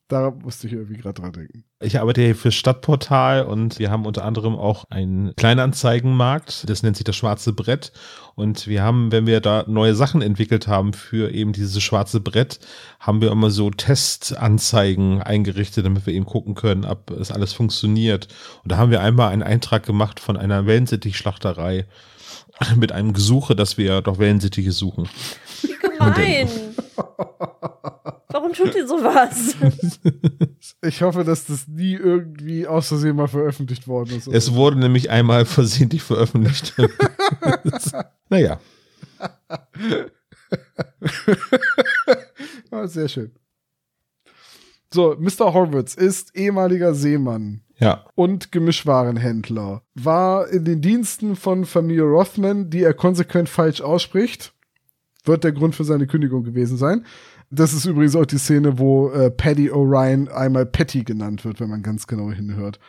Da 0.07 0.29
musste 0.29 0.67
ich 0.67 0.73
irgendwie 0.73 0.97
gerade 0.97 1.19
dran 1.19 1.33
denken. 1.33 1.63
Ich 1.81 1.99
arbeite 1.99 2.21
hier 2.21 2.35
für 2.35 2.51
Stadtportal 2.51 3.43
und 3.43 3.79
wir 3.79 3.89
haben 3.89 4.05
unter 4.05 4.23
anderem 4.23 4.55
auch 4.55 4.85
einen 4.91 5.35
Kleinanzeigenmarkt. 5.35 6.69
Das 6.69 6.83
nennt 6.83 6.95
sich 6.95 7.03
das 7.05 7.15
schwarze 7.15 7.53
Brett. 7.53 7.91
Und 8.35 8.67
wir 8.67 8.83
haben, 8.83 9.11
wenn 9.11 9.25
wir 9.25 9.39
da 9.39 9.65
neue 9.67 9.95
Sachen 9.95 10.21
entwickelt 10.21 10.67
haben 10.67 10.93
für 10.93 11.31
eben 11.31 11.53
dieses 11.53 11.81
schwarze 11.81 12.19
Brett, 12.19 12.59
haben 12.99 13.19
wir 13.19 13.31
immer 13.31 13.49
so 13.49 13.71
Testanzeigen 13.71 15.23
eingerichtet, 15.23 15.87
damit 15.87 16.05
wir 16.05 16.13
eben 16.13 16.25
gucken 16.25 16.53
können, 16.53 16.85
ob 16.85 17.09
es 17.09 17.31
alles 17.31 17.53
funktioniert. 17.53 18.27
Und 18.61 18.71
da 18.71 18.77
haben 18.77 18.91
wir 18.91 19.01
einmal 19.01 19.31
einen 19.31 19.43
Eintrag 19.43 19.87
gemacht 19.87 20.19
von 20.19 20.37
einer 20.37 20.67
Wellensittich-Schlachterei 20.67 21.85
mit 22.75 22.91
einem 22.91 23.13
Gesuche, 23.13 23.55
dass 23.55 23.77
wir 23.77 24.01
doch 24.01 24.19
Wellensittiche 24.19 24.71
suchen. 24.71 25.09
Wie 25.61 25.75
gemein. 25.75 26.49
Warum 28.35 28.51
tut 28.53 28.75
ihr 28.75 28.87
sowas? 28.87 29.55
Ich 30.81 31.01
hoffe, 31.01 31.23
dass 31.23 31.45
das 31.45 31.67
nie 31.67 31.93
irgendwie 31.93 32.67
aus 32.67 32.89
Versehen 32.89 33.15
mal 33.15 33.27
veröffentlicht 33.27 33.87
worden 33.87 34.17
ist. 34.17 34.27
Es 34.27 34.53
wurde 34.53 34.77
nämlich 34.77 35.09
einmal 35.09 35.45
versehentlich 35.45 36.03
veröffentlicht. 36.03 36.75
naja. 38.29 38.59
ah, 42.71 42.87
sehr 42.87 43.07
schön. 43.07 43.31
So, 44.93 45.15
Mr. 45.19 45.53
Horwitz 45.53 45.95
ist 45.95 46.35
ehemaliger 46.35 46.93
Seemann. 46.93 47.61
Ja. 47.77 48.05
Und 48.15 48.51
Gemischwarenhändler. 48.51 49.81
War 49.95 50.47
in 50.49 50.65
den 50.65 50.81
Diensten 50.81 51.35
von 51.35 51.65
Familie 51.65 52.03
Rothman, 52.03 52.69
die 52.69 52.83
er 52.83 52.93
konsequent 52.93 53.49
falsch 53.49 53.81
ausspricht. 53.81 54.53
Wird 55.25 55.43
der 55.43 55.51
Grund 55.51 55.75
für 55.75 55.83
seine 55.83 56.07
Kündigung 56.07 56.43
gewesen 56.43 56.77
sein. 56.77 57.05
Das 57.49 57.73
ist 57.73 57.85
übrigens 57.85 58.15
auch 58.15 58.25
die 58.25 58.37
Szene, 58.37 58.79
wo 58.79 59.09
äh, 59.09 59.29
Paddy 59.29 59.71
O'Ryan 59.71 60.29
einmal 60.29 60.65
Patty 60.65 61.03
genannt 61.03 61.45
wird, 61.45 61.59
wenn 61.59 61.69
man 61.69 61.83
ganz 61.83 62.07
genau 62.07 62.31
hinhört. 62.31 62.79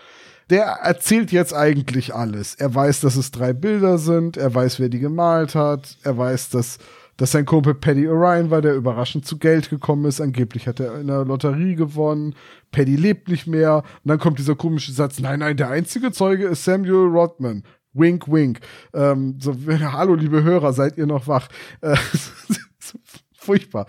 Der 0.48 0.64
erzählt 0.64 1.32
jetzt 1.32 1.54
eigentlich 1.54 2.14
alles. 2.14 2.54
Er 2.54 2.74
weiß, 2.74 3.00
dass 3.00 3.16
es 3.16 3.32
drei 3.32 3.52
Bilder 3.52 3.98
sind, 3.98 4.36
er 4.36 4.54
weiß, 4.54 4.78
wer 4.78 4.88
die 4.88 5.00
gemalt 5.00 5.54
hat, 5.54 5.98
er 6.04 6.16
weiß, 6.16 6.50
dass, 6.50 6.78
dass 7.16 7.32
sein 7.32 7.46
Kumpel 7.46 7.74
Paddy 7.74 8.08
O'Ryan 8.08 8.50
war, 8.50 8.62
der 8.62 8.74
überraschend 8.74 9.26
zu 9.26 9.38
Geld 9.38 9.70
gekommen 9.70 10.04
ist. 10.04 10.20
Angeblich 10.20 10.66
hat 10.66 10.80
er 10.80 11.00
in 11.00 11.06
der 11.06 11.24
Lotterie 11.24 11.74
gewonnen. 11.74 12.34
Paddy 12.72 12.96
lebt 12.96 13.28
nicht 13.28 13.46
mehr. 13.46 13.76
Und 14.04 14.08
dann 14.08 14.18
kommt 14.18 14.38
dieser 14.38 14.54
komische 14.54 14.92
Satz, 14.92 15.18
nein, 15.18 15.40
nein, 15.40 15.56
der 15.56 15.70
einzige 15.70 16.12
Zeuge 16.12 16.46
ist 16.46 16.64
Samuel 16.64 17.08
Rodman. 17.08 17.62
Wink, 17.94 18.30
wink. 18.30 18.60
Ähm, 18.92 19.38
so, 19.40 19.54
hallo, 19.80 20.14
liebe 20.14 20.42
Hörer, 20.42 20.72
seid 20.72 20.98
ihr 20.98 21.06
noch 21.06 21.26
wach? 21.26 21.48
Äh, 21.80 21.96
furchtbar. 23.32 23.86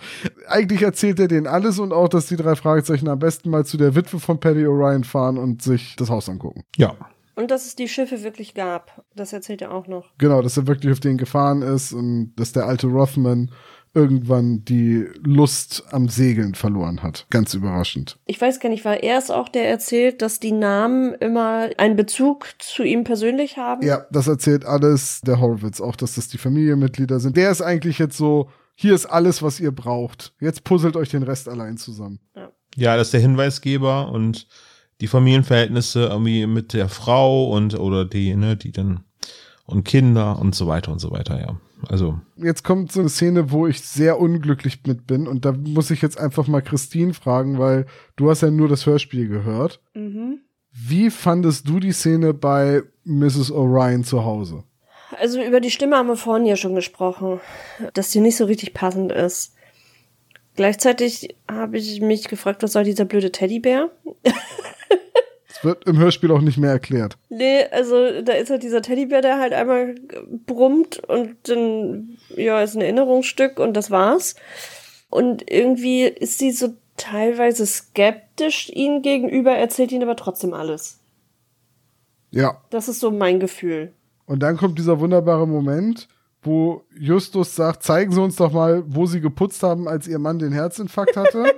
Eigentlich 0.48 0.84
erzählt 0.84 1.20
er 1.20 1.28
denen 1.28 1.48
alles 1.48 1.80
und 1.80 1.92
auch, 1.92 2.08
dass 2.08 2.28
die 2.28 2.38
drei 2.38 2.56
Fragezeichen 2.56 3.10
am 3.10 3.20
besten 3.20 3.50
mal 3.50 3.66
zu 3.66 3.76
der 3.76 3.96
Witwe 3.96 4.20
von 4.20 4.40
Paddy 4.40 4.66
O'Ryan 4.66 5.04
fahren 5.04 5.38
und 5.38 5.62
sich 5.62 5.96
das 5.98 6.10
Haus 6.10 6.30
angucken. 6.30 6.64
Ja. 6.78 6.96
Und 7.38 7.52
dass 7.52 7.68
es 7.68 7.76
die 7.76 7.88
Schiffe 7.88 8.24
wirklich 8.24 8.56
gab. 8.56 9.06
Das 9.16 9.32
erzählt 9.32 9.62
er 9.62 9.72
auch 9.72 9.86
noch. 9.86 10.12
Genau, 10.18 10.42
dass 10.42 10.58
er 10.58 10.66
wirklich 10.66 10.92
auf 10.92 11.00
denen 11.00 11.20
gefahren 11.20 11.62
ist 11.62 11.94
und 11.94 12.34
dass 12.36 12.52
der 12.52 12.66
alte 12.66 12.88
Rothman 12.88 13.52
irgendwann 13.94 14.66
die 14.66 15.08
Lust 15.24 15.84
am 15.92 16.10
Segeln 16.10 16.56
verloren 16.56 17.04
hat. 17.04 17.28
Ganz 17.30 17.54
überraschend. 17.54 18.18
Ich 18.26 18.42
weiß 18.42 18.60
gar 18.60 18.70
nicht, 18.70 18.86
war 18.86 19.04
er 19.04 19.20
es 19.20 19.30
auch, 19.30 19.50
der 19.50 19.70
erzählt, 19.70 20.24
dass 20.24 20.40
die 20.40 20.52
Namen 20.52 21.14
immer 21.14 21.70
einen 21.78 21.96
Bezug 21.96 22.48
zu 22.58 22.82
ihm 22.82 23.04
persönlich 23.04 23.58
haben? 23.58 23.86
Ja, 23.86 24.08
das 24.12 24.28
erzählt 24.28 24.66
alles 24.66 25.22
der 25.22 25.40
Horwitz, 25.40 25.80
auch 25.80 25.96
dass 25.96 26.16
das 26.16 26.30
die 26.30 26.40
Familienmitglieder 26.40 27.20
sind. 27.20 27.38
Der 27.38 27.52
ist 27.52 27.62
eigentlich 27.62 28.00
jetzt 28.00 28.18
so 28.18 28.50
hier 28.74 28.96
ist 28.96 29.06
alles, 29.06 29.44
was 29.44 29.60
ihr 29.60 29.72
braucht. 29.72 30.34
Jetzt 30.40 30.64
puzzelt 30.64 30.96
euch 30.96 31.10
den 31.10 31.24
Rest 31.24 31.50
allein 31.50 31.78
zusammen. 31.78 32.20
Ja, 32.36 32.52
ja 32.76 32.98
das 32.98 33.08
ist 33.08 33.14
der 33.14 33.22
Hinweisgeber 33.22 34.12
und 34.12 34.48
die 35.02 35.08
Familienverhältnisse 35.08 36.06
irgendwie 36.06 36.48
mit 36.48 36.74
der 36.74 36.90
Frau 36.90 37.52
und 37.52 37.80
oder 37.80 38.06
die, 38.06 38.36
ne, 38.36 38.58
die 38.58 38.72
dann 38.72 39.04
und 39.66 39.84
Kinder 39.84 40.40
und 40.40 40.56
so 40.56 40.68
weiter 40.68 40.92
und 40.92 41.00
so 41.00 41.12
weiter, 41.12 41.40
ja. 41.40 41.60
Also. 41.88 42.20
Jetzt 42.38 42.64
kommt 42.64 42.92
so 42.92 43.02
eine 43.02 43.10
Szene, 43.10 43.52
wo 43.52 43.68
ich 43.68 43.82
sehr 43.82 44.20
unglücklich 44.20 44.80
mit 44.88 45.06
bin 45.06 45.28
und 45.28 45.46
da 45.46 45.52
muss 45.52 45.92
ich 45.92 46.02
jetzt 46.02 46.20
einfach 46.20 46.48
mal 46.48 46.62
Christine 46.62 47.14
fragen, 47.14 47.60
weil 47.60 47.86
du 48.16 48.30
hast 48.30 48.42
ja 48.42 48.50
nur 48.50 48.68
das 48.68 48.86
Hörspiel 48.86 49.28
gehört. 49.28 49.82
Mhm. 49.94 50.40
Wie 50.72 51.10
fandest 51.10 51.68
du 51.68 51.80
die 51.80 51.92
Szene 51.92 52.34
bei 52.34 52.84
Mrs. 53.04 53.52
O'Ryan 53.52 54.04
zu 54.04 54.24
Hause? 54.24 54.64
Also 55.20 55.42
über 55.42 55.60
die 55.60 55.72
Stimme 55.72 55.96
haben 55.96 56.08
wir 56.08 56.18
vorhin 56.18 56.46
ja 56.46 56.56
schon 56.56 56.76
gesprochen, 56.76 57.40
dass 57.94 58.12
die 58.12 58.20
nicht 58.20 58.38
so 58.38 58.46
richtig 58.46 58.74
passend 58.74 59.12
ist. 59.12 59.54
Gleichzeitig 60.58 61.36
habe 61.50 61.78
ich 61.78 62.02
mich 62.02 62.28
gefragt, 62.28 62.64
was 62.64 62.74
soll 62.74 62.84
dieser 62.84 63.06
blöde 63.06 63.32
Teddybär? 63.32 63.90
Es 65.50 65.64
wird 65.64 65.88
im 65.88 65.98
Hörspiel 65.98 66.30
auch 66.32 66.42
nicht 66.42 66.60
mehr 66.60 66.70
erklärt. 66.70 67.18
Nee, 67.30 67.64
also 67.72 68.22
da 68.22 68.34
ist 68.34 68.52
halt 68.52 68.62
dieser 68.62 68.84
Teddybär, 68.84 69.24
der 69.24 69.40
halt 69.40 69.54
einmal 69.54 69.96
brummt 70.46 71.00
und 71.00 71.36
dann, 71.50 72.20
ja, 72.36 72.62
ist 72.62 72.76
ein 72.76 72.82
Erinnerungsstück 72.82 73.60
und 73.60 73.74
das 73.74 73.90
war's. 73.90 74.36
Und 75.10 75.50
irgendwie 75.50 76.04
ist 76.04 76.38
sie 76.38 76.52
so 76.52 76.76
teilweise 76.96 77.66
skeptisch 77.66 78.70
ihm 78.70 79.02
gegenüber, 79.02 79.54
erzählt 79.54 79.92
ihn 79.92 80.04
aber 80.04 80.16
trotzdem 80.16 80.54
alles. 80.54 81.00
Ja. 82.30 82.62
Das 82.70 82.88
ist 82.88 83.00
so 83.00 83.10
mein 83.10 83.40
Gefühl. 83.40 83.94
Und 84.28 84.44
dann 84.44 84.58
kommt 84.58 84.78
dieser 84.78 85.00
wunderbare 85.00 85.48
Moment, 85.48 86.08
wo 86.48 86.84
Justus 86.98 87.56
sagt, 87.56 87.84
zeigen 87.84 88.12
Sie 88.12 88.22
uns 88.22 88.38
doch 88.38 88.52
mal, 88.52 88.84
wo 88.88 89.06
Sie 89.06 89.22
geputzt 89.22 89.62
haben, 89.62 89.88
als 89.88 90.08
Ihr 90.08 90.18
Mann 90.18 90.40
den 90.40 90.52
Herzinfarkt 90.52 91.16
hatte. 91.16 91.44
ja. 91.44 91.52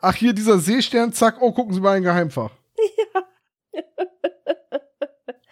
Ach, 0.00 0.16
hier 0.16 0.32
dieser 0.32 0.58
Seestern, 0.58 1.12
zack, 1.12 1.36
oh, 1.40 1.52
gucken 1.52 1.72
Sie 1.74 1.80
mal 1.80 1.96
ein 1.96 2.02
Geheimfach. 2.02 2.50
Ja. 3.14 3.82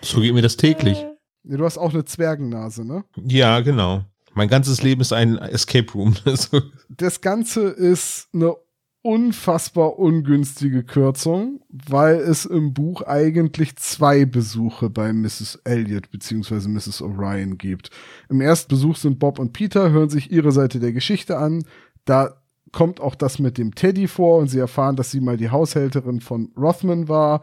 so 0.01 0.21
geht 0.21 0.35
mir 0.35 0.43
das 0.43 0.57
täglich. 0.57 0.99
Äh. 0.99 1.13
Nee, 1.45 1.57
du 1.57 1.65
hast 1.65 1.79
auch 1.79 1.93
eine 1.93 2.05
Zwergennase, 2.05 2.85
ne? 2.85 3.05
Ja, 3.17 3.61
genau. 3.61 4.05
Mein 4.35 4.49
ganzes 4.49 4.83
Leben 4.83 5.01
ist 5.01 5.13
ein 5.13 5.39
Escape 5.39 5.93
Room. 5.93 6.17
das 6.89 7.21
Ganze 7.21 7.69
ist 7.69 8.29
eine 8.33 8.57
unfassbar 9.03 9.99
ungünstige 9.99 10.85
Kürzung, 10.85 11.61
weil 11.69 12.17
es 12.17 12.45
im 12.45 12.73
Buch 12.73 13.03
eigentlich 13.03 13.77
zwei 13.77 14.25
Besuche 14.25 14.91
bei 14.91 15.13
Mrs. 15.13 15.61
Elliot 15.65 16.11
bzw. 16.11 16.69
Mrs. 16.69 17.03
O'Ryan 17.03 17.57
gibt. 17.57 17.91
Im 18.29 18.41
ersten 18.41 18.69
Besuch 18.69 18.97
sind 18.97 19.19
Bob 19.19 19.41
und 19.41 19.53
Peter, 19.53 19.91
hören 19.91 20.09
sich 20.09 20.31
ihre 20.31 20.53
Seite 20.53 20.79
der 20.79 20.93
Geschichte 20.93 21.37
an. 21.37 21.65
Da 22.05 22.43
kommt 22.71 23.01
auch 23.01 23.17
das 23.17 23.41
mit 23.41 23.59
dem 23.59 23.75
Teddy 23.75 24.07
vor 24.07 24.39
und 24.39 24.49
sie 24.49 24.61
erfahren, 24.61 24.97
dass 24.97 25.11
sie 25.11 25.21
mal 25.21 25.37
die 25.37 25.51
Haushälterin 25.51 26.21
von 26.21 26.53
Rothman 26.57 27.09
war. 27.09 27.43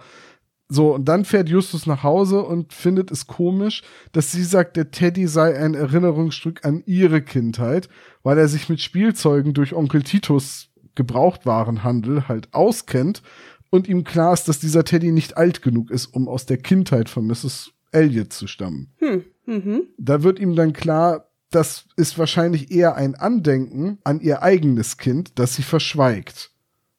So, 0.72 0.94
und 0.94 1.06
dann 1.06 1.26
fährt 1.26 1.50
Justus 1.50 1.88
nach 1.88 2.04
Hause 2.04 2.44
und 2.44 2.74
findet 2.74 3.12
es 3.12 3.26
komisch, 3.28 3.82
dass 4.12 4.32
sie 4.32 4.44
sagt, 4.44 4.78
der 4.78 4.92
Teddy 4.92 5.28
sei 5.28 5.58
ein 5.58 5.74
Erinnerungsstück 5.74 6.64
an 6.64 6.84
ihre 6.86 7.22
Kindheit, 7.22 7.90
weil 8.22 8.38
er 8.38 8.48
sich 8.48 8.70
mit 8.70 8.80
Spielzeugen 8.80 9.54
durch 9.54 9.74
Onkel 9.74 10.04
Titus 10.04 10.69
Gebrauchtwarenhandel 10.96 12.28
halt 12.28 12.54
auskennt 12.54 13.22
und 13.70 13.88
ihm 13.88 14.04
klar 14.04 14.34
ist, 14.34 14.48
dass 14.48 14.60
dieser 14.60 14.84
Teddy 14.84 15.12
nicht 15.12 15.38
alt 15.38 15.62
genug 15.62 15.92
ist, 15.92 16.08
um 16.08 16.28
aus 16.28 16.46
der 16.46 16.58
Kindheit 16.58 17.10
von 17.10 17.28
Mrs. 17.28 17.72
Elliot 17.92 18.34
zu 18.34 18.48
stammen. 18.48 18.94
Hm. 18.98 19.24
Mhm. 19.46 19.84
Da 19.98 20.24
wird 20.24 20.40
ihm 20.40 20.56
dann 20.56 20.74
klar, 20.74 21.30
das 21.52 21.86
ist 21.96 22.18
wahrscheinlich 22.18 22.72
eher 22.72 22.96
ein 22.96 23.16
Andenken 23.16 23.98
an 24.04 24.20
ihr 24.22 24.44
eigenes 24.44 24.98
Kind, 24.98 25.40
das 25.40 25.56
sie 25.56 25.64
verschweigt. 25.64 26.52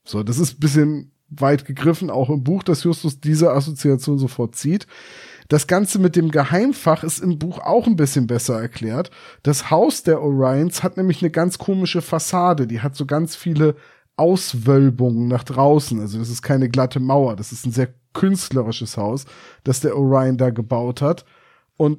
So, 0.05 0.23
das 0.23 0.39
ist 0.39 0.55
ein 0.55 0.61
bisschen 0.61 1.13
weit 1.29 1.65
gegriffen, 1.65 2.11
auch 2.11 2.29
im 2.31 2.43
Buch, 2.43 2.65
dass 2.65 2.83
Justus 2.83 3.21
diese 3.21 3.53
Assoziation 3.53 4.19
sofort 4.19 4.57
zieht. 4.57 4.87
Das 5.51 5.67
Ganze 5.67 5.99
mit 5.99 6.15
dem 6.15 6.31
Geheimfach 6.31 7.03
ist 7.03 7.19
im 7.19 7.41
Buch 7.41 7.59
auch 7.59 7.89
ein 7.89 7.97
bisschen 7.97 8.29
besser 8.29 8.61
erklärt. 8.61 9.11
Das 9.43 9.69
Haus 9.69 10.05
der 10.05 10.23
Orions 10.23 10.85
hat 10.85 10.97
nämlich 10.97 11.23
eine 11.23 11.33
ganz 11.33 11.59
komische 11.59 12.03
Fassade. 12.03 12.69
Die 12.69 12.83
hat 12.83 12.95
so 12.95 13.05
ganz 13.05 13.35
viele 13.35 13.75
Auswölbungen 14.15 15.27
nach 15.27 15.43
draußen. 15.43 15.99
Also 15.99 16.21
das 16.21 16.31
ist 16.31 16.43
keine 16.43 16.69
glatte 16.69 17.01
Mauer. 17.01 17.35
Das 17.35 17.51
ist 17.51 17.67
ein 17.67 17.73
sehr 17.73 17.93
künstlerisches 18.13 18.97
Haus, 18.97 19.25
das 19.65 19.81
der 19.81 19.97
Orion 19.97 20.39
da 20.39 20.51
gebaut 20.51 21.03
hat. 21.03 21.25
Und 21.77 21.99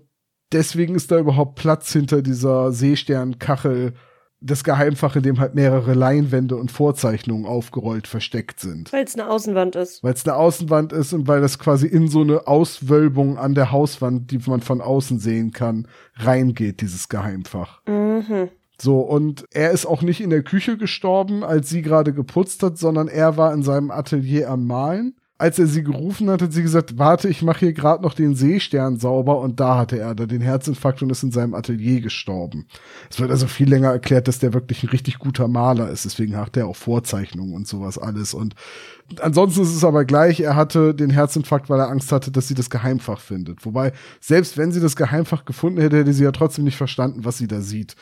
deswegen 0.53 0.95
ist 0.95 1.11
da 1.11 1.19
überhaupt 1.19 1.55
Platz 1.55 1.91
hinter 1.91 2.21
dieser 2.21 2.71
Seesternkachel 2.71 3.95
das 4.41 4.63
Geheimfach, 4.63 5.15
in 5.15 5.23
dem 5.23 5.39
halt 5.39 5.53
mehrere 5.53 5.93
Leinwände 5.93 6.55
und 6.55 6.71
Vorzeichnungen 6.71 7.45
aufgerollt 7.45 8.07
versteckt 8.07 8.59
sind. 8.59 8.91
Weil 8.91 9.05
es 9.05 9.13
eine 9.13 9.29
Außenwand 9.29 9.75
ist. 9.75 10.03
Weil 10.03 10.13
es 10.13 10.27
eine 10.27 10.35
Außenwand 10.35 10.93
ist 10.93 11.13
und 11.13 11.27
weil 11.27 11.41
das 11.41 11.59
quasi 11.59 11.87
in 11.87 12.07
so 12.07 12.21
eine 12.21 12.47
Auswölbung 12.47 13.37
an 13.37 13.53
der 13.53 13.71
Hauswand, 13.71 14.31
die 14.31 14.39
man 14.47 14.61
von 14.61 14.81
außen 14.81 15.19
sehen 15.19 15.51
kann, 15.51 15.87
reingeht, 16.15 16.81
dieses 16.81 17.07
Geheimfach. 17.07 17.81
Mhm. 17.87 18.49
So, 18.81 19.01
und 19.01 19.45
er 19.51 19.71
ist 19.71 19.85
auch 19.85 20.01
nicht 20.01 20.21
in 20.21 20.31
der 20.31 20.41
Küche 20.41 20.75
gestorben, 20.75 21.43
als 21.43 21.69
sie 21.69 21.83
gerade 21.83 22.13
geputzt 22.13 22.63
hat, 22.63 22.79
sondern 22.79 23.07
er 23.07 23.37
war 23.37 23.53
in 23.53 23.61
seinem 23.61 23.91
Atelier 23.91 24.49
am 24.49 24.65
Malen 24.65 25.15
als 25.41 25.57
er 25.57 25.65
sie 25.65 25.83
gerufen 25.83 26.29
hat, 26.29 26.43
hat 26.43 26.53
sie 26.53 26.61
gesagt, 26.61 26.99
warte, 26.99 27.27
ich 27.27 27.41
mache 27.41 27.61
hier 27.61 27.73
gerade 27.73 28.03
noch 28.03 28.13
den 28.13 28.35
Seestern 28.35 28.99
sauber 28.99 29.39
und 29.39 29.59
da 29.59 29.75
hatte 29.75 29.97
er 29.97 30.13
da 30.13 30.27
den 30.27 30.39
Herzinfarkt 30.39 31.01
und 31.01 31.09
ist 31.09 31.23
in 31.23 31.31
seinem 31.31 31.55
Atelier 31.55 31.99
gestorben. 31.99 32.67
Es 33.09 33.19
wird 33.19 33.31
also 33.31 33.47
viel 33.47 33.67
länger 33.67 33.89
erklärt, 33.89 34.27
dass 34.27 34.37
der 34.37 34.53
wirklich 34.53 34.83
ein 34.83 34.89
richtig 34.89 35.17
guter 35.17 35.47
Maler 35.47 35.89
ist, 35.89 36.05
deswegen 36.05 36.37
hat 36.37 36.57
er 36.57 36.67
auch 36.67 36.75
Vorzeichnungen 36.75 37.55
und 37.55 37.67
sowas 37.67 37.97
alles 37.97 38.35
und 38.35 38.53
ansonsten 39.19 39.63
ist 39.63 39.75
es 39.75 39.83
aber 39.83 40.05
gleich, 40.05 40.39
er 40.41 40.55
hatte 40.55 40.93
den 40.93 41.09
Herzinfarkt, 41.09 41.71
weil 41.71 41.79
er 41.79 41.89
Angst 41.89 42.11
hatte, 42.11 42.29
dass 42.29 42.47
sie 42.47 42.53
das 42.53 42.69
Geheimfach 42.69 43.19
findet. 43.19 43.65
Wobei, 43.65 43.93
selbst 44.19 44.59
wenn 44.59 44.71
sie 44.71 44.79
das 44.79 44.95
Geheimfach 44.95 45.43
gefunden 45.45 45.81
hätte, 45.81 45.97
hätte 45.97 46.13
sie 46.13 46.23
ja 46.23 46.31
trotzdem 46.31 46.65
nicht 46.65 46.77
verstanden, 46.77 47.25
was 47.25 47.39
sie 47.39 47.47
da 47.47 47.61
sieht. 47.61 47.95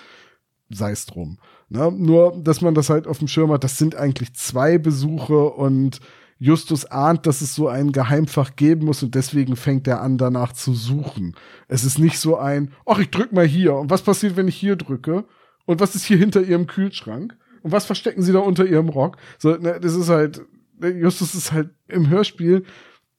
Sei 0.70 0.92
es 0.92 1.06
drum. 1.06 1.40
Ne? 1.70 1.90
Nur, 1.90 2.38
dass 2.44 2.60
man 2.60 2.76
das 2.76 2.90
halt 2.90 3.08
auf 3.08 3.20
dem 3.20 3.30
Schirm 3.30 3.52
hat, 3.52 3.64
das 3.64 3.78
sind 3.78 3.96
eigentlich 3.96 4.34
zwei 4.34 4.78
Besuche 4.78 5.50
und 5.50 6.02
Justus 6.40 6.86
ahnt, 6.86 7.26
dass 7.26 7.42
es 7.42 7.54
so 7.54 7.68
ein 7.68 7.92
Geheimfach 7.92 8.56
geben 8.56 8.86
muss 8.86 9.04
und 9.04 9.14
deswegen 9.14 9.58
fängt 9.58 9.88
er 9.88 10.02
an, 10.02 10.18
danach 10.18 10.54
zu 10.54 10.74
suchen. 10.74 11.36
Es 11.68 11.84
ist 11.84 12.00
nicht 12.00 12.18
so 12.18 12.38
ein, 12.38 12.72
ach, 12.86 13.00
ich 13.00 13.12
drück 13.12 13.34
mal 13.34 13.46
hier. 13.46 13.76
Und 13.76 13.90
was 13.90 14.02
passiert, 14.02 14.38
wenn 14.38 14.48
ich 14.48 14.56
hier 14.56 14.78
drücke? 14.78 15.26
Und 15.66 15.82
was 15.82 15.96
ist 15.96 16.06
hier 16.06 16.18
hinter 16.18 16.42
ihrem 16.42 16.66
Kühlschrank? 16.66 17.38
Und 17.62 17.74
was 17.74 17.86
verstecken 17.86 18.22
sie 18.22 18.32
da 18.32 18.40
unter 18.40 18.66
ihrem 18.66 18.88
Rock? 18.88 19.18
So, 19.38 19.56
ne, 19.58 19.80
das 19.82 19.96
ist 19.96 20.10
halt, 20.10 20.42
ne, 20.80 20.90
Justus 20.90 21.36
ist 21.36 21.52
halt 21.52 21.72
im 21.90 22.10
Hörspiel. 22.10 22.64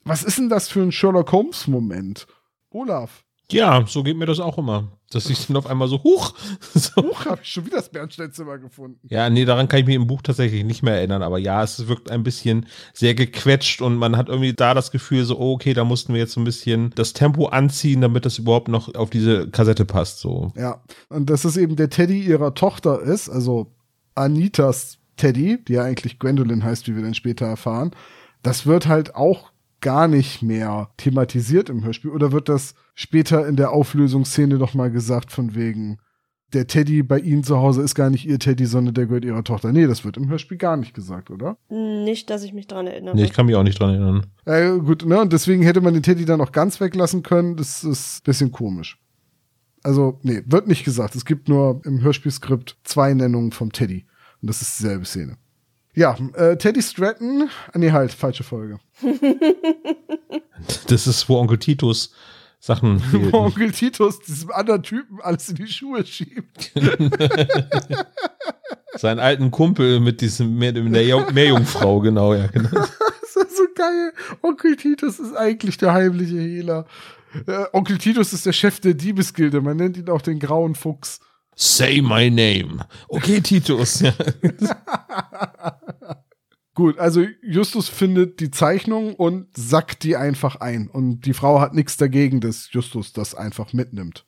Was 0.05 0.25
ist 0.25 0.39
denn 0.39 0.49
das 0.49 0.69
für 0.69 0.81
ein 0.81 0.91
Sherlock 0.91 1.31
Holmes 1.31 1.67
Moment? 1.67 2.27
Olaf. 2.71 3.25
Ja, 3.53 3.85
so 3.87 4.03
geht 4.03 4.17
mir 4.17 4.27
das 4.27 4.41
auch 4.41 4.59
immer. 4.59 4.89
Dass 5.11 5.29
ich 5.29 5.47
dann 5.47 5.57
auf 5.57 5.67
einmal 5.67 5.89
so, 5.89 6.03
huch. 6.03 6.35
So. 6.75 7.03
Huch, 7.03 7.25
habe 7.27 7.41
ich 7.43 7.49
schon 7.49 7.67
wieder 7.67 7.79
das 7.79 7.89
Bernsteinzimmer 7.89 8.59
gefunden. 8.59 9.01
Ja, 9.09 9.29
nee, 9.29 9.45
daran 9.45 9.69
kann 9.69 9.81
ich 9.81 9.87
mich 9.87 9.97
im 9.97 10.07
Buch 10.07 10.23
tatsächlich 10.23 10.65
nicht 10.65 10.83
mehr 10.83 10.95
erinnern. 10.95 11.23
Aber 11.23 11.39
ja, 11.39 11.63
es 11.63 11.89
wirkt 11.89 12.11
ein 12.11 12.23
bisschen 12.23 12.67
sehr 12.93 13.15
gequetscht 13.15 13.83
und 13.83 13.97
man 13.97 14.17
hat 14.17 14.29
irgendwie 14.29 14.53
da 14.53 14.73
das 14.73 14.91
Gefühl 14.91 15.25
so, 15.25 15.39
oh, 15.39 15.55
okay, 15.55 15.75
da 15.75 15.85
mussten 15.85 16.13
wir 16.13 16.21
jetzt 16.21 16.33
so 16.33 16.41
ein 16.41 16.45
bisschen 16.45 16.93
das 16.95 17.13
Tempo 17.13 17.47
anziehen, 17.47 18.01
damit 18.01 18.25
das 18.25 18.39
überhaupt 18.39 18.69
noch 18.69 18.95
auf 18.95 19.11
diese 19.11 19.49
Kassette 19.49 19.85
passt, 19.85 20.21
so. 20.21 20.53
Ja, 20.57 20.81
und 21.09 21.29
dass 21.29 21.45
es 21.45 21.57
eben 21.57 21.77
der 21.77 21.91
Teddy 21.91 22.21
ihrer 22.21 22.55
Tochter 22.55 23.01
ist, 23.01 23.29
also 23.29 23.73
Anitas 24.15 24.99
Teddy, 25.17 25.59
die 25.65 25.75
ja 25.75 25.83
eigentlich 25.83 26.19
Gwendolyn 26.19 26.65
heißt, 26.65 26.89
wie 26.89 26.95
wir 26.95 27.03
dann 27.03 27.15
später 27.15 27.47
erfahren. 27.47 27.91
Das 28.43 28.65
wird 28.67 28.87
halt 28.87 29.15
auch 29.15 29.51
gar 29.81 30.09
nicht 30.09 30.43
mehr 30.43 30.91
thematisiert 30.97 31.69
im 31.69 31.85
Hörspiel? 31.85 32.11
Oder 32.11 32.33
wird 32.33 32.49
das 32.49 32.75
später 33.01 33.49
in 33.49 33.57
der 33.57 33.73
Auflösungsszene 33.73 34.59
noch 34.59 34.75
mal 34.75 34.91
gesagt 34.91 35.33
von 35.33 35.55
wegen, 35.55 35.97
der 36.53 36.67
Teddy 36.67 37.03
bei 37.03 37.19
ihnen 37.19 37.43
zu 37.45 37.57
Hause 37.57 37.81
ist 37.81 37.95
gar 37.95 38.11
nicht 38.11 38.27
ihr 38.27 38.39
Teddy, 38.39 38.67
sondern 38.67 38.93
der 38.93 39.07
gehört 39.07 39.25
ihrer 39.25 39.43
Tochter. 39.43 39.73
Nee, 39.73 39.87
das 39.87 40.05
wird 40.05 40.19
im 40.19 40.29
Hörspiel 40.29 40.59
gar 40.59 40.77
nicht 40.77 40.93
gesagt, 40.93 41.31
oder? 41.31 41.57
Nicht, 41.71 42.29
dass 42.29 42.43
ich 42.43 42.53
mich 42.53 42.67
dran 42.67 42.87
erinnere. 42.87 43.17
Nee, 43.17 43.25
ich 43.25 43.33
kann 43.33 43.47
mich 43.47 43.55
auch 43.55 43.63
nicht 43.63 43.81
dran 43.81 43.91
erinnern. 43.91 44.27
Äh, 44.45 44.81
gut, 44.81 45.07
ne? 45.07 45.19
Und 45.19 45.33
deswegen 45.33 45.63
hätte 45.63 45.81
man 45.81 45.95
den 45.95 46.03
Teddy 46.03 46.27
dann 46.27 46.43
auch 46.43 46.53
ganz 46.53 46.79
weglassen 46.79 47.23
können. 47.23 47.57
Das 47.57 47.85
ist 47.85 48.19
ein 48.19 48.25
bisschen 48.25 48.53
komisch. 48.53 48.99
Also, 49.83 50.19
nee, 50.23 50.43
wird 50.45 50.69
nicht 50.69 50.85
gesagt. 50.85 51.15
Es 51.15 51.25
gibt 51.25 51.49
nur 51.49 51.81
im 51.87 52.03
Hörspielskript 52.03 52.77
zwei 52.85 53.15
Nennungen 53.15 53.53
vom 53.53 53.73
Teddy. 53.73 54.05
Und 54.43 54.51
das 54.51 54.61
ist 54.61 54.79
dieselbe 54.79 55.07
Szene. 55.07 55.39
Ja, 55.95 56.19
äh, 56.35 56.59
Teddy 56.59 56.83
Stratton. 56.83 57.49
Ah, 57.73 57.79
nee, 57.79 57.93
halt, 57.93 58.13
falsche 58.13 58.43
Folge. 58.43 58.79
das 60.89 61.07
ist, 61.07 61.29
wo 61.31 61.39
Onkel 61.39 61.59
Titus 61.59 62.13
Sachen. 62.61 63.03
wo 63.33 63.39
Onkel 63.39 63.73
Titus 63.73 64.21
diesem 64.21 64.51
anderen 64.53 64.83
Typen 64.83 65.19
alles 65.23 65.49
in 65.49 65.57
die 65.57 65.67
Schuhe 65.67 66.05
schiebt. 66.07 66.73
Seinen 68.97 69.19
alten 69.19 69.51
Kumpel 69.51 69.99
mit 69.99 70.21
diesem 70.21 70.57
Meer, 70.59 70.73
der 70.73 70.83
Meerjungfrau, 70.85 72.01
genau, 72.01 72.35
ja, 72.35 72.49
genau. 72.49 72.69
das 72.71 73.37
ist 73.37 73.57
so 73.57 73.65
geil. 73.75 74.13
Onkel 74.43 74.77
Titus 74.77 75.19
ist 75.19 75.35
eigentlich 75.35 75.79
der 75.79 75.95
heimliche 75.95 76.39
Hehler. 76.39 76.87
Äh, 77.47 77.65
Onkel 77.73 77.97
Titus 77.97 78.35
ist 78.35 78.45
der 78.45 78.53
Chef 78.53 78.79
der 78.81 78.93
Diebesgilde. 78.95 79.63
Man 79.63 79.79
nennt 79.79 79.97
ihn 79.97 80.11
auch 80.11 80.21
den 80.21 80.39
grauen 80.39 80.75
Fuchs. 80.75 81.21
Say 81.55 82.03
my 82.03 82.29
name. 82.31 82.85
Okay, 83.09 83.41
Titus. 83.41 84.03
Gut, 86.81 86.99
also 86.99 87.27
Justus 87.43 87.91
findet 87.91 88.41
die 88.41 88.51
Zeichnung 88.51 89.15
und 89.15 89.55
sackt 89.55 90.03
die 90.03 90.17
einfach 90.17 90.57
ein. 90.57 90.89
Und 90.89 91.27
die 91.27 91.35
Frau 91.35 91.61
hat 91.61 91.75
nichts 91.75 91.99
dagegen, 91.99 92.41
dass 92.41 92.73
Justus 92.73 93.13
das 93.13 93.35
einfach 93.35 93.75
mitnimmt. 93.75 94.25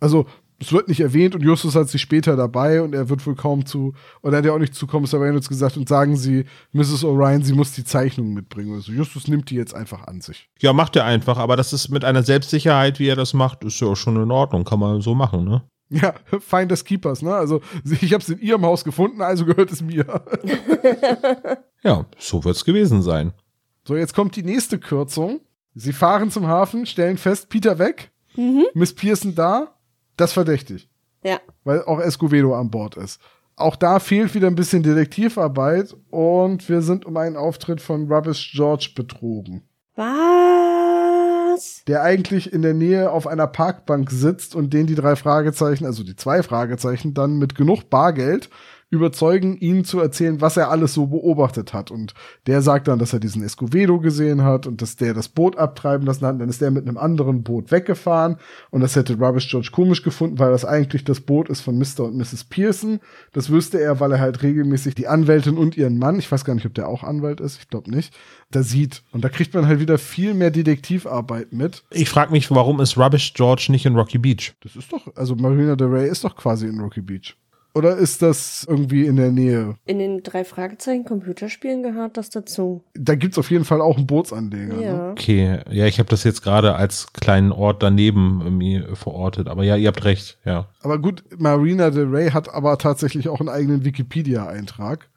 Also, 0.00 0.26
es 0.58 0.72
wird 0.72 0.88
nicht 0.88 0.98
erwähnt 0.98 1.36
und 1.36 1.42
Justus 1.42 1.76
hat 1.76 1.88
sie 1.88 2.00
später 2.00 2.34
dabei 2.34 2.82
und 2.82 2.96
er 2.96 3.08
wird 3.08 3.24
wohl 3.24 3.36
kaum 3.36 3.64
zu, 3.64 3.94
oder 4.22 4.32
er 4.32 4.38
hat 4.38 4.44
ja 4.46 4.52
auch 4.54 4.58
nicht 4.58 4.74
zu 4.74 4.88
Kommissar 4.88 5.20
Reynolds 5.20 5.48
gesagt 5.48 5.76
und 5.76 5.88
sagen 5.88 6.16
sie, 6.16 6.46
Mrs. 6.72 7.04
O'Ryan, 7.04 7.44
sie 7.44 7.52
muss 7.52 7.70
die 7.70 7.84
Zeichnung 7.84 8.34
mitbringen. 8.34 8.74
Also 8.74 8.90
Justus 8.90 9.28
nimmt 9.28 9.48
die 9.48 9.54
jetzt 9.54 9.72
einfach 9.72 10.08
an 10.08 10.20
sich. 10.20 10.48
Ja, 10.58 10.72
macht 10.72 10.96
er 10.96 11.04
einfach, 11.04 11.38
aber 11.38 11.54
das 11.54 11.72
ist 11.72 11.90
mit 11.90 12.04
einer 12.04 12.24
Selbstsicherheit, 12.24 12.98
wie 12.98 13.06
er 13.06 13.14
das 13.14 13.34
macht, 13.34 13.62
ist 13.62 13.78
ja 13.78 13.86
auch 13.86 13.96
schon 13.96 14.20
in 14.20 14.32
Ordnung, 14.32 14.64
kann 14.64 14.80
man 14.80 15.00
so 15.00 15.14
machen, 15.14 15.44
ne? 15.44 15.62
Ja, 15.90 16.14
Find 16.40 16.70
des 16.70 16.84
Keepers, 16.84 17.22
ne? 17.22 17.34
Also 17.34 17.62
ich 18.00 18.12
habe 18.12 18.22
es 18.22 18.28
in 18.28 18.38
ihrem 18.40 18.64
Haus 18.64 18.84
gefunden, 18.84 19.22
also 19.22 19.44
gehört 19.44 19.72
es 19.72 19.80
mir. 19.80 20.04
ja, 21.82 22.04
so 22.18 22.44
wird's 22.44 22.64
gewesen 22.64 23.02
sein. 23.02 23.32
So, 23.86 23.96
jetzt 23.96 24.14
kommt 24.14 24.36
die 24.36 24.42
nächste 24.42 24.78
Kürzung. 24.78 25.40
Sie 25.74 25.92
fahren 25.92 26.30
zum 26.30 26.46
Hafen, 26.46 26.84
stellen 26.84 27.16
fest, 27.16 27.48
Peter 27.48 27.78
weg, 27.78 28.10
mhm. 28.36 28.66
Miss 28.74 28.94
Pearson 28.94 29.34
da, 29.34 29.74
das 30.16 30.32
verdächtig. 30.32 30.90
Ja. 31.22 31.40
Weil 31.64 31.82
auch 31.84 32.00
Escovedo 32.00 32.54
an 32.54 32.70
Bord 32.70 32.96
ist. 32.96 33.20
Auch 33.56 33.76
da 33.76 33.98
fehlt 33.98 34.34
wieder 34.34 34.46
ein 34.46 34.54
bisschen 34.54 34.82
Detektivarbeit 34.82 35.96
und 36.10 36.68
wir 36.68 36.82
sind 36.82 37.06
um 37.06 37.16
einen 37.16 37.36
Auftritt 37.36 37.80
von 37.80 38.12
Rubbish 38.12 38.52
George 38.52 38.90
betrogen. 38.94 39.62
Was? 39.96 40.67
Was? 41.58 41.82
Der 41.88 42.02
eigentlich 42.02 42.52
in 42.52 42.62
der 42.62 42.74
Nähe 42.74 43.10
auf 43.10 43.26
einer 43.26 43.48
Parkbank 43.48 44.10
sitzt 44.10 44.54
und 44.54 44.72
den 44.72 44.86
die 44.86 44.94
drei 44.94 45.16
Fragezeichen, 45.16 45.86
also 45.86 46.04
die 46.04 46.14
zwei 46.14 46.44
Fragezeichen, 46.44 47.14
dann 47.14 47.38
mit 47.38 47.56
genug 47.56 47.90
Bargeld 47.90 48.48
überzeugen, 48.90 49.56
ihn 49.58 49.84
zu 49.84 50.00
erzählen, 50.00 50.40
was 50.40 50.56
er 50.56 50.70
alles 50.70 50.94
so 50.94 51.06
beobachtet 51.06 51.72
hat. 51.72 51.90
Und 51.90 52.14
der 52.46 52.62
sagt 52.62 52.88
dann, 52.88 52.98
dass 52.98 53.12
er 53.12 53.20
diesen 53.20 53.42
Escovedo 53.42 54.00
gesehen 54.00 54.42
hat 54.42 54.66
und 54.66 54.80
dass 54.80 54.96
der 54.96 55.12
das 55.14 55.28
Boot 55.28 55.56
abtreiben 55.56 56.06
lassen 56.06 56.26
hat. 56.26 56.40
Dann 56.40 56.48
ist 56.48 56.60
der 56.60 56.70
mit 56.70 56.86
einem 56.86 56.96
anderen 56.96 57.42
Boot 57.42 57.70
weggefahren 57.70 58.36
und 58.70 58.80
das 58.80 58.96
hätte 58.96 59.18
Rubbish 59.18 59.50
George 59.50 59.70
komisch 59.72 60.02
gefunden, 60.02 60.38
weil 60.38 60.52
das 60.52 60.64
eigentlich 60.64 61.04
das 61.04 61.20
Boot 61.20 61.48
ist 61.48 61.60
von 61.60 61.78
Mr. 61.78 62.04
und 62.04 62.16
Mrs. 62.16 62.44
Pearson. 62.44 63.00
Das 63.32 63.50
wüsste 63.50 63.80
er, 63.80 64.00
weil 64.00 64.12
er 64.12 64.20
halt 64.20 64.42
regelmäßig 64.42 64.94
die 64.94 65.08
Anwältin 65.08 65.58
und 65.58 65.76
ihren 65.76 65.98
Mann, 65.98 66.18
ich 66.18 66.30
weiß 66.30 66.44
gar 66.44 66.54
nicht, 66.54 66.66
ob 66.66 66.74
der 66.74 66.88
auch 66.88 67.02
Anwalt 67.02 67.40
ist, 67.40 67.60
ich 67.60 67.68
glaube 67.68 67.90
nicht, 67.90 68.14
da 68.50 68.62
sieht. 68.62 69.02
Und 69.12 69.22
da 69.24 69.28
kriegt 69.28 69.52
man 69.52 69.66
halt 69.66 69.80
wieder 69.80 69.98
viel 69.98 70.32
mehr 70.32 70.50
Detektivarbeit 70.50 71.52
mit. 71.52 71.84
Ich 71.90 72.08
frage 72.08 72.32
mich, 72.32 72.50
warum 72.50 72.80
ist 72.80 72.96
Rubbish 72.96 73.34
George 73.34 73.66
nicht 73.68 73.84
in 73.84 73.96
Rocky 73.96 74.18
Beach? 74.18 74.54
Das 74.62 74.76
ist 74.76 74.92
doch, 74.92 75.14
also 75.14 75.34
Marina 75.36 75.76
Del 75.76 75.88
Rey 75.88 76.08
ist 76.08 76.24
doch 76.24 76.36
quasi 76.36 76.66
in 76.66 76.80
Rocky 76.80 77.02
Beach. 77.02 77.36
Oder 77.78 77.96
ist 77.96 78.22
das 78.22 78.66
irgendwie 78.68 79.06
in 79.06 79.14
der 79.14 79.30
Nähe? 79.30 79.76
In 79.84 80.00
den 80.00 80.24
drei 80.24 80.44
Fragezeichen 80.44 81.04
Computerspielen 81.04 81.84
gehört 81.84 82.16
das 82.16 82.28
dazu. 82.28 82.82
Da 82.94 83.14
gibt 83.14 83.34
es 83.34 83.38
auf 83.38 83.52
jeden 83.52 83.64
Fall 83.64 83.80
auch 83.80 83.96
einen 83.96 84.08
Bootsanleger. 84.08 84.74
Ne? 84.74 84.82
Ja. 84.82 84.92
Ne? 84.94 85.10
Okay, 85.12 85.60
ja, 85.70 85.86
ich 85.86 86.00
habe 86.00 86.08
das 86.08 86.24
jetzt 86.24 86.42
gerade 86.42 86.74
als 86.74 87.12
kleinen 87.12 87.52
Ort 87.52 87.84
daneben 87.84 88.40
irgendwie 88.42 88.82
verortet. 88.96 89.46
Aber 89.46 89.62
ja, 89.62 89.76
ihr 89.76 89.86
habt 89.86 90.04
recht, 90.04 90.38
ja. 90.44 90.66
Aber 90.80 90.98
gut, 90.98 91.22
Marina 91.38 91.90
del 91.90 92.08
Rey 92.08 92.30
hat 92.30 92.52
aber 92.52 92.78
tatsächlich 92.78 93.28
auch 93.28 93.38
einen 93.38 93.48
eigenen 93.48 93.84
Wikipedia-Eintrag 93.84 95.08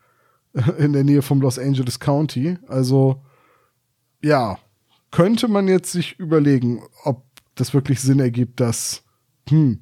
in 0.78 0.94
der 0.94 1.04
Nähe 1.04 1.24
vom 1.24 1.42
Los 1.42 1.58
Angeles 1.58 2.00
County. 2.00 2.60
Also 2.68 3.24
ja, 4.22 4.60
könnte 5.10 5.48
man 5.48 5.68
jetzt 5.68 5.92
sich 5.92 6.20
überlegen, 6.20 6.84
ob 7.06 7.24
das 7.56 7.74
wirklich 7.74 8.02
Sinn 8.02 8.20
ergibt, 8.20 8.60
dass 8.60 9.04
hm, 9.50 9.80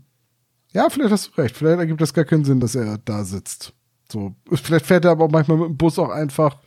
ja, 0.73 0.89
vielleicht 0.89 1.11
hast 1.11 1.27
du 1.27 1.41
recht. 1.41 1.55
Vielleicht 1.57 1.79
ergibt 1.79 2.01
das 2.01 2.13
gar 2.13 2.25
keinen 2.25 2.45
Sinn, 2.45 2.59
dass 2.59 2.75
er 2.75 2.97
da 2.99 3.23
sitzt. 3.23 3.73
So, 4.11 4.35
vielleicht 4.51 4.85
fährt 4.85 5.05
er 5.05 5.11
aber 5.11 5.25
auch 5.25 5.31
manchmal 5.31 5.57
mit 5.57 5.67
dem 5.67 5.77
Bus 5.77 5.99
auch 5.99 6.09
einfach 6.09 6.57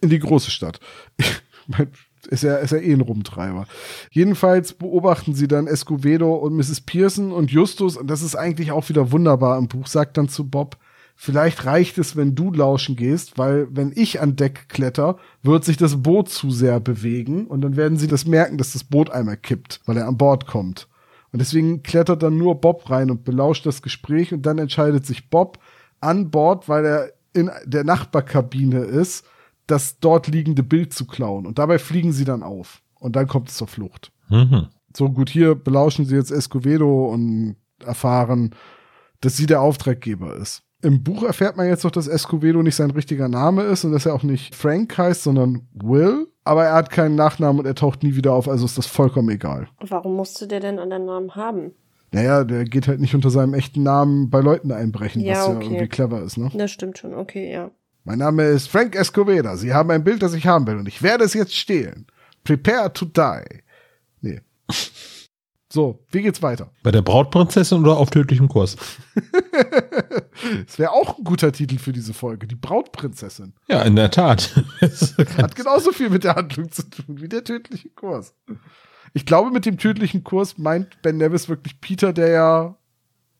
in 0.00 0.10
die 0.10 0.18
große 0.18 0.50
Stadt. 0.50 0.80
ist 2.28 2.42
ja, 2.42 2.56
ist 2.56 2.72
ja 2.72 2.78
eh 2.78 2.92
ein 2.92 3.00
Rumtreiber. 3.00 3.66
Jedenfalls 4.10 4.74
beobachten 4.74 5.34
sie 5.34 5.48
dann 5.48 5.66
Escovedo 5.66 6.34
und 6.34 6.56
Mrs. 6.56 6.82
Pearson 6.82 7.32
und 7.32 7.50
Justus, 7.50 7.96
und 7.96 8.08
das 8.08 8.22
ist 8.22 8.36
eigentlich 8.36 8.72
auch 8.72 8.88
wieder 8.88 9.12
wunderbar 9.12 9.58
im 9.58 9.68
Buch, 9.68 9.86
sagt 9.86 10.16
dann 10.16 10.28
zu 10.28 10.48
Bob, 10.48 10.76
vielleicht 11.14 11.64
reicht 11.64 11.98
es, 11.98 12.16
wenn 12.16 12.34
du 12.34 12.52
lauschen 12.52 12.96
gehst, 12.96 13.38
weil 13.38 13.68
wenn 13.70 13.92
ich 13.94 14.20
an 14.20 14.36
Deck 14.36 14.68
kletter, 14.68 15.16
wird 15.42 15.64
sich 15.64 15.76
das 15.76 16.02
Boot 16.02 16.28
zu 16.28 16.50
sehr 16.50 16.80
bewegen 16.80 17.46
und 17.46 17.62
dann 17.62 17.76
werden 17.76 17.96
sie 17.98 18.08
das 18.08 18.26
merken, 18.26 18.58
dass 18.58 18.72
das 18.72 18.84
Boot 18.84 19.10
einmal 19.10 19.36
kippt, 19.36 19.80
weil 19.86 19.96
er 19.96 20.06
an 20.06 20.18
Bord 20.18 20.46
kommt. 20.46 20.88
Und 21.36 21.40
deswegen 21.40 21.82
klettert 21.82 22.22
dann 22.22 22.38
nur 22.38 22.62
Bob 22.62 22.88
rein 22.88 23.10
und 23.10 23.24
belauscht 23.24 23.66
das 23.66 23.82
Gespräch 23.82 24.32
und 24.32 24.46
dann 24.46 24.56
entscheidet 24.56 25.04
sich 25.04 25.28
Bob 25.28 25.58
an 26.00 26.30
Bord, 26.30 26.66
weil 26.66 26.86
er 26.86 27.12
in 27.34 27.50
der 27.66 27.84
Nachbarkabine 27.84 28.78
ist, 28.78 29.26
das 29.66 30.00
dort 30.00 30.28
liegende 30.28 30.62
Bild 30.62 30.94
zu 30.94 31.06
klauen. 31.06 31.44
Und 31.44 31.58
dabei 31.58 31.78
fliegen 31.78 32.12
sie 32.12 32.24
dann 32.24 32.42
auf. 32.42 32.80
Und 32.94 33.16
dann 33.16 33.26
kommt 33.26 33.50
es 33.50 33.56
zur 33.56 33.68
Flucht. 33.68 34.12
Mhm. 34.30 34.68
So 34.96 35.10
gut, 35.10 35.28
hier 35.28 35.54
belauschen 35.54 36.06
sie 36.06 36.16
jetzt 36.16 36.30
Escovedo 36.30 37.10
und 37.12 37.56
erfahren, 37.84 38.54
dass 39.20 39.36
sie 39.36 39.44
der 39.44 39.60
Auftraggeber 39.60 40.36
ist. 40.36 40.62
Im 40.82 41.02
Buch 41.02 41.22
erfährt 41.22 41.56
man 41.56 41.68
jetzt 41.68 41.84
noch, 41.84 41.90
dass 41.90 42.06
Escovedo 42.06 42.62
nicht 42.62 42.76
sein 42.76 42.90
richtiger 42.90 43.28
Name 43.28 43.62
ist 43.62 43.84
und 43.84 43.92
dass 43.92 44.06
er 44.06 44.14
auch 44.14 44.22
nicht 44.22 44.54
Frank 44.54 44.96
heißt, 44.96 45.22
sondern 45.22 45.66
Will 45.72 46.26
aber 46.46 46.64
er 46.64 46.74
hat 46.74 46.90
keinen 46.90 47.16
Nachnamen 47.16 47.58
und 47.58 47.66
er 47.66 47.74
taucht 47.74 48.04
nie 48.04 48.14
wieder 48.14 48.32
auf, 48.32 48.48
also 48.48 48.64
ist 48.64 48.78
das 48.78 48.86
vollkommen 48.86 49.28
egal. 49.30 49.66
Warum 49.80 50.14
musste 50.14 50.46
der 50.46 50.60
denn 50.60 50.78
einen 50.78 51.04
Namen 51.04 51.34
haben? 51.34 51.72
Naja, 52.12 52.44
der 52.44 52.64
geht 52.64 52.86
halt 52.86 53.00
nicht 53.00 53.16
unter 53.16 53.30
seinem 53.30 53.52
echten 53.52 53.82
Namen 53.82 54.30
bei 54.30 54.40
Leuten 54.40 54.70
einbrechen, 54.70 55.22
ja, 55.22 55.34
was 55.34 55.48
okay. 55.48 55.54
ja 55.56 55.60
irgendwie 55.62 55.88
clever 55.88 56.22
ist, 56.22 56.38
ne? 56.38 56.50
Das 56.54 56.70
stimmt 56.70 56.98
schon, 56.98 57.14
okay, 57.14 57.52
ja. 57.52 57.72
Mein 58.04 58.20
Name 58.20 58.44
ist 58.44 58.68
Frank 58.68 58.94
Escoveda. 58.94 59.56
Sie 59.56 59.74
haben 59.74 59.90
ein 59.90 60.04
Bild, 60.04 60.22
das 60.22 60.34
ich 60.34 60.46
haben 60.46 60.68
will 60.68 60.76
und 60.76 60.86
ich 60.86 61.02
werde 61.02 61.24
es 61.24 61.34
jetzt 61.34 61.56
stehlen. 61.56 62.06
Prepare 62.44 62.92
to 62.92 63.06
die. 63.06 63.62
Nee. 64.20 64.40
So, 65.68 66.04
wie 66.10 66.22
geht's 66.22 66.42
weiter? 66.42 66.70
Bei 66.82 66.92
der 66.92 67.02
Brautprinzessin 67.02 67.80
oder 67.80 67.96
auf 67.96 68.10
tödlichem 68.10 68.48
Kurs? 68.48 68.76
das 70.66 70.78
wäre 70.78 70.92
auch 70.92 71.18
ein 71.18 71.24
guter 71.24 71.50
Titel 71.50 71.78
für 71.78 71.92
diese 71.92 72.14
Folge. 72.14 72.46
Die 72.46 72.54
Brautprinzessin. 72.54 73.54
Ja, 73.68 73.82
in 73.82 73.96
der 73.96 74.12
Tat. 74.12 74.54
Hat 75.38 75.56
genauso 75.56 75.90
viel 75.90 76.10
mit 76.10 76.22
der 76.22 76.36
Handlung 76.36 76.70
zu 76.70 76.88
tun 76.88 77.20
wie 77.20 77.28
der 77.28 77.42
tödliche 77.42 77.90
Kurs. 77.90 78.32
Ich 79.12 79.26
glaube, 79.26 79.50
mit 79.50 79.66
dem 79.66 79.78
tödlichen 79.78 80.22
Kurs 80.22 80.56
meint 80.56 81.02
Ben 81.02 81.16
Nevis 81.16 81.48
wirklich 81.48 81.80
Peter, 81.80 82.12
der 82.12 82.28
ja 82.28 82.76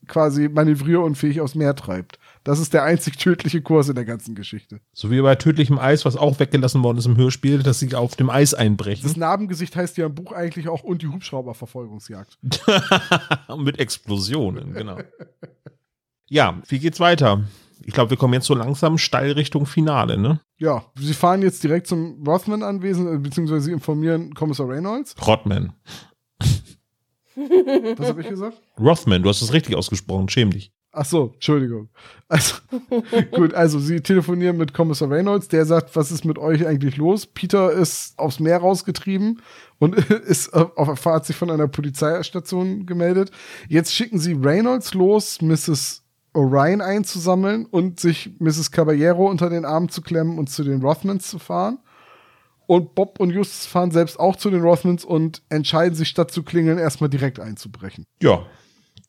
quasi 0.07 0.49
manövrierunfähig 0.49 1.41
aufs 1.41 1.55
Meer 1.55 1.75
treibt. 1.75 2.19
Das 2.43 2.59
ist 2.59 2.73
der 2.73 2.83
einzig 2.83 3.17
tödliche 3.17 3.61
Kurs 3.61 3.89
in 3.89 3.95
der 3.95 4.05
ganzen 4.05 4.33
Geschichte. 4.33 4.79
So 4.93 5.11
wie 5.11 5.21
bei 5.21 5.35
tödlichem 5.35 5.79
Eis, 5.79 6.05
was 6.05 6.15
auch 6.15 6.39
weggelassen 6.39 6.81
worden 6.83 6.97
ist 6.97 7.05
im 7.05 7.17
Hörspiel, 7.17 7.61
dass 7.61 7.79
sie 7.79 7.93
auf 7.93 8.15
dem 8.15 8.29
Eis 8.29 8.53
einbrechen. 8.53 9.07
Das 9.07 9.17
Narbengesicht 9.17 9.75
heißt 9.75 9.97
ja 9.97 10.05
im 10.05 10.15
Buch 10.15 10.31
eigentlich 10.31 10.69
auch 10.69 10.83
und 10.83 11.01
die 11.01 11.07
Hubschrauberverfolgungsjagd. 11.07 12.37
Mit 13.57 13.79
Explosionen, 13.79 14.73
genau. 14.73 14.97
ja, 16.27 16.61
wie 16.67 16.79
geht's 16.79 16.99
weiter? 16.99 17.43
Ich 17.83 17.93
glaube, 17.93 18.09
wir 18.09 18.17
kommen 18.17 18.33
jetzt 18.33 18.47
so 18.47 18.55
langsam 18.55 18.97
steil 18.97 19.31
Richtung 19.33 19.65
Finale, 19.65 20.17
ne? 20.17 20.41
Ja, 20.57 20.85
sie 20.95 21.13
fahren 21.13 21.41
jetzt 21.41 21.63
direkt 21.63 21.87
zum 21.87 22.23
Rothman-Anwesen, 22.25 23.21
beziehungsweise 23.21 23.61
sie 23.61 23.71
informieren 23.71 24.33
Kommissar 24.33 24.67
Reynolds. 24.67 25.15
Rothman. 25.25 25.73
Was 27.35 28.09
habe 28.09 28.21
ich 28.21 28.29
gesagt? 28.29 28.61
Rothman, 28.79 29.23
du 29.23 29.29
hast 29.29 29.41
es 29.41 29.53
richtig 29.53 29.75
ausgesprochen, 29.75 30.29
schäm 30.29 30.51
dich. 30.51 30.71
Ach 30.99 31.05
so, 31.05 31.31
Entschuldigung. 31.35 31.89
Also, 32.27 32.55
gut, 33.31 33.53
also 33.53 33.77
sie 33.77 34.01
telefonieren 34.01 34.57
mit 34.57 34.73
Kommissar 34.73 35.11
Reynolds, 35.11 35.47
der 35.47 35.65
sagt, 35.65 35.95
was 35.95 36.11
ist 36.11 36.25
mit 36.25 36.39
euch 36.39 36.65
eigentlich 36.65 36.97
los? 36.97 37.27
Peter 37.27 37.71
ist 37.71 38.17
aufs 38.17 38.39
Meer 38.39 38.57
rausgetrieben 38.57 39.41
und 39.77 39.95
ist 40.09 40.53
auf, 40.53 41.05
hat 41.05 41.25
sich 41.25 41.35
von 41.35 41.51
einer 41.51 41.67
Polizeistation 41.67 42.87
gemeldet. 42.87 43.29
Jetzt 43.69 43.93
schicken 43.93 44.17
sie 44.17 44.33
Reynolds 44.33 44.95
los, 44.95 45.39
Mrs. 45.39 46.03
Orion 46.33 46.81
einzusammeln 46.81 47.65
und 47.65 47.99
sich 47.99 48.31
Mrs. 48.39 48.71
Caballero 48.71 49.29
unter 49.29 49.51
den 49.51 49.65
Arm 49.65 49.89
zu 49.89 50.01
klemmen 50.01 50.39
und 50.39 50.49
zu 50.49 50.63
den 50.63 50.81
Rothmans 50.81 51.27
zu 51.27 51.37
fahren. 51.37 51.77
Und 52.65 52.95
Bob 52.95 53.19
und 53.19 53.29
Justus 53.29 53.65
fahren 53.65 53.91
selbst 53.91 54.19
auch 54.19 54.35
zu 54.35 54.49
den 54.49 54.61
Rothmans 54.61 55.05
und 55.05 55.41
entscheiden 55.49 55.95
sich 55.95 56.09
statt 56.09 56.31
zu 56.31 56.43
klingeln 56.43 56.79
erstmal 56.79 57.09
direkt 57.09 57.39
einzubrechen. 57.39 58.05
Ja, 58.21 58.45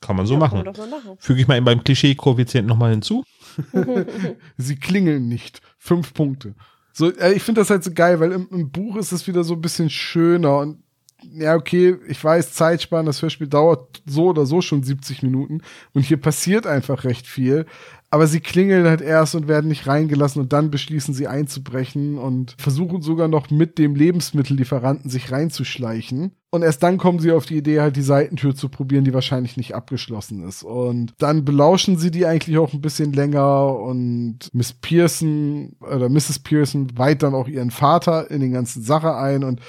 kann 0.00 0.16
man 0.16 0.26
so 0.26 0.34
ja, 0.34 0.40
machen. 0.40 0.64
machen. 0.64 1.16
Füge 1.18 1.40
ich 1.40 1.48
mal 1.48 1.56
eben 1.56 1.66
beim 1.66 1.82
Klischee-Koeffizient 1.82 2.66
nochmal 2.66 2.92
hinzu. 2.92 3.24
Sie 4.56 4.76
klingeln 4.76 5.28
nicht. 5.28 5.60
Fünf 5.78 6.14
Punkte. 6.14 6.54
So, 6.92 7.12
äh, 7.12 7.32
ich 7.32 7.42
finde 7.42 7.60
das 7.60 7.70
halt 7.70 7.84
so 7.84 7.92
geil, 7.92 8.20
weil 8.20 8.32
im, 8.32 8.48
im 8.50 8.70
Buch 8.70 8.96
ist 8.96 9.12
es 9.12 9.26
wieder 9.26 9.44
so 9.44 9.54
ein 9.54 9.60
bisschen 9.60 9.90
schöner 9.90 10.58
und 10.58 10.82
ja, 11.22 11.56
okay, 11.56 11.96
ich 12.06 12.22
weiß, 12.22 12.52
Zeitsparen, 12.52 13.06
das 13.06 13.22
Hörspiel 13.22 13.48
dauert 13.48 14.02
so 14.06 14.26
oder 14.26 14.46
so 14.46 14.60
schon 14.60 14.84
70 14.84 15.22
Minuten 15.22 15.62
und 15.92 16.02
hier 16.02 16.16
passiert 16.16 16.66
einfach 16.66 17.04
recht 17.04 17.26
viel. 17.26 17.66
Aber 18.10 18.26
sie 18.26 18.40
klingeln 18.40 18.86
halt 18.86 19.02
erst 19.02 19.34
und 19.34 19.48
werden 19.48 19.68
nicht 19.68 19.86
reingelassen 19.86 20.40
und 20.40 20.52
dann 20.54 20.70
beschließen 20.70 21.12
sie 21.12 21.26
einzubrechen 21.26 22.16
und 22.16 22.54
versuchen 22.58 23.02
sogar 23.02 23.28
noch 23.28 23.50
mit 23.50 23.76
dem 23.76 23.94
Lebensmittellieferanten 23.94 25.10
sich 25.10 25.30
reinzuschleichen. 25.30 26.32
Und 26.50 26.62
erst 26.62 26.82
dann 26.82 26.96
kommen 26.96 27.18
sie 27.18 27.32
auf 27.32 27.44
die 27.44 27.58
Idee, 27.58 27.80
halt 27.80 27.96
die 27.96 28.02
Seitentür 28.02 28.54
zu 28.54 28.70
probieren, 28.70 29.04
die 29.04 29.12
wahrscheinlich 29.12 29.58
nicht 29.58 29.74
abgeschlossen 29.74 30.48
ist. 30.48 30.62
Und 30.62 31.12
dann 31.18 31.44
belauschen 31.44 31.98
sie 31.98 32.10
die 32.10 32.24
eigentlich 32.24 32.56
auch 32.56 32.72
ein 32.72 32.80
bisschen 32.80 33.12
länger 33.12 33.76
und 33.76 34.48
Miss 34.54 34.72
Pearson 34.72 35.76
oder 35.80 36.08
Mrs. 36.08 36.38
Pearson 36.38 36.96
weiht 36.96 37.22
dann 37.22 37.34
auch 37.34 37.48
ihren 37.48 37.70
Vater 37.70 38.30
in 38.30 38.40
den 38.40 38.52
ganzen 38.52 38.82
Sache 38.82 39.16
ein 39.16 39.44
und 39.44 39.60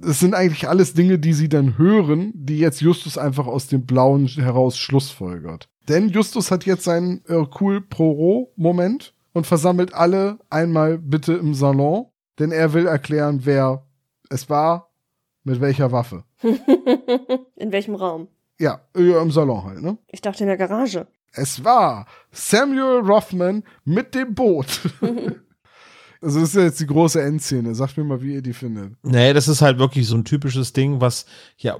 es 0.00 0.20
sind 0.20 0.34
eigentlich 0.34 0.68
alles 0.68 0.94
Dinge, 0.94 1.18
die 1.18 1.32
sie 1.32 1.48
dann 1.48 1.76
hören, 1.76 2.32
die 2.34 2.58
jetzt 2.58 2.80
Justus 2.80 3.18
einfach 3.18 3.46
aus 3.46 3.66
dem 3.66 3.84
Blauen 3.84 4.26
heraus 4.28 4.78
schlussfolgert. 4.78 5.68
Denn 5.88 6.10
Justus 6.10 6.50
hat 6.50 6.66
jetzt 6.66 6.84
seinen 6.84 7.24
äh, 7.28 7.46
cool 7.60 7.80
Pro-Moment 7.80 9.14
und 9.32 9.46
versammelt 9.46 9.94
alle 9.94 10.38
einmal 10.50 10.98
bitte 10.98 11.32
im 11.34 11.54
Salon, 11.54 12.06
denn 12.38 12.52
er 12.52 12.74
will 12.74 12.86
erklären, 12.86 13.40
wer 13.44 13.86
es 14.28 14.50
war, 14.50 14.90
mit 15.44 15.60
welcher 15.60 15.90
Waffe. 15.90 16.24
in 17.56 17.72
welchem 17.72 17.94
Raum? 17.94 18.28
Ja, 18.58 18.82
im 18.94 19.30
Salon 19.30 19.64
halt, 19.64 19.82
ne? 19.82 19.96
Ich 20.08 20.20
dachte 20.20 20.44
in 20.44 20.48
der 20.48 20.56
Garage. 20.56 21.06
Es 21.32 21.64
war 21.64 22.06
Samuel 22.32 23.00
Rothman 23.00 23.62
mit 23.84 24.14
dem 24.14 24.34
Boot. 24.34 24.80
Also 26.20 26.40
das 26.40 26.50
ist 26.50 26.62
jetzt 26.62 26.80
die 26.80 26.86
große 26.86 27.22
Endszene. 27.22 27.74
Sagt 27.74 27.96
mir 27.96 28.04
mal, 28.04 28.20
wie 28.22 28.34
ihr 28.34 28.42
die 28.42 28.52
findet. 28.52 28.92
Nee, 29.02 29.32
das 29.32 29.48
ist 29.48 29.62
halt 29.62 29.78
wirklich 29.78 30.06
so 30.06 30.16
ein 30.16 30.24
typisches 30.24 30.72
Ding, 30.72 31.00
was 31.00 31.26
ja 31.56 31.76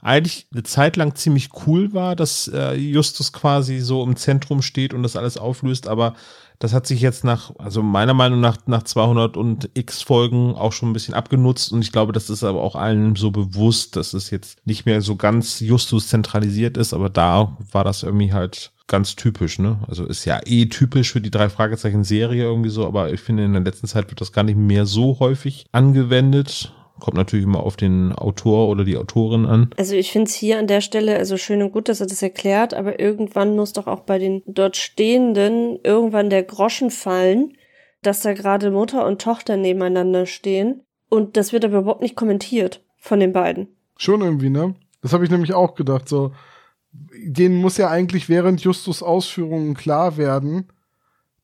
eigentlich 0.00 0.46
eine 0.52 0.62
Zeit 0.62 0.96
lang 0.96 1.16
ziemlich 1.16 1.50
cool 1.66 1.92
war, 1.92 2.14
dass 2.14 2.48
äh, 2.48 2.74
Justus 2.74 3.32
quasi 3.32 3.80
so 3.80 4.04
im 4.04 4.14
Zentrum 4.14 4.62
steht 4.62 4.94
und 4.94 5.02
das 5.02 5.16
alles 5.16 5.36
auflöst, 5.36 5.88
aber 5.88 6.14
das 6.58 6.72
hat 6.72 6.86
sich 6.86 7.00
jetzt 7.00 7.24
nach, 7.24 7.52
also 7.58 7.82
meiner 7.82 8.14
Meinung 8.14 8.40
nach, 8.40 8.58
nach 8.66 8.84
200 8.84 9.36
und 9.36 9.68
x 9.74 10.02
Folgen 10.02 10.54
auch 10.54 10.72
schon 10.72 10.90
ein 10.90 10.92
bisschen 10.92 11.14
abgenutzt 11.14 11.72
und 11.72 11.82
ich 11.82 11.92
glaube, 11.92 12.12
das 12.12 12.30
ist 12.30 12.44
aber 12.44 12.62
auch 12.62 12.76
allen 12.76 13.16
so 13.16 13.30
bewusst, 13.30 13.96
dass 13.96 14.14
es 14.14 14.30
jetzt 14.30 14.64
nicht 14.64 14.86
mehr 14.86 15.02
so 15.02 15.16
ganz 15.16 15.60
Justus 15.60 16.08
zentralisiert 16.08 16.76
ist, 16.76 16.94
aber 16.94 17.10
da 17.10 17.56
war 17.72 17.82
das 17.82 18.04
irgendwie 18.04 18.32
halt 18.32 18.72
ganz 18.86 19.16
typisch, 19.16 19.58
ne? 19.58 19.78
Also 19.88 20.04
ist 20.04 20.24
ja 20.24 20.40
eh 20.44 20.66
typisch 20.66 21.12
für 21.12 21.20
die 21.20 21.30
drei 21.30 21.48
Fragezeichen 21.48 22.04
Serie 22.04 22.44
irgendwie 22.44 22.70
so, 22.70 22.86
aber 22.86 23.12
ich 23.12 23.20
finde 23.20 23.44
in 23.44 23.52
der 23.52 23.62
letzten 23.62 23.86
Zeit 23.86 24.08
wird 24.10 24.20
das 24.20 24.32
gar 24.32 24.44
nicht 24.44 24.56
mehr 24.56 24.86
so 24.86 25.18
häufig 25.18 25.66
angewendet. 25.72 26.72
Kommt 26.98 27.16
natürlich 27.16 27.44
immer 27.44 27.60
auf 27.60 27.76
den 27.76 28.12
Autor 28.12 28.68
oder 28.68 28.84
die 28.84 28.96
Autorin 28.96 29.44
an. 29.44 29.70
Also 29.76 29.94
ich 29.94 30.12
finde 30.12 30.28
es 30.28 30.34
hier 30.34 30.58
an 30.58 30.66
der 30.66 30.80
Stelle 30.80 31.18
also 31.18 31.36
schön 31.36 31.62
und 31.62 31.72
gut, 31.72 31.88
dass 31.88 32.00
er 32.00 32.06
das 32.06 32.22
erklärt, 32.22 32.72
aber 32.72 32.98
irgendwann 32.98 33.54
muss 33.54 33.74
doch 33.74 33.86
auch 33.86 34.00
bei 34.00 34.18
den 34.18 34.42
dort 34.46 34.76
Stehenden 34.76 35.78
irgendwann 35.82 36.30
der 36.30 36.42
Groschen 36.42 36.90
fallen, 36.90 37.52
dass 38.02 38.20
da 38.20 38.32
gerade 38.32 38.70
Mutter 38.70 39.06
und 39.06 39.20
Tochter 39.20 39.58
nebeneinander 39.58 40.24
stehen. 40.24 40.82
Und 41.10 41.36
das 41.36 41.52
wird 41.52 41.64
aber 41.64 41.78
überhaupt 41.78 42.02
nicht 42.02 42.16
kommentiert 42.16 42.82
von 42.96 43.20
den 43.20 43.32
beiden. 43.32 43.68
Schon 43.98 44.22
irgendwie, 44.22 44.50
ne? 44.50 44.74
Das 45.02 45.12
habe 45.12 45.24
ich 45.24 45.30
nämlich 45.30 45.52
auch 45.52 45.74
gedacht. 45.74 46.08
So, 46.08 46.32
denen 47.14 47.56
muss 47.56 47.76
ja 47.76 47.90
eigentlich 47.90 48.28
während 48.28 48.60
Justus 48.62 49.02
Ausführungen 49.02 49.74
klar 49.74 50.16
werden, 50.16 50.68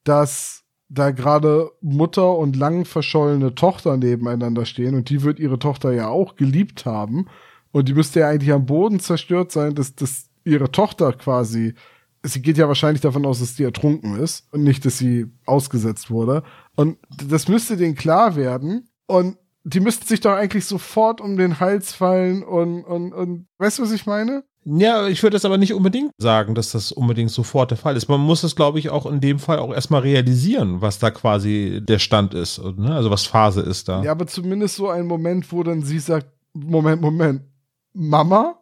dass 0.05 0.65
da 0.89 1.11
gerade 1.11 1.71
Mutter 1.81 2.37
und 2.37 2.55
lang 2.55 2.85
verschollene 2.85 3.55
Tochter 3.55 3.97
nebeneinander 3.97 4.67
stehen 4.67 4.95
und 4.95 5.09
die 5.09 5.23
wird 5.23 5.39
ihre 5.41 5.59
Tochter 5.59 5.93
ja 5.93 6.09
auch 6.09 6.37
geliebt 6.37 6.85
haben. 6.85 7.27
Und 7.71 7.89
die 7.89 7.95
müsste 7.95 8.21
ja 8.21 8.29
eigentlich 8.29 8.53
am 8.53 8.67
Boden 8.67 9.01
zerstört 9.01 9.51
sein, 9.51 9.75
dass, 9.75 9.95
dass 9.95 10.29
ihre 10.45 10.71
Tochter 10.71 11.15
quasi, 11.15 11.75
sie 12.23 12.43
geht 12.43 12.59
ja 12.59 12.69
wahrscheinlich 12.69 13.01
davon 13.01 13.25
aus, 13.25 13.41
dass 13.41 13.55
die 13.55 13.65
ertrunken 13.65 14.19
ist 14.19 14.53
und 14.53 14.63
nicht, 14.63 14.85
dass 14.85 14.99
sie 14.99 15.33
ausgesetzt 15.47 16.11
wurde. 16.11 16.43
Und 16.77 16.99
das 17.09 17.49
müsste 17.49 17.79
denen 17.79 17.95
klar 17.95 18.37
werden. 18.37 18.91
Und 19.07 19.39
die 19.65 19.81
müssten 19.81 20.07
sich 20.07 20.21
doch 20.21 20.33
eigentlich 20.33 20.67
sofort 20.67 21.21
um 21.21 21.37
den 21.37 21.61
Hals 21.61 21.93
fallen 21.93 22.43
und, 22.43 22.85
und, 22.85 23.13
und, 23.13 23.47
weißt 23.59 23.79
du, 23.79 23.83
was 23.83 23.93
ich 23.93 24.07
meine? 24.07 24.45
Ja, 24.65 25.09
ich 25.09 25.23
würde 25.23 25.35
das 25.35 25.45
aber 25.45 25.59
nicht 25.59 25.75
unbedingt 25.75 26.13
sagen, 26.19 26.55
dass 26.55 26.71
das 26.71 26.93
unbedingt 26.93 27.31
sofort 27.31 27.71
der 27.71 27.79
Fall 27.79 27.97
ist. 27.97 28.09
Man 28.09 28.21
muss 28.21 28.45
es, 28.45 28.55
glaube 28.55 28.79
ich, 28.79 28.91
auch 28.91 29.07
in 29.07 29.21
dem 29.21 29.39
Fall 29.39 29.59
auch 29.59 29.73
erstmal 29.73 30.03
realisieren, 30.03 30.81
was 30.81 30.99
da 30.99 31.11
quasi 31.11 31.81
der 31.83 31.99
Stand 31.99 32.35
ist, 32.35 32.63
ne? 32.77 32.95
also 32.95 33.11
was 33.11 33.27
Phase 33.27 33.61
ist 33.61 33.89
da. 33.89 34.03
Ja, 34.03 34.13
aber 34.13 34.27
zumindest 34.27 34.77
so 34.77 34.89
ein 34.89 35.07
Moment, 35.07 35.51
wo 35.51 35.63
dann 35.63 35.83
sie 35.83 35.99
sagt, 35.99 36.27
Moment, 36.53 37.03
Moment, 37.03 37.43
Mama? 37.93 38.59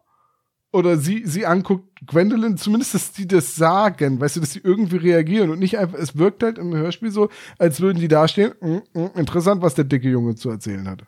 Oder 0.73 0.97
sie, 0.97 1.25
sie 1.25 1.45
anguckt, 1.45 1.99
Gwendolyn, 2.07 2.57
zumindest, 2.57 2.93
dass 2.93 3.11
die 3.11 3.27
das 3.27 3.55
sagen, 3.57 4.21
weißt 4.21 4.37
du, 4.37 4.39
dass 4.39 4.53
sie 4.53 4.61
irgendwie 4.63 4.95
reagieren 4.95 5.49
und 5.49 5.59
nicht 5.59 5.77
einfach, 5.77 5.99
es 5.99 6.17
wirkt 6.17 6.43
halt 6.43 6.57
im 6.57 6.73
Hörspiel 6.73 7.11
so, 7.11 7.29
als 7.57 7.81
würden 7.81 7.99
die 7.99 8.07
dastehen, 8.07 8.53
mm, 8.61 8.99
mm, 8.99 9.09
interessant, 9.15 9.61
was 9.61 9.75
der 9.75 9.83
dicke 9.83 10.09
Junge 10.09 10.35
zu 10.35 10.49
erzählen 10.49 10.87
hatte. 10.87 11.05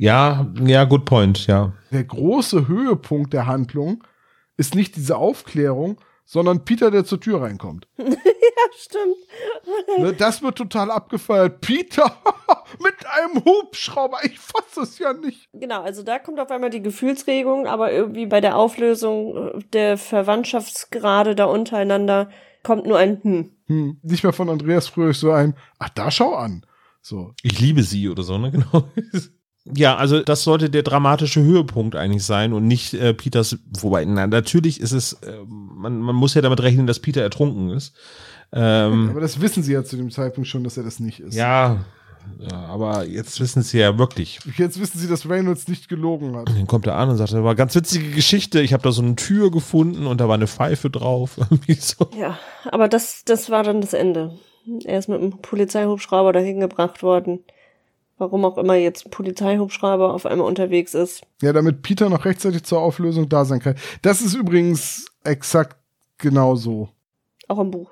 Ja, 0.00 0.46
ja, 0.64 0.84
good 0.84 1.04
point, 1.04 1.46
ja. 1.46 1.74
Der 1.90 2.04
große 2.04 2.68
Höhepunkt 2.68 3.34
der 3.34 3.46
Handlung 3.46 4.02
ist 4.56 4.74
nicht 4.74 4.96
diese 4.96 5.18
Aufklärung, 5.18 6.00
sondern 6.24 6.64
Peter, 6.64 6.90
der 6.90 7.04
zur 7.04 7.20
Tür 7.20 7.42
reinkommt. 7.42 7.86
ja, 7.98 8.06
stimmt. 8.78 9.16
Ne, 9.98 10.14
das 10.14 10.40
wird 10.40 10.56
total 10.56 10.90
abgefeiert. 10.90 11.60
Peter 11.60 12.16
mit 12.82 12.94
einem 13.04 13.44
Hubschrauber. 13.44 14.24
Ich 14.24 14.38
fasse 14.38 14.80
es 14.84 14.98
ja 14.98 15.12
nicht. 15.12 15.50
Genau, 15.52 15.82
also 15.82 16.02
da 16.02 16.18
kommt 16.18 16.40
auf 16.40 16.50
einmal 16.50 16.70
die 16.70 16.82
Gefühlsregung, 16.82 17.66
aber 17.66 17.92
irgendwie 17.92 18.24
bei 18.24 18.40
der 18.40 18.56
Auflösung 18.56 19.62
der 19.74 19.98
Verwandtschaftsgrade 19.98 21.34
da 21.34 21.44
untereinander 21.44 22.30
kommt 22.62 22.86
nur 22.86 22.96
ein 22.96 23.22
Hm. 23.22 23.50
hm. 23.66 23.98
Nicht 24.00 24.24
mehr 24.24 24.32
von 24.32 24.48
Andreas 24.48 24.88
Fröhlich 24.88 25.18
so 25.18 25.30
ein, 25.30 25.54
ach, 25.78 25.90
da 25.90 26.10
schau 26.10 26.36
an. 26.36 26.64
So. 27.02 27.34
Ich 27.42 27.60
liebe 27.60 27.82
sie 27.82 28.08
oder 28.08 28.22
so, 28.22 28.38
ne? 28.38 28.50
Genau. 28.50 28.88
Ja, 29.64 29.96
also 29.96 30.20
das 30.22 30.42
sollte 30.42 30.70
der 30.70 30.82
dramatische 30.82 31.42
Höhepunkt 31.42 31.94
eigentlich 31.94 32.24
sein 32.24 32.52
und 32.52 32.66
nicht 32.66 32.94
äh, 32.94 33.12
Peters, 33.12 33.58
wobei, 33.78 34.04
na, 34.06 34.26
natürlich 34.26 34.80
ist 34.80 34.92
es, 34.92 35.14
äh, 35.14 35.38
man, 35.46 35.98
man 36.00 36.16
muss 36.16 36.34
ja 36.34 36.40
damit 36.40 36.62
rechnen, 36.62 36.86
dass 36.86 36.98
Peter 36.98 37.20
ertrunken 37.20 37.70
ist. 37.70 37.94
Ähm, 38.52 39.10
aber 39.10 39.20
das 39.20 39.40
wissen 39.40 39.62
sie 39.62 39.74
ja 39.74 39.84
zu 39.84 39.96
dem 39.96 40.10
Zeitpunkt 40.10 40.48
schon, 40.48 40.64
dass 40.64 40.76
er 40.76 40.82
das 40.82 40.98
nicht 40.98 41.20
ist. 41.20 41.34
Ja, 41.34 41.84
ja, 42.38 42.66
aber 42.66 43.06
jetzt 43.06 43.38
wissen 43.40 43.62
sie 43.62 43.78
ja 43.78 43.98
wirklich. 43.98 44.40
Jetzt 44.56 44.80
wissen 44.80 44.98
sie, 44.98 45.08
dass 45.08 45.28
Reynolds 45.28 45.68
nicht 45.68 45.88
gelogen 45.88 46.36
hat. 46.36 46.48
Dann 46.48 46.66
kommt 46.66 46.86
er 46.86 46.96
an 46.96 47.10
und 47.10 47.16
sagt, 47.16 47.32
das 47.32 47.42
war 47.42 47.50
eine 47.50 47.56
ganz 47.56 47.74
witzige 47.74 48.10
Geschichte. 48.10 48.60
Ich 48.60 48.72
habe 48.72 48.82
da 48.82 48.92
so 48.92 49.02
eine 49.02 49.16
Tür 49.16 49.50
gefunden 49.50 50.06
und 50.06 50.20
da 50.20 50.28
war 50.28 50.34
eine 50.34 50.46
Pfeife 50.46 50.90
drauf. 50.90 51.38
so. 51.78 52.08
Ja, 52.18 52.38
aber 52.70 52.88
das, 52.88 53.24
das 53.24 53.50
war 53.50 53.62
dann 53.62 53.80
das 53.80 53.92
Ende. 53.92 54.38
Er 54.84 54.98
ist 54.98 55.08
mit 55.08 55.20
einem 55.20 55.38
Polizeihubschrauber 55.38 56.32
dahin 56.32 56.60
gebracht 56.60 57.02
worden 57.02 57.40
warum 58.20 58.44
auch 58.44 58.58
immer 58.58 58.74
jetzt 58.74 59.06
ein 59.06 59.10
Polizeihubschrauber 59.10 60.14
auf 60.14 60.26
einmal 60.26 60.46
unterwegs 60.46 60.94
ist. 60.94 61.22
Ja, 61.42 61.52
damit 61.52 61.82
Peter 61.82 62.08
noch 62.08 62.24
rechtzeitig 62.24 62.64
zur 62.64 62.80
Auflösung 62.80 63.28
da 63.28 63.44
sein 63.44 63.60
kann. 63.60 63.74
Das 64.02 64.20
ist 64.20 64.34
übrigens 64.34 65.06
exakt 65.24 65.76
genau 66.18 66.54
so. 66.54 66.90
Auch 67.48 67.58
im 67.58 67.70
Buch. 67.70 67.90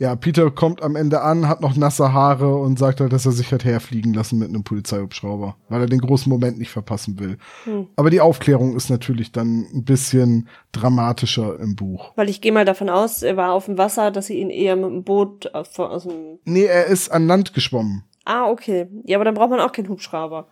Ja, 0.00 0.14
Peter 0.14 0.52
kommt 0.52 0.80
am 0.80 0.94
Ende 0.94 1.22
an, 1.22 1.48
hat 1.48 1.60
noch 1.60 1.74
nasse 1.76 2.12
Haare 2.12 2.54
und 2.54 2.78
sagt 2.78 3.00
halt, 3.00 3.12
dass 3.12 3.26
er 3.26 3.32
sich 3.32 3.52
hat 3.52 3.64
herfliegen 3.64 4.14
lassen 4.14 4.38
mit 4.38 4.48
einem 4.48 4.62
Polizeihubschrauber, 4.62 5.56
weil 5.68 5.80
er 5.80 5.86
den 5.88 6.00
großen 6.00 6.30
Moment 6.30 6.56
nicht 6.56 6.70
verpassen 6.70 7.18
will. 7.18 7.36
Hm. 7.64 7.88
Aber 7.96 8.08
die 8.08 8.20
Aufklärung 8.20 8.76
ist 8.76 8.90
natürlich 8.90 9.32
dann 9.32 9.66
ein 9.74 9.84
bisschen 9.84 10.48
dramatischer 10.70 11.58
im 11.58 11.74
Buch. 11.74 12.12
Weil 12.14 12.28
ich 12.28 12.40
gehe 12.40 12.52
mal 12.52 12.64
davon 12.64 12.88
aus, 12.88 13.24
er 13.24 13.36
war 13.36 13.52
auf 13.52 13.64
dem 13.64 13.76
Wasser, 13.76 14.12
dass 14.12 14.26
sie 14.26 14.38
ihn 14.38 14.50
eher 14.50 14.76
mit 14.76 14.84
dem 14.84 15.02
Boot 15.02 15.52
aus, 15.52 15.76
aus 15.80 16.04
dem. 16.04 16.38
Nee, 16.44 16.66
er 16.66 16.86
ist 16.86 17.08
an 17.10 17.26
Land 17.26 17.52
geschwommen. 17.52 18.04
Ah, 18.28 18.50
okay. 18.50 18.86
Ja, 19.04 19.16
aber 19.16 19.24
dann 19.24 19.32
braucht 19.34 19.48
man 19.48 19.60
auch 19.60 19.72
keinen 19.72 19.88
Hubschrauber. 19.88 20.48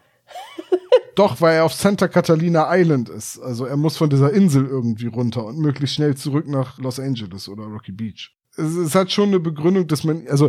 Doch, 1.14 1.42
weil 1.42 1.56
er 1.56 1.64
auf 1.66 1.74
Santa 1.74 2.08
Catalina 2.08 2.74
Island 2.74 3.10
ist. 3.10 3.38
Also 3.38 3.66
er 3.66 3.76
muss 3.76 3.98
von 3.98 4.08
dieser 4.08 4.32
Insel 4.32 4.66
irgendwie 4.66 5.08
runter 5.08 5.44
und 5.44 5.58
möglichst 5.58 5.94
schnell 5.94 6.16
zurück 6.16 6.48
nach 6.48 6.78
Los 6.78 6.98
Angeles 6.98 7.50
oder 7.50 7.64
Rocky 7.64 7.92
Beach. 7.92 8.34
Es, 8.56 8.74
es 8.76 8.94
hat 8.94 9.12
schon 9.12 9.28
eine 9.28 9.40
Begründung, 9.40 9.86
dass 9.88 10.04
man, 10.04 10.26
also 10.26 10.48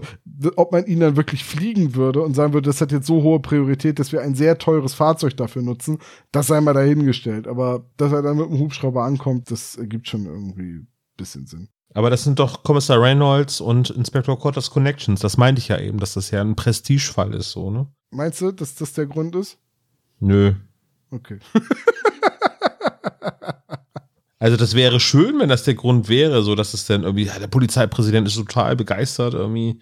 ob 0.55 0.71
man 0.71 0.85
ihn 0.85 1.01
dann 1.01 1.17
wirklich 1.17 1.43
fliegen 1.43 1.95
würde 1.95 2.21
und 2.21 2.33
sagen 2.33 2.53
würde, 2.53 2.69
das 2.69 2.79
hat 2.79 2.93
jetzt 2.93 3.07
so 3.07 3.21
hohe 3.21 3.41
Priorität, 3.41 3.99
dass 3.99 4.13
wir 4.13 4.21
ein 4.21 4.33
sehr 4.33 4.57
teures 4.57 4.93
Fahrzeug 4.93 5.35
dafür 5.35 5.63
nutzen, 5.63 5.99
das 6.31 6.47
sei 6.47 6.61
mal 6.61 6.73
dahingestellt. 6.73 7.45
Aber 7.45 7.83
dass 7.97 8.13
er 8.13 8.21
dann 8.21 8.37
mit 8.37 8.49
dem 8.49 8.59
Hubschrauber 8.59 9.03
ankommt, 9.03 9.51
das 9.51 9.75
ergibt 9.75 10.07
schon 10.07 10.25
irgendwie 10.25 10.87
bisschen 11.17 11.45
Sinn. 11.45 11.67
Aber 11.97 12.11
das 12.11 12.23
sind 12.23 12.37
doch 12.37 12.61
Kommissar 12.61 13.01
Reynolds 13.01 13.59
und 13.59 13.89
Inspector 13.89 14.37
Corters 14.37 14.69
Connections. 14.69 15.19
Das 15.19 15.35
meinte 15.35 15.57
ich 15.57 15.69
ja 15.69 15.79
eben, 15.79 15.99
dass 15.99 16.13
das 16.13 16.29
ja 16.29 16.41
ein 16.41 16.55
Prestigefall 16.55 17.33
ist, 17.33 17.49
so, 17.49 17.71
ne? 17.71 17.87
Meinst 18.11 18.39
du, 18.39 18.51
dass 18.51 18.75
das 18.75 18.93
der 18.93 19.07
Grund 19.07 19.35
ist? 19.35 19.57
Nö. 20.19 20.53
Okay. 21.09 21.39
also 24.37 24.57
das 24.57 24.75
wäre 24.75 24.99
schön, 24.99 25.39
wenn 25.39 25.49
das 25.49 25.63
der 25.63 25.73
Grund 25.73 26.07
wäre, 26.07 26.43
so 26.43 26.53
dass 26.53 26.75
es 26.75 26.85
dann 26.85 27.01
irgendwie, 27.01 27.25
ja, 27.25 27.39
der 27.39 27.47
Polizeipräsident 27.47 28.27
ist 28.27 28.35
total 28.35 28.75
begeistert 28.75 29.33
irgendwie. 29.33 29.79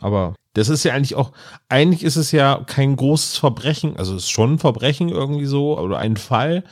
Aber 0.00 0.36
das 0.52 0.68
ist 0.68 0.84
ja 0.84 0.94
eigentlich 0.94 1.16
auch, 1.16 1.32
eigentlich 1.68 2.04
ist 2.04 2.14
es 2.14 2.30
ja 2.30 2.62
kein 2.64 2.94
großes 2.94 3.38
Verbrechen, 3.38 3.96
also 3.96 4.14
es 4.14 4.24
ist 4.24 4.30
schon 4.30 4.52
ein 4.52 4.58
Verbrechen 4.60 5.08
irgendwie 5.08 5.46
so, 5.46 5.76
oder 5.80 5.98
ein 5.98 6.16
Fall, 6.16 6.62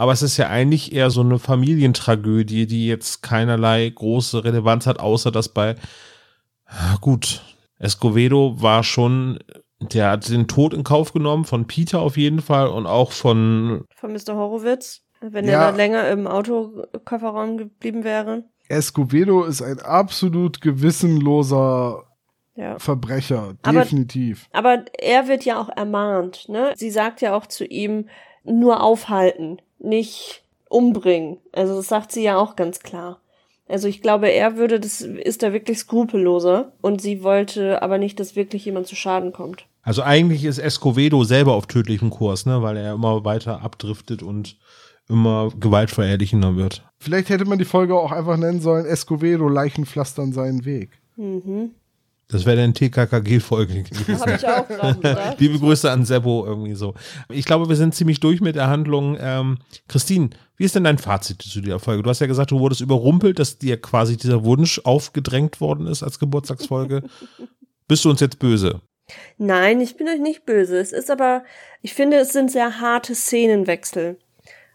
aber 0.00 0.12
es 0.12 0.22
ist 0.22 0.38
ja 0.38 0.48
eigentlich 0.48 0.94
eher 0.94 1.10
so 1.10 1.20
eine 1.20 1.38
Familientragödie, 1.38 2.66
die 2.66 2.86
jetzt 2.86 3.22
keinerlei 3.22 3.86
große 3.90 4.44
Relevanz 4.44 4.86
hat, 4.86 4.98
außer 4.98 5.30
dass 5.30 5.50
bei, 5.50 5.74
gut, 7.02 7.42
Escovedo 7.78 8.62
war 8.62 8.82
schon, 8.82 9.40
der 9.78 10.12
hat 10.12 10.30
den 10.30 10.48
Tod 10.48 10.72
in 10.72 10.84
Kauf 10.84 11.12
genommen, 11.12 11.44
von 11.44 11.66
Peter 11.66 12.00
auf 12.00 12.16
jeden 12.16 12.40
Fall 12.40 12.68
und 12.68 12.86
auch 12.86 13.12
von. 13.12 13.84
Von 13.94 14.14
Mr. 14.14 14.36
Horowitz, 14.36 15.02
wenn 15.20 15.44
ja. 15.44 15.66
er 15.66 15.70
da 15.72 15.76
länger 15.76 16.08
im 16.08 16.26
Autokofferraum 16.26 17.58
geblieben 17.58 18.02
wäre. 18.02 18.44
Escovedo 18.70 19.44
ist 19.44 19.60
ein 19.60 19.80
absolut 19.80 20.62
gewissenloser 20.62 22.04
ja. 22.56 22.78
Verbrecher, 22.78 23.52
definitiv. 23.66 24.48
Aber, 24.52 24.72
aber 24.72 24.84
er 24.98 25.28
wird 25.28 25.44
ja 25.44 25.60
auch 25.60 25.68
ermahnt, 25.68 26.48
ne? 26.48 26.72
Sie 26.74 26.90
sagt 26.90 27.20
ja 27.20 27.36
auch 27.36 27.44
zu 27.44 27.66
ihm, 27.66 28.08
nur 28.44 28.82
aufhalten 28.82 29.60
nicht 29.80 30.42
umbringen. 30.68 31.38
Also 31.52 31.76
das 31.76 31.88
sagt 31.88 32.12
sie 32.12 32.22
ja 32.22 32.38
auch 32.38 32.56
ganz 32.56 32.80
klar. 32.80 33.20
Also 33.68 33.86
ich 33.86 34.02
glaube, 34.02 34.28
er 34.28 34.56
würde, 34.56 34.80
das 34.80 35.00
ist 35.00 35.42
da 35.42 35.52
wirklich 35.52 35.78
skrupelloser 35.78 36.72
und 36.80 37.00
sie 37.00 37.22
wollte 37.22 37.82
aber 37.82 37.98
nicht, 37.98 38.18
dass 38.18 38.36
wirklich 38.36 38.64
jemand 38.64 38.88
zu 38.88 38.96
Schaden 38.96 39.32
kommt. 39.32 39.66
Also 39.82 40.02
eigentlich 40.02 40.44
ist 40.44 40.58
Escovedo 40.58 41.24
selber 41.24 41.54
auf 41.54 41.66
tödlichem 41.66 42.10
Kurs, 42.10 42.46
ne, 42.46 42.62
weil 42.62 42.76
er 42.76 42.94
immer 42.94 43.24
weiter 43.24 43.62
abdriftet 43.62 44.22
und 44.22 44.56
immer 45.08 45.50
gewaltverherrlichender 45.58 46.56
wird. 46.56 46.84
Vielleicht 46.98 47.28
hätte 47.28 47.44
man 47.44 47.58
die 47.58 47.64
Folge 47.64 47.94
auch 47.94 48.12
einfach 48.12 48.36
nennen 48.36 48.60
sollen, 48.60 48.86
Escovedo 48.86 49.48
Leichenpflastern 49.48 50.32
seinen 50.32 50.64
Weg. 50.64 50.90
Mhm. 51.16 51.70
Das 52.30 52.46
wäre 52.46 52.62
eine 52.62 52.72
TKKG-Folge 52.72 53.82
gewesen. 53.82 54.20
Habe 54.20 54.34
ich 54.34 54.46
auch 54.46 54.68
gerade 54.68 55.36
Liebe 55.38 55.58
Grüße 55.58 55.90
an 55.90 56.04
Sebo 56.04 56.44
irgendwie 56.46 56.74
so. 56.74 56.94
Ich 57.28 57.44
glaube, 57.44 57.68
wir 57.68 57.76
sind 57.76 57.94
ziemlich 57.94 58.20
durch 58.20 58.40
mit 58.40 58.56
der 58.56 58.68
Handlung. 58.68 59.16
Ähm, 59.20 59.58
Christine, 59.88 60.30
wie 60.56 60.64
ist 60.64 60.74
denn 60.74 60.84
dein 60.84 60.98
Fazit 60.98 61.42
zu 61.42 61.60
dieser 61.60 61.80
Folge? 61.80 62.02
Du 62.02 62.10
hast 62.10 62.20
ja 62.20 62.26
gesagt, 62.26 62.50
du 62.50 62.60
wurdest 62.60 62.80
überrumpelt, 62.80 63.38
dass 63.38 63.58
dir 63.58 63.80
quasi 63.80 64.16
dieser 64.16 64.44
Wunsch 64.44 64.80
aufgedrängt 64.84 65.60
worden 65.60 65.86
ist 65.86 66.02
als 66.02 66.18
Geburtstagsfolge. 66.18 67.02
Bist 67.88 68.04
du 68.04 68.10
uns 68.10 68.20
jetzt 68.20 68.38
böse? 68.38 68.80
Nein, 69.38 69.80
ich 69.80 69.96
bin 69.96 70.08
euch 70.08 70.20
nicht 70.20 70.46
böse. 70.46 70.78
Es 70.78 70.92
ist 70.92 71.10
aber, 71.10 71.44
ich 71.82 71.94
finde, 71.94 72.18
es 72.18 72.32
sind 72.32 72.50
sehr 72.50 72.80
harte 72.80 73.14
Szenenwechsel. 73.14 74.18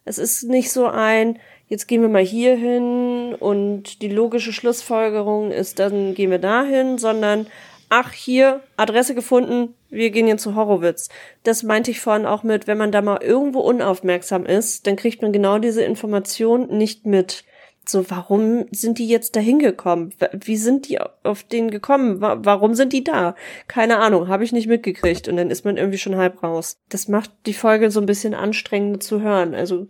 Es 0.03 0.18
ist 0.18 0.44
nicht 0.44 0.72
so 0.72 0.88
ein, 0.88 1.40
jetzt 1.68 1.88
gehen 1.88 2.02
wir 2.02 2.10
mal 2.10 2.24
hier 2.24 2.56
hin 2.56 3.36
und 3.40 4.02
die 4.02 4.10
logische 4.10 4.54
Schlussfolgerung 4.54 5.52
ist, 5.52 5.80
dann 5.80 6.14
gehen 6.14 6.32
wir 6.32 6.40
dahin, 6.40 6.98
sondern 6.98 7.48
ach, 7.90 8.12
hier, 8.12 8.62
Adresse 8.78 9.16
gefunden, 9.16 9.74
wir 9.90 10.10
gehen 10.10 10.28
jetzt 10.28 10.44
zu 10.44 10.56
Horowitz. 10.56 11.10
Das 11.44 11.64
meinte 11.64 11.92
ich 11.92 12.02
vorhin 12.02 12.26
auch 12.26 12.44
mit, 12.44 12.68
wenn 12.68 12.78
man 12.78 12.92
da 12.92 13.02
mal 13.02 13.22
irgendwo 13.22 13.60
unaufmerksam 13.60 14.46
ist, 14.46 14.88
dann 14.88 14.96
kriegt 14.96 15.22
man 15.22 15.32
genau 15.32 15.60
diese 15.60 15.84
Information 15.84 16.68
nicht 16.76 17.06
mit. 17.06 17.46
So, 17.88 18.10
warum 18.10 18.66
sind 18.72 18.98
die 18.98 19.08
jetzt 19.08 19.36
da 19.36 19.40
hingekommen? 19.40 20.12
Wie 20.34 20.58
sind 20.58 20.90
die 20.90 21.00
auf 21.00 21.44
den 21.44 21.70
gekommen? 21.70 22.20
Warum 22.20 22.74
sind 22.74 22.94
die 22.94 23.04
da? 23.04 23.36
Keine 23.68 23.98
Ahnung, 23.98 24.28
habe 24.28 24.44
ich 24.44 24.52
nicht 24.52 24.68
mitgekriegt 24.68 25.28
und 25.28 25.38
dann 25.38 25.52
ist 25.52 25.66
man 25.66 25.78
irgendwie 25.78 26.00
schon 26.00 26.16
halb 26.16 26.42
raus. 26.42 26.78
Das 26.90 27.08
macht 27.08 27.32
die 27.46 27.54
Folge 27.54 27.92
so 27.92 28.00
ein 28.00 28.08
bisschen 28.08 28.34
anstrengend 28.34 29.04
zu 29.04 29.22
hören. 29.22 29.54
Also 29.54 29.86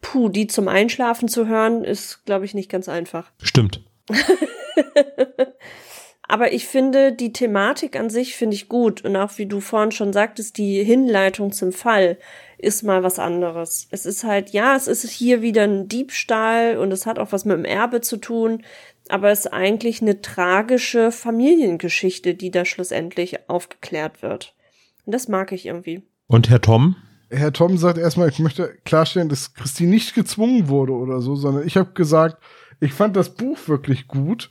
puh, 0.00 0.28
die 0.28 0.46
zum 0.46 0.68
Einschlafen 0.68 1.28
zu 1.28 1.46
hören, 1.46 1.84
ist, 1.84 2.24
glaube 2.24 2.44
ich, 2.44 2.54
nicht 2.54 2.70
ganz 2.70 2.88
einfach. 2.88 3.30
Stimmt. 3.42 3.82
Aber 6.30 6.52
ich 6.52 6.66
finde, 6.66 7.12
die 7.12 7.32
Thematik 7.32 7.96
an 7.96 8.10
sich 8.10 8.36
finde 8.36 8.54
ich 8.54 8.68
gut. 8.68 9.02
Und 9.02 9.16
auch 9.16 9.38
wie 9.38 9.46
du 9.46 9.60
vorhin 9.60 9.92
schon 9.92 10.12
sagtest, 10.12 10.58
die 10.58 10.84
Hinleitung 10.84 11.52
zum 11.52 11.72
Fall 11.72 12.18
ist 12.58 12.82
mal 12.82 13.02
was 13.02 13.18
anderes. 13.18 13.88
Es 13.90 14.04
ist 14.04 14.24
halt, 14.24 14.50
ja, 14.50 14.76
es 14.76 14.88
ist 14.88 15.08
hier 15.08 15.40
wieder 15.40 15.62
ein 15.62 15.88
Diebstahl 15.88 16.76
und 16.76 16.92
es 16.92 17.06
hat 17.06 17.18
auch 17.18 17.32
was 17.32 17.46
mit 17.46 17.56
dem 17.56 17.64
Erbe 17.64 18.02
zu 18.02 18.18
tun. 18.18 18.62
Aber 19.08 19.30
es 19.30 19.40
ist 19.40 19.52
eigentlich 19.54 20.02
eine 20.02 20.20
tragische 20.20 21.10
Familiengeschichte, 21.12 22.34
die 22.34 22.50
da 22.50 22.66
schlussendlich 22.66 23.48
aufgeklärt 23.48 24.20
wird. 24.20 24.54
Und 25.06 25.14
das 25.14 25.28
mag 25.28 25.52
ich 25.52 25.64
irgendwie. 25.64 26.02
Und 26.26 26.50
Herr 26.50 26.60
Tom? 26.60 26.96
Herr 27.30 27.52
Tom 27.52 27.76
sagt 27.78 27.98
erstmal, 27.98 28.28
ich 28.28 28.38
möchte 28.38 28.74
klarstellen, 28.84 29.28
dass 29.28 29.54
Christine 29.54 29.90
nicht 29.90 30.14
gezwungen 30.14 30.68
wurde 30.68 30.92
oder 30.92 31.20
so, 31.20 31.36
sondern 31.36 31.66
ich 31.66 31.76
habe 31.76 31.92
gesagt, 31.92 32.38
ich 32.80 32.92
fand 32.92 33.16
das 33.16 33.34
Buch 33.34 33.58
wirklich 33.66 34.08
gut 34.08 34.50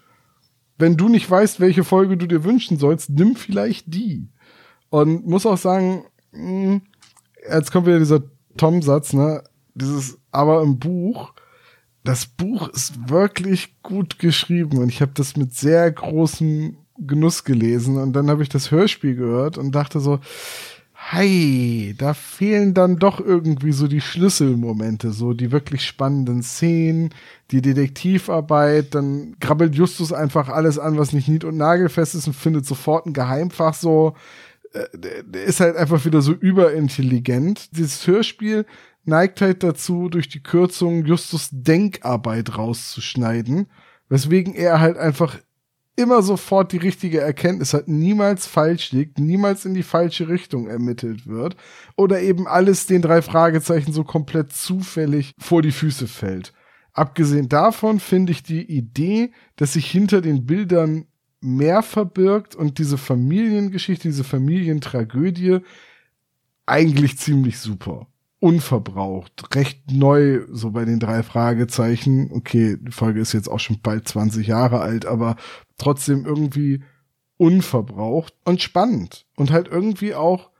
wenn 0.77 0.97
du 0.97 1.09
nicht 1.09 1.29
weißt, 1.29 1.59
welche 1.59 1.83
Folge 1.83 2.17
du 2.17 2.27
dir 2.27 2.43
wünschen 2.43 2.77
sollst, 2.77 3.09
nimm 3.09 3.35
vielleicht 3.35 3.93
die. 3.93 4.29
Und 4.89 5.27
muss 5.27 5.45
auch 5.45 5.57
sagen, 5.57 6.05
hm, 6.31 6.81
jetzt 7.49 7.71
kommt 7.71 7.87
wieder 7.87 7.99
dieser 7.99 8.23
Tom-Satz, 8.57 9.13
ne? 9.13 9.43
Dieses 9.73 10.17
aber 10.31 10.61
im 10.61 10.79
Buch, 10.79 11.33
das 12.03 12.25
Buch 12.25 12.69
ist 12.69 13.09
wirklich 13.09 13.81
gut 13.83 14.17
geschrieben 14.17 14.77
und 14.77 14.89
ich 14.89 15.01
habe 15.01 15.11
das 15.13 15.35
mit 15.35 15.53
sehr 15.53 15.91
großem 15.91 16.77
Genuss 16.99 17.43
gelesen 17.43 17.97
und 17.97 18.13
dann 18.13 18.29
habe 18.29 18.41
ich 18.41 18.49
das 18.49 18.71
Hörspiel 18.71 19.15
gehört 19.15 19.57
und 19.57 19.73
dachte 19.73 19.99
so, 19.99 20.19
Hei, 21.09 21.95
da 21.97 22.13
fehlen 22.13 22.73
dann 22.73 22.97
doch 22.97 23.21
irgendwie 23.21 23.71
so 23.71 23.87
die 23.87 24.01
Schlüsselmomente, 24.01 25.11
so 25.13 25.33
die 25.33 25.53
wirklich 25.53 25.85
spannenden 25.85 26.43
Szenen, 26.43 27.13
die 27.49 27.61
Detektivarbeit, 27.61 28.93
dann 28.93 29.37
grabbelt 29.39 29.73
Justus 29.75 30.11
einfach 30.11 30.49
alles 30.49 30.77
an, 30.77 30.97
was 30.97 31.13
nicht 31.13 31.29
nied- 31.29 31.45
und 31.45 31.55
nagelfest 31.55 32.13
ist 32.13 32.27
und 32.27 32.33
findet 32.33 32.65
sofort 32.65 33.05
ein 33.05 33.13
Geheimfach 33.13 33.73
so. 33.73 34.15
Äh, 34.73 35.23
der 35.23 35.45
ist 35.45 35.61
halt 35.61 35.77
einfach 35.77 36.03
wieder 36.03 36.21
so 36.21 36.33
überintelligent. 36.33 37.77
Dieses 37.77 38.05
Hörspiel 38.05 38.65
neigt 39.05 39.39
halt 39.39 39.63
dazu, 39.63 40.09
durch 40.09 40.27
die 40.27 40.43
Kürzung 40.43 41.05
Justus 41.05 41.47
Denkarbeit 41.53 42.57
rauszuschneiden, 42.57 43.67
weswegen 44.09 44.55
er 44.55 44.81
halt 44.81 44.97
einfach 44.97 45.39
immer 45.97 46.21
sofort 46.21 46.71
die 46.71 46.77
richtige 46.77 47.19
Erkenntnis 47.19 47.73
hat, 47.73 47.87
niemals 47.87 48.45
falsch 48.45 48.91
liegt, 48.91 49.19
niemals 49.19 49.65
in 49.65 49.73
die 49.73 49.83
falsche 49.83 50.29
Richtung 50.29 50.67
ermittelt 50.67 51.27
wird 51.27 51.57
oder 51.97 52.21
eben 52.21 52.47
alles 52.47 52.85
den 52.85 53.01
drei 53.01 53.21
Fragezeichen 53.21 53.91
so 53.91 54.03
komplett 54.03 54.53
zufällig 54.53 55.33
vor 55.39 55.61
die 55.61 55.71
Füße 55.71 56.07
fällt. 56.07 56.53
Abgesehen 56.93 57.49
davon 57.49 57.99
finde 57.99 58.31
ich 58.31 58.43
die 58.43 58.63
Idee, 58.63 59.31
dass 59.55 59.73
sich 59.73 59.89
hinter 59.89 60.21
den 60.21 60.45
Bildern 60.45 61.07
mehr 61.41 61.81
verbirgt 61.81 62.55
und 62.55 62.77
diese 62.77 62.97
Familiengeschichte, 62.97 64.07
diese 64.07 64.23
Familientragödie 64.23 65.59
eigentlich 66.65 67.17
ziemlich 67.17 67.59
super 67.59 68.07
unverbraucht, 68.39 69.55
recht 69.55 69.91
neu, 69.91 70.41
so 70.51 70.71
bei 70.71 70.85
den 70.85 70.99
drei 70.99 71.23
Fragezeichen. 71.23 72.31
Okay, 72.31 72.77
die 72.79 72.91
Folge 72.91 73.19
ist 73.19 73.33
jetzt 73.33 73.49
auch 73.49 73.59
schon 73.59 73.79
bald 73.81 74.07
20 74.07 74.47
Jahre 74.47 74.79
alt, 74.79 75.05
aber 75.05 75.35
trotzdem 75.77 76.25
irgendwie 76.25 76.83
unverbraucht 77.37 78.33
und 78.45 78.61
spannend 78.61 79.25
und 79.35 79.51
halt 79.51 79.67
irgendwie 79.67 80.15
auch 80.15 80.51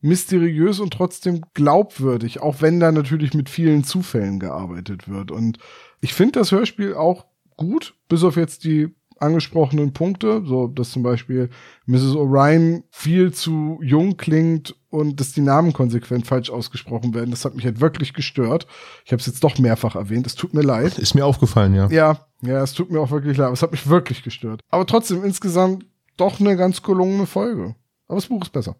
mysteriös 0.00 0.80
und 0.80 0.92
trotzdem 0.92 1.40
glaubwürdig, 1.54 2.40
auch 2.40 2.60
wenn 2.60 2.78
da 2.78 2.92
natürlich 2.92 3.32
mit 3.32 3.48
vielen 3.48 3.84
Zufällen 3.84 4.38
gearbeitet 4.38 5.08
wird. 5.08 5.30
Und 5.30 5.58
ich 6.00 6.12
finde 6.12 6.40
das 6.40 6.52
Hörspiel 6.52 6.94
auch 6.94 7.24
gut, 7.56 7.94
bis 8.08 8.22
auf 8.22 8.36
jetzt 8.36 8.64
die 8.64 8.94
angesprochenen 9.18 9.92
Punkte, 9.92 10.42
so 10.44 10.66
dass 10.66 10.90
zum 10.90 11.02
Beispiel 11.02 11.48
Mrs. 11.86 12.16
Orion 12.16 12.84
viel 12.90 13.32
zu 13.32 13.78
jung 13.82 14.16
klingt 14.16 14.76
und 14.94 15.18
dass 15.18 15.32
die 15.32 15.40
Namen 15.40 15.72
konsequent 15.72 16.24
falsch 16.24 16.50
ausgesprochen 16.50 17.14
werden. 17.14 17.32
Das 17.32 17.44
hat 17.44 17.56
mich 17.56 17.64
halt 17.64 17.80
wirklich 17.80 18.14
gestört. 18.14 18.68
Ich 19.04 19.10
habe 19.10 19.20
es 19.20 19.26
jetzt 19.26 19.42
doch 19.42 19.58
mehrfach 19.58 19.96
erwähnt. 19.96 20.24
Es 20.26 20.36
tut 20.36 20.54
mir 20.54 20.62
leid. 20.62 20.98
Ist 20.98 21.14
mir 21.14 21.26
aufgefallen, 21.26 21.74
ja. 21.74 21.88
Ja, 21.90 22.26
ja, 22.42 22.62
es 22.62 22.74
tut 22.74 22.92
mir 22.92 23.00
auch 23.00 23.10
wirklich 23.10 23.36
leid. 23.36 23.52
Es 23.52 23.62
hat 23.62 23.72
mich 23.72 23.88
wirklich 23.88 24.22
gestört. 24.22 24.60
Aber 24.70 24.86
trotzdem 24.86 25.24
insgesamt 25.24 25.84
doch 26.16 26.38
eine 26.38 26.56
ganz 26.56 26.82
gelungene 26.82 27.26
Folge. 27.26 27.74
Aber 28.06 28.16
das 28.16 28.26
Buch 28.26 28.42
ist 28.42 28.52
besser. 28.52 28.76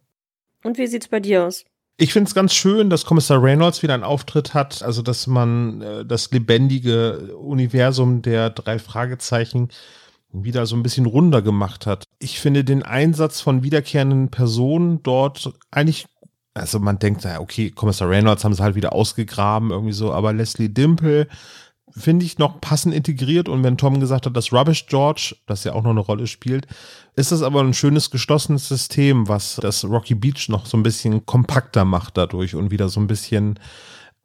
Und 0.63 0.79
wie 0.79 0.87
sieht's 0.87 1.09
bei 1.09 1.19
dir 1.19 1.45
aus? 1.45 1.65
Ich 1.97 2.13
finde 2.13 2.29
es 2.29 2.35
ganz 2.35 2.55
schön, 2.55 2.91
dass 2.91 3.05
Kommissar 3.07 3.43
Reynolds 3.43 3.83
wieder 3.83 3.95
einen 3.95 4.05
Auftritt 4.05 4.55
hat, 4.55 4.83
also 4.83 5.03
dass 5.03 5.27
man 5.27 5.83
äh, 5.83 6.05
das 6.05 6.31
lebendige 6.31 7.37
Universum 7.37 8.23
der 8.23 8.51
drei 8.51 8.79
Fragezeichen 8.79 9.69
wieder 10.35 10.67
so 10.67 10.77
ein 10.77 10.83
bisschen 10.83 11.07
runder 11.07 11.43
gemacht 11.43 11.87
hat. 11.87 12.05
Ich 12.19 12.41
finde 12.41 12.65
den 12.65 12.83
Einsatz 12.83 13.41
von 13.41 13.63
wiederkehrenden 13.63 14.31
Personen 14.31 15.03
dort 15.03 15.53
eigentlich, 15.71 16.07
also 16.55 16.81
man 16.81 16.99
denkt, 16.99 17.25
ja, 17.25 17.41
okay, 17.41 17.71
Kommissar 17.71 18.11
Reynolds 18.11 18.45
haben 18.45 18.55
sie 18.55 18.63
halt 18.63 18.75
wieder 18.75 18.93
ausgegraben, 18.93 19.71
irgendwie 19.71 19.93
so, 19.93 20.13
aber 20.13 20.33
Leslie 20.33 20.69
Dimple 20.69 21.29
finde 21.97 22.27
ich 22.27 22.39
noch 22.39 22.61
passend 22.61 22.93
integriert 22.93 23.49
und 23.49 23.63
wenn 23.63 23.79
Tom 23.79 24.01
gesagt 24.01 24.27
hat, 24.27 24.37
dass 24.37 24.53
Rubbish 24.53 24.87
George, 24.87 25.37
das 25.47 25.63
ja 25.63 25.75
auch 25.75 25.83
noch 25.83 25.91
eine 25.91 26.01
Rolle 26.01 26.27
spielt, 26.27 26.67
ist 27.15 27.31
das 27.31 27.43
aber 27.43 27.61
ein 27.61 27.75
schönes 27.75 28.11
geschlossenes 28.11 28.69
System, 28.69 29.29
was 29.29 29.57
das 29.63 29.85
Rocky 29.85 30.17
Beach 30.17 30.49
noch 30.49 30.67
so 30.67 30.77
ein 30.77 30.83
bisschen 30.83 31.25
kompakter 31.25 31.85
macht 31.85 32.17
dadurch 32.17 32.57
und 32.57 32.73
wieder 32.73 32.89
so 32.89 32.99
ein 32.99 33.07
bisschen 33.07 33.61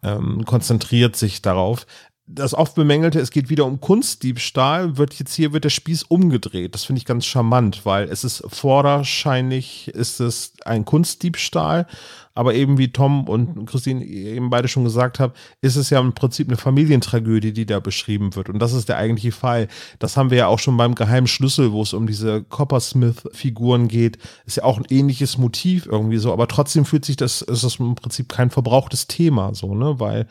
ähm, 0.02 0.46
konzentriert 0.46 1.16
sich 1.16 1.42
darauf 1.42 1.86
das 2.32 2.54
oft 2.54 2.76
bemängelte, 2.76 3.20
es 3.20 3.32
geht 3.32 3.50
wieder 3.50 3.66
um 3.66 3.82
Kunstdiebstahl, 3.82 4.98
wird 4.98 5.16
jetzt 5.16 5.34
hier 5.34 5.52
wird 5.52 5.64
der 5.64 5.72
Spieß 5.72 6.04
umgedreht. 6.04 6.76
Das 6.76 6.84
finde 6.84 7.00
ich 7.00 7.06
ganz 7.06 7.26
charmant, 7.26 7.86
weil 7.88 8.08
es 8.08 8.24
ist 8.24 8.44
vorderscheinlich 8.48 9.88
ist 9.88 10.20
es 10.20 10.54
ein 10.64 10.86
Kunstdiebstahl, 10.86 11.88
aber 12.36 12.54
eben 12.54 12.78
wie 12.78 12.94
Tom 12.94 13.28
und 13.28 13.66
Christine 13.66 14.06
eben 14.06 14.52
beide 14.52 14.68
schon 14.68 14.84
gesagt 14.84 15.20
haben, 15.20 15.34
ist 15.62 15.76
es 15.76 15.90
ja 15.90 16.00
im 16.00 16.14
Prinzip 16.14 16.48
eine 16.48 16.58
Familientragödie, 16.58 17.52
die 17.52 17.66
da 17.66 17.80
beschrieben 17.80 18.36
wird. 18.36 18.48
Und 18.50 18.60
das 18.60 18.74
ist 18.74 18.90
der 18.90 18.98
eigentliche 18.98 19.32
Fall. 19.32 19.68
Das 19.98 20.16
haben 20.16 20.30
wir 20.30 20.38
ja 20.38 20.48
auch 20.48 20.60
schon 20.60 20.78
beim 20.78 20.94
geheimen 20.94 21.28
Schlüssel, 21.28 21.72
wo 21.72 21.82
es 21.82 21.94
um 21.94 22.06
diese 22.06 22.44
Coppersmith-Figuren 22.44 23.88
geht. 23.88 24.20
Ist 24.46 24.58
ja 24.58 24.64
auch 24.66 24.78
ein 24.78 24.86
ähnliches 24.90 25.40
Motiv 25.40 25.88
irgendwie 25.88 26.20
so, 26.20 26.32
aber 26.32 26.48
trotzdem 26.48 26.86
fühlt 26.86 27.06
sich 27.06 27.18
das, 27.18 27.42
ist 27.42 27.64
das 27.64 27.78
im 27.78 27.96
Prinzip 27.96 28.30
kein 28.30 28.52
verbrauchtes 28.52 29.08
Thema 29.08 29.56
so, 29.56 29.74
ne, 29.74 30.00
weil 30.00 30.28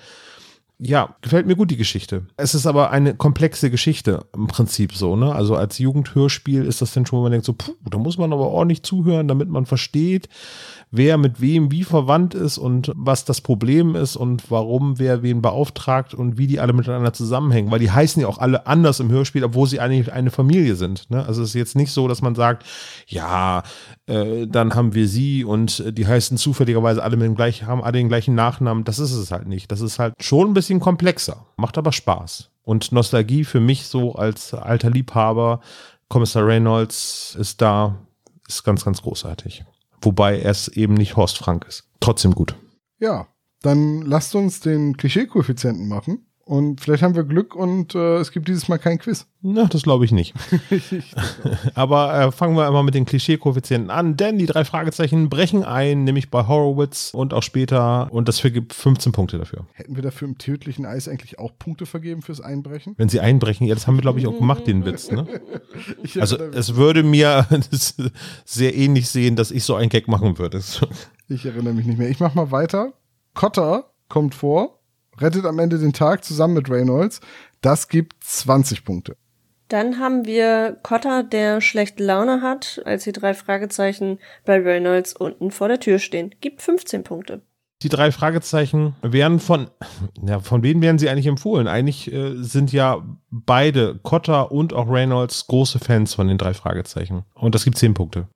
ja, 0.80 1.16
gefällt 1.22 1.46
mir 1.46 1.56
gut 1.56 1.72
die 1.72 1.76
Geschichte. 1.76 2.26
Es 2.36 2.54
ist 2.54 2.64
aber 2.64 2.90
eine 2.92 3.14
komplexe 3.14 3.68
Geschichte 3.68 4.26
im 4.32 4.46
Prinzip 4.46 4.94
so, 4.94 5.16
ne? 5.16 5.34
Also 5.34 5.56
als 5.56 5.78
Jugendhörspiel 5.78 6.64
ist 6.64 6.80
das 6.80 6.92
dann 6.92 7.04
schon, 7.04 7.18
wo 7.18 7.22
man 7.24 7.32
denkt 7.32 7.46
so, 7.46 7.52
puh, 7.52 7.72
da 7.90 7.98
muss 7.98 8.16
man 8.16 8.32
aber 8.32 8.46
ordentlich 8.48 8.84
zuhören, 8.84 9.26
damit 9.26 9.48
man 9.48 9.66
versteht, 9.66 10.28
wer 10.92 11.18
mit 11.18 11.40
wem 11.40 11.72
wie 11.72 11.82
verwandt 11.82 12.34
ist 12.34 12.58
und 12.58 12.92
was 12.94 13.24
das 13.24 13.40
Problem 13.40 13.96
ist 13.96 14.14
und 14.14 14.50
warum 14.52 15.00
wer 15.00 15.22
wen 15.22 15.42
beauftragt 15.42 16.14
und 16.14 16.38
wie 16.38 16.46
die 16.46 16.60
alle 16.60 16.72
miteinander 16.72 17.12
zusammenhängen. 17.12 17.72
Weil 17.72 17.80
die 17.80 17.90
heißen 17.90 18.22
ja 18.22 18.28
auch 18.28 18.38
alle 18.38 18.68
anders 18.68 19.00
im 19.00 19.10
Hörspiel, 19.10 19.42
obwohl 19.42 19.66
sie 19.66 19.80
eigentlich 19.80 20.12
eine 20.12 20.30
Familie 20.30 20.76
sind. 20.76 21.10
Ne? 21.10 21.26
Also 21.26 21.42
es 21.42 21.50
ist 21.50 21.54
jetzt 21.54 21.76
nicht 21.76 21.90
so, 21.90 22.06
dass 22.06 22.22
man 22.22 22.36
sagt, 22.36 22.64
ja, 23.06 23.64
äh, 24.06 24.46
dann 24.46 24.74
haben 24.74 24.94
wir 24.94 25.08
sie 25.08 25.44
und 25.44 25.82
die 25.98 26.06
heißen 26.06 26.38
zufälligerweise 26.38 27.02
alle 27.02 27.16
mit 27.16 27.26
dem 27.26 27.34
gleichen, 27.34 27.66
haben 27.66 27.82
alle 27.82 27.98
den 27.98 28.08
gleichen 28.08 28.36
Nachnamen. 28.36 28.84
Das 28.84 29.00
ist 29.00 29.12
es 29.12 29.32
halt 29.32 29.48
nicht. 29.48 29.72
Das 29.72 29.80
ist 29.80 29.98
halt 29.98 30.14
schon 30.20 30.48
ein 30.48 30.54
bisschen 30.54 30.67
komplexer, 30.78 31.46
macht 31.56 31.78
aber 31.78 31.92
Spaß. 31.92 32.50
Und 32.62 32.92
Nostalgie 32.92 33.44
für 33.44 33.60
mich 33.60 33.86
so 33.86 34.14
als 34.14 34.52
alter 34.52 34.90
Liebhaber, 34.90 35.60
Kommissar 36.08 36.46
Reynolds 36.46 37.34
ist 37.38 37.62
da, 37.62 37.98
ist 38.46 38.64
ganz, 38.64 38.84
ganz 38.84 39.02
großartig. 39.02 39.64
Wobei 40.02 40.40
es 40.40 40.68
eben 40.68 40.94
nicht 40.94 41.16
Horst 41.16 41.38
Frank 41.38 41.64
ist. 41.66 41.88
Trotzdem 42.00 42.34
gut. 42.34 42.54
Ja, 42.98 43.28
dann 43.62 44.02
lasst 44.02 44.34
uns 44.34 44.60
den 44.60 44.96
Klischee-Koeffizienten 44.96 45.88
machen. 45.88 46.27
Und 46.48 46.80
vielleicht 46.80 47.02
haben 47.02 47.14
wir 47.14 47.24
Glück 47.24 47.54
und 47.54 47.94
äh, 47.94 48.16
es 48.16 48.32
gibt 48.32 48.48
dieses 48.48 48.68
Mal 48.68 48.78
kein 48.78 48.98
Quiz. 48.98 49.26
Na, 49.42 49.66
das 49.66 49.82
glaube 49.82 50.06
ich 50.06 50.12
nicht. 50.12 50.32
Aber 51.74 52.18
äh, 52.18 52.32
fangen 52.32 52.56
wir 52.56 52.66
einmal 52.66 52.84
mit 52.84 52.94
den 52.94 53.04
Klischee-Koeffizienten 53.04 53.90
an, 53.90 54.16
denn 54.16 54.38
die 54.38 54.46
drei 54.46 54.64
Fragezeichen 54.64 55.28
brechen 55.28 55.62
ein, 55.62 56.04
nämlich 56.04 56.30
bei 56.30 56.46
Horowitz 56.46 57.10
und 57.12 57.34
auch 57.34 57.42
später. 57.42 58.10
Und 58.10 58.28
das 58.28 58.40
vergibt 58.40 58.72
15 58.72 59.12
Punkte 59.12 59.36
dafür. 59.36 59.66
Hätten 59.74 59.94
wir 59.94 60.02
dafür 60.02 60.26
im 60.26 60.38
tödlichen 60.38 60.86
Eis 60.86 61.06
eigentlich 61.06 61.38
auch 61.38 61.52
Punkte 61.58 61.84
vergeben 61.84 62.22
fürs 62.22 62.40
Einbrechen? 62.40 62.94
Wenn 62.96 63.10
sie 63.10 63.20
einbrechen, 63.20 63.66
ja, 63.66 63.74
das 63.74 63.86
haben 63.86 63.98
wir, 63.98 64.02
glaube 64.02 64.18
ich, 64.18 64.26
auch 64.26 64.38
gemacht, 64.38 64.66
den 64.66 64.86
Witz. 64.86 65.10
Ne? 65.10 65.26
Also 66.18 66.38
es 66.38 66.76
würde 66.76 67.02
mir 67.02 67.46
sehr 68.46 68.74
ähnlich 68.74 69.10
sehen, 69.10 69.36
dass 69.36 69.50
ich 69.50 69.64
so 69.64 69.74
einen 69.74 69.90
Gag 69.90 70.08
machen 70.08 70.38
würde. 70.38 70.62
ich 71.28 71.44
erinnere 71.44 71.74
mich 71.74 71.84
nicht 71.84 71.98
mehr. 71.98 72.08
Ich 72.08 72.20
mache 72.20 72.36
mal 72.36 72.50
weiter. 72.50 72.94
Cotter 73.34 73.90
kommt 74.08 74.34
vor 74.34 74.77
rettet 75.20 75.44
am 75.44 75.58
Ende 75.58 75.78
den 75.78 75.92
Tag 75.92 76.24
zusammen 76.24 76.54
mit 76.54 76.70
Reynolds. 76.70 77.20
Das 77.60 77.88
gibt 77.88 78.22
20 78.24 78.84
Punkte. 78.84 79.16
Dann 79.68 79.98
haben 79.98 80.24
wir 80.24 80.78
Cotter, 80.82 81.22
der 81.22 81.60
schlechte 81.60 82.02
Laune 82.02 82.40
hat, 82.40 82.80
als 82.86 83.04
die 83.04 83.12
drei 83.12 83.34
Fragezeichen 83.34 84.18
bei 84.46 84.58
Reynolds 84.58 85.12
unten 85.12 85.50
vor 85.50 85.68
der 85.68 85.80
Tür 85.80 85.98
stehen. 85.98 86.34
Gibt 86.40 86.62
15 86.62 87.04
Punkte. 87.04 87.42
Die 87.82 87.90
drei 87.90 88.10
Fragezeichen 88.10 88.96
werden 89.02 89.38
von, 89.38 89.68
ja, 90.26 90.40
von 90.40 90.64
wem 90.64 90.82
werden 90.82 90.98
sie 90.98 91.08
eigentlich 91.08 91.28
empfohlen? 91.28 91.68
Eigentlich 91.68 92.12
äh, 92.12 92.34
sind 92.42 92.72
ja 92.72 93.04
beide, 93.30 94.00
Cotter 94.02 94.50
und 94.50 94.72
auch 94.72 94.90
Reynolds, 94.90 95.46
große 95.46 95.78
Fans 95.78 96.14
von 96.14 96.26
den 96.26 96.38
drei 96.38 96.54
Fragezeichen. 96.54 97.24
Und 97.34 97.54
das 97.54 97.64
gibt 97.64 97.78
zehn 97.78 97.94
Punkte. 97.94 98.26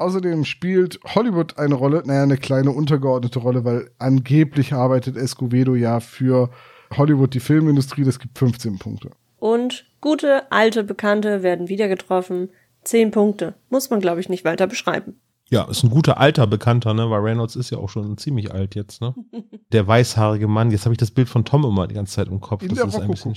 Außerdem 0.00 0.46
spielt 0.46 0.98
Hollywood 1.14 1.58
eine 1.58 1.74
Rolle, 1.74 2.02
naja, 2.06 2.22
eine 2.22 2.38
kleine 2.38 2.70
untergeordnete 2.70 3.38
Rolle, 3.38 3.66
weil 3.66 3.90
angeblich 3.98 4.72
arbeitet 4.72 5.18
Escovedo 5.18 5.74
ja 5.74 6.00
für 6.00 6.48
Hollywood, 6.96 7.34
die 7.34 7.40
Filmindustrie, 7.40 8.04
das 8.04 8.18
gibt 8.18 8.38
15 8.38 8.78
Punkte. 8.78 9.10
Und 9.38 9.84
gute, 10.00 10.50
alte 10.50 10.84
Bekannte 10.84 11.42
werden 11.42 11.68
wieder 11.68 11.86
getroffen. 11.88 12.48
10 12.84 13.10
Punkte. 13.10 13.56
Muss 13.68 13.90
man, 13.90 14.00
glaube 14.00 14.20
ich, 14.20 14.30
nicht 14.30 14.46
weiter 14.46 14.66
beschreiben. 14.66 15.20
Ja, 15.50 15.64
ist 15.64 15.82
ein 15.82 15.90
guter 15.90 16.18
alter 16.18 16.46
Bekannter, 16.46 16.94
ne? 16.94 17.10
Weil 17.10 17.20
Reynolds 17.20 17.54
ist 17.56 17.68
ja 17.68 17.76
auch 17.76 17.90
schon 17.90 18.16
ziemlich 18.16 18.52
alt 18.52 18.74
jetzt, 18.74 19.02
ne? 19.02 19.14
Der 19.72 19.86
weißhaarige 19.86 20.48
Mann. 20.48 20.70
Jetzt 20.70 20.86
habe 20.86 20.94
ich 20.94 20.98
das 20.98 21.10
Bild 21.10 21.28
von 21.28 21.44
Tom 21.44 21.64
immer 21.64 21.86
die 21.86 21.94
ganze 21.94 22.14
Zeit 22.14 22.28
im 22.28 22.40
Kopf. 22.40 22.62
In 22.62 22.70
das 22.70 22.78
der 22.78 22.86
ist 22.86 22.94
ein 22.94 23.10
bisschen 23.10 23.34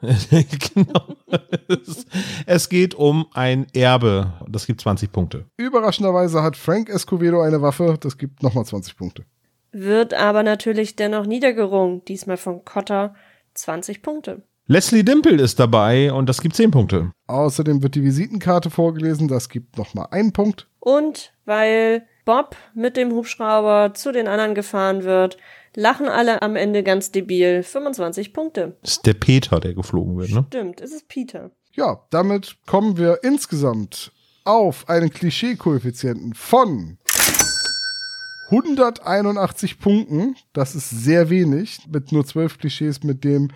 genau. 0.74 1.16
es 2.46 2.68
geht 2.68 2.94
um 2.94 3.26
ein 3.32 3.66
Erbe. 3.74 4.32
Das 4.48 4.66
gibt 4.66 4.80
20 4.80 5.12
Punkte. 5.12 5.46
Überraschenderweise 5.56 6.42
hat 6.42 6.56
Frank 6.56 6.88
Escovedo 6.88 7.40
eine 7.40 7.60
Waffe. 7.62 7.96
Das 8.00 8.16
gibt 8.18 8.42
nochmal 8.42 8.64
20 8.64 8.96
Punkte. 8.96 9.24
Wird 9.72 10.14
aber 10.14 10.42
natürlich 10.42 10.96
dennoch 10.96 11.26
niedergerungen. 11.26 12.04
Diesmal 12.06 12.36
von 12.36 12.64
Cotter 12.64 13.14
20 13.54 14.02
Punkte. 14.02 14.42
Leslie 14.66 15.02
Dimple 15.02 15.42
ist 15.42 15.58
dabei 15.58 16.12
und 16.12 16.28
das 16.28 16.40
gibt 16.40 16.54
10 16.54 16.70
Punkte. 16.70 17.10
Außerdem 17.26 17.82
wird 17.82 17.96
die 17.96 18.04
Visitenkarte 18.04 18.70
vorgelesen, 18.70 19.26
das 19.26 19.48
gibt 19.48 19.76
nochmal 19.76 20.06
einen 20.12 20.32
Punkt. 20.32 20.68
Und 20.78 21.32
weil 21.44 22.06
Bob 22.24 22.54
mit 22.74 22.96
dem 22.96 23.10
Hubschrauber 23.10 23.94
zu 23.94 24.12
den 24.12 24.28
anderen 24.28 24.54
gefahren 24.54 25.02
wird, 25.02 25.38
lachen 25.74 26.08
alle 26.08 26.42
am 26.42 26.56
Ende 26.56 26.82
ganz 26.82 27.12
debil. 27.12 27.62
25 27.62 28.32
Punkte. 28.32 28.76
Das 28.82 28.92
ist 28.92 29.06
der 29.06 29.14
Peter, 29.14 29.60
der 29.60 29.74
geflogen 29.74 30.18
wird, 30.18 30.30
ne? 30.30 30.44
Stimmt, 30.48 30.80
es 30.80 30.92
ist 30.92 31.08
Peter. 31.08 31.50
Ja, 31.72 32.04
damit 32.10 32.56
kommen 32.66 32.96
wir 32.96 33.20
insgesamt 33.22 34.12
auf 34.44 34.88
einen 34.88 35.10
Klischee-Koeffizienten 35.10 36.34
von 36.34 36.98
181 38.50 39.78
Punkten. 39.78 40.34
Das 40.52 40.74
ist 40.74 40.90
sehr 40.90 41.30
wenig, 41.30 41.80
mit 41.88 42.10
nur 42.10 42.26
12 42.26 42.58
Klischees, 42.58 43.04
mit 43.04 43.22
dem 43.22 43.48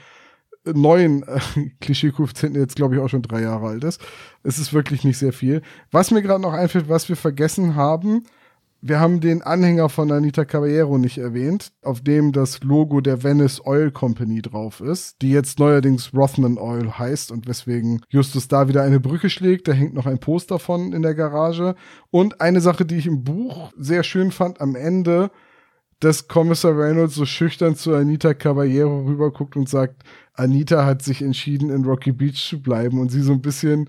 neuen 0.64 1.24
äh, 1.24 1.40
Klischee-Koeffizienten 1.80 2.60
jetzt, 2.60 2.76
glaube 2.76 2.94
ich, 2.94 3.00
auch 3.00 3.08
schon 3.08 3.22
drei 3.22 3.42
Jahre 3.42 3.68
alt 3.68 3.84
ist. 3.84 4.00
Es 4.42 4.58
ist 4.58 4.72
wirklich 4.72 5.04
nicht 5.04 5.18
sehr 5.18 5.32
viel. 5.32 5.62
Was 5.90 6.10
mir 6.10 6.22
gerade 6.22 6.40
noch 6.42 6.52
einfällt, 6.52 6.88
was 6.88 7.08
wir 7.08 7.16
vergessen 7.16 7.74
haben, 7.74 8.24
wir 8.86 9.00
haben 9.00 9.20
den 9.20 9.40
Anhänger 9.40 9.88
von 9.88 10.12
Anita 10.12 10.44
Caballero 10.44 10.98
nicht 10.98 11.16
erwähnt, 11.16 11.72
auf 11.80 12.02
dem 12.02 12.32
das 12.32 12.62
Logo 12.62 13.00
der 13.00 13.22
Venice 13.22 13.64
Oil 13.64 13.90
Company 13.90 14.42
drauf 14.42 14.82
ist, 14.82 15.22
die 15.22 15.30
jetzt 15.30 15.58
neuerdings 15.58 16.12
Rothman 16.12 16.58
Oil 16.58 16.98
heißt 16.98 17.32
und 17.32 17.48
weswegen 17.48 18.02
Justus 18.10 18.46
da 18.46 18.68
wieder 18.68 18.82
eine 18.82 19.00
Brücke 19.00 19.30
schlägt. 19.30 19.68
Da 19.68 19.72
hängt 19.72 19.94
noch 19.94 20.04
ein 20.04 20.18
Poster 20.18 20.58
von 20.58 20.92
in 20.92 21.00
der 21.00 21.14
Garage. 21.14 21.76
Und 22.10 22.42
eine 22.42 22.60
Sache, 22.60 22.84
die 22.84 22.96
ich 22.96 23.06
im 23.06 23.24
Buch 23.24 23.72
sehr 23.78 24.02
schön 24.02 24.30
fand, 24.30 24.60
am 24.60 24.76
Ende, 24.76 25.30
dass 26.00 26.28
Kommissar 26.28 26.76
Reynolds 26.76 27.14
so 27.14 27.24
schüchtern 27.24 27.76
zu 27.76 27.94
Anita 27.94 28.34
Caballero 28.34 29.06
rüberguckt 29.06 29.56
und 29.56 29.66
sagt, 29.66 30.02
Anita 30.34 30.84
hat 30.84 31.00
sich 31.00 31.22
entschieden, 31.22 31.70
in 31.70 31.86
Rocky 31.86 32.12
Beach 32.12 32.46
zu 32.50 32.60
bleiben 32.60 33.00
und 33.00 33.10
sie 33.10 33.22
so 33.22 33.32
ein 33.32 33.40
bisschen 33.40 33.88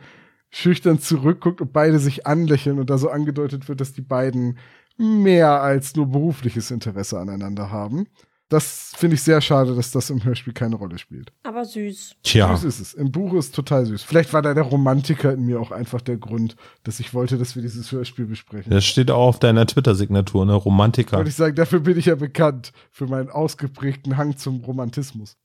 schüchtern 0.51 0.99
zurückguckt 0.99 1.59
und 1.59 1.73
beide 1.73 1.99
sich 1.99 2.26
anlächeln 2.26 2.80
und 2.80 2.89
da 2.89 2.97
so 2.97 3.09
angedeutet 3.09 3.67
wird, 3.67 3.81
dass 3.81 3.91
die 3.91 4.01
beiden 4.01 4.57
mehr 4.97 5.61
als 5.61 5.95
nur 5.95 6.07
berufliches 6.07 6.72
Interesse 6.72 7.19
aneinander 7.19 7.72
haben. 7.72 8.07
Das 8.47 8.91
finde 8.95 9.15
ich 9.15 9.23
sehr 9.23 9.41
schade, 9.41 9.76
dass 9.76 9.89
das 9.89 10.11
im 10.11 10.23
Hörspiel 10.23 10.53
keine 10.53 10.76
Rolle 10.76 10.99
spielt. 10.99 11.31
Aber 11.41 11.65
süß. 11.65 12.15
Tja. 12.22 12.55
Süß 12.55 12.63
ist 12.63 12.80
es. 12.80 12.93
Im 12.93 13.11
Buch 13.11 13.34
ist 13.34 13.55
total 13.55 13.88
süß. 13.88 14.03
Vielleicht 14.03 14.34
war 14.34 14.43
da 14.43 14.53
der 14.53 14.63
Romantiker 14.63 15.34
in 15.34 15.47
mir 15.47 15.59
auch 15.59 15.72
einfach 15.72 15.99
der 15.99 16.17
Grund, 16.17 16.55
dass 16.84 16.99
ich 16.99 17.15
wollte, 17.15 17.39
dass 17.39 17.55
wir 17.55 17.63
dieses 17.63 17.91
Hörspiel 17.91 18.26
besprechen. 18.26 18.72
Das 18.72 18.85
steht 18.85 19.09
auch 19.09 19.30
auf 19.30 19.39
deiner 19.39 19.65
Twitter-Signatur, 19.65 20.45
ne? 20.45 20.53
Romantiker. 20.53 21.17
Würde 21.17 21.30
ich 21.30 21.35
sagen, 21.35 21.55
dafür 21.55 21.80
bin 21.80 21.97
ich 21.97 22.05
ja 22.05 22.15
bekannt. 22.15 22.72
Für 22.91 23.07
meinen 23.07 23.30
ausgeprägten 23.30 24.15
Hang 24.15 24.38
zum 24.38 24.63
Romantismus. 24.63 25.38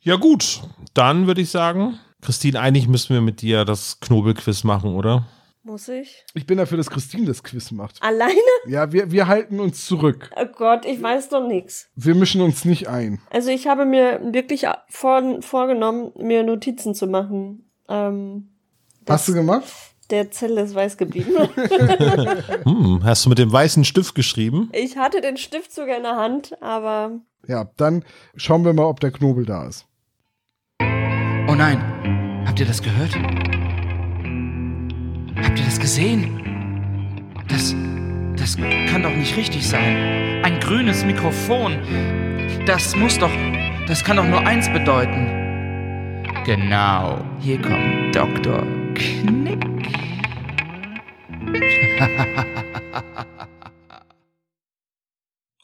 Ja, 0.00 0.16
gut. 0.16 0.62
Dann 0.92 1.28
würde 1.28 1.42
ich 1.42 1.50
sagen, 1.50 2.00
Christine, 2.20 2.58
eigentlich 2.58 2.88
müssen 2.88 3.14
wir 3.14 3.20
mit 3.20 3.42
dir 3.42 3.64
das 3.64 4.00
Knobelquiz 4.00 4.64
machen, 4.64 4.94
oder? 4.94 5.28
Muss 5.62 5.88
ich? 5.88 6.24
Ich 6.32 6.46
bin 6.46 6.56
dafür, 6.56 6.78
dass 6.78 6.88
Christine 6.88 7.26
das 7.26 7.42
Quiz 7.42 7.70
macht. 7.70 8.02
Alleine? 8.02 8.32
Ja, 8.66 8.92
wir, 8.92 9.10
wir 9.10 9.28
halten 9.28 9.60
uns 9.60 9.84
zurück. 9.84 10.30
Oh 10.34 10.46
Gott, 10.46 10.86
ich 10.86 11.02
weiß 11.02 11.28
doch 11.28 11.46
nichts. 11.46 11.90
Wir 11.94 12.14
mischen 12.14 12.40
uns 12.40 12.64
nicht 12.64 12.88
ein. 12.88 13.20
Also 13.28 13.50
ich 13.50 13.66
habe 13.66 13.84
mir 13.84 14.20
wirklich 14.32 14.64
vor, 14.88 15.42
vorgenommen, 15.42 16.12
mir 16.16 16.44
Notizen 16.44 16.94
zu 16.94 17.06
machen. 17.06 17.70
Ähm, 17.90 18.48
Hast 19.06 19.28
du 19.28 19.34
gemacht? 19.34 19.64
Der 20.08 20.30
Zettel 20.30 20.58
ist 20.58 20.74
weiß 20.74 20.96
geblieben. 20.96 21.36
hm, 22.64 23.00
hast 23.04 23.24
du 23.24 23.28
mit 23.28 23.38
dem 23.38 23.52
weißen 23.52 23.84
Stift 23.84 24.14
geschrieben? 24.14 24.70
Ich 24.72 24.96
hatte 24.96 25.20
den 25.20 25.36
Stift 25.36 25.72
sogar 25.72 25.96
in 25.96 26.02
der 26.02 26.16
Hand, 26.16 26.60
aber. 26.62 27.20
Ja, 27.46 27.70
dann 27.76 28.04
schauen 28.34 28.64
wir 28.64 28.72
mal, 28.72 28.86
ob 28.86 29.00
der 29.00 29.10
Knobel 29.10 29.44
da 29.44 29.68
ist. 29.68 29.86
Oh 30.80 31.54
nein, 31.54 32.44
habt 32.46 32.58
ihr 32.60 32.66
das 32.66 32.82
gehört? 32.82 33.12
Gesehen? 35.90 37.34
Das, 37.48 37.74
das 38.36 38.56
kann 38.56 39.02
doch 39.02 39.10
nicht 39.10 39.36
richtig 39.36 39.66
sein. 39.66 40.44
Ein 40.44 40.60
grünes 40.60 41.04
Mikrofon. 41.04 41.80
Das 42.64 42.94
muss 42.94 43.18
doch, 43.18 43.32
das 43.88 44.04
kann 44.04 44.18
doch 44.18 44.24
nur 44.24 44.38
eins 44.46 44.72
bedeuten. 44.72 46.22
Genau, 46.46 47.24
hier 47.40 47.60
kommt 47.60 48.14
Dr. 48.14 48.64
Knick. 48.94 49.66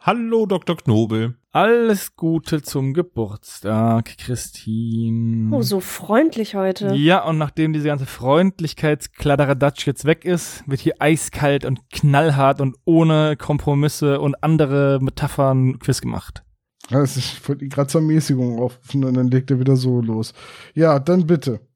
Hallo, 0.01 0.47
Dr. 0.47 0.77
Knobel. 0.77 1.37
Alles 1.57 2.17
Gute 2.17 2.61
zum 2.61 2.93
Geburtstag, 2.93 4.19
Christine. 4.19 5.57
Oh, 5.57 5.63
so 5.63 5.81
freundlich 5.81 6.55
heute. 6.55 6.95
Ja, 6.95 7.25
und 7.25 7.39
nachdem 7.39 7.73
diese 7.73 7.87
ganze 7.87 8.05
Freundlichkeitskladderadatsch 8.05 9.87
jetzt 9.87 10.05
weg 10.05 10.27
ist, 10.27 10.69
wird 10.69 10.81
hier 10.81 10.97
eiskalt 10.99 11.65
und 11.65 11.89
knallhart 11.89 12.61
und 12.61 12.77
ohne 12.85 13.39
Kompromisse 13.39 14.21
und 14.21 14.35
andere 14.45 14.99
Metaphern 15.01 15.79
Quiz 15.79 16.03
gemacht. 16.03 16.45
Das 16.91 17.17
ist 17.17 17.43
gerade 17.43 17.87
zur 17.87 18.03
Mäßigung 18.03 18.59
aufrufen 18.59 19.05
und 19.05 19.15
dann 19.15 19.29
legt 19.29 19.51
er 19.51 19.59
wieder 19.59 19.77
so 19.77 20.03
los. 20.03 20.35
Ja, 20.75 20.99
dann 20.99 21.27
bitte. 21.27 21.67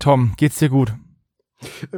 Tom, 0.00 0.32
geht's 0.38 0.58
dir 0.58 0.70
gut? 0.70 0.94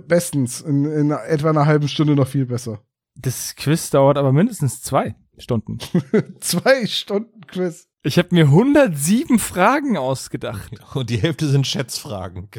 Bestens. 0.09 0.63
In, 0.63 0.85
in 0.85 1.11
etwa 1.13 1.51
einer 1.51 1.67
halben 1.67 1.87
Stunde 1.87 2.17
noch 2.17 2.27
viel 2.27 2.47
besser. 2.47 2.81
Das 3.15 3.55
Quiz 3.55 3.91
dauert 3.91 4.19
aber 4.19 4.33
mindestens 4.33 4.83
zwei 4.83 5.15
Stunden. 5.41 5.79
zwei 6.41 6.87
Stunden 6.87 7.41
Quiz. 7.47 7.89
Ich 8.03 8.19
habe 8.19 8.29
mir 8.33 8.45
107 8.45 9.39
Fragen 9.39 9.97
ausgedacht. 9.97 10.71
Und 10.95 11.11
die 11.11 11.19
Hälfte 11.19 11.49
sind 11.49 11.67
Schätzfragen. 11.67 12.49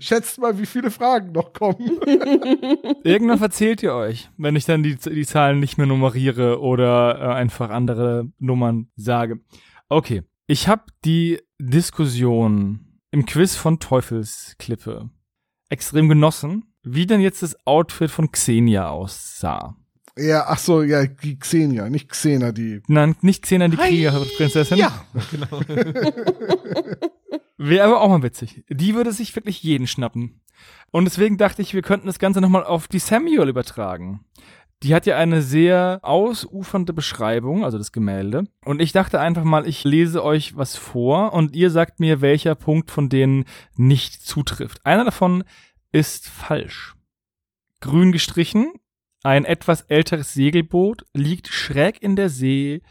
Schätzt 0.00 0.38
mal, 0.38 0.58
wie 0.58 0.66
viele 0.66 0.90
Fragen 0.90 1.32
noch 1.32 1.52
kommen. 1.52 1.98
Irgendwann 3.02 3.38
verzählt 3.38 3.82
ihr 3.82 3.94
euch, 3.94 4.30
wenn 4.36 4.54
ich 4.54 4.64
dann 4.64 4.82
die, 4.82 4.96
die 4.96 5.26
Zahlen 5.26 5.58
nicht 5.58 5.78
mehr 5.78 5.86
nummeriere 5.86 6.60
oder 6.60 7.18
äh, 7.18 7.34
einfach 7.34 7.70
andere 7.70 8.30
Nummern 8.38 8.90
sage. 8.94 9.40
Okay, 9.88 10.22
ich 10.46 10.68
habe 10.68 10.84
die 11.04 11.40
Diskussion 11.58 13.00
im 13.10 13.26
Quiz 13.26 13.56
von 13.56 13.80
Teufelsklippe 13.80 15.10
extrem 15.68 16.08
genossen 16.08 16.70
wie 16.82 17.06
denn 17.06 17.20
jetzt 17.20 17.42
das 17.42 17.56
Outfit 17.66 18.10
von 18.10 18.30
Xenia 18.30 18.88
aussah. 18.88 19.76
Ja, 20.20 20.44
ach 20.46 20.58
so, 20.58 20.82
ja, 20.82 21.06
die 21.06 21.38
Xenia, 21.38 21.88
nicht 21.88 22.08
Xena, 22.08 22.52
die. 22.52 22.82
Nein, 22.88 23.16
nicht 23.22 23.42
Xena, 23.42 23.68
die 23.68 23.76
Kriegerprinzessin. 23.76 24.78
Ja, 24.78 25.04
genau. 25.30 25.60
Wäre 27.56 27.86
aber 27.86 28.00
auch 28.00 28.08
mal 28.08 28.22
witzig. 28.22 28.64
Die 28.68 28.94
würde 28.94 29.12
sich 29.12 29.34
wirklich 29.36 29.62
jeden 29.62 29.86
schnappen. 29.86 30.40
Und 30.90 31.04
deswegen 31.04 31.36
dachte 31.36 31.62
ich, 31.62 31.74
wir 31.74 31.82
könnten 31.82 32.06
das 32.06 32.18
Ganze 32.18 32.40
nochmal 32.40 32.64
auf 32.64 32.88
die 32.88 32.98
Samuel 32.98 33.48
übertragen. 33.48 34.24
Die 34.82 34.94
hat 34.94 35.04
ja 35.04 35.18
eine 35.18 35.42
sehr 35.42 36.00
ausufernde 36.02 36.94
Beschreibung, 36.94 37.64
also 37.64 37.76
das 37.76 37.92
Gemälde. 37.92 38.44
Und 38.64 38.80
ich 38.80 38.92
dachte 38.92 39.20
einfach 39.20 39.44
mal, 39.44 39.68
ich 39.68 39.84
lese 39.84 40.24
euch 40.24 40.56
was 40.56 40.76
vor 40.76 41.34
und 41.34 41.54
ihr 41.54 41.70
sagt 41.70 42.00
mir, 42.00 42.22
welcher 42.22 42.54
Punkt 42.54 42.90
von 42.90 43.10
denen 43.10 43.44
nicht 43.76 44.26
zutrifft. 44.26 44.84
Einer 44.86 45.04
davon 45.04 45.44
ist 45.92 46.28
falsch. 46.28 46.94
Grün 47.80 48.10
gestrichen, 48.10 48.72
ein 49.22 49.44
etwas 49.44 49.82
älteres 49.82 50.32
Segelboot 50.32 51.04
liegt 51.12 51.48
schräg 51.48 52.02
in 52.02 52.16
der 52.16 52.28
See 52.28 52.82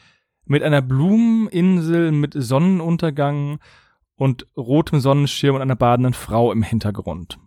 mit 0.46 0.64
einer 0.64 0.82
Blumeninsel 0.82 2.12
mit 2.12 2.34
Sonnenuntergang 2.36 3.60
und 4.16 4.48
rotem 4.58 5.00
Sonnenschirm 5.00 5.56
und 5.56 5.62
einer 5.62 5.76
badenden 5.76 6.14
Frau 6.14 6.52
im 6.52 6.64
Hintergrund. 6.64 7.40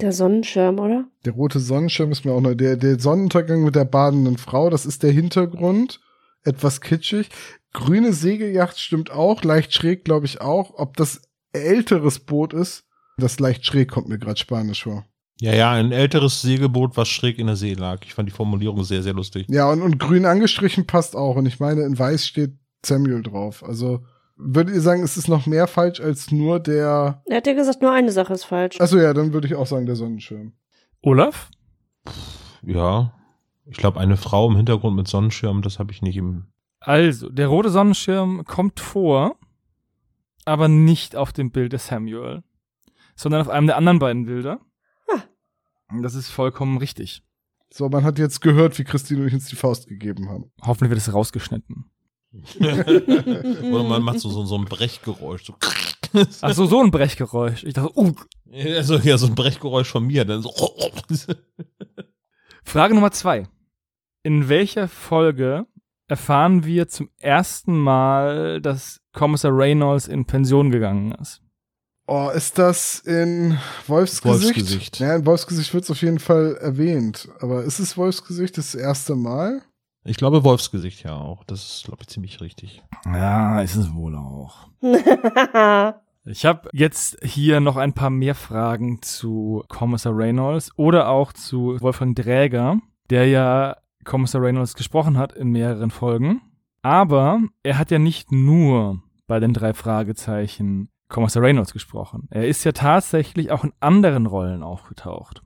Der 0.00 0.12
Sonnenschirm, 0.12 0.78
oder? 0.78 1.06
Der 1.24 1.32
rote 1.32 1.60
Sonnenschirm 1.60 2.10
ist 2.10 2.24
mir 2.24 2.32
auch 2.32 2.40
noch. 2.40 2.54
Der, 2.54 2.76
der 2.76 2.98
Sonnenuntergang 2.98 3.62
mit 3.62 3.76
der 3.76 3.84
badenden 3.84 4.36
Frau, 4.36 4.68
das 4.68 4.84
ist 4.84 5.02
der 5.02 5.12
Hintergrund. 5.12 6.00
Etwas 6.44 6.80
kitschig. 6.80 7.28
Grüne 7.72 8.12
Segelyacht 8.12 8.78
stimmt 8.78 9.10
auch. 9.10 9.42
Leicht 9.44 9.72
schräg, 9.72 10.04
glaube 10.04 10.26
ich 10.26 10.40
auch. 10.40 10.72
Ob 10.74 10.96
das 10.96 11.22
älteres 11.52 12.18
Boot 12.18 12.52
ist, 12.52 12.84
das 13.16 13.38
leicht 13.38 13.64
schräg 13.64 13.90
kommt 13.90 14.08
mir 14.08 14.18
gerade 14.18 14.40
Spanisch 14.40 14.82
vor. 14.82 15.04
Ja, 15.42 15.52
ja, 15.52 15.72
ein 15.72 15.90
älteres 15.90 16.40
Segelboot, 16.40 16.96
was 16.96 17.08
schräg 17.08 17.40
in 17.40 17.48
der 17.48 17.56
See 17.56 17.72
lag. 17.72 18.04
Ich 18.04 18.14
fand 18.14 18.28
die 18.28 18.32
Formulierung 18.32 18.84
sehr, 18.84 19.02
sehr 19.02 19.12
lustig. 19.12 19.46
Ja, 19.50 19.68
und, 19.72 19.82
und 19.82 19.98
grün 19.98 20.24
angestrichen 20.24 20.86
passt 20.86 21.16
auch. 21.16 21.34
Und 21.34 21.46
ich 21.46 21.58
meine, 21.58 21.82
in 21.82 21.98
weiß 21.98 22.24
steht 22.24 22.52
Samuel 22.86 23.24
drauf. 23.24 23.64
Also 23.64 24.04
würdet 24.36 24.72
ihr 24.72 24.80
sagen, 24.80 25.02
es 25.02 25.16
ist 25.16 25.26
noch 25.26 25.46
mehr 25.46 25.66
falsch 25.66 26.00
als 26.00 26.30
nur 26.30 26.60
der. 26.60 27.24
Er 27.26 27.36
hat 27.38 27.48
ja 27.48 27.54
gesagt, 27.54 27.82
nur 27.82 27.90
eine 27.90 28.12
Sache 28.12 28.32
ist 28.32 28.44
falsch. 28.44 28.80
Achso, 28.80 28.98
ja, 28.98 29.12
dann 29.12 29.32
würde 29.32 29.48
ich 29.48 29.56
auch 29.56 29.66
sagen, 29.66 29.84
der 29.84 29.96
Sonnenschirm. 29.96 30.52
Olaf? 31.00 31.50
Ja. 32.62 33.12
Ich 33.66 33.78
glaube, 33.78 33.98
eine 33.98 34.16
Frau 34.16 34.48
im 34.48 34.54
Hintergrund 34.54 34.94
mit 34.94 35.08
Sonnenschirm, 35.08 35.62
das 35.62 35.80
habe 35.80 35.90
ich 35.90 36.02
nicht 36.02 36.18
im. 36.18 36.44
Also, 36.78 37.28
der 37.28 37.48
rote 37.48 37.70
Sonnenschirm 37.70 38.44
kommt 38.44 38.78
vor, 38.78 39.40
aber 40.44 40.68
nicht 40.68 41.16
auf 41.16 41.32
dem 41.32 41.50
Bild 41.50 41.72
des 41.72 41.88
Samuel, 41.88 42.44
sondern 43.16 43.40
auf 43.40 43.48
einem 43.48 43.66
der 43.66 43.76
anderen 43.76 43.98
beiden 43.98 44.26
Bilder. 44.26 44.60
Das 46.00 46.14
ist 46.14 46.30
vollkommen 46.30 46.78
richtig. 46.78 47.22
So, 47.70 47.88
man 47.88 48.04
hat 48.04 48.18
jetzt 48.18 48.40
gehört, 48.40 48.78
wie 48.78 48.84
Christine 48.84 49.30
uns 49.32 49.46
die 49.46 49.56
Faust 49.56 49.86
gegeben 49.86 50.28
haben. 50.28 50.50
Hoffentlich 50.62 50.90
wird 50.90 51.00
es 51.00 51.12
rausgeschnitten. 51.12 51.90
Oder 52.60 53.84
man 53.84 54.02
macht 54.02 54.20
so, 54.20 54.30
so, 54.30 54.44
so 54.44 54.56
ein 54.56 54.64
Brechgeräusch. 54.64 55.44
So. 55.44 55.54
Ach 56.40 56.54
so, 56.54 56.66
so 56.66 56.80
ein 56.80 56.90
Brechgeräusch. 56.90 57.64
Ich 57.64 57.74
dachte, 57.74 57.98
uh. 57.98 58.14
Also, 58.52 58.96
ja, 58.96 59.18
so 59.18 59.26
ein 59.26 59.34
Brechgeräusch 59.34 59.90
von 59.90 60.06
mir. 60.06 60.24
Dann 60.24 60.42
so. 60.42 60.52
Frage 62.64 62.94
Nummer 62.94 63.10
zwei. 63.10 63.48
In 64.22 64.48
welcher 64.48 64.88
Folge 64.88 65.66
erfahren 66.08 66.64
wir 66.64 66.88
zum 66.88 67.10
ersten 67.18 67.78
Mal, 67.78 68.60
dass 68.60 69.00
Kommissar 69.12 69.50
Reynolds 69.54 70.08
in 70.08 70.26
Pension 70.26 70.70
gegangen 70.70 71.12
ist? 71.12 71.42
Oh, 72.06 72.30
ist 72.34 72.58
das 72.58 72.98
in 72.98 73.58
Wolfsgesicht? 73.86 74.56
Wolfsgesicht. 74.56 74.98
Ja, 74.98 75.14
in 75.16 75.24
Wolfsgesicht 75.24 75.72
wird 75.72 75.84
es 75.84 75.90
auf 75.90 76.02
jeden 76.02 76.18
Fall 76.18 76.56
erwähnt. 76.60 77.28
Aber 77.40 77.62
ist 77.62 77.78
es 77.78 77.96
Wolfsgesicht 77.96 78.58
das 78.58 78.74
erste 78.74 79.14
Mal? 79.14 79.62
Ich 80.04 80.16
glaube 80.16 80.42
Wolfsgesicht 80.42 81.04
ja 81.04 81.16
auch. 81.16 81.44
Das 81.44 81.62
ist, 81.62 81.84
glaube 81.84 82.02
ich, 82.02 82.08
ziemlich 82.08 82.40
richtig. 82.40 82.82
Ja, 83.06 83.60
ist 83.60 83.76
es 83.76 83.94
wohl 83.94 84.16
auch. 84.16 84.68
ich 86.24 86.44
habe 86.44 86.68
jetzt 86.72 87.18
hier 87.22 87.60
noch 87.60 87.76
ein 87.76 87.92
paar 87.92 88.10
mehr 88.10 88.34
Fragen 88.34 89.00
zu 89.02 89.62
Kommissar 89.68 90.16
Reynolds 90.16 90.70
oder 90.76 91.08
auch 91.08 91.32
zu 91.32 91.80
Wolfgang 91.80 92.16
Dräger, 92.16 92.80
der 93.10 93.28
ja 93.28 93.76
Kommissar 94.04 94.42
Reynolds 94.42 94.74
gesprochen 94.74 95.18
hat 95.18 95.32
in 95.32 95.50
mehreren 95.50 95.92
Folgen. 95.92 96.42
Aber 96.82 97.40
er 97.62 97.78
hat 97.78 97.92
ja 97.92 98.00
nicht 98.00 98.32
nur 98.32 99.00
bei 99.28 99.38
den 99.38 99.54
drei 99.54 99.72
Fragezeichen 99.72 100.88
Kommissar 101.12 101.42
Reynolds 101.42 101.72
gesprochen. 101.72 102.26
Er 102.30 102.48
ist 102.48 102.64
ja 102.64 102.72
tatsächlich 102.72 103.52
auch 103.52 103.62
in 103.62 103.72
anderen 103.80 104.26
Rollen 104.26 104.62
aufgetaucht. 104.62 105.42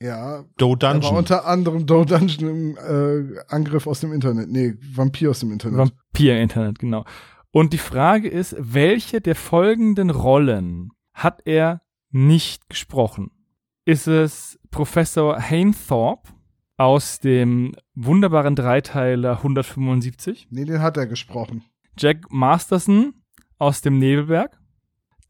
Ja. 0.00 0.44
Doe 0.56 0.76
Dungeon. 0.76 1.04
Aber 1.04 1.18
unter 1.18 1.46
anderem 1.46 1.86
Doe 1.86 2.04
Dungeon 2.04 2.48
im 2.48 2.76
äh, 2.76 3.38
Angriff 3.48 3.86
aus 3.86 4.00
dem 4.00 4.12
Internet. 4.12 4.48
Nee, 4.50 4.74
Vampir 4.94 5.30
aus 5.30 5.40
dem 5.40 5.52
Internet. 5.52 5.78
Vampir 5.78 6.36
im 6.36 6.42
Internet, 6.42 6.78
genau. 6.80 7.04
Und 7.52 7.72
die 7.72 7.78
Frage 7.78 8.28
ist, 8.28 8.56
welche 8.58 9.20
der 9.20 9.36
folgenden 9.36 10.10
Rollen 10.10 10.90
hat 11.12 11.42
er 11.44 11.82
nicht 12.10 12.68
gesprochen? 12.68 13.30
Ist 13.84 14.08
es 14.08 14.58
Professor 14.70 15.38
Hainthorpe 15.38 16.30
aus 16.78 17.20
dem 17.20 17.76
wunderbaren 17.94 18.56
Dreiteiler 18.56 19.36
175? 19.36 20.48
Nee, 20.50 20.64
den 20.64 20.80
hat 20.80 20.96
er 20.96 21.06
gesprochen. 21.06 21.64
Jack 21.98 22.32
Masterson 22.32 23.14
aus 23.58 23.82
dem 23.82 23.98
Nebelberg? 23.98 24.61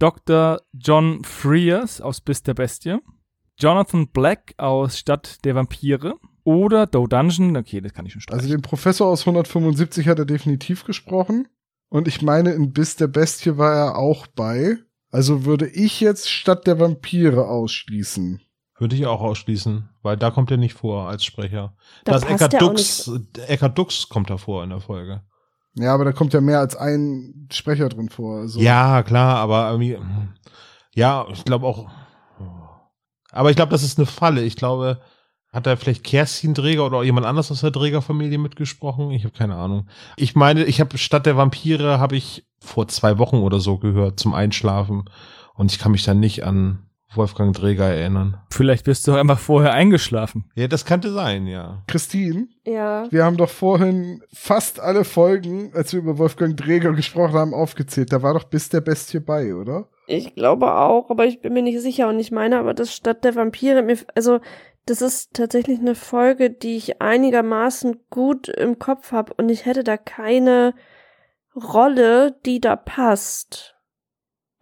Dr. 0.02 0.60
John 0.72 1.22
Frears 1.22 2.00
aus 2.00 2.20
Bis 2.20 2.42
der 2.42 2.54
Bestie? 2.54 2.98
Jonathan 3.56 4.08
Black 4.08 4.52
aus 4.56 4.98
Stadt 4.98 5.44
der 5.44 5.54
Vampire 5.54 6.14
oder 6.42 6.88
Doe 6.88 7.06
Dungeon, 7.06 7.56
okay, 7.56 7.80
das 7.80 7.92
kann 7.92 8.04
ich 8.04 8.12
schon 8.12 8.20
streichen. 8.20 8.40
Also 8.40 8.52
den 8.52 8.62
Professor 8.62 9.06
aus 9.06 9.20
175 9.20 10.08
hat 10.08 10.18
er 10.18 10.24
definitiv 10.24 10.82
gesprochen. 10.82 11.46
Und 11.88 12.08
ich 12.08 12.20
meine, 12.20 12.50
in 12.50 12.72
Biss 12.72 12.96
der 12.96 13.06
Bestie 13.06 13.58
war 13.58 13.76
er 13.76 13.96
auch 13.96 14.26
bei. 14.26 14.78
Also 15.12 15.44
würde 15.44 15.68
ich 15.68 16.00
jetzt 16.00 16.28
Stadt 16.28 16.66
der 16.66 16.80
Vampire 16.80 17.46
ausschließen. 17.46 18.40
Würde 18.78 18.96
ich 18.96 19.06
auch 19.06 19.20
ausschließen, 19.20 19.88
weil 20.02 20.16
da 20.16 20.32
kommt 20.32 20.50
er 20.50 20.56
nicht 20.56 20.74
vor 20.74 21.08
als 21.08 21.24
Sprecher. 21.24 21.76
Da 22.02 22.14
das 22.14 22.24
Eckart 22.24 22.60
Dux, 22.60 23.08
Eckart 23.46 23.78
Dux 23.78 24.08
kommt 24.08 24.30
da 24.30 24.36
vor 24.36 24.64
in 24.64 24.70
der 24.70 24.80
Folge. 24.80 25.22
Ja, 25.74 25.94
aber 25.94 26.04
da 26.04 26.12
kommt 26.12 26.34
ja 26.34 26.40
mehr 26.40 26.58
als 26.58 26.76
ein 26.76 27.48
Sprecher 27.50 27.88
drin 27.88 28.08
vor. 28.08 28.40
Also. 28.40 28.60
Ja, 28.60 29.02
klar, 29.02 29.36
aber 29.38 29.70
irgendwie, 29.70 29.98
ja, 30.94 31.26
ich 31.32 31.44
glaube 31.44 31.66
auch, 31.66 31.88
aber 33.30 33.50
ich 33.50 33.56
glaube, 33.56 33.72
das 33.72 33.82
ist 33.82 33.98
eine 33.98 34.06
Falle. 34.06 34.42
Ich 34.42 34.56
glaube, 34.56 35.00
hat 35.52 35.66
da 35.66 35.76
vielleicht 35.76 36.04
Kerstin 36.04 36.54
Dräger 36.54 36.86
oder 36.86 37.02
jemand 37.02 37.26
anders 37.26 37.50
aus 37.50 37.62
der 37.62 37.70
Dräger-Familie 37.70 38.38
mitgesprochen? 38.38 39.10
Ich 39.10 39.24
habe 39.24 39.36
keine 39.36 39.56
Ahnung. 39.56 39.88
Ich 40.16 40.34
meine, 40.34 40.64
ich 40.64 40.80
habe 40.80 40.96
statt 40.98 41.26
der 41.26 41.36
Vampire 41.36 41.98
habe 41.98 42.16
ich 42.16 42.46
vor 42.60 42.88
zwei 42.88 43.18
Wochen 43.18 43.36
oder 43.36 43.58
so 43.58 43.78
gehört 43.78 44.20
zum 44.20 44.34
Einschlafen 44.34 45.04
und 45.54 45.72
ich 45.72 45.78
kann 45.78 45.92
mich 45.92 46.04
dann 46.04 46.20
nicht 46.20 46.44
an 46.44 46.90
Wolfgang 47.16 47.54
Dräger 47.54 47.86
erinnern. 47.86 48.38
Vielleicht 48.50 48.84
bist 48.84 49.06
du 49.06 49.14
einfach 49.14 49.38
vorher 49.38 49.72
eingeschlafen. 49.72 50.44
Ja, 50.54 50.68
das 50.68 50.84
könnte 50.84 51.12
sein, 51.12 51.46
ja. 51.46 51.82
Christine? 51.86 52.48
Ja. 52.64 53.10
Wir 53.10 53.24
haben 53.24 53.36
doch 53.36 53.50
vorhin 53.50 54.22
fast 54.32 54.80
alle 54.80 55.04
Folgen, 55.04 55.72
als 55.74 55.92
wir 55.92 56.00
über 56.00 56.18
Wolfgang 56.18 56.56
Dräger 56.56 56.92
gesprochen 56.92 57.34
haben, 57.34 57.54
aufgezählt. 57.54 58.12
Da 58.12 58.22
war 58.22 58.34
doch 58.34 58.44
bis 58.44 58.68
der 58.68 58.80
Bestie 58.80 59.20
bei, 59.20 59.54
oder? 59.54 59.88
Ich 60.06 60.34
glaube 60.34 60.74
auch, 60.74 61.10
aber 61.10 61.26
ich 61.26 61.40
bin 61.40 61.52
mir 61.52 61.62
nicht 61.62 61.80
sicher 61.80 62.08
und 62.08 62.18
ich 62.18 62.32
meine 62.32 62.58
aber, 62.58 62.74
dass 62.74 62.92
statt 62.92 63.24
der 63.24 63.34
Vampire 63.34 63.82
mir, 63.82 63.98
also 64.14 64.40
das 64.86 65.00
ist 65.00 65.34
tatsächlich 65.34 65.78
eine 65.78 65.94
Folge, 65.94 66.50
die 66.50 66.76
ich 66.76 67.00
einigermaßen 67.00 68.00
gut 68.10 68.48
im 68.48 68.78
Kopf 68.78 69.12
habe 69.12 69.32
und 69.34 69.48
ich 69.48 69.64
hätte 69.64 69.84
da 69.84 69.96
keine 69.96 70.74
Rolle, 71.54 72.36
die 72.44 72.60
da 72.60 72.76
passt. 72.76 73.76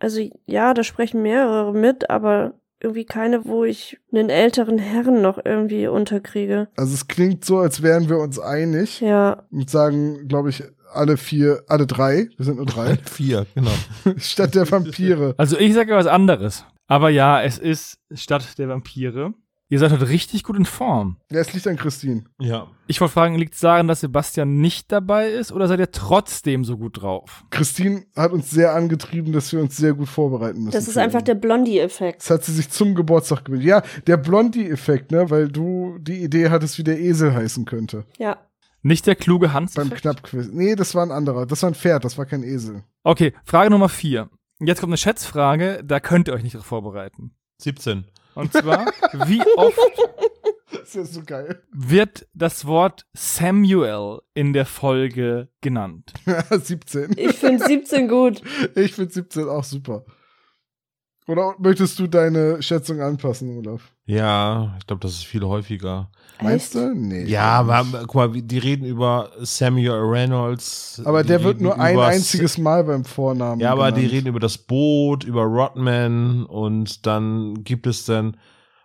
Also 0.00 0.28
ja, 0.46 0.74
da 0.74 0.82
sprechen 0.82 1.22
mehrere 1.22 1.72
mit, 1.72 2.10
aber 2.10 2.54
irgendwie 2.82 3.04
keine, 3.04 3.44
wo 3.44 3.64
ich 3.64 3.98
einen 4.12 4.30
älteren 4.30 4.78
Herrn 4.78 5.20
noch 5.20 5.38
irgendwie 5.44 5.86
unterkriege. 5.86 6.68
Also 6.76 6.94
es 6.94 7.06
klingt 7.06 7.44
so, 7.44 7.58
als 7.58 7.82
wären 7.82 8.08
wir 8.08 8.18
uns 8.18 8.38
einig. 8.38 9.00
Ja. 9.00 9.44
Und 9.50 9.68
sagen, 9.70 10.26
glaube 10.26 10.50
ich, 10.50 10.64
alle 10.92 11.16
vier, 11.16 11.62
alle 11.68 11.86
drei, 11.86 12.28
wir 12.36 12.44
sind 12.44 12.56
nur 12.56 12.66
drei. 12.66 12.96
Vier, 12.96 13.46
genau. 13.54 13.70
Stadt 14.16 14.54
der 14.54 14.68
Vampire. 14.70 15.34
Also 15.36 15.58
ich 15.58 15.74
sage 15.74 15.94
was 15.94 16.06
anderes. 16.06 16.64
Aber 16.86 17.10
ja, 17.10 17.42
es 17.42 17.58
ist 17.58 17.98
Stadt 18.12 18.58
der 18.58 18.68
Vampire. 18.68 19.34
Ihr 19.72 19.78
seid 19.78 19.92
heute 19.92 20.08
richtig 20.08 20.42
gut 20.42 20.56
in 20.56 20.64
Form. 20.64 21.18
Ja, 21.30 21.38
es 21.38 21.52
liegt 21.52 21.68
an 21.68 21.76
Christine. 21.76 22.24
Ja. 22.40 22.66
Ich 22.88 23.00
wollte 23.00 23.12
fragen, 23.12 23.36
liegt 23.36 23.54
es 23.54 23.60
daran, 23.60 23.86
dass 23.86 24.00
Sebastian 24.00 24.56
nicht 24.56 24.90
dabei 24.90 25.30
ist 25.30 25.52
oder 25.52 25.68
seid 25.68 25.78
ihr 25.78 25.92
trotzdem 25.92 26.64
so 26.64 26.76
gut 26.76 27.00
drauf? 27.00 27.44
Christine 27.50 28.04
hat 28.16 28.32
uns 28.32 28.50
sehr 28.50 28.74
angetrieben, 28.74 29.32
dass 29.32 29.52
wir 29.52 29.60
uns 29.60 29.76
sehr 29.76 29.94
gut 29.94 30.08
vorbereiten 30.08 30.64
müssen. 30.64 30.72
Das 30.72 30.88
ist 30.88 30.98
einfach 30.98 31.22
der 31.22 31.36
Blondie-Effekt. 31.36 32.22
Das 32.22 32.30
hat 32.30 32.44
sie 32.44 32.52
sich 32.52 32.68
zum 32.70 32.96
Geburtstag 32.96 33.44
gewünscht. 33.44 33.64
Ja, 33.64 33.84
der 34.08 34.16
Blondie-Effekt, 34.16 35.12
ne, 35.12 35.30
weil 35.30 35.48
du 35.48 35.98
die 36.00 36.20
Idee 36.24 36.50
hattest, 36.50 36.76
wie 36.78 36.84
der 36.84 36.98
Esel 36.98 37.32
heißen 37.32 37.64
könnte. 37.64 38.06
Ja. 38.18 38.38
Nicht 38.82 39.06
der 39.06 39.14
kluge 39.14 39.52
Hans. 39.52 39.74
Beim 39.74 39.90
Knappquiz. 39.90 40.48
Nee, 40.52 40.74
das 40.74 40.96
war 40.96 41.04
ein 41.04 41.12
anderer. 41.12 41.46
Das 41.46 41.62
war 41.62 41.70
ein 41.70 41.76
Pferd, 41.76 42.04
das 42.04 42.18
war 42.18 42.26
kein 42.26 42.42
Esel. 42.42 42.82
Okay, 43.04 43.34
Frage 43.44 43.70
Nummer 43.70 43.88
vier. 43.88 44.30
Jetzt 44.58 44.80
kommt 44.80 44.90
eine 44.90 44.96
Schätzfrage, 44.96 45.80
da 45.84 46.00
könnt 46.00 46.26
ihr 46.26 46.34
euch 46.34 46.42
nicht 46.42 46.56
darauf 46.56 46.66
vorbereiten. 46.66 47.36
17. 47.58 48.06
Und 48.34 48.52
zwar, 48.52 48.86
wie 49.26 49.42
oft 49.56 49.78
das 50.72 50.94
ist 50.94 51.14
so 51.14 51.22
geil. 51.24 51.62
wird 51.72 52.26
das 52.34 52.64
Wort 52.64 53.06
Samuel 53.12 54.20
in 54.34 54.52
der 54.52 54.66
Folge 54.66 55.48
genannt? 55.60 56.12
17. 56.50 57.14
Ich 57.16 57.36
finde 57.36 57.64
17 57.64 58.08
gut. 58.08 58.42
Ich 58.74 58.94
finde 58.94 59.12
17 59.12 59.48
auch 59.48 59.64
super. 59.64 60.04
Oder 61.30 61.54
möchtest 61.60 61.96
du 62.00 62.08
deine 62.08 62.60
Schätzung 62.60 63.00
anpassen, 63.00 63.56
Olaf? 63.58 63.92
Ja, 64.04 64.74
ich 64.80 64.86
glaube, 64.88 65.00
das 65.00 65.12
ist 65.12 65.24
viel 65.24 65.44
häufiger. 65.44 66.10
Meinst 66.42 66.74
du? 66.74 66.92
Nee. 66.92 67.22
Ja, 67.26 67.60
aber 67.60 67.86
guck 68.08 68.14
mal, 68.16 68.32
die 68.32 68.58
reden 68.58 68.84
über 68.84 69.30
Samuel 69.38 70.00
Reynolds. 70.00 71.00
Aber 71.04 71.22
der 71.22 71.44
wird 71.44 71.60
nur 71.60 71.78
ein 71.78 71.96
einziges 71.96 72.58
Mal 72.58 72.82
beim 72.82 73.04
Vornamen. 73.04 73.60
Ja, 73.60 73.70
aber 73.70 73.92
genannt. 73.92 74.02
die 74.02 74.16
reden 74.16 74.26
über 74.26 74.40
das 74.40 74.58
Boot, 74.58 75.22
über 75.22 75.44
Rodman 75.44 76.46
und 76.46 77.06
dann 77.06 77.62
gibt 77.62 77.86
es 77.86 78.04
dann, 78.06 78.36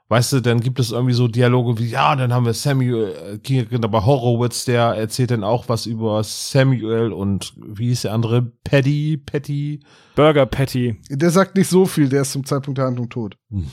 weißt 0.08 0.34
du, 0.34 0.42
dann 0.42 0.62
gibt 0.62 0.80
es 0.80 0.92
irgendwie 0.92 1.14
so 1.14 1.28
Dialoge 1.28 1.80
wie, 1.80 1.90
ja, 1.90 2.16
dann 2.16 2.34
haben 2.34 2.46
wir 2.46 2.54
Samuel, 2.54 3.40
äh, 3.48 3.78
aber 3.84 4.06
Horowitz, 4.06 4.66
der 4.66 4.82
erzählt 4.96 5.32
dann 5.32 5.44
auch 5.44 5.68
was 5.70 5.86
über 5.86 6.24
Samuel 6.24 7.12
und 7.12 7.54
wie 7.58 7.88
hieß 7.88 8.04
der 8.04 8.14
andere? 8.14 8.44
Paddy, 8.64 9.18
Patty. 9.18 9.80
Burger 10.16 10.46
Patty. 10.46 11.02
Der 11.10 11.32
sagt 11.32 11.56
nicht 11.56 11.70
so 11.70 11.86
viel, 11.86 12.10
der 12.10 12.22
ist 12.22 12.32
zum 12.32 12.46
Zeitpunkt 12.46 12.78
der 12.78 12.86
Handlung 12.86 13.10
tot. 13.10 13.38
Hm. 13.50 13.72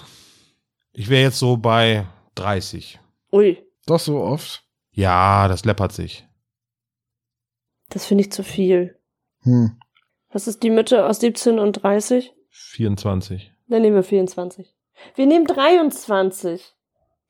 Ich 0.93 1.09
wäre 1.09 1.23
jetzt 1.23 1.39
so 1.39 1.57
bei 1.57 2.07
30. 2.35 2.99
Ui. 3.33 3.63
Doch 3.87 4.01
so 4.01 4.21
oft? 4.21 4.65
Ja, 4.93 5.49
das 5.49 5.65
läppert 5.65 5.93
sich. 5.93 6.27
Das 7.89 8.07
finde 8.07 8.23
ich 8.23 8.33
zu 8.33 8.43
viel. 8.45 8.99
Hm. 9.41 9.79
Was 10.31 10.47
ist 10.47 10.63
die 10.63 10.71
Mitte 10.71 11.07
aus 11.07 11.21
17 11.21 11.59
und 11.59 11.83
30? 11.83 12.33
24. 12.51 13.53
Dann 13.69 13.83
nehmen 13.83 13.97
wir 13.97 14.03
24. 14.03 14.75
Wir 15.15 15.27
nehmen 15.27 15.47
23. 15.47 16.75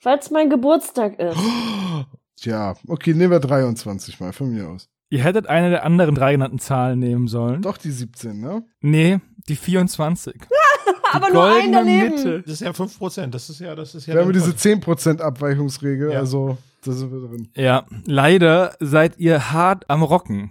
Weil 0.02 0.18
es 0.18 0.30
mein 0.30 0.51
Geburtstag 0.51 1.18
ist. 1.18 1.39
Tja, 2.40 2.74
okay, 2.89 3.14
nehmen 3.14 3.30
wir 3.30 3.40
23 3.40 4.18
mal 4.20 4.32
von 4.32 4.51
mir 4.52 4.68
aus. 4.68 4.89
Ihr 5.10 5.22
hättet 5.22 5.47
eine 5.47 5.70
der 5.70 5.84
anderen 5.84 6.14
drei 6.14 6.32
genannten 6.32 6.59
Zahlen 6.59 6.98
nehmen 6.98 7.28
sollen. 7.28 7.62
Doch 7.62 7.76
die 7.76 7.90
17, 7.90 8.40
ne? 8.40 8.64
Nee, 8.80 9.20
die 9.48 9.56
24. 9.56 10.34
Aber 11.12 11.30
nur 11.30 11.44
ein 11.44 11.70
daneben. 11.72 12.14
Mitte. 12.16 12.43
Das 12.43 12.55
ist 12.55 12.60
ja 12.62 12.70
5%. 12.70 13.26
Das 13.26 13.51
ist 13.51 13.60
ja, 13.60 13.74
das 13.74 13.94
ist 13.94 14.06
ja. 14.06 14.14
Wir 14.14 14.22
haben 14.22 14.32
diese 14.32 14.52
10% 14.52 15.20
Abweichungsregel, 15.20 16.12
Ja. 16.12 16.18
also 16.20 16.56
da 16.84 16.93
sind 16.93 17.12
wir 17.12 17.28
drin. 17.28 17.48
Ja, 17.55 17.84
leider 18.06 18.74
seid 18.80 19.18
ihr 19.18 19.52
hart 19.52 19.89
am 19.90 20.02
Rocken. 20.02 20.51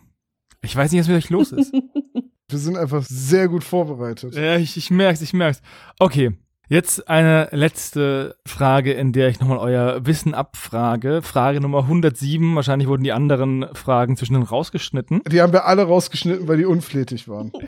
Ich 0.62 0.76
weiß 0.76 0.92
nicht, 0.92 1.02
was 1.02 1.08
mit 1.08 1.18
euch 1.18 1.30
los 1.32 1.52
ist. 1.52 1.74
Wir 2.50 2.60
sind 2.60 2.78
einfach 2.78 3.04
sehr 3.04 3.48
gut 3.48 3.64
vorbereitet. 3.64 4.36
ja, 4.36 4.58
ich, 4.58 4.76
ich 4.78 4.92
merk's, 4.92 5.22
ich 5.22 5.34
merk's. 5.34 5.62
Okay, 6.00 6.34
jetzt 6.72 7.10
eine 7.10 7.50
letzte 7.52 8.38
Frage, 8.46 8.94
in 8.94 9.12
der 9.12 9.28
ich 9.28 9.40
nochmal 9.40 9.58
euer 9.58 10.06
Wissen 10.06 10.34
abfrage. 10.34 11.22
Frage 11.22 11.60
Nummer 11.60 11.80
107. 11.80 12.56
Wahrscheinlich 12.56 12.88
wurden 12.88 13.04
die 13.04 13.12
anderen 13.12 13.68
Fragen 13.74 14.16
zwischendrin 14.16 14.48
rausgeschnitten. 14.48 15.22
Die 15.28 15.42
haben 15.42 15.52
wir 15.52 15.66
alle 15.66 15.84
rausgeschnitten, 15.84 16.48
weil 16.48 16.58
die 16.58 16.66
unflätig 16.66 17.28
waren. 17.28 17.52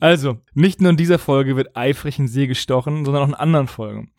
Also, 0.00 0.38
nicht 0.52 0.80
nur 0.80 0.90
in 0.90 0.96
dieser 0.96 1.18
Folge 1.18 1.56
wird 1.56 1.76
eifrig 1.76 2.18
in 2.18 2.28
See 2.28 2.46
gestochen, 2.46 3.04
sondern 3.04 3.22
auch 3.22 3.28
in 3.28 3.34
anderen 3.34 3.68
Folgen. 3.68 4.10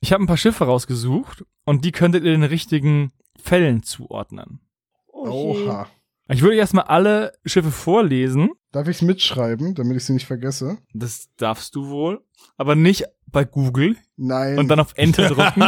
Ich 0.00 0.12
habe 0.12 0.22
ein 0.22 0.26
paar 0.26 0.36
Schiffe 0.36 0.64
rausgesucht 0.64 1.44
und 1.64 1.84
die 1.84 1.92
könntet 1.92 2.24
ihr 2.24 2.32
den 2.32 2.42
richtigen 2.42 3.12
Fällen 3.40 3.82
zuordnen. 3.82 4.60
Oh. 5.06 5.56
Oha. 5.56 5.88
Ich 6.30 6.42
würde 6.42 6.56
erstmal 6.56 6.84
alle 6.84 7.32
Schiffe 7.44 7.70
vorlesen. 7.70 8.50
Darf 8.72 8.86
ich 8.88 8.96
es 8.96 9.02
mitschreiben, 9.02 9.74
damit 9.74 9.96
ich 9.96 10.04
sie 10.04 10.12
nicht 10.12 10.26
vergesse? 10.26 10.78
Das 10.94 11.28
darfst 11.36 11.74
du 11.74 11.88
wohl. 11.88 12.20
Aber 12.56 12.74
nicht 12.76 13.04
bei 13.26 13.44
Google 13.44 13.96
Nein. 14.16 14.58
und 14.58 14.68
dann 14.68 14.80
auf 14.80 14.92
Enter 14.96 15.28
drücken. 15.28 15.64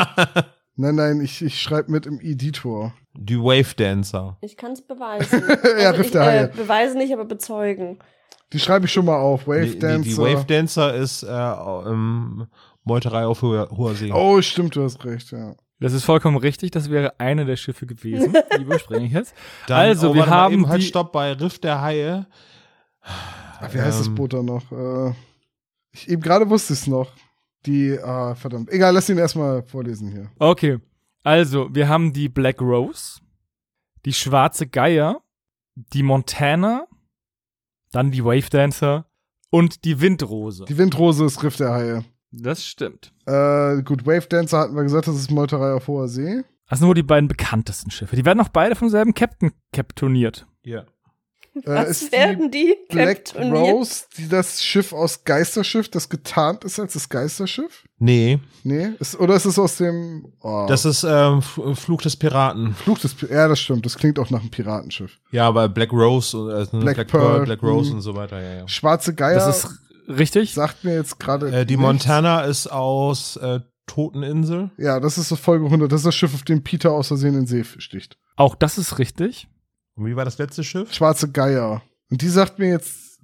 nein, 0.77 0.95
nein, 0.95 1.21
ich, 1.21 1.43
ich 1.43 1.61
schreibe 1.61 1.91
mit 1.91 2.07
im 2.07 2.21
Editor. 2.21 2.95
Die 3.15 3.39
Wave 3.39 3.75
Dancer. 3.77 4.39
Ich 4.41 4.57
kann 4.57 4.73
es 4.73 4.83
beweisen. 4.83 5.43
Ja, 5.81 5.91
also 5.91 6.01
ich, 6.03 6.15
äh, 6.15 6.51
beweisen 6.55 6.99
nicht, 6.99 7.13
aber 7.13 7.25
bezeugen. 7.25 7.99
Die 8.53 8.59
schreibe 8.59 8.87
ich 8.87 8.93
schon 8.93 9.05
mal 9.07 9.19
auf. 9.19 9.47
Wave 9.47 9.67
Die, 9.67 9.71
die, 9.73 9.79
Dancer. 9.79 10.09
die 10.11 10.17
Wave 10.19 10.45
Dancer 10.47 10.95
ist 10.95 11.23
äh, 11.25 11.29
ähm, 11.29 12.47
Meuterei 12.85 13.27
auf 13.27 13.43
hoher, 13.43 13.69
hoher 13.71 13.95
See. 13.95 14.13
Oh, 14.13 14.41
stimmt, 14.43 14.77
du 14.77 14.85
hast 14.85 15.05
recht, 15.05 15.31
ja. 15.33 15.55
Das 15.83 15.93
ist 15.93 16.05
vollkommen 16.05 16.37
richtig. 16.37 16.71
Das 16.71 16.91
wäre 16.91 17.19
eine 17.21 17.45
der 17.45 17.57
Schiffe 17.57 17.87
gewesen. 17.87 18.33
Die 18.57 18.63
überspringe 18.63 19.07
ich 19.07 19.13
jetzt. 19.13 19.35
Dann, 19.67 19.79
also, 19.79 20.11
oh, 20.11 20.15
wir 20.15 20.27
haben 20.27 20.55
eben 20.55 20.69
halt 20.69 20.83
die- 20.83 20.87
Stopp 20.87 21.13
bei 21.13 21.33
Riff 21.33 21.59
der 21.59 21.81
Haie. 21.81 22.27
Ach, 23.03 23.73
wie 23.75 23.81
heißt 23.81 24.01
das 24.01 24.07
Ähm, 24.09 24.15
Boot 24.15 24.33
da 24.33 24.43
noch? 24.43 24.71
Äh, 24.73 25.15
ich, 25.93 26.09
eben 26.09 26.23
gerade 26.23 26.49
wusste 26.49 26.73
es 26.73 26.87
noch. 26.87 27.11
Die, 27.67 27.99
ah, 27.99 28.35
verdammt. 28.35 28.71
Egal, 28.71 28.93
lass 28.95 29.09
ihn 29.09 29.19
erstmal 29.19 29.63
vorlesen 29.63 30.11
hier. 30.11 30.31
Okay. 30.39 30.79
Also, 31.23 31.69
wir 31.73 31.89
haben 31.89 32.13
die 32.13 32.29
Black 32.29 32.61
Rose, 32.61 33.21
die 34.05 34.13
Schwarze 34.13 34.67
Geier, 34.67 35.21
die 35.75 36.03
Montana, 36.03 36.87
dann 37.93 38.11
die 38.11 38.25
Wave 38.25 38.51
Dancer 38.51 39.07
und 39.51 39.85
die 39.85 40.01
Windrose. 40.01 40.65
Die 40.65 40.77
Windrose 40.79 41.25
ist 41.25 41.43
Riff 41.43 41.57
der 41.57 41.71
Haie. 41.73 42.05
Das 42.33 42.65
stimmt. 42.65 43.13
Äh, 43.27 43.83
gut, 43.83 44.07
Wave 44.07 44.27
Dancer 44.29 44.59
hatten 44.59 44.75
wir 44.75 44.83
gesagt, 44.83 45.07
das 45.07 45.17
ist 45.17 45.31
Meuterei 45.31 45.73
auf 45.75 45.87
hoher 45.89 46.09
See. 46.09 46.43
Das 46.69 46.79
sind 46.79 46.87
nur 46.87 46.95
die 46.95 47.03
beiden 47.03 47.29
bekanntesten 47.29 47.91
Schiffe. 47.91 48.17
Die 48.17 48.25
werden 48.25 48.41
auch 48.41 48.49
beide 48.49 48.75
vom 48.75 48.89
selben 48.89 49.13
Captain 49.15 49.53
kapitoniert. 49.73 50.47
Ja. 50.65 50.85
Äh, 51.55 51.61
Was 51.67 51.89
ist 52.03 52.13
werden 52.13 52.51
die? 52.51 52.75
Black 52.89 53.27
Captainiert? 53.27 53.55
Rose, 53.75 54.05
die 54.17 54.27
das 54.27 54.65
Schiff 54.65 54.95
aus 54.95 55.23
Geisterschiff, 55.25 55.91
das 55.91 56.09
getarnt 56.09 56.65
ist 56.65 56.81
als 56.81 56.95
das 56.95 57.11
Geisterschiff? 57.11 57.85
Nee, 57.99 58.39
Nee? 58.65 58.93
Ist, 59.01 59.21
oder 59.21 59.35
ist 59.35 59.45
es 59.45 59.59
aus 59.59 59.77
dem 59.77 60.33
oh, 60.41 60.65
das 60.67 60.87
ist 60.87 61.05
ähm, 61.05 61.41
F- 61.41 61.61
Fluch 61.79 62.01
des 62.01 62.17
Piraten. 62.17 62.75
Fluch 62.75 62.99
des 63.01 63.13
Pi- 63.15 63.27
Ja, 63.31 63.49
das 63.49 63.61
stimmt. 63.61 63.85
Das 63.85 63.99
klingt 63.99 64.19
auch 64.19 64.31
nach 64.31 64.41
einem 64.41 64.51
Piratenschiff. 64.51 65.19
Ja, 65.31 65.47
aber 65.47 65.69
Black 65.69 65.93
Rose, 65.93 66.39
äh, 66.39 66.67
Black 66.79 66.95
Black, 66.95 67.09
Pearl, 67.09 67.23
Pearl, 67.35 67.45
Black 67.45 67.63
Rose 67.63 67.91
mhm. 67.91 67.97
und 67.97 68.03
so 68.03 68.17
weiter, 68.17 68.41
ja, 68.41 68.55
ja. 68.61 68.69
Schwarze 68.69 69.15
Geier 69.15 69.35
Das 69.35 69.65
ist 69.65 69.79
richtig. 70.09 70.55
sagt 70.55 70.85
mir 70.85 70.95
jetzt 70.95 71.19
gerade. 71.19 71.49
Äh, 71.49 71.66
die 71.66 71.77
nichts. 71.77 71.87
Montana 71.87 72.43
ist 72.43 72.66
aus 72.66 73.37
äh, 73.37 73.61
Toteninsel. 73.87 74.70
Ja, 74.77 75.01
das 75.01 75.19
ist 75.19 75.31
das 75.31 75.41
Folge 75.41 75.66
100. 75.66 75.91
Das 75.91 76.01
ist 76.01 76.07
das 76.07 76.15
Schiff, 76.15 76.35
auf 76.35 76.43
dem 76.43 76.62
Peter 76.62 76.93
aus 76.93 77.09
Versehen 77.09 77.35
in 77.35 77.41
den 77.41 77.47
See 77.47 77.65
sticht. 77.65 78.19
Auch 78.37 78.55
das 78.55 78.79
ist 78.79 78.99
richtig. 78.99 79.49
Und 79.97 80.07
wie 80.07 80.16
war 80.16 80.24
das 80.24 80.39
letzte 80.39 80.65
Schiff? 80.65 80.93
Schwarze 80.93 81.31
Geier. 81.31 81.83
Und 82.11 82.23
die 82.23 82.29
sagt 82.29 82.59
mir 82.59 82.69
jetzt. 82.69 83.20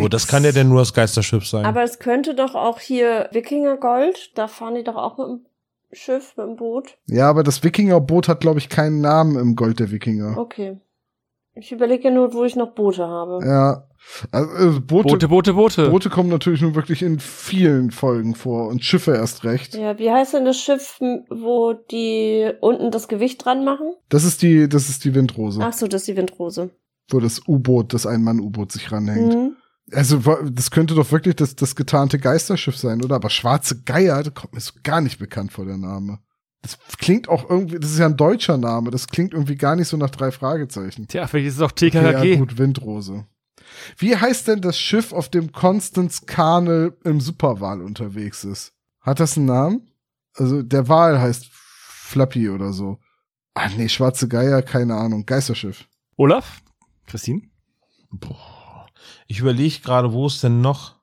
Oh, 0.00 0.08
das 0.08 0.26
kann 0.26 0.42
ja 0.42 0.50
denn 0.50 0.68
nur 0.68 0.80
das 0.80 0.92
Geisterschiff 0.92 1.46
sein. 1.46 1.64
Aber 1.64 1.84
es 1.84 2.00
könnte 2.00 2.34
doch 2.34 2.56
auch 2.56 2.80
hier 2.80 3.28
Wikinger 3.30 3.76
Gold, 3.76 4.32
da 4.36 4.48
fahren 4.48 4.74
die 4.74 4.82
doch 4.82 4.96
auch 4.96 5.18
mit 5.18 5.26
dem 5.28 5.46
Schiff, 5.92 6.36
mit 6.36 6.46
dem 6.46 6.56
Boot. 6.56 6.98
Ja, 7.06 7.28
aber 7.28 7.44
das 7.44 7.62
Wikingerboot 7.62 8.26
hat, 8.28 8.40
glaube 8.40 8.58
ich, 8.58 8.68
keinen 8.68 9.00
Namen 9.00 9.38
im 9.38 9.54
Gold 9.54 9.78
der 9.78 9.90
Wikinger. 9.90 10.36
Okay. 10.36 10.78
Ich 11.54 11.72
überlege 11.72 12.04
ja 12.04 12.10
nur, 12.14 12.32
wo 12.32 12.44
ich 12.44 12.56
noch 12.56 12.74
Boote 12.74 13.06
habe. 13.06 13.44
Ja. 13.44 13.84
Also, 14.30 14.76
äh, 14.76 14.80
Boote, 14.80 15.08
Boote, 15.08 15.28
Boote, 15.28 15.52
Boote. 15.54 15.90
Boote 15.90 16.10
kommen 16.10 16.30
natürlich 16.30 16.62
nur 16.62 16.74
wirklich 16.74 17.02
in 17.02 17.18
vielen 17.20 17.90
Folgen 17.90 18.34
vor 18.34 18.68
und 18.68 18.84
Schiffe 18.84 19.12
erst 19.12 19.44
recht. 19.44 19.74
Ja, 19.74 19.98
wie 19.98 20.10
heißt 20.10 20.34
denn 20.34 20.44
das 20.44 20.58
Schiff, 20.58 20.98
wo 21.28 21.74
die 21.74 22.50
unten 22.60 22.90
das 22.90 23.08
Gewicht 23.08 23.44
dran 23.44 23.64
machen? 23.64 23.94
Das 24.08 24.24
ist 24.24 24.42
die, 24.42 24.68
das 24.68 24.88
ist 24.88 25.04
die 25.04 25.14
Windrose, 25.14 25.60
Ach 25.62 25.72
so, 25.72 25.86
das 25.86 26.02
ist 26.02 26.08
die 26.08 26.16
Windrose. 26.16 26.70
wo 27.10 27.20
das 27.20 27.46
U-Boot, 27.46 27.92
das 27.92 28.06
Ein-Mann-U-Boot 28.06 28.72
sich 28.72 28.90
ranhängt. 28.90 29.34
Mhm. 29.34 29.56
Also, 29.92 30.18
das 30.50 30.70
könnte 30.70 30.94
doch 30.94 31.10
wirklich 31.10 31.34
das, 31.34 31.56
das 31.56 31.74
getarnte 31.74 32.18
Geisterschiff 32.18 32.76
sein, 32.76 33.04
oder? 33.04 33.16
Aber 33.16 33.28
Schwarze 33.28 33.82
Geier, 33.82 34.22
da 34.22 34.30
kommt 34.30 34.54
mir 34.54 34.60
so 34.60 34.72
gar 34.84 35.00
nicht 35.00 35.18
bekannt 35.18 35.52
vor 35.52 35.64
der 35.64 35.78
Name. 35.78 36.20
Das 36.62 36.78
klingt 36.98 37.28
auch 37.28 37.48
irgendwie, 37.48 37.78
das 37.78 37.90
ist 37.92 37.98
ja 37.98 38.06
ein 38.06 38.16
deutscher 38.16 38.58
Name, 38.58 38.90
das 38.90 39.06
klingt 39.06 39.32
irgendwie 39.32 39.56
gar 39.56 39.76
nicht 39.76 39.88
so 39.88 39.96
nach 39.96 40.10
drei 40.10 40.30
Fragezeichen. 40.30 41.08
Tja, 41.08 41.26
vielleicht 41.26 41.48
ist 41.48 41.56
es 41.56 41.62
auch 41.62 41.70
Okay, 41.72 41.90
TKKG. 41.90 42.32
ja, 42.32 42.38
gut, 42.38 42.58
Windrose. 42.58 43.26
Wie 43.96 44.16
heißt 44.16 44.48
denn 44.48 44.60
das 44.60 44.78
Schiff, 44.78 45.12
auf 45.12 45.28
dem 45.28 45.52
Constance 45.52 46.26
Carnel 46.26 46.98
im 47.04 47.20
Superwal 47.20 47.80
unterwegs 47.80 48.44
ist? 48.44 48.72
Hat 49.00 49.20
das 49.20 49.36
einen 49.36 49.46
Namen? 49.46 49.90
Also, 50.34 50.62
der 50.62 50.88
Wal 50.88 51.20
heißt 51.20 51.46
Flappy 51.50 52.50
oder 52.50 52.72
so. 52.72 52.98
Ah, 53.54 53.68
nee, 53.76 53.88
Schwarze 53.88 54.28
Geier, 54.28 54.62
keine 54.62 54.94
Ahnung. 54.96 55.24
Geisterschiff. 55.24 55.86
Olaf? 56.16 56.60
Christine? 57.06 57.42
Boah. 58.10 58.86
Ich 59.26 59.38
überlege 59.40 59.80
gerade, 59.80 60.12
wo 60.12 60.26
ist 60.26 60.42
denn 60.42 60.60
noch? 60.60 60.96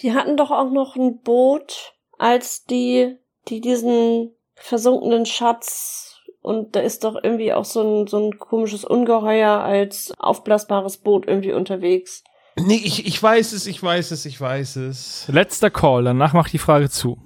Die 0.00 0.12
hatten 0.12 0.36
doch 0.36 0.50
auch 0.50 0.70
noch 0.72 0.96
ein 0.96 1.20
Boot, 1.22 1.92
als 2.18 2.64
die, 2.64 3.16
die 3.48 3.60
diesen 3.60 4.30
versunkenen 4.60 5.26
Schatz 5.26 6.10
und 6.42 6.74
da 6.74 6.80
ist 6.80 7.04
doch 7.04 7.16
irgendwie 7.22 7.52
auch 7.52 7.64
so 7.64 7.82
ein, 7.82 8.06
so 8.06 8.18
ein 8.18 8.38
komisches 8.38 8.84
Ungeheuer 8.84 9.58
als 9.58 10.12
aufblasbares 10.18 10.98
Boot 10.98 11.26
irgendwie 11.26 11.52
unterwegs. 11.52 12.24
Nee, 12.56 12.80
ich, 12.82 13.06
ich 13.06 13.22
weiß 13.22 13.52
es, 13.52 13.66
ich 13.66 13.82
weiß 13.82 14.10
es, 14.10 14.26
ich 14.26 14.40
weiß 14.40 14.76
es. 14.76 15.28
Letzter 15.28 15.70
Call, 15.70 16.04
danach 16.04 16.32
macht 16.32 16.52
die 16.52 16.58
Frage 16.58 16.88
zu. 16.90 17.18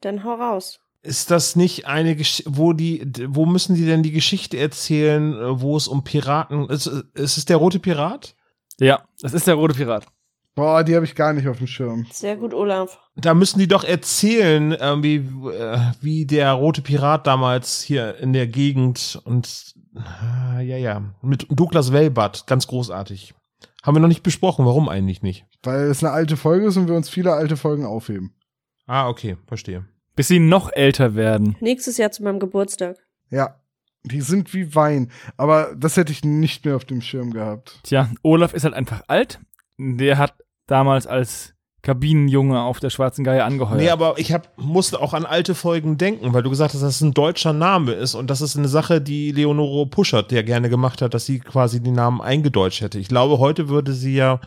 Dann 0.00 0.24
hau 0.24 0.34
raus. 0.34 0.80
Ist 1.02 1.30
das 1.30 1.56
nicht 1.56 1.86
eine 1.86 2.14
Gesch 2.14 2.42
wo 2.46 2.72
die, 2.72 3.10
wo 3.28 3.46
müssen 3.46 3.74
die 3.74 3.86
denn 3.86 4.02
die 4.02 4.12
Geschichte 4.12 4.58
erzählen, 4.58 5.32
äh, 5.34 5.60
wo 5.60 5.76
es 5.76 5.88
um 5.88 6.04
Piraten, 6.04 6.68
ist, 6.68 6.86
ist 6.86 7.38
es 7.38 7.44
der 7.46 7.56
rote 7.56 7.78
Pirat? 7.78 8.34
Ja, 8.78 9.04
das 9.20 9.32
ist 9.32 9.46
der 9.46 9.54
rote 9.54 9.74
Pirat. 9.74 10.06
Boah, 10.54 10.82
die 10.84 10.94
habe 10.94 11.04
ich 11.04 11.14
gar 11.14 11.32
nicht 11.32 11.48
auf 11.48 11.58
dem 11.58 11.66
Schirm. 11.66 12.06
Sehr 12.10 12.36
gut, 12.36 12.52
Olaf. 12.52 12.98
Da 13.16 13.34
müssen 13.34 13.58
die 13.58 13.68
doch 13.68 13.84
erzählen, 13.84 14.72
wie, 15.02 15.16
äh, 15.16 15.78
wie 16.00 16.26
der 16.26 16.52
rote 16.52 16.82
Pirat 16.82 17.26
damals 17.26 17.80
hier 17.80 18.16
in 18.18 18.32
der 18.32 18.46
Gegend 18.46 19.20
und 19.24 19.74
äh, 19.94 20.62
ja, 20.62 20.76
ja, 20.76 21.14
mit 21.22 21.46
Douglas 21.50 21.92
Welbert, 21.92 22.46
ganz 22.46 22.66
großartig. 22.66 23.34
Haben 23.82 23.96
wir 23.96 24.00
noch 24.00 24.08
nicht 24.08 24.22
besprochen, 24.22 24.66
warum 24.66 24.88
eigentlich 24.88 25.22
nicht? 25.22 25.46
Weil 25.62 25.84
es 25.84 26.02
eine 26.02 26.12
alte 26.12 26.36
Folge 26.36 26.66
ist 26.66 26.76
und 26.76 26.88
wir 26.88 26.94
uns 26.94 27.08
viele 27.08 27.32
alte 27.32 27.56
Folgen 27.56 27.86
aufheben. 27.86 28.34
Ah, 28.86 29.08
okay, 29.08 29.36
verstehe. 29.46 29.86
Bis 30.16 30.28
sie 30.28 30.40
noch 30.40 30.70
älter 30.72 31.14
werden. 31.14 31.56
Nächstes 31.60 31.96
Jahr 31.96 32.10
zu 32.10 32.22
meinem 32.22 32.40
Geburtstag. 32.40 32.96
Ja. 33.30 33.56
Die 34.02 34.22
sind 34.22 34.54
wie 34.54 34.74
Wein. 34.74 35.10
Aber 35.36 35.74
das 35.76 35.96
hätte 35.98 36.12
ich 36.12 36.24
nicht 36.24 36.64
mehr 36.64 36.76
auf 36.76 36.86
dem 36.86 37.02
Schirm 37.02 37.32
gehabt. 37.32 37.80
Tja, 37.82 38.10
Olaf 38.22 38.54
ist 38.54 38.64
halt 38.64 38.74
einfach 38.74 39.02
alt. 39.08 39.40
Der 39.80 40.18
hat 40.18 40.34
damals 40.66 41.06
als 41.06 41.54
Kabinenjunge 41.82 42.60
auf 42.60 42.80
der 42.80 42.90
Schwarzen 42.90 43.24
Geier 43.24 43.46
angeheuert. 43.46 43.80
Nee, 43.80 43.88
aber 43.88 44.18
ich 44.18 44.32
hab, 44.32 44.56
musste 44.58 45.00
auch 45.00 45.14
an 45.14 45.24
alte 45.24 45.54
Folgen 45.54 45.96
denken, 45.96 46.34
weil 46.34 46.42
du 46.42 46.50
gesagt 46.50 46.74
hast, 46.74 46.82
dass 46.82 46.96
es 46.96 47.00
ein 47.00 47.14
deutscher 47.14 47.54
Name 47.54 47.92
ist 47.92 48.14
und 48.14 48.28
das 48.28 48.42
ist 48.42 48.56
eine 48.56 48.68
Sache, 48.68 49.00
die 49.00 49.32
Leonore 49.32 49.86
Puschert 49.86 50.30
ja 50.32 50.42
gerne 50.42 50.68
gemacht 50.68 51.00
hat, 51.00 51.14
dass 51.14 51.24
sie 51.24 51.40
quasi 51.40 51.80
die 51.80 51.90
Namen 51.90 52.20
eingedeutscht 52.20 52.82
hätte. 52.82 52.98
Ich 52.98 53.08
glaube, 53.08 53.38
heute 53.38 53.68
würde 53.70 53.94
sie 53.94 54.14
ja, 54.14 54.40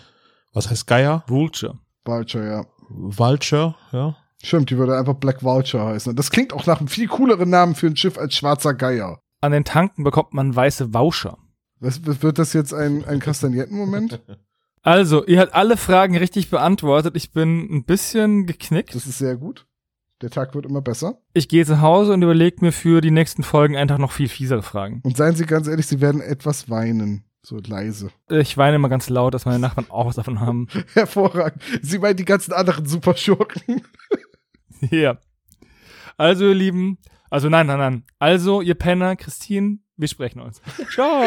was 0.53 0.69
heißt 0.69 0.85
Geier? 0.85 1.23
Vulture. 1.27 1.79
Vulture, 2.05 2.45
ja. 2.45 2.65
Vulture, 2.89 3.75
ja. 3.91 4.15
Stimmt, 4.43 4.69
die 4.69 4.77
würde 4.77 4.97
einfach 4.97 5.15
Black 5.15 5.41
Vulture 5.41 5.85
heißen. 5.85 6.15
Das 6.15 6.29
klingt 6.29 6.53
auch 6.53 6.67
nach 6.67 6.79
einem 6.79 6.89
viel 6.89 7.07
cooleren 7.07 7.49
Namen 7.49 7.75
für 7.75 7.87
ein 7.87 7.95
Schiff 7.95 8.17
als 8.17 8.35
Schwarzer 8.35 8.73
Geier. 8.75 9.19
An 9.41 9.53
den 9.53 9.63
Tanken 9.63 10.03
bekommt 10.03 10.33
man 10.33 10.55
weiße 10.55 10.93
Voucher. 10.93 11.37
Was, 11.79 12.01
wird 12.05 12.37
das 12.37 12.53
jetzt 12.53 12.73
ein, 12.73 13.03
ein 13.05 13.19
Kastagnetten-Moment? 13.19 14.21
Also, 14.83 15.25
ihr 15.25 15.39
habt 15.39 15.53
alle 15.53 15.77
Fragen 15.77 16.17
richtig 16.17 16.49
beantwortet. 16.49 17.15
Ich 17.15 17.31
bin 17.31 17.73
ein 17.73 17.85
bisschen 17.85 18.45
geknickt. 18.45 18.93
Das 18.93 19.07
ist 19.07 19.17
sehr 19.17 19.37
gut. 19.37 19.65
Der 20.21 20.29
Tag 20.29 20.53
wird 20.55 20.65
immer 20.65 20.81
besser. 20.81 21.19
Ich 21.33 21.47
gehe 21.47 21.65
zu 21.65 21.81
Hause 21.81 22.13
und 22.13 22.21
überlege 22.21 22.57
mir 22.59 22.73
für 22.73 23.01
die 23.01 23.11
nächsten 23.11 23.43
Folgen 23.43 23.77
einfach 23.77 23.97
noch 23.97 24.11
viel 24.11 24.27
fiesere 24.27 24.61
Fragen. 24.61 25.01
Und 25.03 25.17
seien 25.17 25.35
Sie 25.35 25.45
ganz 25.45 25.67
ehrlich, 25.67 25.87
Sie 25.87 26.01
werden 26.01 26.21
etwas 26.21 26.69
weinen. 26.69 27.23
So 27.41 27.57
leise. 27.57 28.09
Ich 28.29 28.57
weine 28.57 28.75
immer 28.75 28.89
ganz 28.89 29.09
laut, 29.09 29.33
dass 29.33 29.45
meine 29.45 29.59
Nachbarn 29.59 29.89
auch 29.89 30.05
was 30.05 30.15
davon 30.15 30.39
haben. 30.39 30.67
Hervorragend. 30.93 31.61
Sie 31.81 31.99
meinen 31.99 32.17
die 32.17 32.25
ganzen 32.25 32.53
anderen 32.53 32.85
Superschurken. 32.85 33.81
ja. 34.91 35.17
Also, 36.17 36.45
ihr 36.45 36.55
Lieben, 36.55 36.99
also 37.29 37.49
nein, 37.49 37.67
nein, 37.67 37.79
nein. 37.79 38.03
Also, 38.19 38.61
ihr 38.61 38.75
Penner, 38.75 39.15
Christine, 39.15 39.79
wir 39.97 40.07
sprechen 40.07 40.39
uns. 40.39 40.61
Ciao. 40.93 41.25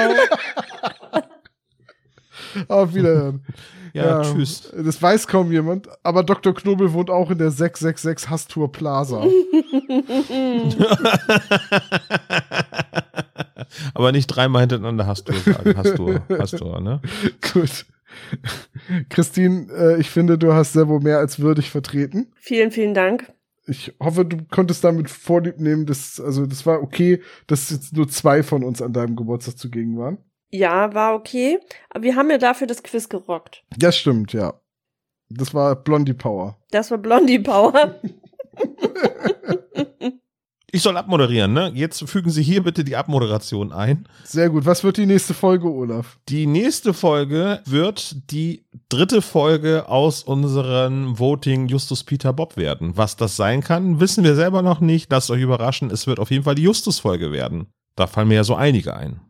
Auf 2.68 2.94
Wiederhören. 2.94 3.44
Ja, 3.92 4.22
ja, 4.22 4.22
tschüss. 4.22 4.72
Das 4.76 5.00
weiß 5.00 5.26
kaum 5.26 5.50
jemand, 5.50 5.88
aber 6.02 6.22
Dr. 6.22 6.54
Knobel 6.54 6.92
wohnt 6.92 7.08
auch 7.10 7.30
in 7.30 7.38
der 7.38 7.50
666 7.50 8.28
Hastur 8.28 8.70
Plaza. 8.70 9.24
aber 13.94 14.12
nicht 14.12 14.26
dreimal 14.26 14.60
hintereinander 14.60 15.06
Hastur 15.06 15.36
sagen. 15.36 15.76
Hastur, 15.76 16.20
Hastur, 16.38 16.80
ne? 16.80 17.00
Gut. 17.52 17.86
Christine, 19.08 19.72
äh, 19.72 20.00
ich 20.00 20.10
finde, 20.10 20.38
du 20.38 20.52
hast 20.52 20.74
Servo 20.74 21.00
mehr 21.00 21.18
als 21.18 21.38
würdig 21.40 21.70
vertreten. 21.70 22.26
Vielen, 22.36 22.70
vielen 22.70 22.92
Dank. 22.94 23.32
Ich 23.66 23.94
hoffe, 23.98 24.24
du 24.24 24.44
konntest 24.50 24.84
damit 24.84 25.10
Vorlieb 25.10 25.58
nehmen, 25.58 25.86
dass, 25.86 26.20
also, 26.20 26.46
das 26.46 26.66
war 26.66 26.82
okay, 26.82 27.20
dass 27.46 27.70
jetzt 27.70 27.96
nur 27.96 28.08
zwei 28.08 28.42
von 28.42 28.62
uns 28.62 28.80
an 28.80 28.92
deinem 28.92 29.16
Geburtstag 29.16 29.58
zugegen 29.58 29.98
waren. 29.98 30.18
Ja, 30.56 30.94
war 30.94 31.14
okay. 31.14 31.58
Aber 31.90 32.02
wir 32.04 32.16
haben 32.16 32.30
ja 32.30 32.38
dafür 32.38 32.66
das 32.66 32.82
Quiz 32.82 33.08
gerockt. 33.08 33.62
Das 33.76 33.96
stimmt, 33.96 34.32
ja. 34.32 34.54
Das 35.28 35.52
war 35.52 35.76
Blondie 35.76 36.14
Power. 36.14 36.56
Das 36.70 36.90
war 36.90 36.98
Blondie 36.98 37.40
Power. 37.40 38.00
ich 40.72 40.80
soll 40.80 40.96
abmoderieren, 40.96 41.52
ne? 41.52 41.72
Jetzt 41.74 42.08
fügen 42.08 42.30
Sie 42.30 42.42
hier 42.42 42.62
bitte 42.62 42.84
die 42.84 42.96
Abmoderation 42.96 43.72
ein. 43.72 44.08
Sehr 44.24 44.48
gut. 44.48 44.64
Was 44.64 44.82
wird 44.82 44.96
die 44.96 45.04
nächste 45.04 45.34
Folge, 45.34 45.68
Olaf? 45.68 46.18
Die 46.28 46.46
nächste 46.46 46.94
Folge 46.94 47.60
wird 47.66 48.30
die 48.30 48.64
dritte 48.88 49.20
Folge 49.20 49.88
aus 49.88 50.22
unserem 50.22 51.18
Voting 51.18 51.66
Justus 51.66 52.02
Peter 52.02 52.32
Bob 52.32 52.56
werden. 52.56 52.96
Was 52.96 53.16
das 53.16 53.36
sein 53.36 53.62
kann, 53.62 54.00
wissen 54.00 54.24
wir 54.24 54.36
selber 54.36 54.62
noch 54.62 54.80
nicht. 54.80 55.10
Lasst 55.10 55.30
euch 55.30 55.42
überraschen. 55.42 55.90
Es 55.90 56.06
wird 56.06 56.18
auf 56.18 56.30
jeden 56.30 56.44
Fall 56.44 56.54
die 56.54 56.62
Justus-Folge 56.62 57.30
werden. 57.30 57.66
Da 57.96 58.06
fallen 58.06 58.28
mir 58.28 58.36
ja 58.36 58.44
so 58.44 58.54
einige 58.54 58.96
ein. 58.96 59.20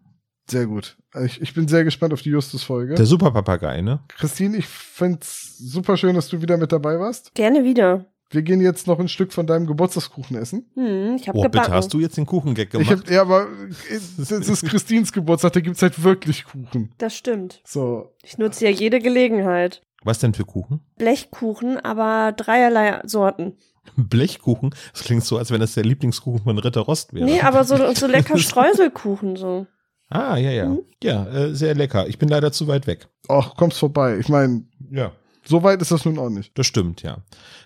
Sehr 0.48 0.66
gut. 0.66 0.97
Ich, 1.24 1.40
ich 1.40 1.55
bin 1.55 1.66
sehr 1.66 1.85
gespannt 1.85 2.12
auf 2.12 2.23
die 2.23 2.31
Justus-Folge. 2.31 2.94
Der 2.94 3.06
Superpapagei, 3.06 3.81
ne? 3.81 4.01
Christine, 4.09 4.56
ich 4.56 4.66
find's 4.66 5.59
super 5.59 5.97
schön, 5.97 6.14
dass 6.14 6.28
du 6.28 6.40
wieder 6.40 6.56
mit 6.56 6.70
dabei 6.70 7.01
warst. 7.01 7.35
Gerne 7.35 7.64
wieder. 7.64 8.06
Wir 8.31 8.43
gehen 8.43 8.60
jetzt 8.60 8.86
noch 8.86 8.98
ein 8.98 9.09
Stück 9.09 9.32
von 9.32 9.47
deinem 9.47 9.66
Geburtstagskuchen 9.66 10.36
essen. 10.36 10.68
Hm, 10.74 11.16
ich 11.16 11.28
hab 11.28 11.36
oh, 11.36 11.43
gebacken. 11.43 11.62
bitte, 11.62 11.77
hast 11.77 11.94
du 11.94 12.01
jetzt 12.01 12.16
den 12.16 12.27
Kuchengag 12.27 12.70
gemacht? 12.70 12.90
Ich 12.90 12.98
hab, 12.98 13.10
ja, 13.10 13.23
aber 13.23 13.47
es 13.89 14.18
ist 14.18 14.66
Christines 14.66 15.12
Geburtstag, 15.12 15.52
da 15.52 15.60
gibt's 15.60 15.82
halt 15.82 16.02
wirklich 16.02 16.44
Kuchen. 16.44 16.93
Das 16.98 17.16
stimmt. 17.16 17.60
So. 17.64 18.12
Ich 18.24 18.36
nutze 18.39 18.64
ja 18.64 18.70
jede 18.70 18.98
Gelegenheit. 18.98 19.82
Was 20.02 20.18
denn 20.18 20.35
für 20.35 20.44
Kuchen? 20.44 20.81
Blechkuchen, 20.98 21.78
aber 21.78 22.32
dreierlei 22.32 23.01
Sorten. 23.05 23.56
Blechkuchen? 23.97 24.74
Das 24.93 25.05
klingt 25.05 25.24
so, 25.24 25.39
als 25.39 25.51
wenn 25.51 25.60
das 25.60 25.74
der 25.74 25.85
Lieblingskuchen 25.85 26.44
von 26.44 26.59
Ritter 26.59 26.81
Rost 26.81 27.14
wäre. 27.14 27.24
Nee, 27.24 27.40
aber 27.40 27.64
so, 27.64 27.93
so 27.94 28.06
lecker 28.09 28.39
Streuselkuchen 28.39 29.36
so. 29.36 29.66
Ah, 30.08 30.36
ja, 30.36 30.50
ja. 30.50 30.68
Mhm. 30.68 30.80
Ja, 31.02 31.26
äh, 31.26 31.54
sehr 31.54 31.74
lecker. 31.74 32.06
Ich 32.08 32.18
bin 32.18 32.28
leider 32.28 32.52
zu 32.52 32.68
weit 32.68 32.86
weg. 32.86 33.08
Ach, 33.28 33.56
kommst 33.56 33.78
vorbei. 33.78 34.18
Ich 34.18 34.28
meine, 34.28 34.64
ja. 34.90 35.12
So 35.48 35.62
weit 35.62 35.80
ist 35.80 35.92
das 35.92 36.04
nun 36.04 36.18
auch 36.18 36.28
nicht. 36.28 36.58
Das 36.58 36.66
stimmt, 36.66 37.02
ja. 37.02 37.18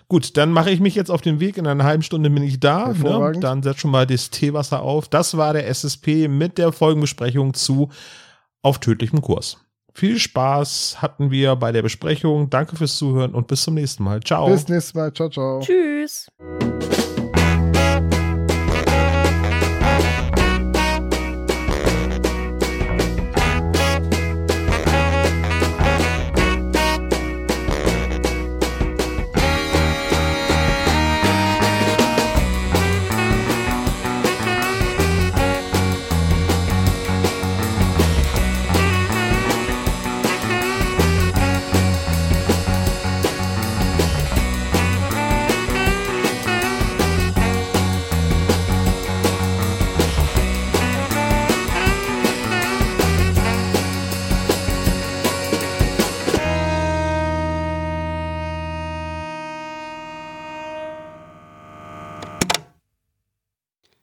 Gut, 0.07 0.37
dann 0.37 0.51
mache 0.51 0.69
ich 0.69 0.79
mich 0.79 0.93
jetzt 0.93 1.09
auf 1.09 1.21
den 1.21 1.39
Weg. 1.39 1.57
In 1.57 1.65
einer 1.65 1.83
halben 1.83 2.03
Stunde 2.03 2.29
bin 2.29 2.43
ich 2.43 2.59
da. 2.59 2.93
Ne? 2.93 3.33
Dann 3.39 3.63
setz 3.63 3.79
schon 3.79 3.89
mal 3.91 4.05
das 4.05 4.29
Teewasser 4.29 4.81
auf. 4.83 5.07
Das 5.07 5.35
war 5.35 5.53
der 5.53 5.67
SSP 5.67 6.27
mit 6.27 6.59
der 6.59 6.71
Folgenbesprechung 6.71 7.55
zu 7.55 7.89
Auf 8.61 8.79
tödlichem 8.79 9.21
Kurs. 9.21 9.57
Viel 9.93 10.19
Spaß 10.19 11.01
hatten 11.01 11.31
wir 11.31 11.55
bei 11.55 11.71
der 11.71 11.81
Besprechung. 11.81 12.49
Danke 12.49 12.75
fürs 12.75 12.97
Zuhören 12.97 13.33
und 13.33 13.47
bis 13.47 13.63
zum 13.63 13.73
nächsten 13.73 14.03
Mal. 14.03 14.21
Ciao. 14.21 14.47
Bis 14.47 14.67
nächstes 14.67 14.93
Mal. 14.93 15.11
Ciao, 15.13 15.29
ciao. 15.29 15.59
Tschüss. 15.59 16.27